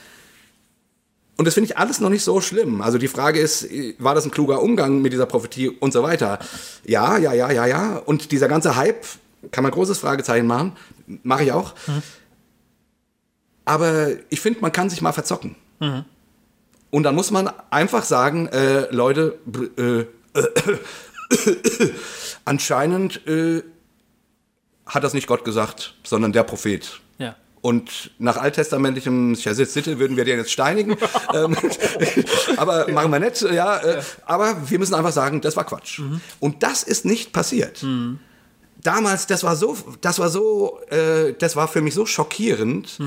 Und 1.41 1.47
das 1.47 1.55
finde 1.55 1.71
ich 1.71 1.79
alles 1.79 2.01
noch 2.01 2.11
nicht 2.11 2.23
so 2.23 2.43
schlimm. 2.43 2.83
Also 2.83 2.99
die 2.99 3.09
Frage 3.09 3.41
ist, 3.41 3.67
war 3.99 4.15
das 4.15 4.27
ein 4.27 4.31
kluger 4.31 4.61
Umgang 4.61 5.01
mit 5.01 5.15
dieser 5.15 5.25
Prophetie 5.25 5.71
und 5.71 5.91
so 5.91 6.03
weiter? 6.03 6.39
Ja, 6.85 7.17
ja, 7.17 7.33
ja, 7.33 7.51
ja, 7.51 7.65
ja. 7.65 7.97
Und 7.97 8.31
dieser 8.31 8.47
ganze 8.47 8.77
Hype, 8.77 9.07
kann 9.51 9.63
man 9.63 9.73
großes 9.73 9.97
Fragezeichen 9.97 10.47
machen, 10.47 10.73
mache 11.23 11.45
ich 11.45 11.53
auch. 11.53 11.73
Aber 13.65 14.09
ich 14.29 14.39
finde, 14.43 14.61
man 14.61 14.71
kann 14.71 14.91
sich 14.91 15.01
mal 15.01 15.13
verzocken. 15.13 15.57
Und 16.91 17.05
dann 17.05 17.15
muss 17.15 17.31
man 17.31 17.51
einfach 17.71 18.05
sagen, 18.05 18.47
äh, 18.49 18.95
Leute, 18.95 19.39
b- 19.47 19.71
äh, 19.83 20.07
anscheinend 22.45 23.27
äh, 23.27 23.63
hat 24.85 25.05
das 25.05 25.15
nicht 25.15 25.27
Gott 25.27 25.47
gesagt, 25.47 25.95
sondern 26.05 26.33
der 26.35 26.43
Prophet. 26.43 27.01
Ja. 27.63 27.69
Und 27.69 28.11
nach 28.19 28.37
alttestamentlichem 28.37 29.35
Sitte 29.35 29.99
würden 29.99 30.17
wir 30.17 30.25
den 30.25 30.39
jetzt 30.39 30.53
steinigen. 30.53 30.97
ähm, 31.35 31.57
aber 32.57 32.91
machen 32.91 33.11
wir 33.11 33.21
nicht, 33.21 33.43
ja. 33.43 33.79
Äh, 33.79 34.03
aber 34.25 34.57
wir 34.69 34.79
müssen 34.79 34.95
einfach 34.95 35.13
sagen, 35.13 35.41
das 35.41 35.57
war 35.57 35.65
Quatsch. 35.65 36.01
Und 36.39 36.63
das 36.63 36.83
ist 36.83 37.05
nicht 37.05 37.33
passiert. 37.33 37.85
Damals, 38.83 39.27
das 39.27 39.45
war 39.45 39.57
so, 39.57 39.77
das 40.01 40.19
war 40.19 40.31
so, 40.31 40.81
äh, 40.89 41.35
das 41.39 41.55
war 41.55 41.69
für 41.69 41.83
mich 41.83 41.95
so 41.95 42.07
schockierend. 42.07 42.99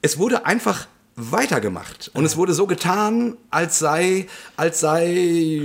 Es 0.00 0.18
wurde 0.18 0.46
einfach 0.46 0.86
weitergemacht 1.16 2.10
und 2.12 2.26
es 2.26 2.36
wurde 2.36 2.52
so 2.52 2.66
getan, 2.66 3.38
als 3.50 3.78
sei, 3.78 4.26
als 4.58 4.80
sei, 4.80 5.62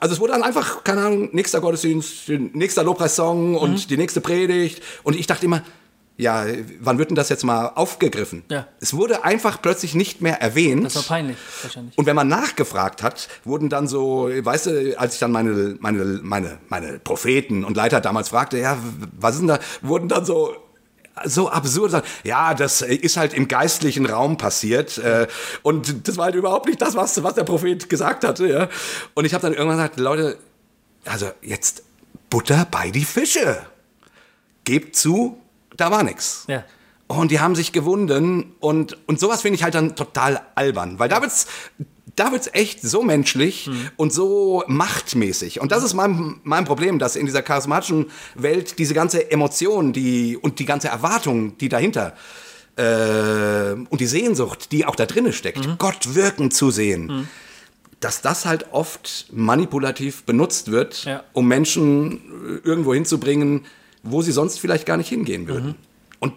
also 0.00 0.14
es 0.14 0.20
wurde 0.20 0.32
dann 0.32 0.42
einfach, 0.42 0.84
keine 0.84 1.00
Ahnung, 1.00 1.30
nächster 1.32 1.62
Gottesdienst, 1.62 2.28
nächster 2.28 2.84
Lobpreissong 2.84 3.56
und 3.56 3.88
die 3.88 3.96
nächste 3.96 4.20
Predigt 4.20 4.82
und 5.02 5.16
ich 5.16 5.26
dachte 5.26 5.46
immer, 5.46 5.62
ja, 6.18 6.46
wann 6.80 6.98
wird 6.98 7.10
denn 7.10 7.14
das 7.14 7.28
jetzt 7.28 7.44
mal 7.44 7.68
aufgegriffen? 7.74 8.42
Ja. 8.50 8.66
Es 8.80 8.94
wurde 8.94 9.24
einfach 9.24 9.60
plötzlich 9.60 9.94
nicht 9.94 10.22
mehr 10.22 10.40
erwähnt. 10.40 10.86
Das 10.86 10.96
war 10.96 11.02
peinlich, 11.02 11.36
wahrscheinlich. 11.62 11.96
Und 11.98 12.06
wenn 12.06 12.16
man 12.16 12.28
nachgefragt 12.28 13.02
hat, 13.02 13.28
wurden 13.44 13.68
dann 13.68 13.86
so, 13.86 14.30
weißt 14.32 14.66
du, 14.66 14.98
als 14.98 15.14
ich 15.14 15.20
dann 15.20 15.30
meine, 15.30 15.76
meine, 15.80 16.20
meine, 16.22 16.58
meine 16.68 16.98
Propheten 16.98 17.64
und 17.64 17.76
Leiter 17.76 18.00
damals 18.00 18.30
fragte, 18.30 18.58
ja, 18.58 18.78
was 19.18 19.34
ist 19.34 19.40
denn 19.40 19.48
da, 19.48 19.58
wurden 19.82 20.08
dann 20.08 20.24
so 20.24 20.54
so 21.24 21.48
absurd 21.48 22.02
ja, 22.24 22.52
das 22.52 22.82
ist 22.82 23.16
halt 23.16 23.32
im 23.32 23.48
geistlichen 23.48 24.04
Raum 24.04 24.36
passiert 24.36 24.98
äh, 24.98 25.26
und 25.62 26.06
das 26.06 26.18
war 26.18 26.26
halt 26.26 26.34
überhaupt 26.34 26.66
nicht 26.66 26.82
das, 26.82 26.94
was, 26.94 27.22
was 27.22 27.34
der 27.34 27.44
Prophet 27.44 27.88
gesagt 27.88 28.22
hatte. 28.22 28.46
Ja. 28.46 28.68
Und 29.14 29.24
ich 29.24 29.32
habe 29.32 29.40
dann 29.40 29.54
irgendwann 29.54 29.78
gesagt, 29.78 29.98
Leute, 29.98 30.36
also 31.06 31.30
jetzt 31.40 31.84
Butter 32.28 32.66
bei 32.70 32.90
die 32.90 33.04
Fische. 33.04 33.62
Gebt 34.64 34.96
zu, 34.96 35.38
da 35.76 35.90
war 35.90 36.02
nix. 36.02 36.44
Ja. 36.48 36.64
Und 37.08 37.30
die 37.30 37.38
haben 37.38 37.54
sich 37.54 37.70
gewunden 37.72 38.54
und, 38.60 38.96
und 39.06 39.20
sowas 39.20 39.42
finde 39.42 39.56
ich 39.56 39.62
halt 39.62 39.74
dann 39.74 39.94
total 39.94 40.40
albern, 40.56 40.98
weil 40.98 41.08
da 41.08 41.22
wird's, 41.22 41.46
da 42.16 42.32
wird's 42.32 42.48
echt 42.52 42.82
so 42.82 43.02
menschlich 43.02 43.70
und 43.96 44.12
so 44.12 44.64
machtmäßig. 44.66 45.60
Und 45.60 45.70
das 45.70 45.84
ist 45.84 45.94
mein, 45.94 46.40
mein 46.42 46.64
Problem, 46.64 46.98
dass 46.98 47.14
in 47.14 47.24
dieser 47.26 47.42
charismatischen 47.42 48.06
Welt 48.34 48.78
diese 48.80 48.92
ganze 48.94 49.30
Emotion 49.30 49.92
die, 49.92 50.36
und 50.36 50.58
die 50.58 50.64
ganze 50.64 50.88
Erwartung, 50.88 51.56
die 51.58 51.68
dahinter 51.68 52.14
äh, 52.76 53.72
und 53.88 54.00
die 54.00 54.06
Sehnsucht, 54.06 54.72
die 54.72 54.84
auch 54.86 54.96
da 54.96 55.06
drinne 55.06 55.32
steckt, 55.32 55.78
Gott 55.78 56.14
wirken 56.14 56.50
zu 56.50 56.70
sehen, 56.70 57.28
dass 58.00 58.20
das 58.20 58.44
halt 58.46 58.66
oft 58.72 59.26
manipulativ 59.32 60.24
benutzt 60.24 60.70
wird, 60.70 61.04
Ja. 61.04 61.22
um 61.32 61.46
Menschen 61.48 62.60
äh, 62.64 62.66
irgendwo 62.68 62.94
hinzubringen, 62.94 63.64
wo 64.10 64.22
sie 64.22 64.32
sonst 64.32 64.58
vielleicht 64.60 64.86
gar 64.86 64.96
nicht 64.96 65.08
hingehen 65.08 65.46
würden. 65.48 65.74
Und, 66.20 66.32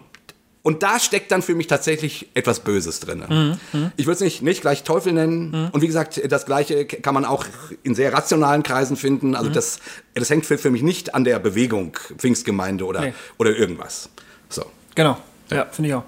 und 0.62 0.82
da 0.82 0.98
steckt 1.00 1.30
dann 1.32 1.42
für 1.42 1.54
mich 1.54 1.66
tatsächlich 1.66 2.28
etwas 2.34 2.60
Böses 2.60 3.00
drin. 3.00 3.56
Ich 3.96 4.06
würde 4.06 4.14
es 4.16 4.20
nicht, 4.20 4.42
nicht 4.42 4.60
gleich 4.60 4.84
Teufel 4.84 5.12
nennen. 5.12 5.70
Und 5.72 5.80
wie 5.82 5.86
gesagt, 5.86 6.20
das 6.30 6.46
Gleiche 6.46 6.84
kann 6.84 7.14
man 7.14 7.24
auch 7.24 7.46
in 7.82 7.94
sehr 7.94 8.12
rationalen 8.12 8.62
Kreisen 8.62 8.96
finden. 8.96 9.34
Also 9.34 9.50
das, 9.50 9.78
das 10.14 10.28
hängt 10.30 10.44
für, 10.46 10.58
für 10.58 10.70
mich 10.70 10.82
nicht 10.82 11.14
an 11.14 11.24
der 11.24 11.38
Bewegung 11.38 11.96
Pfingstgemeinde 12.18 12.84
oder, 12.84 13.00
Nee. 13.00 13.14
oder 13.38 13.56
irgendwas. 13.56 14.10
So. 14.48 14.64
Genau. 14.94 15.16
Ja, 15.50 15.66
finde 15.70 15.88
ich 15.88 15.94
auch. 15.94 16.04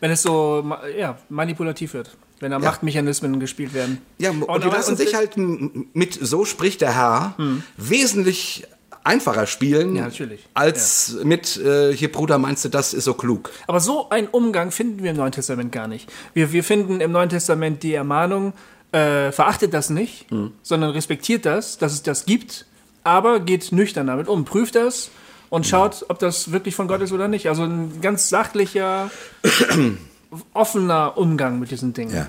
Wenn 0.00 0.10
es 0.10 0.22
so 0.22 0.64
ja, 0.98 1.18
manipulativ 1.28 1.94
wird. 1.94 2.10
Wenn 2.40 2.52
da 2.52 2.60
Machtmechanismen 2.60 3.40
gespielt 3.40 3.74
werden. 3.74 3.98
Ja, 4.18 4.30
und, 4.30 4.42
die 4.42 4.48
aber- 4.48 4.68
lassen 4.76 4.92
und- 4.92 4.96
sich 4.96 5.14
halt 5.16 5.36
mit 5.36 6.14
So 6.20 6.44
spricht 6.44 6.80
der 6.82 6.94
Herr 6.94 7.34
wesentlich 7.76 8.64
einfacher 9.04 9.46
spielen, 9.46 9.96
Ja, 9.96 10.08
als 10.54 11.16
mit 11.22 11.56
äh, 11.56 11.94
hier 11.94 12.10
Bruder 12.12 12.38
meinst 12.38 12.64
du, 12.64 12.68
das 12.68 12.94
ist 12.94 13.04
so 13.04 13.14
klug. 13.14 13.50
Aber 13.66 13.80
so 13.80 14.08
einen 14.10 14.28
Umgang 14.28 14.70
finden 14.70 15.02
wir 15.02 15.10
im 15.10 15.16
Neuen 15.16 15.32
Testament 15.32 15.72
gar 15.72 15.88
nicht. 15.88 16.10
Wir, 16.34 16.52
wir 16.52 16.64
finden 16.64 17.00
im 17.00 17.12
Neuen 17.12 17.28
Testament 17.28 17.82
die 17.82 17.94
Ermahnung, 17.94 18.52
äh, 18.92 19.32
verachtet 19.32 19.74
das 19.74 19.90
nicht, 19.90 20.26
sondern 20.62 20.90
respektiert 20.90 21.44
das, 21.44 21.76
dass 21.78 21.92
es 21.92 22.02
das 22.02 22.24
gibt, 22.24 22.64
aber 23.04 23.40
geht 23.40 23.70
nüchtern 23.72 24.06
damit 24.06 24.28
um, 24.28 24.44
prüft 24.44 24.74
das 24.76 25.10
und 25.50 25.66
schaut, 25.66 26.04
ob 26.08 26.18
das 26.18 26.52
wirklich 26.52 26.74
von 26.74 26.88
Gott 26.88 27.00
ist 27.00 27.12
oder 27.12 27.28
nicht. 27.28 27.48
Also 27.48 27.64
ein 27.64 28.00
ganz 28.00 28.28
sachlicher, 28.28 29.10
offener 30.54 31.16
Umgang 31.16 31.58
mit 31.58 31.70
diesen 31.70 31.92
Dingen. 31.92 32.14
Ja, 32.14 32.28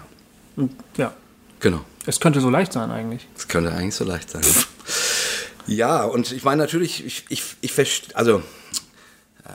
Und, 0.56 0.72
ja. 0.98 1.14
genau. 1.60 1.82
Es 2.06 2.20
könnte 2.20 2.40
so 2.42 2.50
leicht 2.50 2.74
sein 2.74 2.92
eigentlich. 2.92 3.28
Das 3.36 3.48
könnte 3.48 3.72
eigentlich 3.72 3.96
so 3.96 4.04
leicht 4.06 4.30
sein. 4.30 4.42
Ja, 5.70 6.04
und 6.04 6.32
ich 6.32 6.44
meine 6.44 6.62
natürlich, 6.62 7.06
ich, 7.06 7.26
ich, 7.30 7.44
ich 7.62 7.72
verstehe, 7.72 8.16
also 8.16 8.38
äh, 9.46 9.52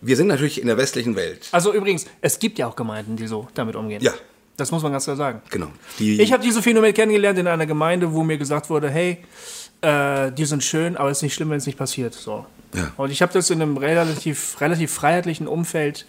wir 0.00 0.16
sind 0.16 0.28
natürlich 0.28 0.60
in 0.60 0.66
der 0.66 0.76
westlichen 0.76 1.16
Welt. 1.16 1.48
Also 1.52 1.72
übrigens, 1.72 2.06
es 2.20 2.38
gibt 2.38 2.58
ja 2.58 2.66
auch 2.66 2.76
Gemeinden, 2.76 3.16
die 3.16 3.26
so 3.26 3.48
damit 3.54 3.76
umgehen. 3.76 4.02
Ja. 4.02 4.12
Das 4.56 4.72
muss 4.72 4.82
man 4.82 4.90
ganz 4.90 5.04
klar 5.04 5.16
sagen. 5.16 5.40
Genau. 5.50 5.68
Die, 6.00 6.20
Ich 6.20 6.32
habe 6.32 6.42
diese 6.42 6.62
Phänomen 6.62 6.92
kennengelernt 6.92 7.38
in 7.38 7.46
einer 7.46 7.66
Gemeinde, 7.66 8.12
wo 8.12 8.24
mir 8.24 8.38
gesagt 8.38 8.70
wurde, 8.70 8.90
hey, 8.90 9.18
äh, 9.82 10.32
die 10.32 10.44
sind 10.44 10.64
schön, 10.64 10.96
aber 10.96 11.10
es 11.10 11.18
ist 11.18 11.22
nicht 11.22 11.34
schlimm, 11.34 11.50
wenn 11.50 11.58
es 11.58 11.66
nicht 11.66 11.78
passiert. 11.78 12.14
So. 12.14 12.44
Ja. 12.74 12.92
Und 12.96 13.12
ich 13.12 13.22
habe 13.22 13.32
das 13.32 13.50
in 13.50 13.62
einem 13.62 13.76
relativ, 13.76 14.60
relativ 14.60 14.92
freiheitlichen 14.92 15.46
Umfeld 15.46 16.06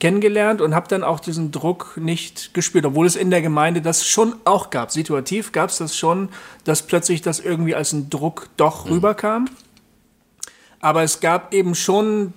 kennengelernt 0.00 0.60
und 0.60 0.74
habe 0.74 0.88
dann 0.88 1.04
auch 1.04 1.20
diesen 1.20 1.52
Druck 1.52 1.96
nicht 1.96 2.52
gespürt, 2.54 2.84
obwohl 2.86 3.06
es 3.06 3.16
in 3.16 3.30
der 3.30 3.42
Gemeinde 3.42 3.82
das 3.82 4.06
schon 4.06 4.34
auch 4.44 4.70
gab. 4.70 4.90
Situativ 4.90 5.52
gab 5.52 5.70
es 5.70 5.78
das 5.78 5.96
schon, 5.96 6.28
dass 6.64 6.82
plötzlich 6.82 7.22
das 7.22 7.38
irgendwie 7.38 7.74
als 7.74 7.92
ein 7.92 8.10
Druck 8.10 8.48
doch 8.56 8.86
Mhm. 8.86 8.92
rüberkam. 8.92 9.48
Aber 10.80 11.02
es 11.02 11.20
gab 11.20 11.52
eben 11.52 11.74
schon, 11.74 12.32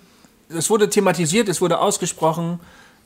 es 0.49 0.69
wurde 0.69 0.89
thematisiert, 0.89 1.47
es 1.49 1.61
wurde 1.61 1.79
ausgesprochen. 1.79 2.59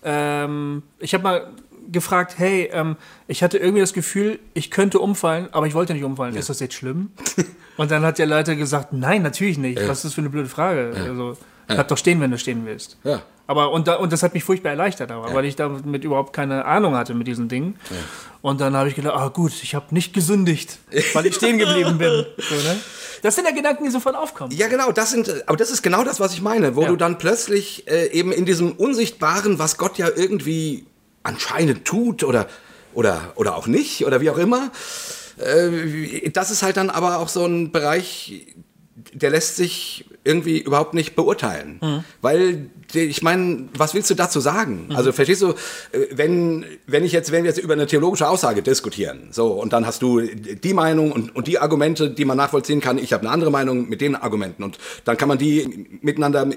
Ähm, 0.03 0.83
ich 0.99 1.13
habe 1.13 1.23
mal 1.23 1.47
gefragt, 1.91 2.35
hey, 2.37 2.69
ähm, 2.73 2.97
ich 3.27 3.43
hatte 3.43 3.57
irgendwie 3.57 3.81
das 3.81 3.93
Gefühl, 3.93 4.39
ich 4.53 4.71
könnte 4.71 4.99
umfallen, 4.99 5.47
aber 5.51 5.67
ich 5.67 5.73
wollte 5.73 5.93
nicht 5.93 6.03
umfallen. 6.03 6.35
Ist 6.35 6.49
das 6.49 6.59
jetzt 6.59 6.73
schlimm? 6.73 7.11
Und 7.77 7.91
dann 7.91 8.03
hat 8.03 8.17
der 8.17 8.25
Leiter 8.25 8.55
gesagt, 8.55 8.91
nein, 8.91 9.21
natürlich 9.21 9.57
nicht. 9.57 9.77
Was 9.87 9.99
ist 9.99 10.05
das 10.05 10.13
für 10.15 10.21
eine 10.21 10.29
blöde 10.31 10.49
Frage? 10.49 10.93
Also, 10.95 11.37
bleib 11.67 11.87
doch 11.87 11.97
stehen, 11.97 12.19
wenn 12.21 12.31
du 12.31 12.37
stehen 12.37 12.65
willst. 12.65 12.97
Ja. 13.03 13.21
Aber 13.49 13.71
und, 13.71 13.87
da, 13.87 13.95
und 13.95 14.11
das 14.11 14.23
hat 14.23 14.33
mich 14.33 14.43
furchtbar 14.43 14.71
erleichtert, 14.71 15.09
aber, 15.09 15.33
weil 15.33 15.45
ich 15.45 15.55
damit 15.55 16.03
überhaupt 16.03 16.33
keine 16.33 16.65
Ahnung 16.65 16.95
hatte 16.95 17.13
mit 17.13 17.27
diesen 17.27 17.47
Dingen. 17.47 17.79
Und 18.41 18.59
dann 18.59 18.75
habe 18.75 18.89
ich 18.89 18.95
gedacht, 18.95 19.15
ah 19.15 19.29
gut, 19.29 19.53
ich 19.63 19.73
habe 19.73 19.85
nicht 19.91 20.13
gesündigt, 20.13 20.79
weil 21.13 21.25
ich 21.25 21.35
stehen 21.35 21.57
geblieben 21.57 21.97
bin. 21.97 22.25
So, 22.37 22.55
ne? 22.55 22.77
Das 23.23 23.35
sind 23.35 23.45
ja 23.45 23.51
Gedanken, 23.51 23.83
die 23.85 23.89
sofort 23.89 24.15
aufkommen. 24.15 24.51
Ja, 24.51 24.67
genau, 24.67 24.91
das 24.91 25.11
sind, 25.11 25.43
aber 25.47 25.57
das 25.57 25.71
ist 25.71 25.81
genau 25.81 26.03
das, 26.03 26.19
was 26.19 26.33
ich 26.33 26.41
meine, 26.41 26.75
wo 26.75 26.83
Ja. 26.83 26.89
du 26.89 26.97
dann 26.97 27.17
plötzlich 27.17 27.87
äh, 27.87 28.07
eben 28.11 28.31
in 28.31 28.45
diesem 28.45 28.73
Unsichtbaren, 28.73 29.57
was 29.59 29.77
Gott 29.77 29.97
ja 29.97 30.07
irgendwie 30.13 30.85
anscheinend 31.23 31.83
tut 31.85 32.23
oder, 32.23 32.47
oder, 32.93 33.31
oder 33.35 33.55
auch 33.55 33.65
nicht 33.67 34.05
oder 34.05 34.21
wie 34.21 34.29
auch 34.29 34.37
immer, 34.37 34.71
äh, 35.37 36.29
das 36.31 36.51
ist 36.51 36.63
halt 36.63 36.77
dann 36.77 36.89
aber 36.89 37.19
auch 37.19 37.29
so 37.29 37.45
ein 37.45 37.71
Bereich, 37.71 38.45
der 39.13 39.29
lässt 39.31 39.55
sich 39.55 40.05
irgendwie 40.27 40.59
überhaupt 40.59 40.93
nicht 40.93 41.15
beurteilen. 41.15 41.79
Weil, 42.21 42.69
die- 42.93 43.05
ich 43.05 43.21
meine, 43.23 43.69
was 43.75 43.93
willst 43.93 44.09
du 44.09 44.13
dazu 44.15 44.39
sagen? 44.39 44.89
Also 44.93 45.11
verstehst 45.11 45.41
du, 45.41 45.49
äh, 45.51 45.53
wenn, 46.11 46.65
wenn 46.85 47.03
ich 47.03 47.11
jetzt, 47.13 47.31
wenn 47.31 47.43
wir 47.43 47.49
jetzt 47.49 47.57
über 47.59 47.73
eine 47.73 47.87
theologische 47.87 48.27
Aussage 48.27 48.61
diskutieren, 48.61 49.29
so, 49.31 49.47
und 49.53 49.73
dann 49.73 49.85
hast 49.87 50.01
du 50.01 50.21
die 50.21 50.73
Meinung 50.73 51.11
und, 51.11 51.35
und 51.35 51.47
die 51.47 51.57
Argumente, 51.59 52.09
die 52.11 52.25
man 52.25 52.37
nachvollziehen 52.37 52.81
kann, 52.81 52.97
ich 52.97 53.13
habe 53.13 53.21
eine 53.23 53.31
andere 53.31 53.49
Meinung 53.51 53.89
mit 53.89 54.01
den 54.01 54.15
Argumenten 54.15 54.63
und 54.63 54.77
dann 55.05 55.17
kann 55.17 55.27
man 55.29 55.37
die 55.37 55.87
miteinander 56.01 56.47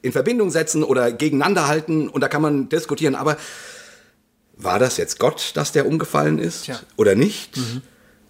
in 0.00 0.12
Verbindung 0.12 0.50
setzen 0.50 0.84
oder 0.84 1.10
gegeneinander 1.12 1.66
halten 1.66 2.08
und 2.08 2.20
da 2.22 2.28
kann 2.28 2.40
man 2.42 2.68
diskutieren, 2.68 3.14
aber 3.16 3.36
war 4.56 4.78
das 4.78 4.96
jetzt 4.96 5.18
Gott, 5.18 5.52
dass 5.54 5.72
der 5.72 5.86
umgefallen 5.86 6.38
ist 6.38 6.64
Tja. 6.64 6.78
oder 6.96 7.14
nicht? 7.14 7.58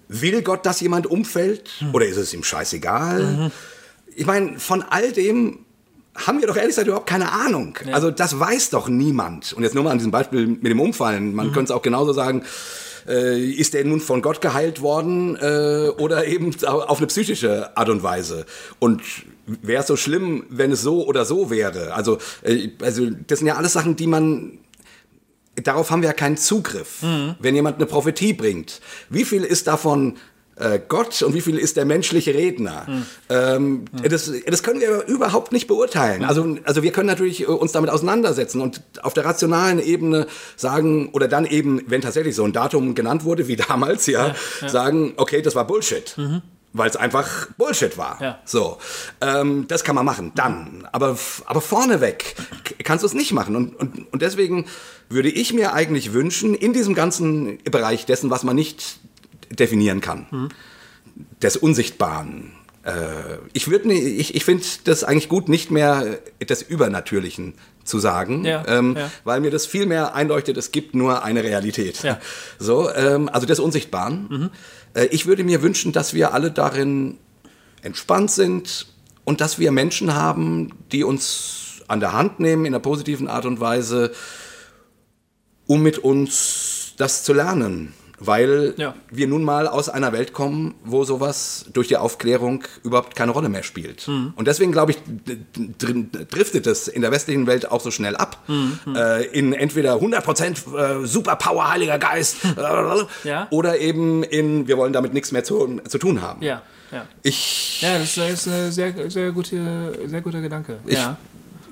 Will 0.08 0.42
Gott, 0.42 0.64
dass 0.66 0.80
jemand 0.80 1.06
umfällt? 1.06 1.70
Oder 1.92 2.06
ist 2.06 2.16
es 2.16 2.32
ihm 2.32 2.42
scheißegal? 2.42 3.50
Ich 4.18 4.26
meine, 4.26 4.58
von 4.58 4.82
all 4.82 5.12
dem 5.12 5.60
haben 6.14 6.40
wir 6.40 6.48
doch 6.48 6.56
ehrlich 6.56 6.70
gesagt 6.70 6.88
überhaupt 6.88 7.08
keine 7.08 7.30
Ahnung. 7.30 7.78
Also 7.92 8.10
das 8.10 8.38
weiß 8.38 8.70
doch 8.70 8.88
niemand. 8.88 9.52
Und 9.52 9.62
jetzt 9.62 9.76
nur 9.76 9.84
mal 9.84 9.92
an 9.92 9.98
diesem 9.98 10.10
Beispiel 10.10 10.48
mit 10.48 10.66
dem 10.66 10.80
Umfallen. 10.80 11.36
Man 11.36 11.52
könnte 11.52 11.70
es 11.72 11.76
auch 11.76 11.82
genauso 11.82 12.12
sagen, 12.12 12.42
äh, 13.06 13.40
ist 13.40 13.74
der 13.74 13.84
nun 13.84 14.00
von 14.00 14.20
Gott 14.20 14.40
geheilt 14.40 14.82
worden 14.82 15.36
äh, 15.36 15.90
oder 15.98 16.26
eben 16.26 16.52
auf 16.64 16.98
eine 16.98 17.06
psychische 17.06 17.76
Art 17.76 17.88
und 17.90 18.02
Weise? 18.02 18.44
Und 18.80 19.02
wäre 19.46 19.82
es 19.82 19.86
so 19.86 19.96
schlimm, 19.96 20.46
wenn 20.50 20.72
es 20.72 20.82
so 20.82 21.06
oder 21.06 21.24
so 21.24 21.48
wäre? 21.50 21.94
Also, 21.94 22.18
äh, 22.42 22.70
also 22.82 23.06
das 23.28 23.38
sind 23.38 23.46
ja 23.46 23.54
alles 23.54 23.74
Sachen, 23.74 23.94
die 23.94 24.08
man 24.08 24.58
darauf 25.62 25.92
haben 25.92 26.02
wir 26.02 26.08
ja 26.08 26.12
keinen 26.12 26.36
Zugriff. 26.36 27.02
Wenn 27.40 27.54
jemand 27.54 27.76
eine 27.76 27.86
Prophetie 27.86 28.32
bringt, 28.32 28.80
wie 29.10 29.24
viel 29.24 29.42
ist 29.42 29.66
davon 29.66 30.16
äh, 30.58 30.80
Gott 30.88 31.22
und 31.22 31.34
wie 31.34 31.40
viel 31.40 31.58
ist 31.58 31.76
der 31.76 31.84
menschliche 31.84 32.34
Redner? 32.34 32.86
Ähm, 33.28 33.84
das, 34.08 34.30
das 34.46 34.62
können 34.62 34.80
wir 34.80 35.04
überhaupt 35.06 35.52
nicht 35.52 35.66
beurteilen. 35.66 36.24
Also, 36.24 36.56
also 36.64 36.82
wir 36.82 36.92
können 36.92 37.06
natürlich 37.06 37.42
äh, 37.42 37.46
uns 37.46 37.72
damit 37.72 37.90
auseinandersetzen 37.90 38.60
und 38.60 38.82
auf 39.02 39.14
der 39.14 39.24
rationalen 39.24 39.78
Ebene 39.78 40.26
sagen, 40.56 41.10
oder 41.12 41.28
dann 41.28 41.46
eben, 41.46 41.82
wenn 41.86 42.00
tatsächlich 42.00 42.34
so 42.34 42.44
ein 42.44 42.52
Datum 42.52 42.94
genannt 42.94 43.24
wurde, 43.24 43.48
wie 43.48 43.56
damals, 43.68 44.06
ja, 44.06 44.34
sagen, 44.66 45.14
okay, 45.16 45.42
das 45.42 45.54
war 45.54 45.66
Bullshit. 45.66 46.16
Weil 46.74 46.90
es 46.90 46.96
einfach 46.96 47.48
Bullshit 47.56 47.96
war. 47.96 48.18
Ja. 48.20 48.38
So, 48.44 48.76
ähm, 49.22 49.64
das 49.68 49.84
kann 49.84 49.94
man 49.94 50.04
machen, 50.04 50.32
dann. 50.34 50.86
Aber, 50.92 51.16
aber 51.46 51.60
vorneweg 51.62 52.36
kannst 52.84 53.02
du 53.02 53.06
es 53.06 53.14
nicht 53.14 53.32
machen. 53.32 53.56
Und, 53.56 53.74
und, 53.74 54.12
und 54.12 54.22
deswegen 54.22 54.66
würde 55.08 55.30
ich 55.30 55.54
mir 55.54 55.72
eigentlich 55.72 56.12
wünschen, 56.12 56.54
in 56.54 56.74
diesem 56.74 56.94
ganzen 56.94 57.58
Bereich 57.64 58.04
dessen, 58.04 58.28
was 58.28 58.42
man 58.42 58.54
nicht 58.54 58.98
definieren 59.50 60.00
kann, 60.00 60.50
des 61.42 61.56
Unsichtbaren, 61.56 62.52
äh, 62.84 63.38
ich 63.52 63.68
würde, 63.68 63.92
ich, 63.92 64.34
ich 64.34 64.44
finde 64.44 64.64
das 64.84 65.04
eigentlich 65.04 65.28
gut, 65.28 65.48
nicht 65.48 65.70
mehr 65.70 66.18
des 66.40 66.62
Übernatürlichen 66.62 67.54
zu 67.84 67.98
sagen, 67.98 68.44
Ja, 68.44 68.64
ähm, 68.66 68.96
ja. 68.96 69.10
weil 69.24 69.40
mir 69.40 69.50
das 69.50 69.66
viel 69.66 69.86
mehr 69.86 70.14
einleuchtet, 70.14 70.56
es 70.56 70.72
gibt 70.72 70.94
nur 70.94 71.22
eine 71.24 71.42
Realität. 71.42 72.02
Ja. 72.02 72.20
So, 72.58 72.90
ähm, 72.92 73.28
also 73.28 73.46
des 73.46 73.60
Unsichtbaren. 73.60 74.50
Äh, 74.94 75.06
ich 75.06 75.26
würde 75.26 75.44
mir 75.44 75.62
wünschen, 75.62 75.92
dass 75.92 76.14
wir 76.14 76.34
alle 76.34 76.50
darin 76.50 77.18
entspannt 77.82 78.30
sind 78.30 78.86
und 79.24 79.40
dass 79.40 79.58
wir 79.58 79.72
Menschen 79.72 80.14
haben, 80.14 80.72
die 80.92 81.04
uns 81.04 81.82
an 81.88 82.00
der 82.00 82.12
Hand 82.12 82.40
nehmen 82.40 82.64
in 82.64 82.74
einer 82.74 82.82
positiven 82.82 83.28
Art 83.28 83.46
und 83.46 83.60
Weise, 83.60 84.12
um 85.66 85.82
mit 85.82 85.98
uns 85.98 86.94
das 86.96 87.24
zu 87.24 87.32
lernen. 87.32 87.94
Weil 88.20 88.74
Ja. 88.76 88.94
wir 89.10 89.28
nun 89.28 89.44
mal 89.44 89.68
aus 89.68 89.88
einer 89.88 90.12
Welt 90.12 90.32
kommen, 90.32 90.74
wo 90.84 91.04
sowas 91.04 91.66
durch 91.72 91.88
die 91.88 91.96
Aufklärung 91.96 92.64
überhaupt 92.82 93.14
keine 93.14 93.32
Rolle 93.32 93.48
mehr 93.48 93.62
spielt. 93.62 94.08
Und 94.08 94.46
deswegen, 94.48 94.72
glaube 94.72 94.92
ich, 94.92 94.98
driftet 95.78 96.66
es 96.66 96.88
in 96.88 97.02
der 97.02 97.10
westlichen 97.12 97.46
Welt 97.46 97.70
auch 97.70 97.80
so 97.80 97.90
schnell 97.90 98.16
ab. 98.16 98.42
Äh, 98.94 99.26
in 99.28 99.52
entweder 99.52 99.94
100% 99.94 101.02
äh, 101.02 101.06
Superpower, 101.06 101.70
Heiliger 101.70 101.98
Geist, 101.98 102.38
äh, 102.56 103.28
Ja. 103.28 103.46
oder 103.50 103.78
eben 103.78 104.22
in, 104.22 104.66
wir 104.68 104.76
wollen 104.78 104.92
damit 104.92 105.14
nichts 105.14 105.32
mehr 105.32 105.44
zu, 105.44 105.80
zu 105.88 105.98
tun 105.98 106.22
haben. 106.22 106.42
Ja, 106.42 106.62
ja. 106.92 107.06
Ich, 107.22 107.80
Ja, 107.82 107.98
das 107.98 108.16
ist 108.16 108.48
ein 108.48 108.72
sehr, 108.72 109.10
sehr, 109.10 109.32
gute, 109.32 109.98
sehr 110.06 110.20
guter 110.20 110.40
Gedanke. 110.40 110.78
Ich, 110.86 110.94
ja. 110.94 111.16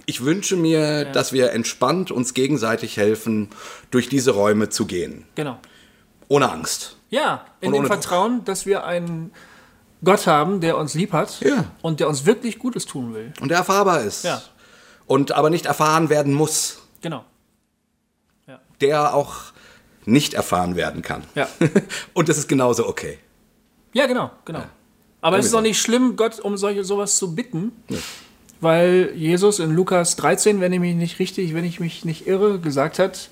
ich 0.07 0.25
wünsche 0.25 0.57
mir, 0.57 1.07
dass 1.07 1.33
wir 1.33 1.53
entspannt 1.53 2.11
uns 2.11 2.35
gegenseitig 2.35 2.97
helfen, 2.97 3.49
durch 3.91 4.09
diese 4.09 4.33
Räume 4.33 4.69
zu 4.69 4.87
gehen. 4.87 5.25
Genau. 5.35 5.59
Ohne 6.29 6.51
Angst. 6.51 6.97
Ja, 7.11 7.45
in 7.61 7.72
dem. 7.72 7.87
Vertrauen, 7.87 8.45
dass 8.45 8.66
wir 8.66 8.85
einen 8.85 9.33
Gott 10.05 10.27
haben, 10.27 10.61
der 10.61 10.77
uns 10.77 10.95
lieb 10.95 11.12
hat 11.12 11.41
Ja. 11.41 11.64
und 11.83 12.01
der 12.01 12.09
uns 12.09 12.27
wirklich 12.27 12.59
Gutes 12.59 12.85
tun 12.87 13.14
will. 13.14 13.33
Und 13.41 13.49
der 13.49 13.59
erfahrbar 13.59 14.03
ist. 14.03 14.24
Ja. 14.24 14.43
Und 15.07 15.33
aber 15.33 15.51
nicht 15.51 15.66
erfahren 15.66 16.09
werden 16.09 16.35
muss. 16.35 16.79
Genau. 17.01 17.24
Der 18.81 19.14
auch 19.14 19.35
nicht 20.05 20.35
erfahren 20.35 20.77
werden 20.77 21.03
kann. 21.03 21.24
Ja. 21.35 21.49
Und 22.12 22.29
das 22.29 22.37
ist 22.39 22.49
genauso 22.49 22.87
okay. 22.87 23.18
Ja, 23.93 24.07
genau, 24.07 24.31
genau. 24.45 24.62
Aber 25.22 25.39
es 25.39 25.47
ist 25.47 25.55
auch 25.55 25.62
nicht 25.62 25.81
schlimm, 25.81 26.14
Gott 26.16 26.39
um 26.39 26.57
solche 26.59 26.85
sowas 26.85 27.16
zu 27.16 27.35
bitten, 27.35 27.72
weil 28.61 29.12
Jesus 29.14 29.59
in 29.59 29.74
Lukas 29.74 30.14
13, 30.16 30.61
wenn 30.61 30.72
ich 30.72 30.81
mich 30.81 30.95
nicht 30.95 31.18
richtig, 31.18 31.55
wenn 31.55 31.64
ich 31.64 31.81
mich 31.81 32.05
nicht 32.05 32.27
irre, 32.27 32.61
gesagt 32.61 32.99
hat, 32.99 33.31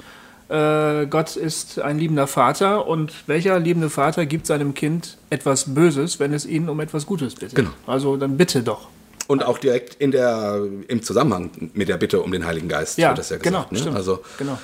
äh, 0.48 1.06
Gott 1.06 1.36
ist 1.36 1.78
ein 1.80 1.98
liebender 1.98 2.26
Vater 2.26 2.86
und 2.86 3.12
welcher 3.26 3.58
liebende 3.58 3.90
Vater 3.90 4.26
gibt 4.26 4.46
seinem 4.46 4.74
Kind 4.74 5.16
etwas 5.30 5.74
Böses, 5.74 6.20
wenn 6.20 6.32
es 6.32 6.44
ihn 6.46 6.68
um 6.68 6.80
etwas 6.80 7.06
Gutes 7.06 7.34
bittet? 7.34 7.54
Genau. 7.54 7.70
Also 7.86 8.16
dann 8.16 8.36
bitte 8.36 8.62
doch. 8.62 8.88
Und 9.26 9.42
auch 9.42 9.56
direkt 9.58 9.94
in 9.94 10.10
der, 10.10 10.60
im 10.88 11.02
Zusammenhang 11.02 11.50
mit 11.72 11.88
der 11.88 11.96
Bitte 11.96 12.20
um 12.20 12.30
den 12.30 12.44
Heiligen 12.44 12.68
Geist 12.68 12.98
Ja, 12.98 13.08
wird 13.08 13.18
das 13.18 13.30
ja 13.30 13.38
genau, 13.38 13.58
gesagt. 13.60 13.72
ne? 13.72 13.78
stimmt. 13.78 13.96
Also, 13.96 14.22
genau. 14.36 14.58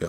ja. 0.00 0.08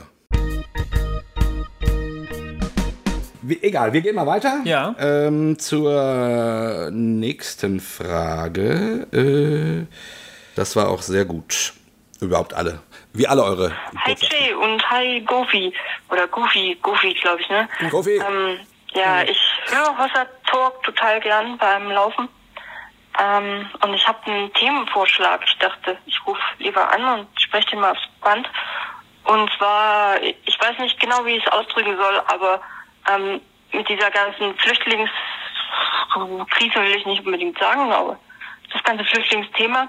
Wie, 3.41 3.59
egal, 3.61 3.91
wir 3.91 3.99
gehen 3.99 4.15
mal 4.15 4.25
weiter. 4.25 4.61
Ja. 4.63 4.95
Ähm, 4.99 5.59
zur 5.59 6.89
nächsten 6.93 7.81
Frage. 7.81 9.05
Äh, 9.11 9.85
das 10.55 10.77
war 10.77 10.87
auch 10.87 11.01
sehr 11.01 11.25
gut. 11.25 11.73
Überhaupt 12.21 12.53
alle. 12.53 12.79
Wie 13.13 13.27
alle 13.27 13.43
eure. 13.43 13.71
Hi 14.05 14.15
Jay 14.15 14.53
und 14.53 14.89
hi 14.89 15.21
Goofy. 15.21 15.71
Oder 16.09 16.27
Goofy, 16.27 16.77
Goofy, 16.81 17.13
glaube 17.13 17.41
ich, 17.41 17.49
ne? 17.49 17.69
Goofy. 17.91 18.17
Ähm, 18.17 18.59
ja, 18.93 19.21
ich 19.21 19.39
höre 19.67 19.95
Hossa 19.97 20.25
Talk 20.47 20.81
total 20.83 21.19
gern 21.21 21.57
beim 21.59 21.91
Laufen. 21.91 22.27
Ähm, 23.19 23.69
und 23.83 23.93
ich 23.93 24.07
habe 24.07 24.17
einen 24.25 24.51
Themenvorschlag. 24.53 25.41
Ich 25.45 25.55
dachte, 25.59 25.95
ich 26.07 26.19
rufe 26.25 26.41
lieber 26.57 26.91
an 26.91 27.19
und 27.19 27.27
spreche 27.39 27.69
den 27.69 27.81
mal 27.81 27.91
aufs 27.91 28.07
Band. 28.21 28.49
Und 29.25 29.51
zwar, 29.57 30.19
ich 30.21 30.59
weiß 30.59 30.79
nicht 30.79 30.99
genau, 30.99 31.23
wie 31.25 31.37
ich 31.37 31.45
es 31.45 31.51
ausdrücken 31.51 31.95
soll, 31.95 32.19
aber 32.27 32.61
ähm, 33.11 33.39
mit 33.71 33.87
dieser 33.89 34.09
ganzen 34.09 34.57
Flüchtlingskrise 34.57 36.81
will 36.81 36.95
ich 36.95 37.05
nicht 37.05 37.23
unbedingt 37.25 37.59
sagen, 37.59 37.91
aber 37.91 38.17
das 38.71 38.73
das 38.73 38.83
ganze 38.83 39.05
Flüchtlingsthema. 39.05 39.87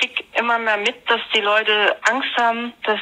Ich 0.00 0.14
krieg 0.14 0.24
immer 0.38 0.58
mehr 0.58 0.76
mit, 0.76 1.08
dass 1.08 1.20
die 1.34 1.40
Leute 1.40 1.96
Angst 2.08 2.36
haben, 2.36 2.72
dass 2.84 3.00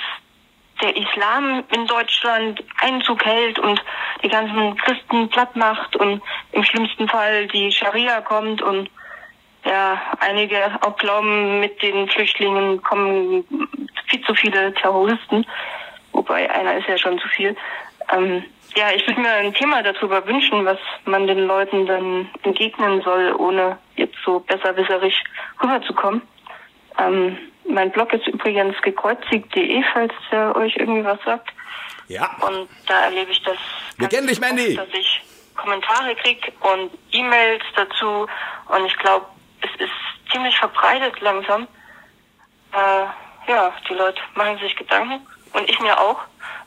der 0.81 0.97
Islam 0.97 1.65
in 1.73 1.87
Deutschland 1.87 2.63
Einzug 2.81 3.25
hält 3.25 3.59
und 3.59 3.81
die 4.23 4.29
ganzen 4.29 4.77
Christen 4.77 5.29
platt 5.29 5.55
macht 5.57 5.97
und 5.97 6.23
im 6.53 6.65
schlimmsten 6.65 7.09
Fall 7.09 7.47
die 7.49 7.71
Scharia 7.73 8.21
kommt 8.21 8.63
und 8.63 8.91
ja, 9.65 10.01
einige 10.21 10.79
auch 10.83 10.97
glauben, 10.97 11.61
mit 11.61 11.81
den 11.83 12.09
Flüchtlingen 12.09 12.83
kommen 12.83 13.45
viel 14.07 14.21
zu 14.23 14.35
viele 14.35 14.75
Terroristen, 14.75 15.47
wobei 16.13 16.51
einer 16.51 16.77
ist 16.77 16.89
ja 16.89 16.99
schon 16.99 17.19
zu 17.19 17.29
viel. 17.29 17.57
Ähm, 18.13 18.45
ja, 18.77 18.91
ich 18.95 19.07
würde 19.07 19.21
mir 19.21 19.33
ein 19.33 19.55
Thema 19.55 19.83
darüber 19.83 20.27
wünschen, 20.27 20.65
was 20.65 20.79
man 21.07 21.27
den 21.27 21.47
Leuten 21.47 21.87
dann 21.87 22.29
entgegnen 22.43 23.01
soll, 23.03 23.35
ohne 23.39 23.79
jetzt 23.97 24.17
so 24.25 24.41
besserwisserisch 24.41 25.23
rüberzukommen. 25.63 26.23
Ähm, 26.99 27.39
mein 27.67 27.91
Blog 27.93 28.13
ist 28.13 28.27
übrigens 28.27 28.81
gekreuzigt.de, 28.83 29.83
falls 29.93 30.13
der 30.31 30.55
euch 30.57 30.77
irgendwie 30.77 31.05
was 31.05 31.19
sagt. 31.25 31.49
Ja. 32.09 32.37
Und 32.41 32.69
da 32.87 33.05
erlebe 33.05 33.31
ich 33.31 33.43
das. 33.43 33.57
Wir 33.97 34.09
kennen 34.09 34.27
dich, 34.27 34.41
Mandy. 34.41 34.75
Dass 34.75 34.89
ich 34.93 35.23
Kommentare 35.57 36.15
kriege 36.17 36.53
und 36.61 36.91
E-Mails 37.13 37.65
dazu. 37.75 38.27
Und 38.69 38.87
ich 38.87 38.97
glaube, 38.99 39.27
es 39.63 39.81
ist 39.81 40.33
ziemlich 40.33 40.57
verbreitet 40.59 41.21
langsam. 41.21 41.67
Äh, 42.73 43.51
ja, 43.51 43.73
die 43.89 43.95
Leute 43.95 44.21
machen 44.35 44.59
sich 44.59 44.77
Gedanken. 44.77 45.27
Und 45.53 45.71
ich 45.71 45.79
mir 45.81 45.99
auch, 45.99 46.21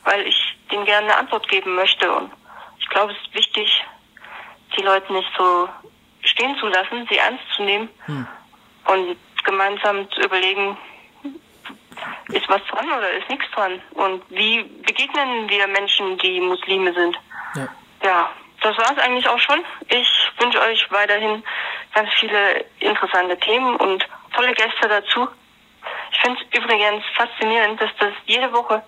weil 0.03 0.25
ich 0.25 0.57
denen 0.71 0.85
gerne 0.85 1.07
eine 1.07 1.17
Antwort 1.17 1.47
geben 1.49 1.75
möchte. 1.75 2.11
Und 2.11 2.31
ich 2.79 2.89
glaube, 2.89 3.11
es 3.11 3.27
ist 3.27 3.35
wichtig, 3.35 3.83
die 4.77 4.81
Leute 4.83 5.11
nicht 5.13 5.29
so 5.37 5.69
stehen 6.21 6.55
zu 6.59 6.67
lassen, 6.67 7.05
sie 7.09 7.17
ernst 7.17 7.43
zu 7.55 7.63
nehmen 7.63 7.89
Hm. 8.05 8.27
und 8.85 9.17
gemeinsam 9.47 10.09
zu 10.11 10.21
überlegen, 10.21 10.77
ist 12.29 12.47
was 12.47 12.61
dran 12.65 12.91
oder 12.91 13.11
ist 13.13 13.29
nichts 13.29 13.49
dran? 13.51 13.81
Und 13.91 14.21
wie 14.29 14.63
begegnen 14.63 15.49
wir 15.49 15.67
Menschen, 15.67 16.17
die 16.19 16.39
Muslime 16.39 16.93
sind? 16.93 17.17
Ja. 17.55 17.67
Ja, 18.03 18.29
das 18.61 18.77
war 18.77 18.91
es 18.91 18.99
eigentlich 18.99 19.27
auch 19.27 19.39
schon. 19.39 19.63
Ich 19.87 20.09
wünsche 20.37 20.61
euch 20.61 20.85
weiterhin 20.91 21.43
ganz 21.93 22.09
viele 22.19 22.65
interessante 22.79 23.39
Themen 23.39 23.75
und 23.77 24.05
tolle 24.35 24.53
Gäste 24.53 24.87
dazu. 24.87 25.27
Ich 26.11 26.19
finde 26.19 26.39
es 26.41 26.59
übrigens 26.59 27.03
faszinierend, 27.15 27.81
dass 27.81 27.89
das 27.99 28.13
jede 28.25 28.51
Woche 28.53 28.83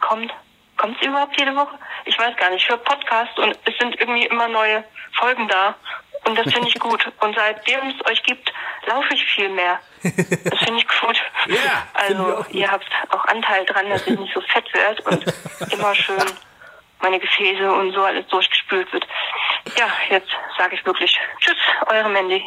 kommt. 0.00 0.32
Kommt 0.76 1.00
es 1.00 1.06
überhaupt 1.06 1.38
jede 1.38 1.54
Woche? 1.54 1.78
Ich 2.04 2.18
weiß 2.18 2.36
gar 2.36 2.50
nicht. 2.50 2.62
Ich 2.62 2.68
höre 2.68 2.78
Podcast 2.78 3.38
und 3.38 3.58
es 3.64 3.78
sind 3.78 3.98
irgendwie 4.00 4.26
immer 4.26 4.48
neue 4.48 4.84
Folgen 5.12 5.46
da. 5.48 5.74
Und 6.26 6.38
das 6.38 6.52
finde 6.52 6.68
ich 6.68 6.78
gut. 6.78 7.06
Und 7.20 7.36
seitdem 7.36 7.80
es 7.88 8.06
euch 8.10 8.22
gibt, 8.22 8.52
laufe 8.86 9.12
ich 9.14 9.24
viel 9.24 9.48
mehr. 9.50 9.78
Das 10.02 10.58
finde 10.60 10.80
ich 10.80 10.88
gut. 10.88 11.16
Ja, 11.46 11.86
also 11.94 12.44
ihr 12.50 12.70
habt 12.70 12.86
auch 13.10 13.24
Anteil 13.26 13.64
dran, 13.66 13.88
dass 13.90 14.06
ich 14.06 14.18
nicht 14.18 14.34
so 14.34 14.40
fett 14.40 14.72
werde 14.72 15.02
und 15.02 15.24
immer 15.72 15.94
schön 15.94 16.24
meine 17.00 17.20
Gefäße 17.20 17.70
und 17.70 17.92
so 17.92 18.02
alles 18.02 18.26
durchgespült 18.28 18.90
wird. 18.92 19.06
Ja, 19.78 19.88
jetzt 20.08 20.30
sage 20.56 20.74
ich 20.74 20.86
wirklich 20.86 21.18
Tschüss, 21.40 21.56
eure 21.86 22.08
Mandy. 22.08 22.42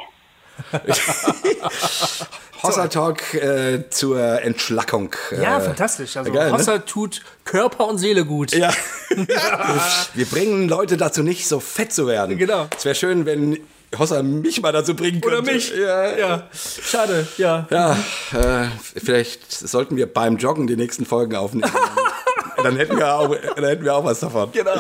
Hossa 2.64 2.88
Talk 2.88 3.34
äh, 3.36 3.90
zur 3.90 4.20
Entschlackung. 4.42 5.16
Ja, 5.32 5.58
äh, 5.58 5.62
fantastisch. 5.62 6.18
Also 6.18 6.32
geil, 6.32 6.52
ne? 6.52 6.58
Hossa 6.58 6.80
tut 6.80 7.22
Körper 7.46 7.88
und 7.88 7.98
Seele 7.98 8.26
gut. 8.26 8.52
Ja. 8.54 8.72
Wir 10.14 10.26
bringen 10.26 10.68
Leute 10.68 10.98
dazu 10.98 11.24
nicht, 11.24 11.48
so 11.48 11.60
fett 11.60 11.94
zu 11.94 12.08
werden. 12.08 12.38
Genau. 12.38 12.68
Es 12.76 12.86
wäre 12.86 12.96
schön, 12.96 13.26
wenn 13.26 13.60
Hossa 13.98 14.22
mich 14.24 14.62
mal 14.62 14.72
dazu 14.72 14.96
bringen 14.96 15.22
könnte. 15.22 15.40
Oder 15.40 15.52
mich. 15.54 15.72
Ja, 15.76 16.18
Ja, 16.18 16.44
schade, 16.52 17.28
ja. 17.38 17.68
Ja, 17.70 17.94
äh, 18.34 18.68
vielleicht 19.02 19.52
sollten 19.52 19.96
wir 19.96 20.12
beim 20.12 20.38
Joggen 20.38 20.68
die 20.68 20.76
nächsten 20.76 21.06
Folgen 21.06 21.36
aufnehmen. 21.36 21.72
dann, 22.64 22.76
hätten 22.76 22.98
wir 22.98 23.14
auch, 23.16 23.36
dann 23.56 23.64
hätten 23.66 23.84
wir 23.86 23.96
auch 23.96 24.04
was 24.04 24.20
davon. 24.20 24.52
Genau. 24.52 24.76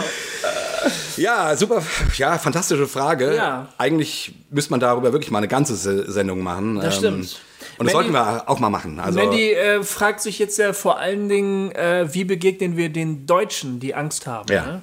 Ja, 1.16 1.56
super. 1.56 1.82
Ja, 2.18 2.38
fantastische 2.38 2.88
Frage. 2.88 3.36
Ja. 3.36 3.70
Eigentlich 3.78 4.36
müsste 4.52 4.72
man 4.72 4.80
darüber 4.80 5.14
wirklich 5.14 5.32
mal 5.32 5.40
eine 5.40 5.48
ganze 5.48 5.76
Se- 5.76 6.12
Sendung 6.12 6.42
machen. 6.42 6.76
Ähm, 6.78 6.82
Das 6.82 6.98
stimmt. 6.98 7.40
Und 7.78 7.86
das 7.86 7.94
Mandy- 7.94 8.12
sollten 8.12 8.14
wir 8.14 8.50
auch 8.50 8.60
mal 8.60 8.70
machen. 8.70 9.00
Also, 9.00 9.20
Mandy 9.20 9.52
äh, 9.52 9.84
fragt 9.84 10.22
sich 10.22 10.40
jetzt 10.40 10.58
ja 10.58 10.74
vor 10.74 10.98
allen 11.00 11.30
Dingen, 11.30 11.72
äh, 11.72 12.08
wie 12.12 12.24
begegnen 12.24 12.76
wir 12.78 12.90
den 12.90 13.26
Deutschen, 13.26 13.80
die 13.80 13.94
Angst 13.96 14.26
haben. 14.28 14.52
Ja. 14.52 14.66
Ne? 14.66 14.82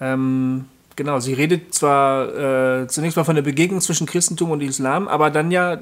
Ähm, 0.00 0.64
genau, 0.94 1.20
sie 1.20 1.32
redet 1.34 1.74
zwar 1.74 2.82
äh, 2.82 2.86
zunächst 2.88 3.16
mal 3.16 3.24
von 3.24 3.34
der 3.34 3.42
Begegnung 3.42 3.80
zwischen 3.80 4.06
Christentum 4.06 4.50
und 4.50 4.62
Islam, 4.62 5.08
aber 5.08 5.30
dann 5.30 5.50
ja, 5.50 5.78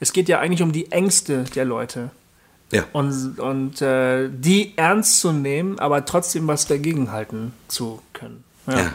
es 0.00 0.12
geht 0.12 0.28
ja 0.28 0.38
eigentlich 0.40 0.62
um 0.62 0.72
die 0.72 0.90
Ängste 0.92 1.44
der 1.54 1.64
Leute. 1.64 2.10
ja. 2.70 2.84
Und, 2.92 3.38
und 3.38 3.80
äh, 3.82 4.28
die 4.30 4.74
ernst 4.76 5.20
zu 5.20 5.32
nehmen, 5.32 5.78
aber 5.78 6.04
trotzdem 6.04 6.46
was 6.48 6.66
dagegen 6.66 7.12
halten 7.12 7.52
zu 7.68 8.00
können. 8.12 8.44
ja. 8.66 8.92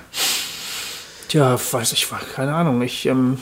Tja, 1.27 1.57
weiß 1.71 1.93
ich, 1.93 2.07
keine 2.35 2.53
Ahnung. 2.53 2.83
Ich, 2.83 3.07
ähm, 3.07 3.39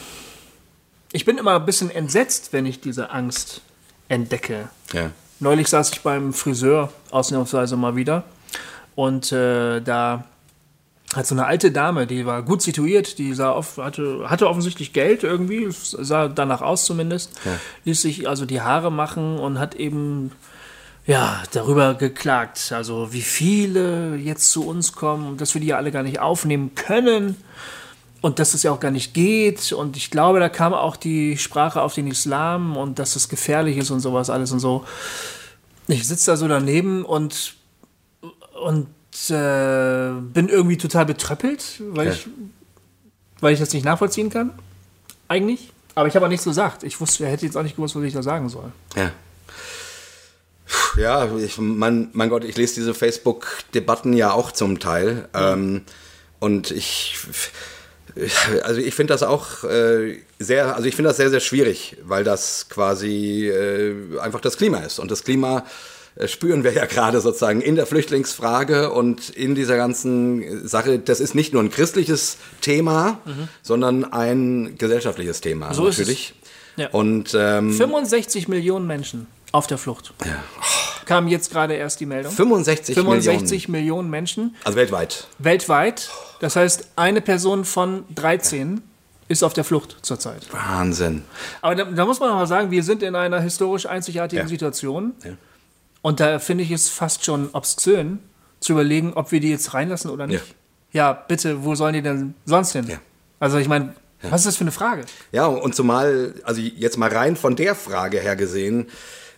ich 1.11 1.25
bin 1.25 1.37
immer 1.37 1.55
ein 1.55 1.65
bisschen 1.65 1.89
entsetzt, 1.89 2.53
wenn 2.53 2.65
ich 2.65 2.81
diese 2.81 3.11
Angst 3.11 3.61
entdecke. 4.09 4.69
ja. 4.93 5.11
Neulich 5.39 5.69
saß 5.69 5.89
ich 5.93 6.01
beim 6.01 6.33
Friseur, 6.33 6.93
ausnahmsweise 7.09 7.75
mal 7.75 7.95
wieder. 7.95 8.23
Und 8.93 9.31
äh, 9.31 9.81
da 9.81 10.25
hat 11.15 11.25
so 11.25 11.33
eine 11.33 11.45
alte 11.45 11.71
Dame, 11.71 12.05
die 12.05 12.27
war 12.27 12.43
gut 12.43 12.61
situiert, 12.61 13.17
die 13.17 13.33
sah 13.33 13.51
auf, 13.51 13.77
hatte, 13.77 14.29
hatte 14.29 14.47
offensichtlich 14.47 14.93
Geld 14.93 15.23
irgendwie, 15.23 15.67
sah 15.71 16.27
danach 16.27 16.61
aus 16.61 16.85
zumindest, 16.85 17.31
ließ 17.85 18.01
sich 18.01 18.29
also 18.29 18.45
die 18.45 18.61
Haare 18.61 18.91
machen 18.91 19.39
und 19.39 19.57
hat 19.57 19.73
eben 19.73 20.31
ja, 21.07 21.41
darüber 21.51 21.95
geklagt, 21.95 22.71
also 22.71 23.11
wie 23.11 23.23
viele 23.23 24.15
jetzt 24.17 24.51
zu 24.51 24.67
uns 24.67 24.93
kommen 24.93 25.27
und 25.27 25.41
dass 25.41 25.53
wir 25.55 25.61
die 25.61 25.67
ja 25.67 25.77
alle 25.77 25.91
gar 25.91 26.03
nicht 26.03 26.19
aufnehmen 26.19 26.75
können 26.75 27.35
und 28.21 28.39
dass 28.39 28.53
es 28.53 28.63
ja 28.63 28.71
auch 28.71 28.79
gar 28.79 28.91
nicht 28.91 29.13
geht. 29.13 29.71
Und 29.73 29.97
ich 29.97 30.11
glaube, 30.11 30.39
da 30.39 30.47
kam 30.49 30.73
auch 30.73 30.95
die 30.95 31.37
Sprache 31.37 31.81
auf 31.81 31.93
den 31.95 32.07
Islam 32.07 32.77
und 32.77 32.99
dass 32.99 33.15
es 33.15 33.29
gefährlich 33.29 33.77
ist 33.77 33.89
und 33.91 33.99
sowas 33.99 34.29
alles 34.29 34.51
und 34.51 34.59
so. 34.59 34.85
Ich 35.87 36.07
sitze 36.07 36.31
da 36.31 36.37
so 36.37 36.47
daneben 36.47 37.03
und, 37.03 37.55
und 38.63 38.87
äh, 39.29 40.11
bin 40.33 40.47
irgendwie 40.49 40.77
total 40.77 41.05
betröppelt, 41.05 41.81
weil, 41.89 42.07
Ja. 42.07 42.13
ich, 42.13 42.27
weil 43.41 43.53
ich 43.53 43.59
das 43.59 43.73
nicht 43.73 43.83
nachvollziehen 43.83 44.29
kann. 44.29 44.51
Eigentlich. 45.27 45.71
Aber 45.95 46.07
ich 46.07 46.15
habe 46.15 46.25
auch 46.25 46.29
nichts 46.29 46.45
gesagt. 46.45 46.83
Ich 46.83 47.01
wusste, 47.01 47.25
hätte 47.27 47.45
jetzt 47.45 47.57
auch 47.57 47.63
nicht 47.63 47.75
gewusst, 47.75 47.95
was 47.95 48.03
ich 48.03 48.13
da 48.13 48.23
sagen 48.23 48.47
soll. 48.47 48.71
Ja. 48.95 49.11
Ja, 50.97 51.35
ich, 51.37 51.57
mein, 51.57 52.09
mein 52.13 52.29
Gott, 52.29 52.43
ich 52.45 52.55
lese 52.55 52.75
diese 52.75 52.93
Facebook-Debatten 52.93 54.13
ja 54.13 54.31
auch 54.31 54.51
zum 54.51 54.79
Teil. 54.79 55.27
Ähm, 55.33 55.81
und 56.39 56.71
ich, 56.71 57.17
also 58.63 58.81
ich 58.81 58.93
finde 58.93 59.13
das 59.13 59.23
auch 59.23 59.63
äh, 59.63 60.17
sehr, 60.39 60.75
also 60.75 60.87
ich 60.87 60.95
finde 60.95 61.09
das 61.09 61.17
sehr, 61.17 61.29
sehr 61.29 61.39
schwierig, 61.39 61.97
weil 62.03 62.23
das 62.23 62.67
quasi 62.69 63.47
äh, 63.47 64.19
einfach 64.19 64.41
das 64.41 64.57
Klima 64.57 64.79
ist. 64.79 64.99
Und 64.99 65.11
das 65.11 65.23
Klima 65.23 65.65
äh, 66.15 66.27
spüren 66.27 66.63
wir 66.63 66.73
ja 66.73 66.85
gerade 66.87 67.21
sozusagen 67.21 67.61
in 67.61 67.75
der 67.75 67.85
Flüchtlingsfrage 67.85 68.91
und 68.91 69.29
in 69.29 69.55
dieser 69.55 69.77
ganzen 69.77 70.67
Sache. 70.67 70.99
Das 70.99 71.19
ist 71.19 71.35
nicht 71.35 71.53
nur 71.53 71.63
ein 71.63 71.69
christliches 71.71 72.37
Thema, 72.61 73.19
sondern 73.61 74.03
ein 74.11 74.75
gesellschaftliches 74.77 75.41
Thema 75.41 75.69
Mhm. 75.69 75.73
So 75.73 75.87
ist 75.87 75.95
es. 75.95 75.99
natürlich. 75.99 76.33
Ja. 76.77 76.89
Und 76.91 77.35
ähm, 77.37 77.73
65 77.73 78.47
Millionen 78.47 78.87
Menschen 78.87 79.27
auf 79.51 79.67
der 79.67 79.77
Flucht. 79.77 80.13
Kam 81.05 81.27
jetzt 81.27 81.51
gerade 81.51 81.73
erst 81.73 81.99
die 81.99 82.05
Meldung. 82.05 82.31
65, 82.31 82.95
65 82.95 83.67
Millionen. 83.67 83.81
Millionen 83.81 84.09
Menschen 84.09 84.55
Also 84.63 84.77
weltweit. 84.77 85.27
weltweit. 85.39 86.09
Das 86.39 86.55
heißt, 86.55 86.89
eine 86.95 87.21
Person 87.21 87.65
von 87.65 88.05
13 88.15 88.81
ist 89.27 89.43
auf 89.43 89.53
der 89.53 89.63
Flucht 89.63 89.97
zurzeit. 90.01 90.47
Wahnsinn. 90.53 91.23
Aber 91.61 91.75
da, 91.75 91.85
da 91.85 92.05
muss 92.05 92.19
man 92.19 92.29
mal 92.29 92.47
sagen, 92.47 92.71
wir 92.71 92.83
sind 92.83 93.01
in 93.03 93.15
einer 93.15 93.39
historisch 93.41 93.85
einzigartigen 93.85 94.43
Ja. 94.43 94.47
Situation. 94.49 95.13
Ja. 95.23 95.31
Und 96.01 96.19
da 96.19 96.39
finde 96.39 96.63
ich 96.63 96.71
es 96.71 96.89
fast 96.89 97.25
schon 97.25 97.49
obszön, 97.53 98.19
zu 98.59 98.73
überlegen, 98.73 99.13
ob 99.13 99.31
wir 99.31 99.39
die 99.39 99.49
jetzt 99.49 99.73
reinlassen 99.73 100.11
oder 100.11 100.27
nicht. 100.27 100.43
Ja, 100.91 101.13
bitte, 101.13 101.63
wo 101.63 101.73
sollen 101.75 101.93
die 101.93 102.01
denn 102.01 102.35
sonst 102.45 102.73
hin? 102.73 102.85
Ja. 102.87 102.97
Also 103.39 103.57
ich 103.57 103.67
meine, 103.67 103.93
was 104.21 104.41
ist 104.41 104.47
das 104.47 104.57
für 104.57 104.61
eine 104.65 104.71
Frage? 104.71 105.03
Ja, 105.31 105.45
und 105.47 105.73
zumal, 105.73 106.35
also 106.43 106.61
jetzt 106.61 106.97
mal 106.97 107.09
rein 107.09 107.35
von 107.35 107.55
der 107.55 107.73
Frage 107.75 108.19
her 108.19 108.35
gesehen, 108.35 108.87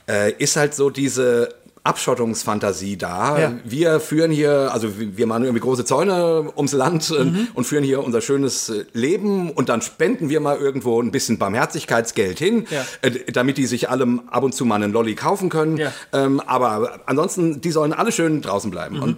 äh, 0.07 0.31
ist 0.33 0.55
halt 0.55 0.73
so 0.75 0.89
diese 0.89 1.49
Abschottungsfantasie 1.85 2.95
da. 2.97 3.37
Ja. 3.39 3.53
Wir 3.65 3.99
führen 3.99 4.31
hier, 4.31 4.69
also 4.73 4.87
wir 4.97 5.27
machen 5.27 5.43
irgendwie 5.43 5.59
große 5.61 5.83
Zäune 5.83 6.49
ums 6.55 6.71
Land 6.71 7.11
äh, 7.11 7.23
Mhm. 7.25 7.47
und 7.55 7.65
führen 7.65 7.83
hier 7.83 8.03
unser 8.03 8.21
schönes 8.21 8.69
äh, 8.69 8.85
Leben 8.93 9.51
und 9.51 9.67
dann 9.69 9.81
spenden 9.81 10.29
wir 10.29 10.39
mal 10.39 10.57
irgendwo 10.57 11.01
ein 11.01 11.11
bisschen 11.11 11.37
Barmherzigkeitsgeld 11.39 12.39
hin, 12.39 12.65
Ja. 12.69 12.85
äh, 13.01 13.31
damit 13.33 13.57
die 13.57 13.65
sich 13.65 13.89
allem 13.89 14.21
ab 14.29 14.43
und 14.43 14.53
zu 14.55 14.63
mal 14.65 14.75
einen 14.75 14.93
Lolli 14.93 15.15
kaufen 15.15 15.49
können. 15.49 15.75
Ja. 15.77 15.91
Ähm, 16.13 16.39
aber 16.39 17.01
ansonsten, 17.05 17.59
die 17.59 17.71
sollen 17.71 17.91
alle 17.91 18.11
schön 18.13 18.41
draußen 18.41 18.71
bleiben. 18.71 18.95
Mhm. 18.97 19.03
Und 19.03 19.17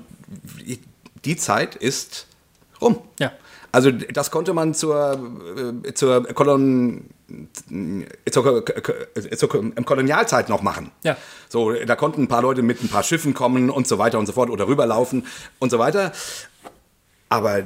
die 1.23 1.35
Zeit 1.37 1.75
ist 1.75 2.27
rum. 2.81 2.97
Also 3.71 3.91
das 3.91 4.31
konnte 4.31 4.53
man 4.53 4.73
zur, 4.73 5.19
äh, 5.85 5.93
zur 5.93 6.23
Kolon, 6.33 7.05
zur, 8.29 8.65
zur 9.35 9.49
Kolonialzeit 9.85 10.49
noch 10.49 10.61
machen. 10.61 10.91
Ja. 11.03 11.17
So, 11.49 11.73
da 11.73 11.95
konnten 11.95 12.23
ein 12.23 12.27
paar 12.27 12.41
Leute 12.41 12.61
mit 12.61 12.83
ein 12.83 12.89
paar 12.89 13.03
Schiffen 13.03 13.33
kommen 13.33 13.69
und 13.69 13.87
so 13.87 13.97
weiter 13.97 14.19
und 14.19 14.25
so 14.25 14.33
fort 14.33 14.49
oder 14.49 14.67
rüberlaufen 14.67 15.25
und 15.59 15.69
so 15.69 15.79
weiter. 15.79 16.11
Aber, 17.29 17.63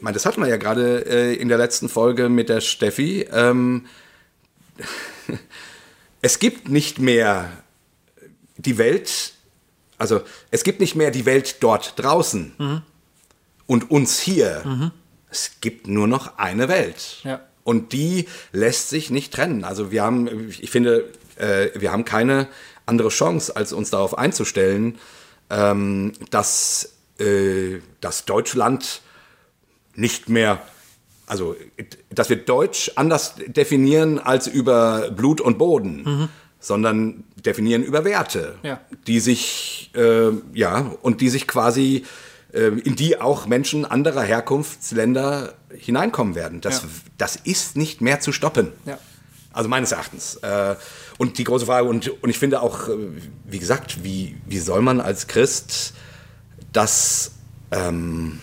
meine, 0.00 0.14
das 0.14 0.26
hatten 0.26 0.40
wir 0.40 0.48
ja 0.48 0.56
gerade 0.56 1.06
äh, 1.06 1.34
in 1.34 1.48
der 1.48 1.58
letzten 1.58 1.88
Folge 1.88 2.28
mit 2.28 2.48
der 2.48 2.60
Steffi. 2.60 3.28
Ähm, 3.32 3.86
es 6.22 6.38
gibt 6.38 6.68
nicht 6.68 6.98
mehr 6.98 7.50
die 8.56 8.78
Welt, 8.78 9.34
also 9.96 10.22
es 10.50 10.64
gibt 10.64 10.80
nicht 10.80 10.96
mehr 10.96 11.10
die 11.10 11.26
Welt 11.26 11.56
dort 11.60 11.94
draußen 12.02 12.82
und 13.66 13.90
uns 13.90 14.18
hier. 14.18 14.92
Es 15.30 15.60
gibt 15.60 15.86
nur 15.86 16.08
noch 16.08 16.38
eine 16.38 16.68
Welt. 16.68 17.20
Ja. 17.22 17.40
Und 17.70 17.92
die 17.92 18.26
lässt 18.52 18.88
sich 18.90 19.10
nicht 19.10 19.32
trennen. 19.32 19.62
Also 19.64 19.90
wir 19.92 20.02
haben, 20.02 20.48
ich 20.60 20.70
finde, 20.70 21.04
äh, 21.36 21.68
wir 21.78 21.92
haben 21.92 22.04
keine 22.04 22.48
andere 22.84 23.10
Chance, 23.10 23.54
als 23.54 23.72
uns 23.72 23.90
darauf 23.90 24.18
einzustellen, 24.18 24.98
ähm, 25.50 26.12
dass, 26.30 26.94
äh, 27.20 27.78
dass 28.00 28.24
Deutschland 28.24 29.02
nicht 29.94 30.28
mehr, 30.28 30.60
also 31.26 31.54
dass 32.10 32.28
wir 32.28 32.36
Deutsch 32.36 32.90
anders 32.96 33.34
definieren 33.46 34.18
als 34.18 34.48
über 34.48 35.10
Blut 35.12 35.40
und 35.40 35.56
Boden, 35.58 36.28
sondern 36.58 37.22
definieren 37.36 37.82
über 37.84 38.04
Werte, 38.04 38.56
Ja. 38.64 38.80
die 39.06 39.20
sich, 39.20 39.90
äh, 39.94 40.30
ja, 40.54 40.90
und 41.02 41.20
die 41.20 41.28
sich 41.28 41.46
quasi, 41.46 42.04
in 42.58 42.96
die 42.96 43.20
auch 43.20 43.46
Menschen 43.46 43.84
anderer 43.84 44.22
Herkunftsländer 44.22 45.54
hineinkommen 45.76 46.34
werden. 46.34 46.60
Das, 46.60 46.82
Ja. 46.82 46.88
das 47.18 47.36
ist 47.36 47.76
nicht 47.76 48.00
mehr 48.00 48.20
zu 48.20 48.32
stoppen. 48.32 48.72
Ja. 48.86 48.98
Also 49.52 49.68
meines 49.68 49.92
Erachtens. 49.92 50.36
Äh, 50.36 50.76
und 51.18 51.38
die 51.38 51.44
große 51.44 51.66
Frage, 51.66 51.88
und, 51.88 52.08
und 52.22 52.30
ich 52.30 52.38
finde 52.38 52.60
auch, 52.62 52.88
äh, 52.88 52.92
wie 53.44 53.58
gesagt, 53.58 54.04
wie, 54.04 54.36
wie 54.46 54.58
soll 54.58 54.80
man 54.82 55.00
als 55.00 55.26
Christ 55.26 55.94
das, 56.72 57.32
ähm, 57.72 58.40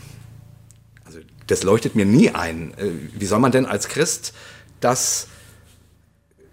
also 1.05 1.19
das 1.47 1.63
leuchtet 1.63 1.95
mir 1.95 2.05
nie 2.05 2.31
ein. 2.31 2.73
Äh, 2.77 2.91
Wie 3.17 3.25
soll 3.25 3.39
man 3.39 3.51
denn 3.51 3.65
als 3.65 3.87
Christ 3.87 4.33
das 4.79 5.27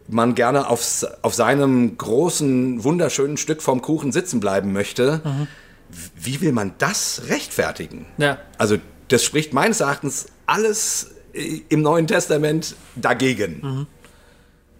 man 0.06 0.34
gerne 0.34 0.68
auf, 0.68 1.04
auf 1.22 1.34
seinem 1.34 1.96
großen, 1.96 2.84
wunderschönen 2.84 3.36
Stück 3.36 3.62
vom 3.62 3.80
Kuchen 3.82 4.12
sitzen 4.12 4.38
bleiben 4.38 4.72
möchte, 4.72 5.48
wie 5.88 6.40
will 6.40 6.52
man 6.52 6.74
das 6.78 7.22
rechtfertigen? 7.28 8.06
Ja. 8.18 8.38
Also 8.58 8.78
das 9.08 9.22
spricht 9.22 9.52
meines 9.52 9.80
Erachtens 9.80 10.26
alles 10.46 11.12
äh, 11.32 11.60
im 11.68 11.82
Neuen 11.82 12.06
Testament 12.06 12.76
dagegen. 12.96 13.86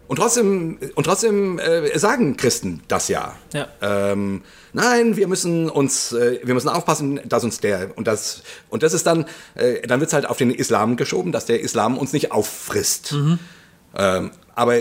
Und 0.07 0.17
trotzdem, 0.17 0.79
und 0.95 1.05
trotzdem 1.05 1.59
äh, 1.59 1.99
sagen 1.99 2.37
Christen 2.37 2.83
das 2.89 3.09
ja. 3.09 3.35
Ja. 3.55 3.69
Ähm, 3.81 4.43
nein, 4.73 5.17
wir 5.17 5.27
müssen 5.29 5.71
uns, 5.71 6.13
äh, 6.13 6.41
wir 6.43 6.53
müssen 6.53 6.69
aufpassen, 6.69 7.21
dass 7.25 7.43
uns 7.43 7.59
der 7.59 7.97
und 7.97 8.07
das 8.07 8.43
und 8.69 8.83
das 8.83 8.93
ist 8.93 9.07
dann, 9.07 9.25
äh, 9.55 9.81
dann 9.87 10.01
wird 10.01 10.09
es 10.09 10.15
halt 10.15 10.27
auf 10.27 10.37
den 10.37 10.51
Islam 10.51 10.97
geschoben, 10.97 11.33
dass 11.33 11.47
der 11.47 11.61
Islam 11.61 11.97
uns 11.97 12.13
nicht 12.13 12.33
auffrisst. 12.33 13.15
Ähm, 13.97 14.31
aber 14.55 14.75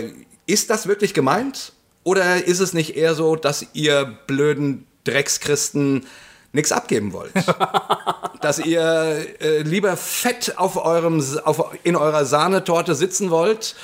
ist 0.46 0.70
das 0.70 0.86
wirklich 0.86 1.14
gemeint? 1.14 1.72
Oder 2.02 2.46
ist 2.46 2.60
es 2.60 2.74
nicht 2.74 2.96
eher 2.96 3.14
so, 3.14 3.34
dass 3.34 3.66
ihr 3.72 4.18
blöden 4.26 4.86
Dreckschristen 5.04 6.06
nichts 6.52 6.72
abgeben 6.72 7.12
wollt? 7.12 7.32
dass 8.44 8.58
ihr 8.58 9.26
äh, 9.40 9.62
lieber 9.62 9.96
fett 9.96 10.58
auf 10.58 10.76
eurem, 10.76 11.24
auf, 11.44 11.74
in 11.82 11.96
eurer 11.96 12.26
Sahnetorte 12.26 12.94
sitzen 12.94 13.30
wollt 13.30 13.74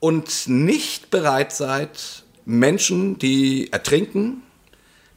und 0.00 0.48
nicht 0.48 1.10
bereit 1.10 1.52
seid, 1.52 2.24
Menschen, 2.46 3.18
die 3.18 3.72
ertrinken, 3.72 4.42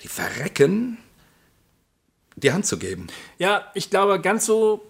die 0.02 0.10
verrecken, 0.10 0.98
die 2.36 2.52
Hand 2.52 2.66
zu 2.66 2.78
geben. 2.78 3.08
Ja, 3.38 3.72
ich 3.74 3.90
glaube, 3.90 4.20
ganz 4.20 4.46
so. 4.46 4.86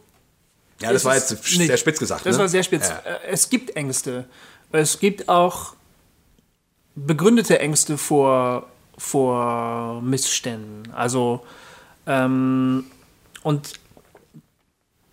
Ja, 0.82 0.94
das 0.94 1.06
war 1.06 1.16
jetzt 1.16 1.32
nicht. 1.32 1.68
sehr 1.68 1.78
spitz 1.78 2.00
gesagt. 2.00 2.26
Das 2.26 2.36
ne? 2.36 2.41
war 2.41 2.50
sehr 2.50 2.64
spitz. 2.64 2.90
Ja. 2.90 3.00
Äh, 3.00 3.28
Es 3.30 3.50
gibt 3.50 3.76
Ängste. 3.76 4.26
Es 4.72 5.00
gibt 5.00 5.30
auch 5.30 5.76
begründete 6.96 7.60
Ängste 7.60 7.98
vor, 7.98 8.68
vor 9.00 10.02
Missständen. 10.04 10.94
Also, 10.94 11.44
ähm, 12.06 12.86
und 13.42 13.74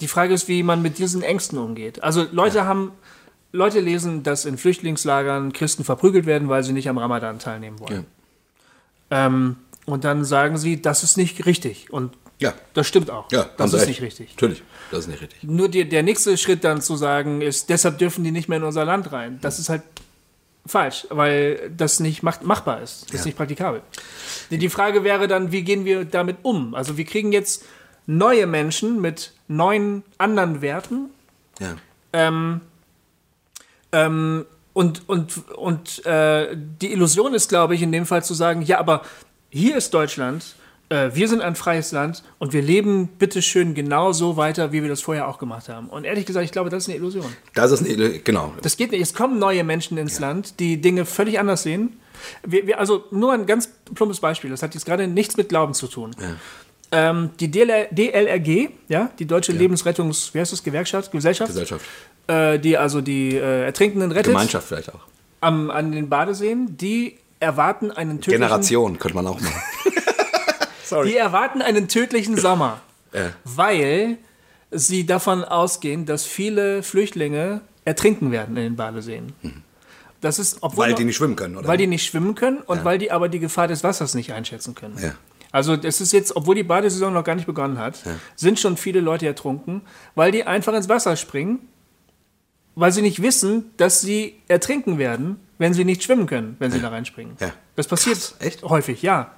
die 0.01 0.09
Frage 0.09 0.35
ist, 0.35 0.49
wie 0.49 0.63
man 0.63 0.83
mit 0.83 0.99
diesen 0.99 1.23
Ängsten 1.23 1.59
umgeht. 1.59 2.03
Also, 2.03 2.27
Leute 2.33 2.67
haben. 2.67 2.93
Leute 3.53 3.81
lesen, 3.81 4.23
dass 4.23 4.45
in 4.45 4.59
Flüchtlingslagern 4.59 5.53
Christen 5.55 5.83
verprügelt 5.85 6.27
werden, 6.27 6.51
weil 6.51 6.63
sie 6.63 6.75
nicht 6.75 6.91
am 6.91 6.99
Ramadan 6.99 7.39
teilnehmen 7.39 7.81
wollen. 7.81 8.05
Ähm, 9.11 9.57
und 9.87 10.05
dann 10.05 10.25
sagen 10.25 10.59
sie, 10.59 10.83
das 10.83 11.03
ist 11.03 11.17
nicht 11.17 11.47
richtig. 11.47 11.91
Und 11.91 12.13
Ja. 12.39 12.53
das 12.75 12.87
stimmt 12.87 13.09
auch. 13.11 13.31
Ja, 13.33 13.49
das 13.57 13.73
ist 13.73 13.81
recht. 13.81 13.89
nicht 13.89 14.03
richtig. 14.03 14.31
Natürlich, 14.33 14.63
das 14.91 15.01
ist 15.01 15.07
nicht 15.09 15.23
richtig. 15.23 15.43
Nur 15.45 15.69
die, 15.71 15.89
der 15.89 16.03
nächste 16.03 16.37
Schritt 16.37 16.65
dann 16.65 16.83
zu 16.83 16.97
sagen 16.97 17.41
ist, 17.41 17.71
deshalb 17.71 17.97
dürfen 17.97 18.25
die 18.25 18.33
nicht 18.33 18.49
mehr 18.49 18.59
in 18.59 18.65
unser 18.65 18.85
Land 18.85 19.11
rein. 19.13 19.39
Das 19.41 19.59
ist 19.59 19.71
halt 19.71 19.83
falsch, 20.67 21.07
weil 21.11 21.71
das 21.77 22.01
nicht 22.01 22.23
macht, 22.23 22.43
machbar 22.43 22.83
ist. 22.83 23.07
Das 23.13 23.21
ist 23.21 23.27
nicht 23.27 23.37
praktikabel. 23.37 23.83
Die, 24.51 24.59
die 24.59 24.69
Frage 24.69 25.05
wäre 25.05 25.29
dann, 25.29 25.53
wie 25.53 25.63
gehen 25.63 25.85
wir 25.85 26.05
damit 26.05 26.39
um? 26.43 26.75
Also 26.75 26.97
wir 26.97 27.05
kriegen 27.05 27.33
jetzt 27.33 27.65
neue 28.07 28.47
Menschen 28.47 29.01
mit 29.01 29.33
neuen 29.49 30.03
anderen 30.19 30.61
Werten 30.63 31.11
Ja. 31.59 31.77
ähm, 32.13 32.61
ähm, 33.93 34.47
und 34.73 35.09
und, 35.09 35.49
und 35.57 36.05
äh, 36.05 36.55
die 36.55 36.93
Illusion 36.93 37.33
ist, 37.35 37.49
glaube 37.49 37.75
ich, 37.75 37.83
in 37.83 37.93
dem 37.93 38.05
Fall 38.07 38.23
zu 38.25 38.35
sagen, 38.35 38.63
ja, 38.63 38.79
aber 38.79 39.03
hier 39.49 39.77
ist 39.77 39.95
Deutschland, 39.95 40.55
äh, 40.89 41.11
wir 41.15 41.29
sind 41.29 41.43
ein 41.43 41.57
freies 41.57 41.93
Land 41.93 42.23
und 42.39 42.53
wir 42.53 42.63
leben 42.63 43.09
bitteschön 43.09 43.75
genauso 43.75 44.37
weiter, 44.37 44.73
wie 44.73 44.83
wir 44.83 44.89
das 44.89 45.03
vorher 45.03 45.29
auch 45.29 45.39
gemacht 45.39 45.69
haben. 45.69 45.89
Und 45.89 46.05
ehrlich 46.05 46.27
gesagt, 46.27 46.45
ich 46.45 46.53
glaube, 46.53 46.71
das 46.71 46.85
ist 46.85 46.89
eine 46.89 46.99
Illusion. 46.99 47.27
Das 47.55 47.73
ist 47.73 47.85
eine, 47.85 48.19
genau. 48.21 48.55
Das 48.63 48.77
geht 48.77 48.93
nicht. 48.93 49.01
Es 49.01 49.15
kommen 49.15 49.39
neue 49.39 49.65
Menschen 49.65 49.99
ins 49.99 50.21
Land, 50.21 50.61
die 50.61 50.81
Dinge 50.81 51.05
völlig 51.05 51.41
anders 51.41 51.65
sehen. 51.65 51.97
Wir, 52.47 52.67
wir, 52.67 52.79
also 52.79 53.05
nur 53.11 53.33
ein 53.33 53.47
ganz 53.47 53.69
plumpes 53.95 54.21
Beispiel. 54.21 54.51
Das 54.51 54.63
hat 54.63 54.75
jetzt 54.75 54.87
gerade 54.87 55.07
nichts 55.09 55.37
mit 55.37 55.49
Glauben 55.49 55.75
zu 55.75 55.89
tun. 55.89 56.15
Ähm, 56.93 57.31
die 57.41 57.51
DLR, 57.51 57.87
DLRG, 57.91 58.71
ja, 58.89 59.11
die 59.19 59.27
Deutsche 59.27 59.53
Lebensrettungs, 59.53 60.33
wie 60.35 60.41
heißt 60.41 60.53
das, 60.53 60.63
Gewerkschaft, 60.63 61.11
Gesellschaft, 61.11 61.51
Gesellschaft. 61.51 61.85
äh, 62.29 62.61
die 62.61 62.79
also 62.79 63.01
die 63.01 63.35
äh, 63.35 63.65
Ertrinkenden 63.65 64.13
rettet 64.13 64.33
Gemeinschaft 64.33 64.69
vielleicht 64.69 64.95
auch. 64.95 65.01
am, 65.41 65.71
an 65.71 65.91
den 65.91 66.09
Badeseen, 66.09 66.77
die 66.77 67.19
erwarten 67.41 67.91
einen 67.91 68.21
tödlichen, 68.21 68.41
Generation 68.41 68.99
könnte 69.01 69.17
man 69.17 69.27
auch 69.27 69.41
machen. 69.41 69.63
die 71.05 71.17
erwarten 71.17 71.63
einen 71.63 71.89
tödlichen 71.89 72.37
Sommer, 72.37 72.81
Ja. 73.13 73.33
weil 73.45 74.19
sie 74.71 75.07
davon 75.07 75.45
ausgehen, 75.45 76.07
dass 76.07 76.25
viele 76.25 76.83
Flüchtlinge 76.83 77.61
ertrinken 77.85 78.31
werden 78.33 78.57
in 78.57 78.63
den 78.65 78.77
Badeseen. 78.77 79.33
Das 80.21 80.39
ist, 80.39 80.59
obwohl 80.63 80.87
Weil 80.87 80.95
die 80.95 81.05
nicht 81.05 81.17
schwimmen 81.17 81.37
können, 81.37 81.57
oder? 81.57 81.69
weil 81.69 81.77
die 81.79 81.87
nicht 81.87 82.05
schwimmen 82.07 82.35
können 82.35 82.59
und 82.59 82.85
weil 82.85 82.99
die 82.99 83.13
aber 83.13 83.29
die 83.29 83.39
Gefahr 83.39 83.69
des 83.69 83.85
Wassers 83.85 84.15
nicht 84.15 84.33
einschätzen 84.33 84.75
können. 84.75 84.97
Ja. 85.01 85.13
Also 85.53 85.77
das 85.77 86.01
ist 86.01 86.13
jetzt, 86.13 86.35
obwohl 86.35 86.55
die 86.57 86.65
Badesaison 86.65 87.13
noch 87.13 87.23
gar 87.23 87.35
nicht 87.37 87.47
begonnen 87.47 87.79
hat, 87.79 88.03
sind 88.35 88.59
schon 88.59 88.77
viele 88.77 89.01
Leute 89.01 89.27
ertrunken, 89.27 89.83
weil 90.15 90.33
die 90.33 90.45
einfach 90.45 90.75
ins 90.75 90.89
Wasser 90.89 91.17
springen, 91.17 91.61
weil 92.75 92.93
sie 92.93 93.03
nicht 93.03 93.23
wissen, 93.23 93.71
dass 93.77 94.01
sie 94.01 94.37
ertrinken 94.49 94.99
werden, 94.99 95.39
wenn 95.59 95.73
sie 95.73 95.85
nicht 95.85 96.03
schwimmen 96.03 96.27
können, 96.27 96.57
wenn 96.59 96.71
sie 96.73 96.81
da 96.81 96.89
reinspringen. 96.89 97.37
Ja. 97.41 97.53
Das 97.77 97.87
passiert 97.87 98.17
Krass, 98.19 98.35
echt? 98.41 98.63
häufig, 98.65 99.03
ja. 99.03 99.31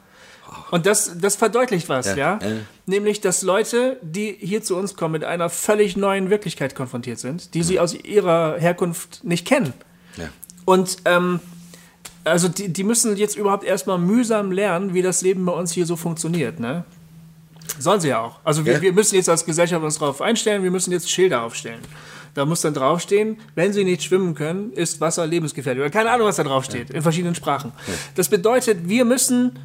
Und 0.71 0.87
das, 0.87 1.19
das 1.21 1.37
verdeutlicht 1.37 1.89
was, 1.89 2.07
ja. 2.07 2.17
Ja, 2.17 2.39
ja. 2.43 2.57
Nämlich, 2.87 3.21
dass 3.21 3.43
Leute, 3.43 3.99
die 4.03 4.37
hier 4.39 4.63
zu 4.63 4.77
uns 4.77 4.95
kommen, 4.95 5.13
mit 5.13 5.25
einer 5.25 5.49
völlig 5.51 5.97
neuen 5.97 6.31
Wirklichkeit 6.31 6.75
konfrontiert 6.75 7.19
sind, 7.19 7.55
die 7.55 7.63
sie 7.63 7.81
aus 7.81 7.95
ihrer 7.95 8.57
Herkunft 8.59 9.25
nicht 9.25 9.47
kennen. 9.47 9.73
Ja. 10.17 10.29
Und 10.65 10.99
ähm, 11.05 11.41
also 12.25 12.49
die, 12.49 12.69
die 12.73 12.85
müssen 12.85 13.17
jetzt 13.17 13.37
überhaupt 13.37 13.65
erstmal 13.65 13.99
mühsam 13.99 14.53
lernen, 14.53 14.95
wie 14.95 15.03
das 15.03 15.23
Leben 15.23 15.45
bei 15.47 15.53
uns 15.53 15.73
hier 15.73 15.87
so 15.87 15.97
funktioniert. 15.97 16.61
Ne? 16.61 16.85
Sollen 17.79 18.01
sie 18.01 18.09
ja 18.09 18.21
auch. 18.21 18.41
Also 18.45 18.65
wir, 18.67 18.75
Ja. 18.75 18.83
wir 18.83 18.93
müssen 18.93 19.15
jetzt 19.15 19.29
als 19.29 19.45
Gesellschaft 19.45 19.83
uns 19.83 19.99
darauf 19.99 20.21
einstellen, 20.21 20.63
wir 20.63 20.71
müssen 20.71 20.93
jetzt 20.93 21.11
Schilder 21.11 21.43
aufstellen. 21.43 21.81
Da 22.35 22.45
muss 22.45 22.61
dann 22.61 22.75
draufstehen, 22.75 23.39
wenn 23.55 23.73
sie 23.73 23.85
nicht 23.85 24.03
schwimmen 24.03 24.35
können, 24.35 24.73
ist 24.73 25.01
Wasser 25.01 25.27
lebensgefährlich. 25.27 25.81
Oder 25.81 25.91
keine 25.91 26.11
Ahnung, 26.11 26.27
was 26.27 26.37
da 26.37 26.45
draufsteht, 26.45 26.91
in 26.91 27.03
verschiedenen 27.03 27.35
Sprachen. 27.35 27.73
Das 28.15 28.29
bedeutet, 28.29 28.89
wir 28.89 29.05
müssen 29.05 29.59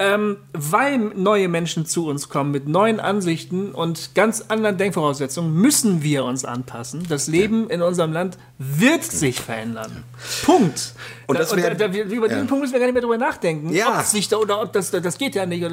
ähm, 0.00 0.36
weil 0.52 0.98
neue 0.98 1.48
Menschen 1.48 1.84
zu 1.84 2.06
uns 2.06 2.28
kommen 2.28 2.52
mit 2.52 2.68
neuen 2.68 3.00
Ansichten 3.00 3.72
und 3.72 4.14
ganz 4.14 4.44
anderen 4.48 4.76
Denkvoraussetzungen, 4.78 5.52
müssen 5.54 6.02
wir 6.04 6.24
uns 6.24 6.44
anpassen. 6.44 7.04
Das 7.08 7.26
Leben 7.26 7.68
in 7.68 7.82
unserem 7.82 8.12
Land 8.12 8.38
wird 8.58 9.02
sich 9.02 9.40
verändern. 9.40 10.04
Punkt. 10.44 10.94
Und 11.26 11.38
das 11.38 11.50
Da- 11.50 11.56
wär- 11.56 11.74
da, 11.74 11.92
wir- 11.92 12.04
über 12.04 12.28
diesen 12.28 12.42
ja. 12.44 12.48
Punkt 12.48 12.62
müssen 12.62 12.72
wir 12.74 12.78
gar 12.80 12.86
nicht 12.86 12.92
mehr 12.94 13.02
drüber 13.02 13.18
nachdenken. 13.18 13.72
Ja. 13.74 13.98
Ob 13.98 14.04
sich 14.04 14.28
da 14.28 14.36
oder 14.36 14.62
ob 14.62 14.72
das, 14.72 14.90
das 14.92 15.18
geht 15.18 15.34
ja 15.34 15.46
nicht. 15.46 15.66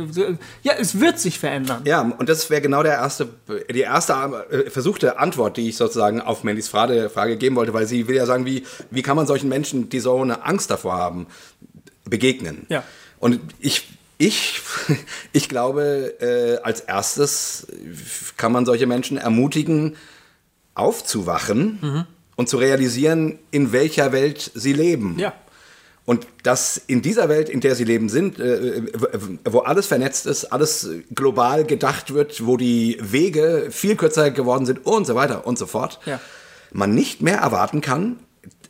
Ja, 0.63 0.73
es 0.79 0.99
wird 0.99 1.19
sich 1.19 1.37
verändern. 1.37 1.81
Ja, 1.85 2.01
und 2.01 2.27
das 2.27 2.49
wäre 2.49 2.61
genau 2.61 2.81
der 2.81 2.93
erste, 2.93 3.29
die 3.71 3.81
erste 3.81 4.13
äh, 4.49 4.69
versuchte 4.71 5.19
Antwort, 5.19 5.57
die 5.57 5.69
ich 5.69 5.77
sozusagen 5.77 6.19
auf 6.19 6.43
Mandys 6.43 6.67
Frage, 6.67 7.09
Frage 7.11 7.37
geben 7.37 7.55
wollte, 7.55 7.73
weil 7.73 7.85
sie 7.85 8.07
will 8.07 8.15
ja 8.15 8.25
sagen, 8.25 8.45
wie, 8.45 8.65
wie 8.89 9.01
kann 9.03 9.15
man 9.15 9.27
solchen 9.27 9.49
Menschen, 9.49 9.89
die 9.89 9.99
so 9.99 10.19
eine 10.19 10.43
Angst 10.45 10.71
davor 10.71 10.95
haben, 10.95 11.27
begegnen? 12.05 12.65
Ja. 12.69 12.83
Und 13.19 13.39
ich, 13.59 13.87
ich, 14.17 14.61
ich 15.33 15.49
glaube, 15.49 16.13
äh, 16.19 16.57
als 16.63 16.81
erstes 16.81 17.67
kann 18.37 18.51
man 18.51 18.65
solche 18.65 18.87
Menschen 18.87 19.17
ermutigen, 19.17 19.95
aufzuwachen 20.73 22.05
und 22.35 22.49
zu 22.49 22.57
realisieren, 22.57 23.39
in 23.51 23.71
welcher 23.71 24.11
Welt 24.11 24.51
sie 24.53 24.73
leben. 24.73 25.17
Ja. 25.17 25.33
Und 26.05 26.27
dass 26.43 26.77
in 26.77 27.01
dieser 27.01 27.29
Welt, 27.29 27.49
in 27.49 27.61
der 27.61 27.73
sie 27.73 27.83
leben 27.85 28.09
sind, 28.09 28.37
äh, 28.39 28.83
wo 29.45 29.59
alles 29.59 29.87
vernetzt 29.87 30.27
ist, 30.27 30.45
alles 30.45 30.87
global 31.15 31.63
gedacht 31.63 32.13
wird, 32.13 32.45
wo 32.45 32.57
die 32.57 32.97
Wege 33.01 33.69
viel 33.71 33.95
kürzer 33.95 34.29
geworden 34.29 34.65
sind 34.67 34.85
und 34.85 35.07
so 35.07 35.15
weiter 35.15 35.47
und 35.47 35.57
so 35.57 35.65
fort, 35.65 35.99
Ja. 36.05 36.19
man 36.71 36.93
nicht 36.93 37.21
mehr 37.21 37.37
erwarten 37.39 37.81
kann, 37.81 38.19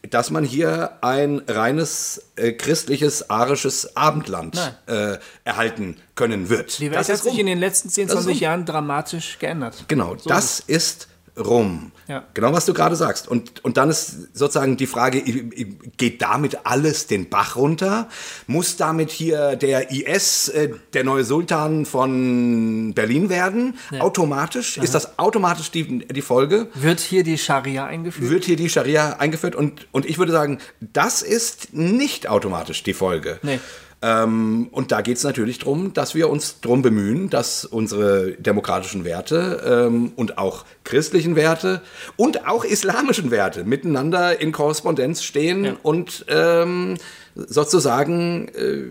dass 0.09 0.31
man 0.31 0.43
hier 0.43 0.91
ein 1.01 1.41
reines 1.47 2.21
äh, 2.35 2.51
christliches, 2.53 3.29
arisches 3.29 3.95
Abendland 3.95 4.57
äh, 4.87 5.17
erhalten 5.43 5.97
können 6.15 6.49
wird. 6.49 6.79
Die 6.79 6.91
Welt 6.91 6.99
Das 6.99 7.09
hat 7.09 7.17
sich 7.19 7.31
rum. 7.33 7.39
in 7.39 7.45
den 7.47 7.59
letzten 7.59 7.89
10, 7.89 8.07
Das 8.07 8.15
ist 8.17 8.23
20 8.23 8.35
rum. 8.35 8.43
Jahren 8.43 8.65
dramatisch 8.65 9.37
geändert. 9.39 9.85
Genau, 9.87 10.15
So 10.17 10.29
das 10.29 10.59
ist 10.59 11.07
rum. 11.37 11.91
Ja. 12.07 12.23
Genau, 12.33 12.53
was 12.53 12.65
du 12.65 12.73
gerade 12.73 12.95
sagst. 12.95 13.27
Und, 13.27 13.63
und 13.65 13.77
dann 13.77 13.89
ist 13.89 14.35
sozusagen 14.35 14.77
die 14.77 14.85
Frage, 14.85 15.21
geht 15.21 16.21
damit 16.21 16.65
alles 16.65 17.07
den 17.07 17.29
Bach 17.29 17.55
runter? 17.55 18.07
Muss 18.47 18.77
damit 18.77 19.11
hier 19.11 19.55
der 19.55 19.91
IS 19.91 20.49
äh, 20.49 20.69
der 20.93 21.03
neue 21.03 21.23
Sultan 21.23 21.85
von 21.85 22.93
Berlin 22.93 23.29
werden? 23.29 23.77
Automatisch? 23.99 24.77
Ist 24.77 24.93
das 24.93 25.17
automatisch 25.17 25.71
die, 25.71 26.07
die 26.07 26.21
Folge? 26.21 26.67
Wird 26.75 26.99
hier 26.99 27.23
die 27.23 27.37
Scharia 27.37 27.85
eingeführt? 27.85 28.29
Wird 28.29 28.45
hier 28.45 28.55
die 28.55 28.69
Scharia 28.69 29.17
eingeführt? 29.17 29.55
Und, 29.55 29.87
und 29.91 30.05
ich 30.05 30.17
würde 30.17 30.31
sagen, 30.31 30.59
das 30.79 31.21
ist 31.21 31.73
nicht 31.73 32.27
automatisch 32.27 32.83
die 32.83 32.93
Folge. 32.93 33.39
Nee. 33.41 33.59
Ähm, 34.07 34.67
und 34.71 34.91
da 34.91 35.01
geht 35.01 35.17
es 35.17 35.23
natürlich 35.23 35.57
darum, 35.57 35.93
dass 35.93 36.13
wir 36.13 36.29
uns 36.29 36.59
darum 36.61 36.83
bemühen, 36.83 37.31
dass 37.31 37.65
unsere 37.65 38.33
demokratischen 38.33 39.03
Werte 39.03 39.87
ähm, 39.87 40.11
und 40.15 40.37
auch 40.37 40.63
christlichen 40.83 41.35
Werte 41.35 41.81
und 42.15 42.47
auch 42.47 42.63
islamischen 42.63 43.31
Werte 43.31 43.63
miteinander 43.63 44.39
in 44.39 44.51
Korrespondenz 44.51 45.23
stehen 45.23 45.65
Ja. 45.65 45.75
und 45.81 46.23
ähm, 46.27 46.97
sozusagen, 47.35 48.47
äh, 48.49 48.83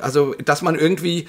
also 0.00 0.34
dass 0.44 0.62
man 0.62 0.74
irgendwie 0.74 1.28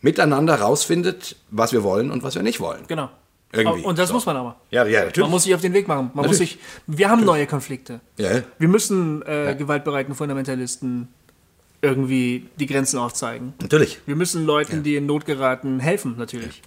miteinander 0.00 0.56
rausfindet, 0.56 1.36
was 1.50 1.72
wir 1.72 1.84
wollen 1.84 2.10
und 2.10 2.24
was 2.24 2.34
wir 2.34 2.42
nicht 2.42 2.58
wollen. 2.58 2.82
Genau. 2.88 3.08
Irgendwie. 3.52 3.82
Und 3.82 3.98
das 3.98 4.08
So. 4.08 4.14
muss 4.14 4.26
man 4.26 4.36
aber. 4.36 4.56
Ja, 4.70 4.84
ja, 4.84 5.04
natürlich. 5.04 5.24
Man 5.24 5.30
muss 5.30 5.44
sich 5.44 5.54
auf 5.54 5.60
den 5.62 5.72
Weg 5.72 5.86
machen. 5.88 6.10
Man 6.12 6.26
muss 6.26 6.32
Natürlich. 6.38 6.50
sich, 6.52 6.58
wir 6.86 7.08
haben 7.08 7.24
neue 7.24 7.46
Konflikte. 7.46 8.00
Ja. 8.18 8.42
Wir 8.58 8.68
müssen 8.68 9.22
äh, 9.22 9.54
gewaltbereiten 9.56 10.14
Fundamentalisten 10.14 11.08
irgendwie 11.82 12.46
die 12.58 12.66
Grenzen 12.66 12.98
aufzeigen. 12.98 13.54
Natürlich. 13.60 14.00
Wir 14.06 14.16
müssen 14.16 14.44
Leuten, 14.44 14.82
die 14.82 14.96
in 14.96 15.06
Not 15.06 15.26
geraten, 15.26 15.80
helfen, 15.80 16.14
natürlich. 16.18 16.62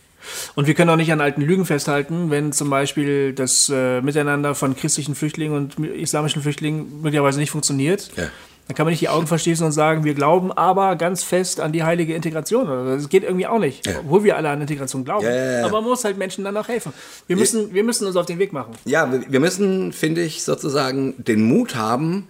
Und 0.56 0.68
wir 0.68 0.76
können 0.76 0.90
auch 0.92 0.96
nicht 0.98 1.12
an 1.12 1.20
alten 1.20 1.42
Lügen 1.42 1.66
festhalten, 1.66 2.30
wenn 2.30 2.52
zum 2.54 2.70
Beispiel 2.70 3.34
das 3.34 3.70
äh, 3.74 4.02
Miteinander 4.02 4.54
von 4.56 4.76
christlichen 4.76 5.16
Flüchtlingen 5.16 5.56
und 5.58 5.80
islamischen 5.86 6.42
Flüchtlingen 6.44 7.02
möglicherweise 7.02 7.40
nicht 7.40 7.52
funktioniert. 7.52 8.12
Ja. 8.16 8.26
Dann 8.68 8.76
kann 8.76 8.86
man 8.86 8.92
nicht 8.92 9.02
die 9.02 9.10
Augen 9.10 9.26
verschließen 9.28 9.66
und 9.66 9.72
sagen, 9.72 10.04
wir 10.04 10.14
glauben 10.14 10.52
aber 10.52 10.96
ganz 10.96 11.24
fest 11.24 11.60
an 11.60 11.72
die 11.74 11.84
heilige 11.84 12.14
Integration. 12.14 12.70
Oder 12.70 12.86
so. 12.86 12.96
Das 12.98 13.10
geht 13.10 13.24
irgendwie 13.24 13.48
auch 13.48 13.58
nicht, 13.60 13.86
Ja. 13.88 14.00
obwohl 14.00 14.24
wir 14.24 14.38
alle 14.38 14.50
an 14.50 14.62
Integration 14.62 15.04
glauben. 15.04 15.26
Ja, 15.26 15.34
ja, 15.34 15.52
ja. 15.60 15.66
Aber 15.66 15.82
man 15.82 15.90
muss 15.90 16.04
halt 16.06 16.18
Menschen 16.18 16.44
dann 16.44 16.56
auch 16.56 16.68
helfen. 16.68 16.94
Wir 17.28 17.36
müssen, 17.36 17.74
wir 17.74 17.84
müssen 17.84 18.06
uns 18.06 18.16
auf 18.16 18.28
den 18.28 18.38
Weg 18.40 18.54
machen. 18.54 18.74
Ja, 18.86 19.12
wir 19.28 19.40
müssen, 19.40 19.92
finde 19.92 20.22
ich, 20.22 20.44
sozusagen 20.44 21.16
den 21.18 21.42
Mut 21.42 21.76
haben, 21.76 22.28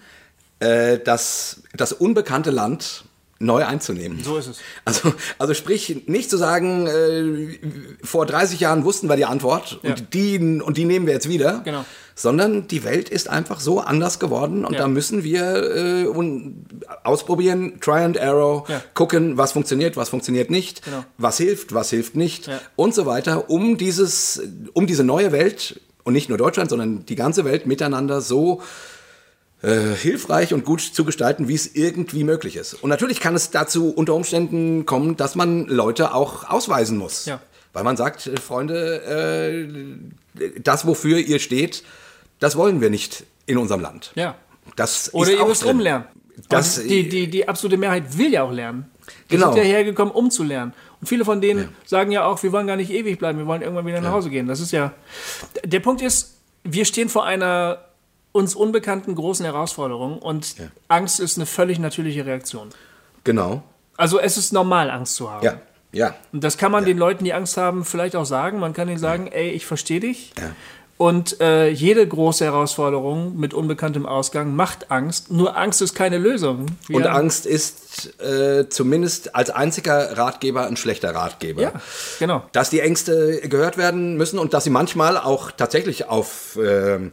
äh, 0.62 0.98
das, 1.00 1.62
das 1.76 1.92
unbekannte 1.94 2.52
Land 2.52 3.04
neu 3.40 3.66
einzunehmen. 3.66 4.24
So 4.24 4.38
ist 4.38 4.46
es. 4.48 4.58
Also, 4.86 5.14
also 5.40 5.56
sprich, 5.56 6.04
nicht 6.06 6.30
zu 6.30 6.38
sagen, 6.38 6.86
äh, 6.86 7.60
vor 8.06 8.28
30 8.28 8.60
Jahren 8.60 8.84
wussten 8.86 9.10
wir 9.10 9.16
die 9.16 9.26
Antwort 9.26 9.80
Ja. 9.82 9.90
und, 9.90 10.14
die, 10.14 10.38
und 10.62 10.78
die 10.78 10.86
nehmen 10.86 11.08
wir 11.08 11.14
jetzt 11.14 11.28
wieder, 11.28 11.62
Genau. 11.66 11.84
sondern 12.14 12.68
die 12.68 12.84
Welt 12.84 13.10
ist 13.10 13.28
einfach 13.30 13.60
so 13.60 13.80
anders 13.80 14.20
geworden 14.20 14.64
und 14.64 14.74
Ja. 14.74 14.82
da 14.82 14.88
müssen 14.88 15.24
wir 15.24 15.42
äh, 15.76 16.06
un- 16.08 16.68
ausprobieren, 17.04 17.80
try 17.82 18.02
and 18.04 18.16
error, 18.18 18.66
Ja. 18.68 18.84
gucken, 18.94 19.38
was 19.38 19.54
funktioniert, 19.54 19.98
was 19.98 20.10
funktioniert 20.10 20.52
nicht, 20.52 20.84
Genau. 20.86 21.04
was 21.18 21.38
hilft, 21.38 21.74
was 21.74 21.90
hilft 21.90 22.16
nicht 22.16 22.48
und 22.76 22.94
so 22.94 23.08
weiter, 23.08 23.50
um 23.50 23.76
dieses, 23.76 24.40
um 24.74 24.86
diese 24.86 25.04
neue 25.04 25.32
Welt 25.32 25.82
und 26.04 26.14
nicht 26.14 26.30
nur 26.30 26.38
Deutschland, 26.38 26.70
sondern 26.70 27.06
die 27.08 27.16
ganze 27.16 27.44
Welt 27.44 27.66
miteinander 27.66 28.22
so 28.22 28.62
äh, 28.62 28.66
hilfreich 29.62 30.54
und 30.54 30.66
gut 30.66 30.82
zu 30.82 31.06
gestalten, 31.06 31.48
wie 31.48 31.54
es 31.56 31.76
irgendwie 31.76 32.24
möglich 32.24 32.56
ist. 32.56 32.74
Und 32.74 32.90
natürlich 32.90 33.20
kann 33.20 33.36
es 33.36 33.52
dazu 33.52 33.92
unter 33.94 34.16
Umständen 34.16 34.86
kommen, 34.86 35.18
dass 35.18 35.36
man 35.36 35.68
Leute 35.68 36.14
auch 36.16 36.50
ausweisen 36.50 36.98
muss. 36.98 37.26
Ja. 37.26 37.40
Weil 37.74 37.84
man 37.84 37.96
sagt, 37.96 38.28
äh, 38.28 38.38
Freunde, 38.38 39.68
äh, 40.36 40.52
das, 40.62 40.86
wofür 40.88 41.20
ihr 41.20 41.40
steht, 41.40 41.84
das 42.40 42.56
wollen 42.56 42.82
wir 42.82 42.90
nicht 42.90 43.24
in 43.46 43.58
unserem 43.58 43.82
Land. 43.82 44.12
Ja. 44.16 44.36
Das 44.76 45.14
Oder 45.14 45.32
ist 45.32 45.40
ihr 45.40 45.46
müsst 45.46 45.64
drin. 45.64 45.72
umlernen. 45.78 46.06
Das- 46.50 46.80
Und 46.80 46.90
die, 46.90 47.08
die, 47.08 47.30
die 47.30 47.48
absolute 47.48 47.78
Mehrheit 47.78 48.18
will 48.18 48.32
ja 48.34 48.44
auch 48.44 48.52
lernen. 48.52 48.90
Die 49.30 49.36
Genau. 49.36 49.54
sind 49.54 49.58
ja 49.64 49.64
hergekommen, 49.70 50.14
um 50.14 50.32
zu 50.32 50.44
lernen. 50.44 50.74
Und 51.00 51.08
viele 51.08 51.24
von 51.26 51.40
denen 51.42 51.70
sagen 51.86 52.12
ja 52.12 52.26
auch, 52.26 52.42
wir 52.42 52.52
wollen 52.52 52.68
gar 52.68 52.78
nicht 52.78 52.92
ewig 52.92 53.20
bleiben, 53.20 53.38
wir 53.40 53.46
wollen 53.48 53.62
irgendwann 53.62 53.86
wieder 53.86 54.02
nach 54.02 54.12
Hause 54.12 54.30
gehen. 54.30 54.48
Das 54.48 54.60
ist 54.60 54.72
ja. 54.72 54.94
Der 55.64 55.80
Punkt 55.82 56.02
ist, 56.02 56.38
wir 56.64 56.86
stehen 56.86 57.10
vor 57.10 57.26
einer 57.26 57.80
uns 58.32 58.56
unbekannten 58.56 59.16
großen 59.16 59.46
Herausforderung 59.46 60.20
und 60.20 60.56
Angst 60.88 61.20
ist 61.20 61.38
eine 61.38 61.46
völlig 61.46 61.80
natürliche 61.80 62.26
Reaktion. 62.26 62.70
Genau. 63.24 63.64
Also 63.98 64.20
es 64.20 64.38
ist 64.38 64.54
normal, 64.54 64.90
Angst 64.90 65.16
zu 65.16 65.30
haben. 65.30 65.46
Ja. 65.46 65.62
Ja. 65.94 66.16
Und 66.32 66.44
das 66.44 66.58
kann 66.58 66.72
man 66.72 66.86
den 66.86 66.98
Leuten, 66.98 67.26
die 67.26 67.34
Angst 67.34 67.58
haben, 67.58 67.84
vielleicht 67.84 68.16
auch 68.16 68.26
sagen. 68.26 68.60
Man 68.60 68.74
kann 68.74 68.88
ihnen 68.88 68.98
sagen, 68.98 69.28
ey, 69.28 69.50
ich 69.50 69.66
verstehe 69.66 70.00
dich. 70.00 70.32
Ja. 70.40 70.52
Und 70.98 71.42
äh, 71.42 71.68
jede 71.68 72.08
große 72.08 72.46
Herausforderung 72.46 73.36
mit 73.36 73.56
unbekanntem 73.56 74.06
Ausgang 74.06 74.56
macht 74.56 74.92
Angst. 74.92 75.32
Nur 75.32 75.58
Angst 75.58 75.82
ist 75.82 75.96
keine 75.96 76.20
Lösung. 76.20 76.68
Wir 76.88 76.98
Und 76.98 77.08
Angst 77.08 77.48
ist 77.48 78.22
äh, 78.22 78.70
zumindest 78.70 79.34
als 79.34 79.50
einziger 79.50 80.16
Ratgeber 80.16 80.68
ein 80.68 80.78
schlechter 80.78 81.16
Ratgeber. 81.16 81.62
Ja, 81.64 81.72
genau. 82.20 82.44
Dass 82.52 82.70
die 82.70 82.82
Ängste 82.82 83.42
gehört 83.50 83.78
werden 83.80 84.16
müssen 84.16 84.38
und 84.38 84.54
dass 84.54 84.64
sie 84.64 84.70
manchmal 84.70 85.18
auch 85.18 85.50
tatsächlich 85.50 86.08
auf, 86.08 86.60
ähm, 86.64 87.12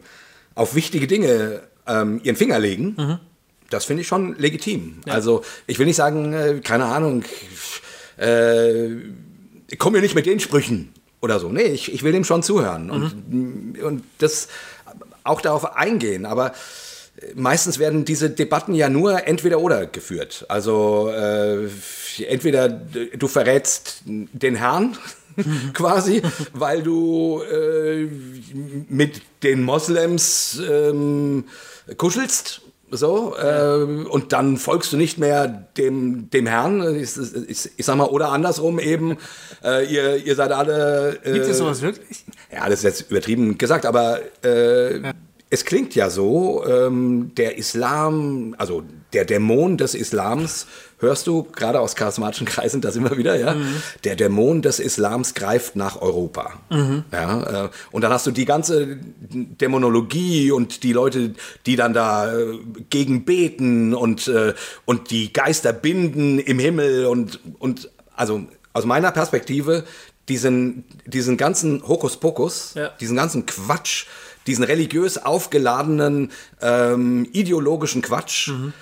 auf 0.55 0.75
wichtige 0.75 1.07
Dinge 1.07 1.61
ähm, 1.87 2.19
ihren 2.23 2.35
Finger 2.35 2.59
legen, 2.59 2.95
Mhm. 2.97 3.19
das 3.69 3.85
finde 3.85 4.01
ich 4.01 4.07
schon 4.07 4.35
legitim. 4.37 5.01
Also 5.07 5.43
ich 5.67 5.79
will 5.79 5.85
nicht 5.85 5.95
sagen, 5.95 6.33
äh, 6.33 6.59
keine 6.63 6.85
Ahnung, 6.85 7.23
äh, 8.17 8.89
komm 9.77 9.93
mir 9.93 10.01
nicht 10.01 10.15
mit 10.15 10.25
den 10.25 10.39
Sprüchen 10.39 10.93
oder 11.21 11.39
so. 11.39 11.49
Nee, 11.49 11.63
ich, 11.63 11.93
ich 11.93 12.03
will 12.03 12.11
dem 12.11 12.23
schon 12.23 12.43
zuhören 12.43 12.89
und, 12.89 13.81
und 13.81 14.03
das 14.19 14.47
auch 15.23 15.41
darauf 15.41 15.75
eingehen. 15.75 16.25
Aber 16.25 16.53
meistens 17.35 17.79
werden 17.79 18.05
diese 18.05 18.29
Debatten 18.29 18.73
ja 18.73 18.89
nur 18.89 19.27
entweder 19.27 19.59
oder 19.59 19.85
geführt. 19.85 20.45
Also 20.47 21.09
äh, 21.13 21.67
entweder 22.27 22.69
du 22.69 23.27
verrätst 23.27 24.01
den 24.05 24.55
Herrn 24.55 24.97
quasi, 25.73 26.21
weil 26.53 26.83
du 26.83 27.41
äh, 27.41 28.07
mit 28.89 29.21
den 29.43 29.63
Moslems 29.63 30.61
ähm, 30.69 31.45
kuschelst. 31.97 32.61
So, 32.91 33.35
äh, 33.37 33.83
und 34.09 34.33
dann 34.33 34.57
folgst 34.57 34.91
du 34.91 34.97
nicht 34.97 35.19
mehr 35.19 35.47
dem, 35.77 36.31
dem 36.31 36.47
Herrn, 36.47 36.95
ich, 36.95 37.11
ich, 37.47 37.69
ich 37.77 37.85
sag 37.85 37.97
mal, 37.97 38.07
oder 38.07 38.31
andersrum 38.31 38.79
eben, 38.79 39.17
äh, 39.63 39.85
ihr, 39.85 40.15
ihr 40.25 40.35
seid 40.35 40.51
alle. 40.51 41.19
Äh, 41.23 41.33
Gibt 41.33 41.45
es 41.45 41.59
sowas 41.59 41.83
wirklich? 41.83 42.25
ja, 42.51 42.67
das 42.67 42.79
ist 42.79 42.83
jetzt 42.83 43.11
übertrieben 43.11 43.57
gesagt, 43.57 43.85
aber 43.85 44.19
äh, 44.43 45.13
es 45.49 45.65
klingt 45.65 45.95
ja 45.95 46.09
so, 46.09 46.63
ähm, 46.65 47.31
der 47.37 47.57
Islam, 47.57 48.55
also 48.57 48.83
der 49.13 49.25
Dämon 49.25 49.77
des 49.77 49.95
Islams, 49.95 50.67
hörst 50.99 51.27
du 51.27 51.43
gerade 51.43 51.79
aus 51.79 51.95
charismatischen 51.95 52.45
Kreisen 52.45 52.81
das 52.81 52.95
immer 52.95 53.17
wieder, 53.17 53.35
ja? 53.35 53.55
Mhm. 53.55 53.81
Der 54.03 54.15
Dämon 54.15 54.61
des 54.61 54.79
Islams 54.79 55.33
greift 55.33 55.75
nach 55.75 56.01
Europa. 56.01 56.53
Mhm. 56.69 57.03
Ja, 57.11 57.65
äh, 57.65 57.69
und 57.91 58.01
dann 58.03 58.11
hast 58.11 58.27
du 58.27 58.31
die 58.31 58.45
ganze 58.45 58.97
Dämonologie 58.97 60.51
und 60.51 60.83
die 60.83 60.93
Leute, 60.93 61.33
die 61.65 61.75
dann 61.75 61.93
da 61.93 62.33
äh, 62.33 62.59
gegen 62.89 63.25
beten 63.25 63.93
und, 63.93 64.27
äh, 64.27 64.53
und 64.85 65.11
die 65.11 65.33
Geister 65.33 65.73
binden 65.73 66.39
im 66.39 66.59
Himmel 66.59 67.05
und, 67.05 67.39
und 67.59 67.89
also 68.15 68.45
aus 68.73 68.85
meiner 68.85 69.11
Perspektive 69.11 69.85
diesen, 70.27 70.83
diesen 71.05 71.37
ganzen 71.37 71.87
Hokuspokus, 71.87 72.73
ja. 72.75 72.89
diesen 72.99 73.15
ganzen 73.15 73.45
Quatsch, 73.45 74.05
diesen 74.47 74.63
religiös 74.63 75.17
aufgeladenen 75.17 76.31
ähm, 76.61 77.27
ideologischen 77.33 78.01
Quatsch, 78.01 78.49
mhm. 78.49 78.73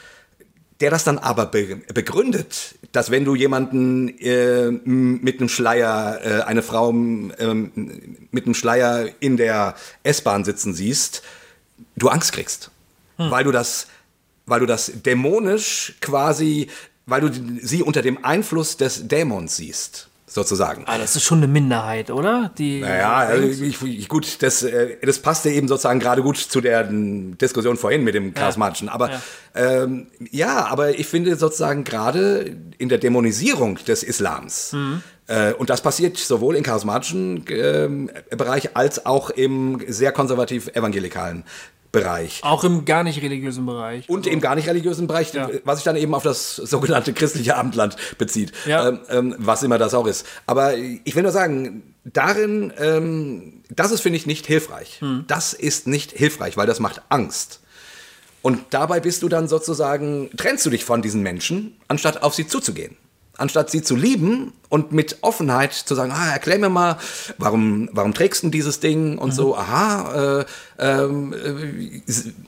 Der 0.80 0.92
das 0.92 1.04
dann 1.04 1.18
aber 1.18 1.48
be 1.48 1.78
begründet, 1.94 2.76
dass 2.92 3.10
wenn 3.10 3.26
du 3.26 3.36
jemanden 3.36 4.10
äh, 4.20 4.70
mit 4.70 5.40
einem 5.40 5.50
Schleier, 5.50 6.20
äh, 6.24 6.42
eine 6.44 6.62
Frau 6.62 6.92
äh, 6.92 6.94
mit 7.54 8.46
einem 8.46 8.54
Schleier 8.54 9.10
in 9.20 9.38
der 9.38 9.76
S-Bahn 10.04 10.46
sitzen 10.46 10.74
siehst, 10.74 11.24
du 11.96 12.10
Angst 12.10 12.34
kriegst, 12.34 12.72
mhm. 13.18 13.32
weil 13.32 13.44
du 13.44 13.52
das, 13.52 13.88
weil 14.46 14.60
du 14.60 14.66
das 14.66 14.92
dämonisch 15.04 15.96
quasi, 16.00 16.68
weil 17.06 17.22
du 17.22 17.32
sie 17.62 17.82
unter 17.82 18.02
dem 18.02 18.24
Einfluss 18.24 18.78
des 18.78 19.08
Dämons 19.08 19.58
siehst 19.58 20.07
sozusagen. 20.30 20.84
Ah, 20.88 20.98
das 20.98 21.16
ist 21.16 21.24
schon 21.24 21.40
eine 21.40 21.48
Minderheit, 21.48 22.12
oder? 22.12 22.52
Die 22.58 22.82
naja, 22.82 23.16
also 23.16 23.48
ich, 23.48 23.82
ich, 23.82 24.10
gut, 24.10 24.44
das, 24.44 24.62
äh, 24.62 24.98
das 25.02 25.20
passte 25.20 25.50
eben 25.50 25.70
sozusagen 25.70 26.02
gerade 26.02 26.22
gut 26.22 26.38
zu 26.38 26.60
der 26.60 26.84
Diskussion 26.84 27.78
vorhin 27.78 28.04
mit 28.04 28.14
dem 28.14 28.34
charismatischen. 28.34 28.90
Aber 28.90 29.10
ja. 29.12 29.22
Ähm, 29.56 30.08
ja, 30.30 30.68
aber 30.68 31.00
ich 31.00 31.08
finde 31.08 31.36
sozusagen 31.38 31.84
gerade 31.84 32.56
in 32.78 32.90
der 32.90 32.98
Dämonisierung 32.98 33.80
des 33.88 34.04
Islams, 34.04 34.74
mhm. 34.74 35.02
äh, 35.28 35.54
und 35.54 35.70
das 35.70 35.82
passiert 35.82 36.18
sowohl 36.18 36.58
im 36.58 36.64
charismatischen 36.64 37.48
äh, 37.48 38.36
Bereich 38.36 38.76
als 38.76 39.06
auch 39.06 39.30
im 39.30 39.82
sehr 39.88 40.12
konservativ 40.12 40.68
evangelikalen 40.76 41.44
Bereich. 41.92 42.42
Auch 42.44 42.64
im 42.64 42.86
gar 42.86 43.04
nicht 43.04 43.22
religiösen 43.22 43.66
Bereich. 43.66 44.10
Und 44.10 44.20
also. 44.20 44.30
im 44.30 44.42
gar 44.42 44.56
nicht 44.56 44.68
religiösen 44.68 45.08
Bereich, 45.08 45.34
ja. 45.34 45.50
was 45.64 45.78
sich 45.78 45.84
dann 45.86 45.96
eben 45.96 46.14
auf 46.14 46.24
das 46.24 46.56
sogenannte 46.56 47.14
christliche 47.14 47.56
Abendland 47.56 47.96
bezieht. 48.18 48.52
Ja. 48.66 48.90
Ähm, 48.90 49.00
ähm, 49.10 49.36
was 49.38 49.64
immer 49.64 49.78
das 49.78 49.94
auch 49.94 50.08
ist. 50.08 50.26
Aber 50.46 50.76
ich 50.76 51.16
will 51.16 51.24
nur 51.24 51.32
sagen, 51.32 51.96
darin, 52.04 52.74
ähm, 52.78 53.64
das 53.70 53.92
ist, 53.92 54.02
finde 54.02 54.18
ich, 54.18 54.26
nicht 54.26 54.46
hilfreich. 54.46 55.02
Hm. 55.02 55.26
Das 55.28 55.54
ist 55.54 55.88
nicht 55.88 56.12
hilfreich, 56.12 56.58
weil 56.58 56.68
das 56.68 56.80
macht 56.80 57.02
Angst. 57.10 57.62
Und 58.42 58.66
dabei 58.70 59.00
bist 59.00 59.24
du 59.24 59.30
dann 59.30 59.48
sozusagen, 59.48 60.30
trennst 60.38 60.66
du 60.66 60.70
dich 60.70 60.86
von 60.86 61.02
diesen 61.02 61.22
Menschen, 61.22 61.78
anstatt 61.88 62.24
auf 62.24 62.34
sie 62.34 62.48
zuzugehen 62.48 62.98
anstatt 63.38 63.70
sie 63.70 63.82
zu 63.82 63.96
lieben 63.96 64.54
und 64.70 64.92
mit 64.92 65.18
Offenheit 65.22 65.74
zu 65.74 65.96
sagen, 65.96 66.12
ah, 66.12 66.32
erklär 66.32 66.60
mir 66.60 66.70
mal, 66.70 66.98
warum, 67.38 67.90
warum 67.94 68.14
trägst 68.14 68.44
du 68.44 68.50
dieses 68.50 68.80
Ding 68.80 69.18
und 69.18 69.30
mhm. 69.30 69.36
so, 69.36 69.58
aha, 69.58 70.46
äh, 70.78 70.84
äh, 70.84 72.02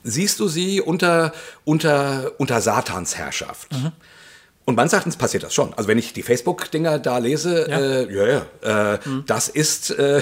siehst 0.03 0.39
du 0.39 0.47
sie 0.47 0.81
unter, 0.81 1.33
unter, 1.63 2.31
unter 2.37 2.61
Satans 2.61 3.17
Herrschaft? 3.17 3.71
Mhm. 3.71 3.91
Und 4.65 4.75
meines 4.75 4.93
Erachtens 4.93 5.15
passiert 5.15 5.41
das 5.41 5.53
schon. 5.53 5.73
Also 5.73 5.87
wenn 5.87 5.97
ich 5.97 6.13
die 6.13 6.21
Facebook-Dinger 6.21 6.99
da 6.99 7.17
lese, 7.17 7.67
ja, 7.67 7.79
äh, 7.79 8.13
ja, 8.13 8.45
ja 8.63 8.93
äh, 8.93 8.99
mhm. 9.03 9.23
das 9.25 9.47
ist, 9.47 9.89
äh, 9.91 10.21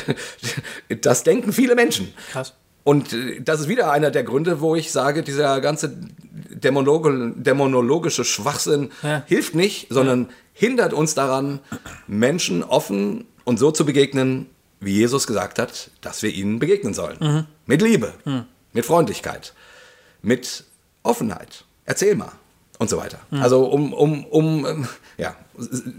das 1.02 1.24
denken 1.24 1.52
viele 1.52 1.76
Menschen. 1.76 2.14
Krass. 2.32 2.54
Und 2.88 3.12
äh, 3.12 3.42
das 3.42 3.60
ist 3.60 3.68
wieder 3.68 3.92
einer 3.92 4.12
der 4.12 4.24
Gründe, 4.24 4.62
wo 4.62 4.74
ich 4.74 4.94
sage, 4.94 5.22
dieser 5.22 5.60
ganze 5.60 5.94
dämonologische 6.50 8.24
Schwachsinn 8.24 8.92
ja. 9.04 9.24
hilft 9.26 9.56
nicht, 9.56 9.88
sondern 9.90 10.30
hindert 10.54 10.94
uns 10.94 11.14
daran, 11.14 11.60
Menschen 12.08 12.64
offen 12.64 13.26
und 13.44 13.60
so 13.60 13.72
zu 13.72 13.86
begegnen, 13.86 14.46
wie 14.80 14.94
Jesus 14.94 15.28
gesagt 15.28 15.60
hat, 15.60 15.92
dass 16.00 16.24
wir 16.24 16.34
ihnen 16.34 16.60
begegnen 16.60 16.94
sollen. 16.94 17.18
Mhm. 17.20 17.46
Mit 17.66 17.82
Liebe, 17.82 18.14
mhm. 18.24 18.46
mit 18.72 18.86
Freundlichkeit, 18.86 19.54
mit 20.22 20.64
Offenheit. 21.04 21.66
Erzähl 21.86 22.16
mal. 22.16 22.32
Und 22.80 22.90
so 22.90 22.96
weiter. 22.96 23.20
Mhm. 23.32 23.42
Also 23.42 23.66
um, 23.66 23.92
um, 23.92 24.24
um, 24.26 24.66
ähm, 24.66 24.88
ja, 25.18 25.36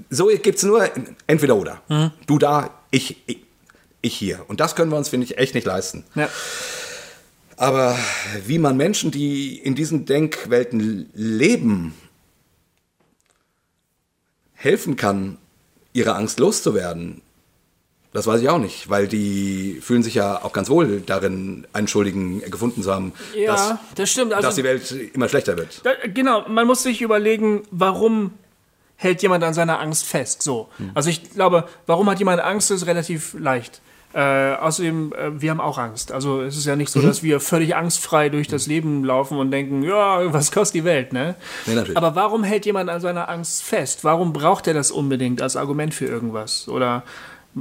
so 0.08 0.28
gibt 0.28 0.56
es 0.56 0.62
nur 0.62 0.88
entweder 1.26 1.56
oder. 1.56 1.82
Mhm. 1.88 2.12
Du 2.26 2.38
da, 2.38 2.70
ich, 2.90 3.18
ich, 3.26 3.40
ich, 4.02 4.14
hier. 4.14 4.44
Und 4.48 4.60
das 4.60 4.76
können 4.76 4.90
wir 4.90 4.96
uns, 4.96 5.08
finde 5.08 5.24
ich, 5.24 5.38
echt 5.38 5.54
nicht 5.54 5.66
leisten. 5.66 6.04
Ja. 6.14 6.28
Aber 7.56 7.98
wie 8.46 8.58
man 8.58 8.76
Menschen, 8.76 9.10
die 9.10 9.58
in 9.58 9.74
diesen 9.74 10.06
Denkwelten 10.06 11.10
leben, 11.12 11.94
helfen 14.54 14.96
kann, 14.96 15.38
ihre 15.92 16.14
Angst 16.14 16.38
loszuwerden, 16.38 17.22
das 18.12 18.26
weiß 18.26 18.40
ich 18.40 18.48
auch 18.48 18.58
nicht, 18.58 18.88
weil 18.88 19.06
die 19.06 19.80
fühlen 19.82 20.02
sich 20.02 20.14
ja 20.14 20.42
auch 20.42 20.52
ganz 20.52 20.70
wohl 20.70 21.00
darin, 21.00 21.66
einen 21.72 21.88
Schuldigen 21.88 22.40
gefunden 22.50 22.82
zu 22.82 22.92
haben, 22.92 23.12
ja, 23.34 23.52
dass, 23.52 23.74
das 23.96 24.10
stimmt. 24.10 24.32
Also, 24.32 24.48
dass 24.48 24.54
die 24.54 24.64
Welt 24.64 24.90
immer 25.12 25.28
schlechter 25.28 25.56
wird. 25.56 25.84
Da, 25.84 25.92
genau, 26.06 26.48
man 26.48 26.66
muss 26.66 26.82
sich 26.82 27.02
überlegen, 27.02 27.62
warum 27.70 28.32
hält 28.96 29.22
jemand 29.22 29.44
an 29.44 29.54
seiner 29.54 29.78
Angst 29.78 30.04
fest. 30.04 30.42
So. 30.42 30.68
Hm. 30.78 30.90
Also 30.94 31.10
ich 31.10 31.30
glaube, 31.30 31.68
warum 31.86 32.08
hat 32.10 32.18
jemand 32.18 32.40
Angst, 32.40 32.70
ist 32.70 32.86
relativ 32.86 33.34
leicht. 33.38 33.80
Äh, 34.14 34.54
außerdem, 34.54 35.12
äh, 35.12 35.40
wir 35.40 35.50
haben 35.50 35.60
auch 35.60 35.76
Angst. 35.76 36.12
Also 36.12 36.40
es 36.40 36.56
ist 36.56 36.64
ja 36.64 36.76
nicht 36.76 36.90
so, 36.90 37.00
mhm. 37.00 37.06
dass 37.06 37.22
wir 37.22 37.40
völlig 37.40 37.76
angstfrei 37.76 38.30
durch 38.30 38.48
das 38.48 38.66
Leben 38.66 39.04
laufen 39.04 39.38
und 39.38 39.50
denken, 39.50 39.82
ja, 39.82 40.32
was 40.32 40.50
kostet 40.50 40.76
die 40.76 40.84
Welt, 40.84 41.12
ne? 41.12 41.34
Nee, 41.66 41.74
natürlich. 41.74 41.96
Aber 41.96 42.14
warum 42.14 42.42
hält 42.42 42.64
jemand 42.64 42.88
an 42.88 43.00
seiner 43.00 43.28
Angst 43.28 43.62
fest? 43.62 44.04
Warum 44.04 44.32
braucht 44.32 44.66
er 44.66 44.74
das 44.74 44.90
unbedingt 44.90 45.42
als 45.42 45.56
Argument 45.56 45.92
für 45.92 46.06
irgendwas? 46.06 46.68
Oder 46.68 47.04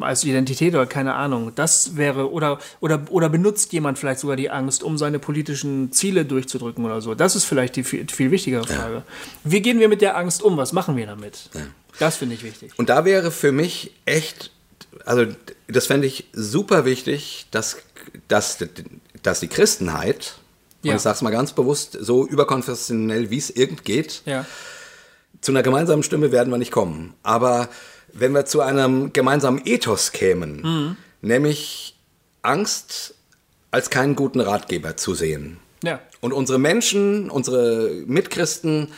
als 0.01 0.23
Identität 0.23 0.73
oder 0.73 0.85
keine 0.85 1.15
Ahnung. 1.15 1.51
Das 1.55 1.95
wäre, 1.95 2.31
oder, 2.31 2.59
oder, 2.79 3.01
oder 3.09 3.29
benutzt 3.29 3.73
jemand 3.73 3.97
vielleicht 3.97 4.19
sogar 4.19 4.35
die 4.35 4.49
Angst, 4.49 4.83
um 4.83 4.97
seine 4.97 5.19
politischen 5.19 5.91
Ziele 5.91 6.25
durchzudrücken 6.25 6.85
oder 6.85 7.01
so. 7.01 7.15
Das 7.15 7.35
ist 7.35 7.45
vielleicht 7.45 7.75
die 7.75 7.83
viel, 7.83 8.05
viel 8.09 8.31
wichtigere 8.31 8.65
Frage. 8.65 8.95
Ja. 8.95 9.03
Wie 9.43 9.61
gehen 9.61 9.79
wir 9.79 9.89
mit 9.89 10.01
der 10.01 10.17
Angst 10.17 10.43
um? 10.43 10.57
Was 10.57 10.73
machen 10.73 10.95
wir 10.95 11.07
damit? 11.07 11.49
Ja. 11.53 11.61
Das 11.99 12.17
finde 12.17 12.35
ich 12.35 12.43
wichtig. 12.43 12.73
Und 12.77 12.89
da 12.89 13.05
wäre 13.05 13.31
für 13.31 13.51
mich 13.51 13.91
echt 14.05 14.51
also 15.05 15.25
das 15.67 15.87
fände 15.87 16.07
ich 16.07 16.29
super 16.33 16.85
wichtig, 16.85 17.47
dass, 17.51 17.77
dass, 18.27 18.57
dass 19.21 19.39
die 19.39 19.47
Christenheit, 19.47 20.35
ja. 20.83 20.91
und 20.91 20.97
ich 20.97 21.01
sage 21.01 21.15
es 21.15 21.21
mal 21.21 21.31
ganz 21.31 21.53
bewusst, 21.53 21.97
so 21.99 22.25
überkonfessionell 22.25 23.29
wie 23.29 23.37
es 23.37 23.49
irgend 23.49 23.83
geht, 23.83 24.21
ja. 24.25 24.45
zu 25.41 25.51
einer 25.51 25.63
gemeinsamen 25.63 26.03
Stimme 26.03 26.31
werden 26.31 26.51
wir 26.51 26.57
nicht 26.57 26.71
kommen. 26.71 27.13
Aber 27.23 27.69
wenn 28.13 28.33
wir 28.33 28.45
zu 28.45 28.61
einem 28.61 29.13
gemeinsamen 29.13 29.61
Ethos 29.65 30.11
kämen, 30.11 30.61
mhm. 30.61 30.97
nämlich 31.21 31.95
Angst 32.41 33.15
als 33.71 33.89
keinen 33.89 34.15
guten 34.15 34.39
Ratgeber 34.39 34.97
zu 34.97 35.13
sehen. 35.13 35.59
Ja. 35.83 35.99
Und 36.21 36.33
unsere 36.33 36.57
Menschen, 36.57 37.29
unsere 37.29 37.91
Mitchristen 38.05 38.89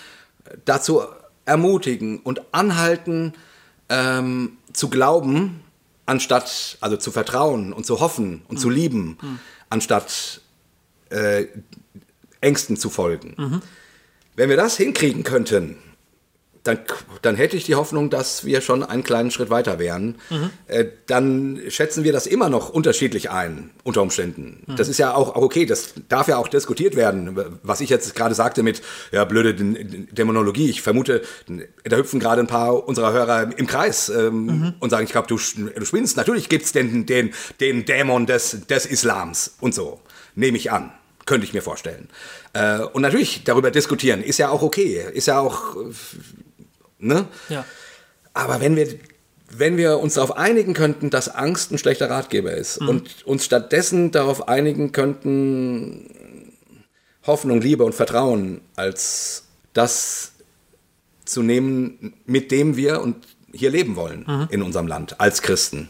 dazu 0.66 1.02
ermutigen 1.46 2.20
und 2.20 2.42
anhalten, 2.54 3.34
ähm, 3.90 4.58
zu 4.72 4.90
glauben, 4.90 5.62
anstatt, 6.10 6.78
also 6.82 6.98
zu 6.98 7.12
vertrauen 7.12 7.72
und 7.72 7.86
zu 7.86 8.00
hoffen 8.00 8.42
und 8.48 8.56
mhm. 8.56 8.62
zu 8.62 8.70
lieben, 8.70 9.18
mhm. 9.22 9.40
anstatt 9.70 10.42
äh, 11.10 11.46
Ängsten 12.42 12.78
zu 12.78 12.90
folgen. 12.90 13.36
Mhm. 13.38 13.62
Wenn 14.36 14.50
wir 14.50 14.58
das 14.58 14.76
hinkriegen 14.78 15.24
könnten, 15.24 15.78
dann, 16.70 16.80
dann 17.22 17.36
hätte 17.36 17.58
ich 17.58 17.64
die 17.64 17.76
Hoffnung, 17.76 18.10
dass 18.10 18.46
wir 18.46 18.62
schon 18.62 18.84
einen 18.84 19.04
kleinen 19.04 19.32
Schritt 19.32 19.50
weiter 19.50 19.80
wären. 19.80 20.16
Mhm. 20.30 20.50
Äh, 20.68 20.86
dann 21.08 21.62
schätzen 21.68 22.04
wir 22.04 22.14
das 22.14 22.28
immer 22.28 22.50
noch 22.50 22.70
unterschiedlich 22.70 23.30
ein, 23.30 23.72
unter 23.84 24.02
Umständen. 24.02 24.64
Mhm. 24.66 24.76
Das 24.76 24.88
ist 24.88 24.98
ja 24.98 25.14
auch, 25.14 25.36
okay, 25.36 25.66
das 25.66 25.94
darf 26.08 26.28
ja 26.28 26.38
auch 26.38 26.48
diskutiert 26.48 26.96
werden. 26.96 27.38
Was 27.64 27.82
ich 27.82 27.90
jetzt 27.90 28.16
gerade 28.16 28.36
sagte 28.36 28.64
mit, 28.64 28.82
ja, 29.12 29.26
blöde 29.26 29.54
Dämonologie. 29.54 30.70
Ich 30.70 30.82
vermute, 30.82 31.22
da 31.84 31.98
hüpfen 31.98 32.20
gerade 32.20 32.42
ein 32.42 32.48
paar 32.48 32.88
unserer 32.88 33.12
Hörer 33.12 33.58
im 33.58 33.68
Kreis 33.68 34.10
ähm, 34.10 34.46
mhm. 34.46 34.74
und 34.80 34.90
sagen, 34.90 35.06
ich 35.06 35.12
glaube, 35.12 35.28
du, 35.28 35.38
du 35.38 35.86
spinnst. 35.86 36.18
Natürlich 36.18 36.50
gibt 36.50 36.66
es 36.66 36.72
den, 36.72 37.06
den, 37.06 37.34
den 37.60 37.86
Dämon 37.86 38.26
des, 38.26 38.68
des 38.68 38.86
Islams 38.86 39.56
und 39.60 39.74
so. 39.74 40.00
Nehme 40.36 40.58
ich 40.58 40.72
an. 40.72 40.92
Könnte 41.26 41.46
ich 41.46 41.54
mir 41.54 41.62
vorstellen. 41.62 42.08
Äh, 42.54 42.80
und 42.80 43.04
natürlich 43.04 43.44
darüber 43.44 43.70
diskutieren, 43.70 44.24
ist 44.24 44.40
ja 44.40 44.50
auch 44.50 44.64
okay. 44.64 45.06
Ist 45.14 45.28
ja 45.28 45.40
auch 45.40 45.76
Ne? 47.00 47.26
Ja. 47.50 47.66
Aber 48.34 48.62
wenn 48.62 48.76
wir, 48.76 48.88
wenn 49.50 49.78
wir 49.78 50.00
uns 50.00 50.16
darauf 50.16 50.38
einigen 50.38 50.74
könnten, 50.74 51.10
dass 51.10 51.30
Angst 51.30 51.72
ein 51.72 51.78
schlechter 51.78 52.10
Ratgeber 52.10 52.54
ist 52.54 52.82
mhm. 52.82 52.90
und 52.90 53.26
uns 53.26 53.46
stattdessen 53.46 54.12
darauf 54.12 54.48
einigen 54.48 54.92
könnten, 54.92 56.54
Hoffnung, 57.26 57.62
Liebe 57.62 57.84
und 57.84 57.94
Vertrauen 57.94 58.62
als 58.76 59.44
das 59.74 60.34
zu 61.26 61.44
nehmen, 61.44 62.14
mit 62.26 62.52
dem 62.52 62.76
wir 62.76 63.02
und 63.02 63.16
hier 63.52 63.70
leben 63.70 63.96
wollen 63.96 64.26
mhm. 64.28 64.48
in 64.50 64.62
unserem 64.62 64.88
Land 64.88 65.20
als 65.20 65.42
Christen. 65.42 65.90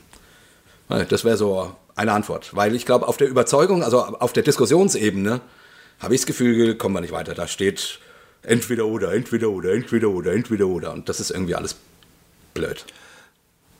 Das 0.88 1.24
wäre 1.24 1.38
so 1.38 1.76
eine 1.96 2.14
Antwort. 2.14 2.56
Weil 2.56 2.76
ich 2.76 2.86
glaube, 2.86 3.08
auf 3.08 3.18
der 3.18 3.28
Überzeugung, 3.28 3.84
also 3.84 4.02
auf 4.04 4.34
der 4.34 4.44
Diskussionsebene, 4.44 5.42
habe 6.00 6.16
ich 6.16 6.22
das 6.22 6.26
Gefühl, 6.26 6.76
kommen 6.76 6.96
wir 6.96 7.02
nicht 7.02 7.14
weiter. 7.14 7.34
Da 7.36 7.48
steht 7.48 8.00
entweder 8.44 8.86
oder, 8.86 9.14
entweder 9.14 9.50
oder, 9.50 9.74
entweder 9.74 10.10
oder, 10.10 10.34
entweder 10.34 10.68
oder. 10.68 10.94
Und 10.94 11.10
das 11.10 11.20
ist 11.20 11.32
irgendwie 11.32 11.56
alles 11.56 11.76
blöd. 12.54 12.86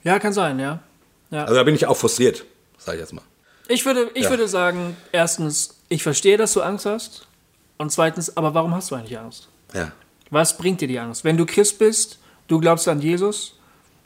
Ja, 0.04 0.20
kann 0.20 0.34
sein, 0.34 0.60
ja. 0.60 0.80
ja. 1.32 1.44
Also 1.44 1.56
da 1.56 1.64
bin 1.64 1.76
ich 1.76 1.86
auch 1.86 1.98
frustriert, 1.98 2.46
sage 2.78 2.98
ich 2.98 3.02
jetzt 3.02 3.14
mal. 3.14 3.24
Ich 3.68 3.86
würde, 3.86 4.10
ich 4.14 4.24
Ja. 4.26 4.30
würde 4.30 4.48
sagen, 4.48 4.96
erstens, 5.12 5.76
ich 5.90 6.04
verstehe, 6.04 6.38
dass 6.38 6.54
du 6.54 6.62
Angst 6.62 6.86
hast. 6.86 7.28
Und 7.78 7.92
zweitens, 7.92 8.36
aber 8.36 8.54
warum 8.54 8.74
hast 8.76 8.92
du 8.92 8.96
eigentlich 8.96 9.18
Angst? 9.18 9.48
Ja. 9.74 9.92
Was 10.32 10.58
bringt 10.58 10.82
dir 10.82 10.88
die 10.88 11.00
Angst? 11.00 11.24
Wenn 11.24 11.38
du 11.38 11.46
Christ 11.46 11.80
bist, 11.80 12.20
du 12.48 12.60
glaubst 12.60 12.88
an 12.88 13.02
Jesus, 13.02 13.56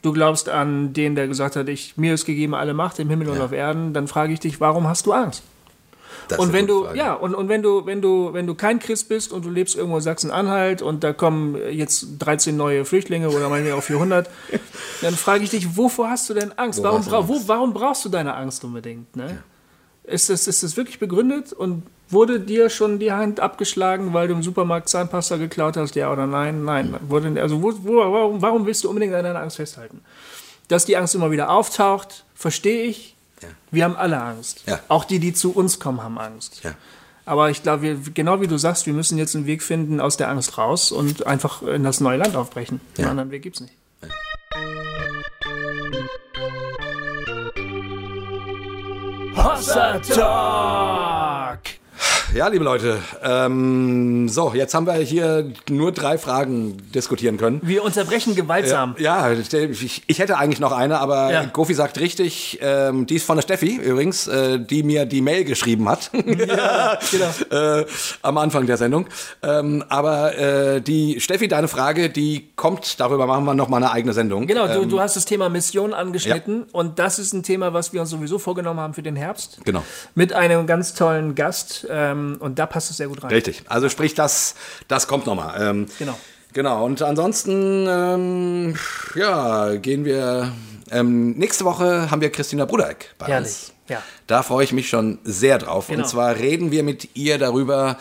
du 0.04 0.14
glaubst 0.14 0.48
an 0.50 0.94
den, 0.94 1.16
der 1.16 1.28
gesagt 1.28 1.56
hat, 1.56 1.68
ich, 1.70 1.98
mir 1.98 2.14
ist 2.14 2.26
gegeben 2.26 2.54
alle 2.56 2.74
Macht 2.74 3.00
im 3.00 3.10
Himmel 3.10 3.30
und 3.30 3.38
Ja. 3.38 3.46
auf 3.46 3.52
Erden, 3.52 3.94
dann 3.94 4.08
frage 4.08 4.34
ich 4.34 4.40
dich, 4.40 4.60
warum 4.60 4.88
hast 4.88 5.06
du 5.06 5.14
Angst? 5.14 5.44
Das 6.28 6.40
und 6.40 6.54
wenn 6.54 6.68
du, 6.68 6.86
Frage. 6.86 6.98
ja, 6.98 7.14
und, 7.14 7.36
und 7.36 7.50
wenn 7.50 7.62
du, 7.62 7.86
wenn 7.86 8.02
du, 8.02 8.34
wenn 8.34 8.48
du 8.48 8.56
kein 8.56 8.80
Christ 8.80 9.10
bist 9.10 9.32
und 9.32 9.46
du 9.46 9.50
lebst 9.50 9.76
irgendwo 9.76 9.98
in 9.98 10.04
Sachsen-Anhalt 10.04 10.82
und 10.82 11.04
da 11.04 11.14
kommen 11.14 11.58
jetzt 11.72 12.08
13 12.20 12.56
neue 12.56 12.86
Flüchtlinge 12.86 13.30
oder 13.30 13.50
meinetwegen 13.50 13.78
auch 13.78 13.84
400, 13.84 14.30
dann 15.02 15.16
frage 15.16 15.44
ich 15.44 15.50
dich, 15.50 15.78
wovor 15.78 16.10
hast 16.10 16.30
du 16.30 16.34
denn 16.34 16.52
Angst? 16.58 16.80
Wo 16.80 16.84
Warum, 16.84 17.04
bra 17.04 17.18
Angst? 17.18 17.30
wo, 17.30 17.48
warum 17.48 17.74
brauchst 17.74 18.06
du 18.06 18.10
deine 18.10 18.36
Angst 18.36 18.64
unbedingt? 18.64 19.16
Ne? 19.16 19.44
Ist, 20.04 20.30
das, 20.30 20.48
ist 20.48 20.64
das 20.64 20.76
wirklich 20.76 21.00
begründet 21.00 21.54
und 21.54 21.84
wurde 22.10 22.40
dir 22.40 22.70
schon 22.70 23.00
die 23.00 23.12
Hand 23.12 23.40
abgeschlagen, 23.40 24.14
weil 24.14 24.28
du 24.28 24.34
im 24.34 24.44
Supermarkt 24.44 24.90
Zahnpasta 24.90 25.38
geklaut 25.38 25.78
hast, 25.78 25.96
ja 25.96 26.12
oder 26.12 26.28
nein? 26.28 26.64
Nein. 26.64 26.96
Wurde, 27.08 27.42
also 27.42 27.62
wo, 27.62 27.74
wo, 27.84 27.96
warum, 27.96 28.42
warum 28.42 28.66
willst 28.66 28.84
du 28.84 28.90
unbedingt 28.90 29.14
an 29.14 29.24
deiner 29.24 29.40
Angst 29.40 29.58
festhalten? 29.58 30.02
Dass 30.68 30.86
die 30.86 30.96
Angst 30.96 31.16
immer 31.16 31.32
wieder 31.32 31.50
auftaucht, 31.50 32.26
verstehe 32.36 32.84
ich. 32.84 33.13
Wir 33.72 33.84
haben 33.86 33.96
alle 33.96 34.22
Angst. 34.22 34.64
Ja. 34.68 34.80
Auch 34.88 35.06
die, 35.06 35.20
die 35.20 35.34
zu 35.34 35.52
uns 35.54 35.80
kommen, 35.80 36.02
haben 36.04 36.18
Angst. 36.18 36.62
Ja. 36.64 36.74
Aber 37.26 37.50
ich 37.50 37.64
glaube, 37.64 37.98
genau 38.14 38.42
wie 38.42 38.48
du 38.48 38.58
sagst, 38.58 38.86
wir 38.86 38.94
müssen 38.94 39.18
jetzt 39.18 39.36
einen 39.36 39.46
Weg 39.46 39.64
finden 39.64 40.02
aus 40.02 40.18
der 40.18 40.30
Angst 40.30 40.58
raus 40.58 40.92
und 40.92 41.26
einfach 41.26 41.62
in 41.64 41.84
das 41.84 42.02
neue 42.02 42.18
Land 42.18 42.36
aufbrechen. 42.36 42.82
Einen 42.98 43.06
Ja. 43.06 43.12
anderen 43.12 43.32
Weg 43.32 43.44
gibt 43.44 43.56
es 43.56 43.62
nicht. 43.62 43.74
Hossa 49.36 50.00
Talk! 50.00 51.83
Ja, 52.36 52.48
liebe 52.48 52.66
Leute, 52.66 52.98
ähm, 53.22 54.28
so, 54.28 54.54
jetzt 54.56 54.74
haben 54.74 54.88
wir 54.88 54.94
hier 54.96 55.52
nur 55.70 55.92
drei 55.92 56.18
Fragen 56.18 56.78
diskutieren 56.92 57.38
können. 57.38 57.62
Wir 57.62 57.84
unterbrechen 57.84 58.34
gewaltsam. 58.34 58.96
Ja, 58.98 59.32
ich, 59.32 60.02
ich 60.08 60.18
hätte 60.18 60.40
eigentlich 60.40 60.60
noch 60.60 60.72
eine, 60.72 61.00
aber 61.00 61.32
Ja. 61.32 61.46
Gofi 61.46 61.76
sagt 61.76 62.00
richtig, 62.00 62.58
ähm, 62.60 63.06
die 63.06 63.18
ist 63.18 63.26
von 63.28 63.36
der 63.36 63.44
Steffi 63.44 63.76
übrigens, 63.76 64.28
äh, 64.28 64.60
die 64.60 64.82
mir 64.82 65.06
die 65.06 65.22
Mail 65.22 65.44
geschrieben 65.44 65.88
hat. 65.88 66.10
genau. 66.12 66.40
äh, 67.82 67.86
am 68.24 68.40
Anfang 68.40 68.66
der 68.66 68.78
Sendung. 68.78 69.06
Ähm, 69.44 69.84
aber 69.90 70.36
äh, 70.36 70.82
die 70.82 71.20
Steffi, 71.20 71.48
deine 71.48 71.68
Frage, 71.68 72.10
die 72.10 72.50
kommt, 72.56 73.00
darüber 73.00 73.28
machen 73.28 73.46
wir 73.46 73.54
noch 73.54 73.70
mal 73.70 73.78
eine 73.78 73.92
eigene 73.92 74.14
Sendung. 74.14 74.48
Genau, 74.48 74.66
du, 74.66 74.82
Ähm, 74.82 74.90
du 74.90 75.00
hast 75.00 75.16
das 75.16 75.26
Thema 75.26 75.50
Mission 75.50 75.94
angeschnitten 75.94 76.64
und 76.72 76.98
das 76.98 77.20
ist 77.20 77.34
ein 77.34 77.44
Thema, 77.44 77.74
was 77.74 77.94
wir 77.94 78.02
uns 78.02 78.10
sowieso 78.10 78.40
vorgenommen 78.40 78.80
haben 78.80 78.96
für 78.96 79.04
den 79.04 79.16
Herbst. 79.16 79.60
Genau. 79.66 79.84
Mit 80.16 80.34
einem 80.34 80.66
ganz 80.66 80.96
tollen 80.96 81.36
Gast 81.36 81.86
ähm, 81.92 82.23
und 82.40 82.60
da 82.60 82.66
passt 82.66 82.90
es 82.92 82.98
sehr 82.98 83.08
gut 83.08 83.24
rein. 83.24 83.32
Richtig. 83.32 83.64
Also 83.68 83.90
sprich, 83.90 84.14
das, 84.16 84.56
das 84.88 85.08
kommt 85.08 85.26
noch 85.26 85.36
mal. 85.36 85.56
Ähm, 85.62 85.86
Genau. 86.00 86.18
Genau, 86.54 86.86
und 86.86 87.02
ansonsten, 87.02 87.88
ähm, 87.90 88.76
ja, 89.16 89.76
gehen 89.76 90.06
wir. 90.06 90.52
Ähm, 90.92 91.32
nächste 91.32 91.66
Woche 91.66 92.12
haben 92.12 92.22
wir 92.22 92.30
Christina 92.32 92.66
Brudeck 92.66 93.16
bei 93.18 93.26
uns. 93.26 93.32
Herrlich. 93.34 93.74
Ja. 93.90 94.04
Da 94.28 94.44
freue 94.44 94.64
ich 94.64 94.72
mich 94.72 94.88
schon 94.88 95.18
sehr 95.24 95.58
drauf. 95.58 95.88
Genau. 95.88 96.04
Und 96.04 96.08
zwar 96.08 96.36
reden 96.38 96.70
wir 96.72 96.84
mit 96.84 97.16
ihr 97.16 97.40
darüber. 97.40 97.98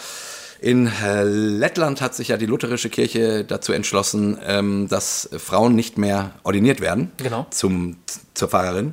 In 0.60 0.86
äh, 1.02 1.24
Lettland 1.24 2.02
hat 2.02 2.14
sich 2.14 2.28
ja 2.28 2.36
die 2.36 2.44
lutherische 2.46 2.90
Kirche 2.90 3.44
dazu 3.44 3.72
entschlossen, 3.72 4.38
ähm, 4.46 4.86
dass 4.86 5.30
Frauen 5.38 5.74
nicht 5.74 5.96
mehr 5.96 6.32
ordiniert 6.44 6.80
werden 6.82 7.10
Genau. 7.16 7.44
Mhm. 7.44 7.46
zum, 7.52 7.96
zur 8.34 8.48
Pfarrerin. 8.48 8.92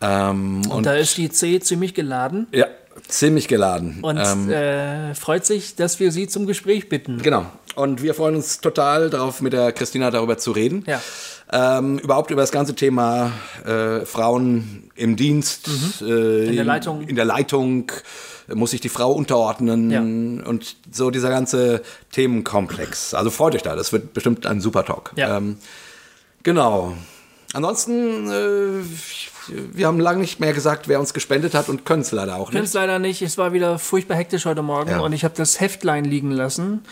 Ähm, 0.00 0.62
und, 0.62 0.70
Und 0.70 0.86
da 0.86 0.94
ist 0.94 1.16
die 1.16 1.28
C 1.30 1.58
ziemlich 1.60 1.92
geladen 1.94 2.46
ja, 2.52 2.66
ziemlich 3.08 3.48
geladen. 3.48 3.98
und 4.02 4.18
ähm, 4.18 4.50
äh, 4.50 5.14
freut 5.14 5.44
sich, 5.46 5.74
dass 5.76 5.98
wir 6.00 6.12
sie 6.12 6.28
zum 6.28 6.46
Gespräch 6.46 6.88
bitten. 6.88 7.18
Genau. 7.22 7.46
Und 7.74 8.02
wir 8.02 8.12
freuen 8.14 8.34
uns 8.36 8.60
total 8.60 9.08
darauf, 9.08 9.40
mit 9.40 9.52
der 9.52 9.72
Christina 9.72 10.10
darüber 10.10 10.36
zu 10.36 10.50
reden. 10.52 10.84
Ja. 10.86 11.00
Ähm, 11.50 11.98
überhaupt 11.98 12.30
über 12.30 12.40
das 12.42 12.50
ganze 12.52 12.74
Thema 12.74 13.32
äh, 13.64 14.04
Frauen 14.04 14.90
im 14.96 15.16
Dienst, 15.16 15.68
äh, 16.00 16.02
Mhm. 16.04 16.48
In 16.50 16.56
der 16.56 16.64
Leitung. 16.64 17.02
In 17.08 17.16
der 17.16 17.24
Leitung 17.24 17.90
äh, 18.48 18.54
muss 18.54 18.72
sich 18.72 18.80
die 18.80 18.88
Frau 18.90 19.12
unterordnen 19.12 19.90
Ja. 19.90 20.00
und 20.00 20.76
so 20.90 21.10
dieser 21.10 21.30
ganze 21.30 21.82
Themenkomplex. 22.12 23.14
Also 23.14 23.30
freut 23.30 23.54
euch 23.54 23.62
da, 23.62 23.76
das 23.76 23.92
wird 23.92 24.12
bestimmt 24.12 24.44
ein 24.46 24.60
super 24.60 24.84
Talk. 24.84 25.12
Ja. 25.16 25.36
Ähm, 25.38 25.56
genau. 26.42 26.94
Ansonsten, 27.54 28.28
äh, 28.30 28.84
wir 29.72 29.86
haben 29.86 30.00
lange 30.00 30.20
nicht 30.20 30.40
mehr 30.40 30.52
gesagt, 30.52 30.88
wer 30.88 31.00
uns 31.00 31.14
gespendet 31.14 31.54
hat 31.54 31.68
und 31.68 31.84
können 31.84 32.02
es 32.02 32.12
leider 32.12 32.36
auch 32.36 32.50
Können 32.50 32.60
nicht. 32.62 32.68
es 32.68 32.74
leider 32.74 32.98
nicht. 32.98 33.22
Es 33.22 33.38
war 33.38 33.52
wieder 33.52 33.78
furchtbar 33.78 34.16
hektisch 34.16 34.44
heute 34.46 34.62
Morgen 34.62 34.90
Ja. 34.90 35.00
und 35.00 35.12
ich 35.12 35.24
habe 35.24 35.34
das 35.36 35.60
Heftlein 35.60 36.04
liegen 36.04 36.30
lassen 36.30 36.82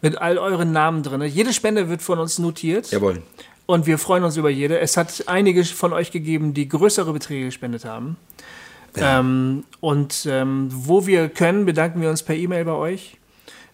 mit 0.00 0.18
all 0.18 0.38
euren 0.38 0.72
Namen 0.72 1.02
drin. 1.02 1.22
Jede 1.22 1.52
Spende 1.52 1.88
wird 1.88 2.02
von 2.02 2.18
uns 2.18 2.38
notiert. 2.38 2.90
Jawohl. 2.90 3.22
Und 3.66 3.86
wir 3.86 3.98
freuen 3.98 4.24
uns 4.24 4.36
über 4.36 4.50
jede. 4.50 4.80
Es 4.80 4.96
hat 4.96 5.24
einige 5.26 5.64
von 5.64 5.92
euch 5.92 6.10
gegeben, 6.10 6.52
die 6.52 6.68
größere 6.68 7.12
Beträge 7.12 7.46
gespendet 7.46 7.84
haben. 7.84 8.16
Ähm, 8.96 9.64
und 9.80 10.26
ähm, 10.28 10.68
wo 10.70 11.06
wir 11.06 11.28
können, 11.28 11.64
bedanken 11.64 12.00
wir 12.02 12.10
uns 12.10 12.22
per 12.22 12.34
E-Mail 12.36 12.64
bei 12.64 12.72
euch. 12.72 13.16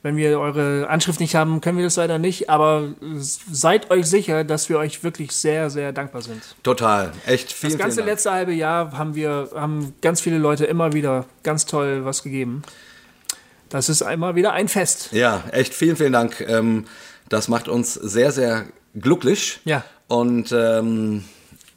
Wenn 0.02 0.16
wir 0.16 0.38
eure 0.38 0.88
Anschrift 0.88 1.18
nicht 1.18 1.34
haben, 1.34 1.60
können 1.60 1.76
wir 1.76 1.84
das 1.84 1.96
leider 1.96 2.18
nicht. 2.18 2.48
Aber 2.48 2.88
seid 3.18 3.90
euch 3.90 4.06
sicher, 4.06 4.44
dass 4.44 4.68
wir 4.68 4.78
euch 4.78 5.02
wirklich 5.02 5.32
sehr, 5.32 5.70
sehr 5.70 5.92
dankbar 5.92 6.22
sind. 6.22 6.40
Total. 6.62 7.12
Echt 7.26 7.52
vielen, 7.52 7.72
Das 7.72 7.78
ganze 7.80 7.96
vielen 7.96 8.06
letzte 8.06 8.30
halbe 8.30 8.52
Jahr 8.52 8.96
haben 8.96 9.16
wir 9.16 9.50
haben 9.54 9.94
ganz 10.00 10.20
viele 10.20 10.38
Leute 10.38 10.66
immer 10.66 10.92
wieder 10.92 11.26
ganz 11.42 11.66
toll 11.66 12.04
was 12.04 12.22
gegeben. 12.22 12.62
Das 13.68 13.88
ist 13.88 14.02
einmal 14.02 14.34
wieder 14.34 14.52
ein 14.52 14.68
Fest. 14.68 15.10
Ja, 15.12 15.44
echt 15.50 15.74
vielen, 15.74 15.96
vielen 15.96 16.12
Dank. 16.12 16.40
Ähm, 16.40 16.86
das 17.28 17.48
macht 17.48 17.68
uns 17.68 17.94
sehr, 17.94 18.30
sehr 18.32 18.66
glücklich. 18.94 19.60
Ja. 19.64 19.84
Und 20.06 20.52
ähm, 20.52 21.24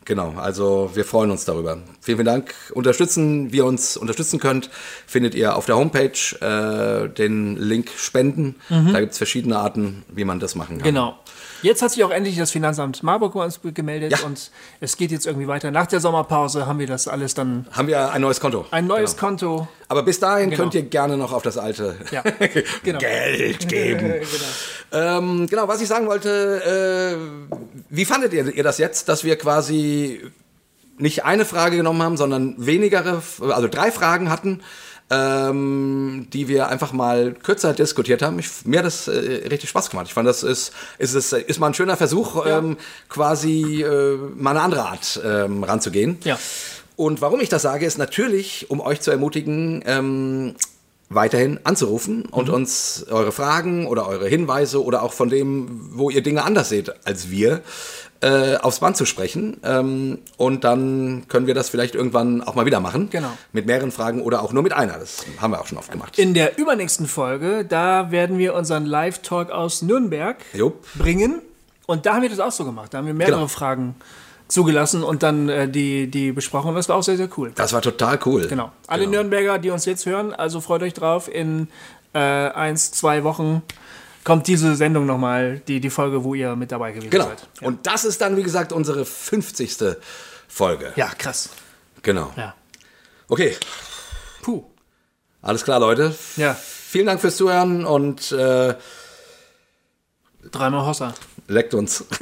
genau, 0.05 0.33
also 0.37 0.91
wir 0.93 1.05
freuen 1.05 1.31
uns 1.31 1.45
darüber. 1.45 1.77
Vielen, 2.01 2.17
vielen 2.17 2.25
Dank. 2.25 2.53
Unterstützen, 2.73 3.51
wie 3.51 3.57
ihr 3.57 3.65
uns 3.65 3.97
unterstützen 3.97 4.39
könnt, 4.39 4.69
findet 5.07 5.35
ihr 5.35 5.55
auf 5.55 5.65
der 5.65 5.77
Homepage 5.77 6.11
äh, 6.41 7.09
den 7.09 7.57
Link 7.57 7.89
Spenden. 7.95 8.55
Da 8.69 8.99
gibt 8.99 9.13
es 9.13 9.17
verschiedene 9.17 9.57
Arten, 9.57 10.03
wie 10.09 10.25
man 10.25 10.39
das 10.39 10.55
machen 10.55 10.77
kann. 10.77 10.87
Mhm. 10.87 10.95
Genau. 10.95 11.19
Jetzt 11.61 11.81
hat 11.81 11.91
sich 11.91 12.03
auch 12.03 12.09
endlich 12.11 12.37
das 12.37 12.51
Finanzamt 12.51 13.03
Marburg 13.03 13.33
bei 13.33 13.43
uns 13.43 13.59
gemeldet 13.63 14.11
Ja. 14.19 14.25
und 14.25 14.51
es 14.79 14.97
geht 14.97 15.11
jetzt 15.11 15.27
irgendwie 15.27 15.47
weiter. 15.47 15.69
Nach 15.71 15.85
der 15.87 15.99
Sommerpause 15.99 16.65
haben 16.65 16.79
wir 16.79 16.87
das 16.87 17.07
alles 17.07 17.33
dann 17.33 17.67
Haben 17.71 17.87
wir 17.87 18.11
ein 18.11 18.21
neues 18.21 18.39
Konto. 18.39 18.65
ein 18.71 18.87
neues 18.87 19.11
Genau. 19.15 19.27
Konto. 19.27 19.67
Aber 19.87 20.03
bis 20.03 20.19
dahin 20.19 20.49
Genau. 20.49 20.61
könnt 20.63 20.73
ihr 20.75 20.83
gerne 20.83 21.17
noch 21.17 21.31
auf 21.33 21.43
das 21.43 21.57
alte 21.57 21.95
Ja, 22.11 22.23
genau. 22.83 22.99
Geld 22.99 23.67
geben. 23.69 23.99
genau. 24.91 25.03
Ähm, 25.17 25.47
genau, 25.47 25.67
was 25.67 25.81
ich 25.81 25.87
sagen 25.87 26.07
wollte, 26.07 27.17
äh, 27.17 27.51
wie 27.89 28.05
fandet 28.05 28.33
ihr, 28.33 28.47
ihr 28.53 28.63
das 28.63 28.77
jetzt, 28.77 29.07
dass 29.09 29.23
wir 29.23 29.35
quasi 29.37 30.21
nicht 30.97 31.23
eine 31.25 31.45
Frage 31.45 31.77
genommen 31.77 32.01
haben, 32.03 32.17
sondern 32.17 32.55
wenigere, 32.57 33.21
also 33.49 33.67
drei 33.67 33.91
Fragen 33.91 34.29
hatten, 34.29 34.61
ähm, 35.11 36.27
die 36.31 36.47
wir 36.47 36.69
einfach 36.69 36.93
mal 36.93 37.33
kürzer 37.33 37.73
diskutiert 37.73 38.21
haben. 38.21 38.39
Ich, 38.39 38.65
mir 38.65 38.79
hat 38.79 38.85
das 38.85 39.09
äh, 39.09 39.47
richtig 39.49 39.69
Spaß 39.69 39.89
gemacht. 39.89 40.07
Ich 40.07 40.13
fand, 40.13 40.27
das 40.27 40.41
ist, 40.41 40.71
ist, 40.97 41.13
ist, 41.13 41.33
ist 41.33 41.59
mal 41.59 41.67
ein 41.67 41.73
schöner 41.73 41.97
Versuch, 41.97 42.45
ähm, 42.45 42.77
quasi 43.09 43.83
äh, 43.83 44.17
mal 44.35 44.51
eine 44.51 44.61
andere 44.61 44.83
Art 44.83 45.19
ähm, 45.23 45.63
ranzugehen. 45.63 46.17
Ja. 46.23 46.39
Und 46.95 47.21
warum 47.21 47.41
ich 47.41 47.49
das 47.49 47.63
sage, 47.63 47.85
ist 47.85 47.97
natürlich, 47.97 48.69
um 48.69 48.79
euch 48.79 49.01
zu 49.01 49.11
ermutigen, 49.11 49.83
ähm, 49.85 50.55
weiterhin 51.09 51.59
anzurufen 51.65 52.23
und 52.25 52.47
Mhm. 52.47 52.53
uns 52.53 53.05
eure 53.09 53.33
Fragen 53.33 53.87
oder 53.87 54.07
eure 54.07 54.29
Hinweise 54.29 54.81
oder 54.81 55.03
auch 55.03 55.11
von 55.11 55.27
dem, 55.29 55.89
wo 55.93 56.09
ihr 56.09 56.23
Dinge 56.23 56.43
anders 56.43 56.69
seht 56.69 57.05
als 57.05 57.29
wir, 57.29 57.61
äh, 58.21 58.55
aufs 58.57 58.79
Band 58.79 58.97
zu 58.97 59.05
sprechen. 59.05 59.57
Ähm, 59.63 60.19
und 60.37 60.63
dann 60.63 61.23
können 61.27 61.47
wir 61.47 61.53
das 61.55 61.69
vielleicht 61.69 61.95
irgendwann 61.95 62.41
auch 62.43 62.55
mal 62.55 62.65
wieder 62.65 62.79
machen. 62.79 63.09
Genau. 63.09 63.29
Mit 63.51 63.65
mehreren 63.65 63.91
Fragen 63.91 64.21
oder 64.21 64.43
auch 64.43 64.53
nur 64.53 64.63
mit 64.63 64.73
einer. 64.73 64.97
Das 64.99 65.25
haben 65.39 65.51
wir 65.51 65.59
auch 65.61 65.67
schon 65.67 65.77
oft 65.77 65.91
gemacht. 65.91 66.17
In 66.19 66.33
der 66.33 66.57
übernächsten 66.57 67.07
Folge, 67.07 67.65
da 67.67 68.11
werden 68.11 68.37
wir 68.37 68.53
unseren 68.53 68.85
Live-Talk 68.85 69.49
aus 69.51 69.81
Nürnberg 69.81 70.37
Jupp. 70.53 70.85
bringen. 70.95 71.41
Und 71.87 72.05
da 72.05 72.13
haben 72.15 72.21
wir 72.21 72.29
das 72.29 72.39
auch 72.39 72.51
so 72.51 72.63
gemacht. 72.63 72.93
Da 72.93 72.99
haben 72.99 73.07
wir 73.07 73.13
mehrere 73.13 73.35
Genau. 73.37 73.47
Fragen 73.47 73.95
zugelassen 74.47 75.01
und 75.03 75.23
dann 75.23 75.49
äh, 75.49 75.67
die, 75.69 76.07
die 76.11 76.31
besprochen. 76.31 76.69
Und 76.69 76.75
das 76.75 76.89
war 76.89 76.97
auch 76.97 77.03
sehr, 77.03 77.17
sehr 77.17 77.29
cool. 77.37 77.51
Das 77.55 77.73
war 77.73 77.81
total 77.81 78.19
cool. 78.25 78.47
Genau. 78.47 78.71
Alle 78.87 79.01
Genau. 79.05 79.13
Nürnberger, 79.17 79.57
die 79.59 79.69
uns 79.71 79.85
jetzt 79.85 80.05
hören, 80.05 80.33
also 80.33 80.61
freut 80.61 80.83
euch 80.83 80.93
drauf. 80.93 81.27
In 81.33 81.69
äh, 82.13 82.19
eins, 82.19 82.91
zwei 82.91 83.23
Wochen 83.23 83.61
kommt 84.23 84.47
diese 84.47 84.75
Sendung 84.75 85.05
nochmal, 85.05 85.59
die, 85.67 85.79
die 85.79 85.89
Folge, 85.89 86.23
wo 86.23 86.33
ihr 86.35 86.55
mit 86.55 86.71
dabei 86.71 86.91
gewesen 86.91 87.09
Genau. 87.09 87.25
seid. 87.25 87.47
Ja. 87.61 87.67
Und 87.67 87.87
das 87.87 88.05
ist 88.05 88.21
dann, 88.21 88.37
wie 88.37 88.43
gesagt, 88.43 88.71
unsere 88.73 89.05
50. 89.05 89.77
Folge. 90.47 90.93
ja, 90.95 91.07
krass. 91.17 91.49
Genau. 92.01 92.31
Ja. 92.35 92.53
Okay, 93.27 93.55
Puh. 94.41 94.63
alles 95.41 95.63
klar, 95.63 95.79
Leute. 95.79 96.13
Ja, 96.35 96.53
Vielen 96.55 97.05
Dank 97.05 97.21
fürs 97.21 97.37
Zuhören 97.37 97.85
und 97.85 98.33
äh, 98.33 98.75
dreimal 100.51 100.85
Hossa. 100.85 101.13
leckt 101.47 101.73
uns. 101.73 102.03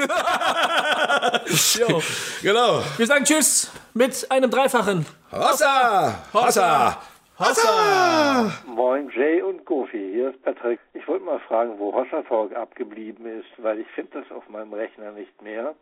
Jo. 1.79 2.01
genau. 2.41 2.83
Wir 2.97 3.07
sagen 3.07 3.25
Tschüss 3.25 3.69
mit 3.93 4.29
einem 4.31 4.49
Dreifachen. 4.51 5.05
Hossa! 5.31 6.23
Hossa! 6.33 7.01
Hossa! 7.39 8.51
Moin 8.67 9.09
Jay 9.15 9.41
und 9.41 9.65
Goofy, 9.65 10.11
hier 10.11 10.31
ist 10.31 10.43
Patrick. 10.43 10.77
Ich 10.93 11.07
wollte 11.07 11.23
mal 11.23 11.39
fragen, 11.39 11.79
wo 11.79 11.93
Hossa 11.93 12.21
Talk 12.23 12.53
abgeblieben 12.53 13.25
ist, 13.25 13.47
weil 13.59 13.79
ich 13.79 13.87
finde 13.95 14.19
das 14.19 14.29
auf 14.35 14.49
meinem 14.49 14.73
Rechner 14.73 15.13
nicht 15.13 15.41
mehr. 15.41 15.73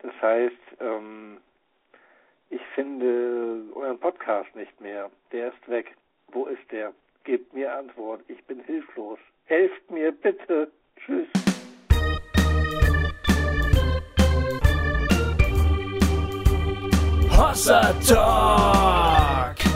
Das 0.00 0.14
heißt, 0.22 0.54
ähm, 0.80 1.36
ich 2.48 2.62
finde 2.74 3.64
euren 3.74 4.00
Podcast 4.00 4.56
nicht 4.56 4.80
mehr. 4.80 5.10
Der 5.32 5.48
ist 5.48 5.68
weg. 5.68 5.94
Wo 6.28 6.46
ist 6.46 6.72
der? 6.72 6.94
Gebt 7.24 7.52
mir 7.52 7.74
Antwort. 7.74 8.22
Ich 8.28 8.42
bin 8.46 8.60
hilflos. 8.60 9.18
Helft 9.44 9.90
mir 9.90 10.12
bitte. 10.12 10.72
Tschüss. 10.96 11.28
Hossa 17.36 17.92
Talk. 18.08 19.75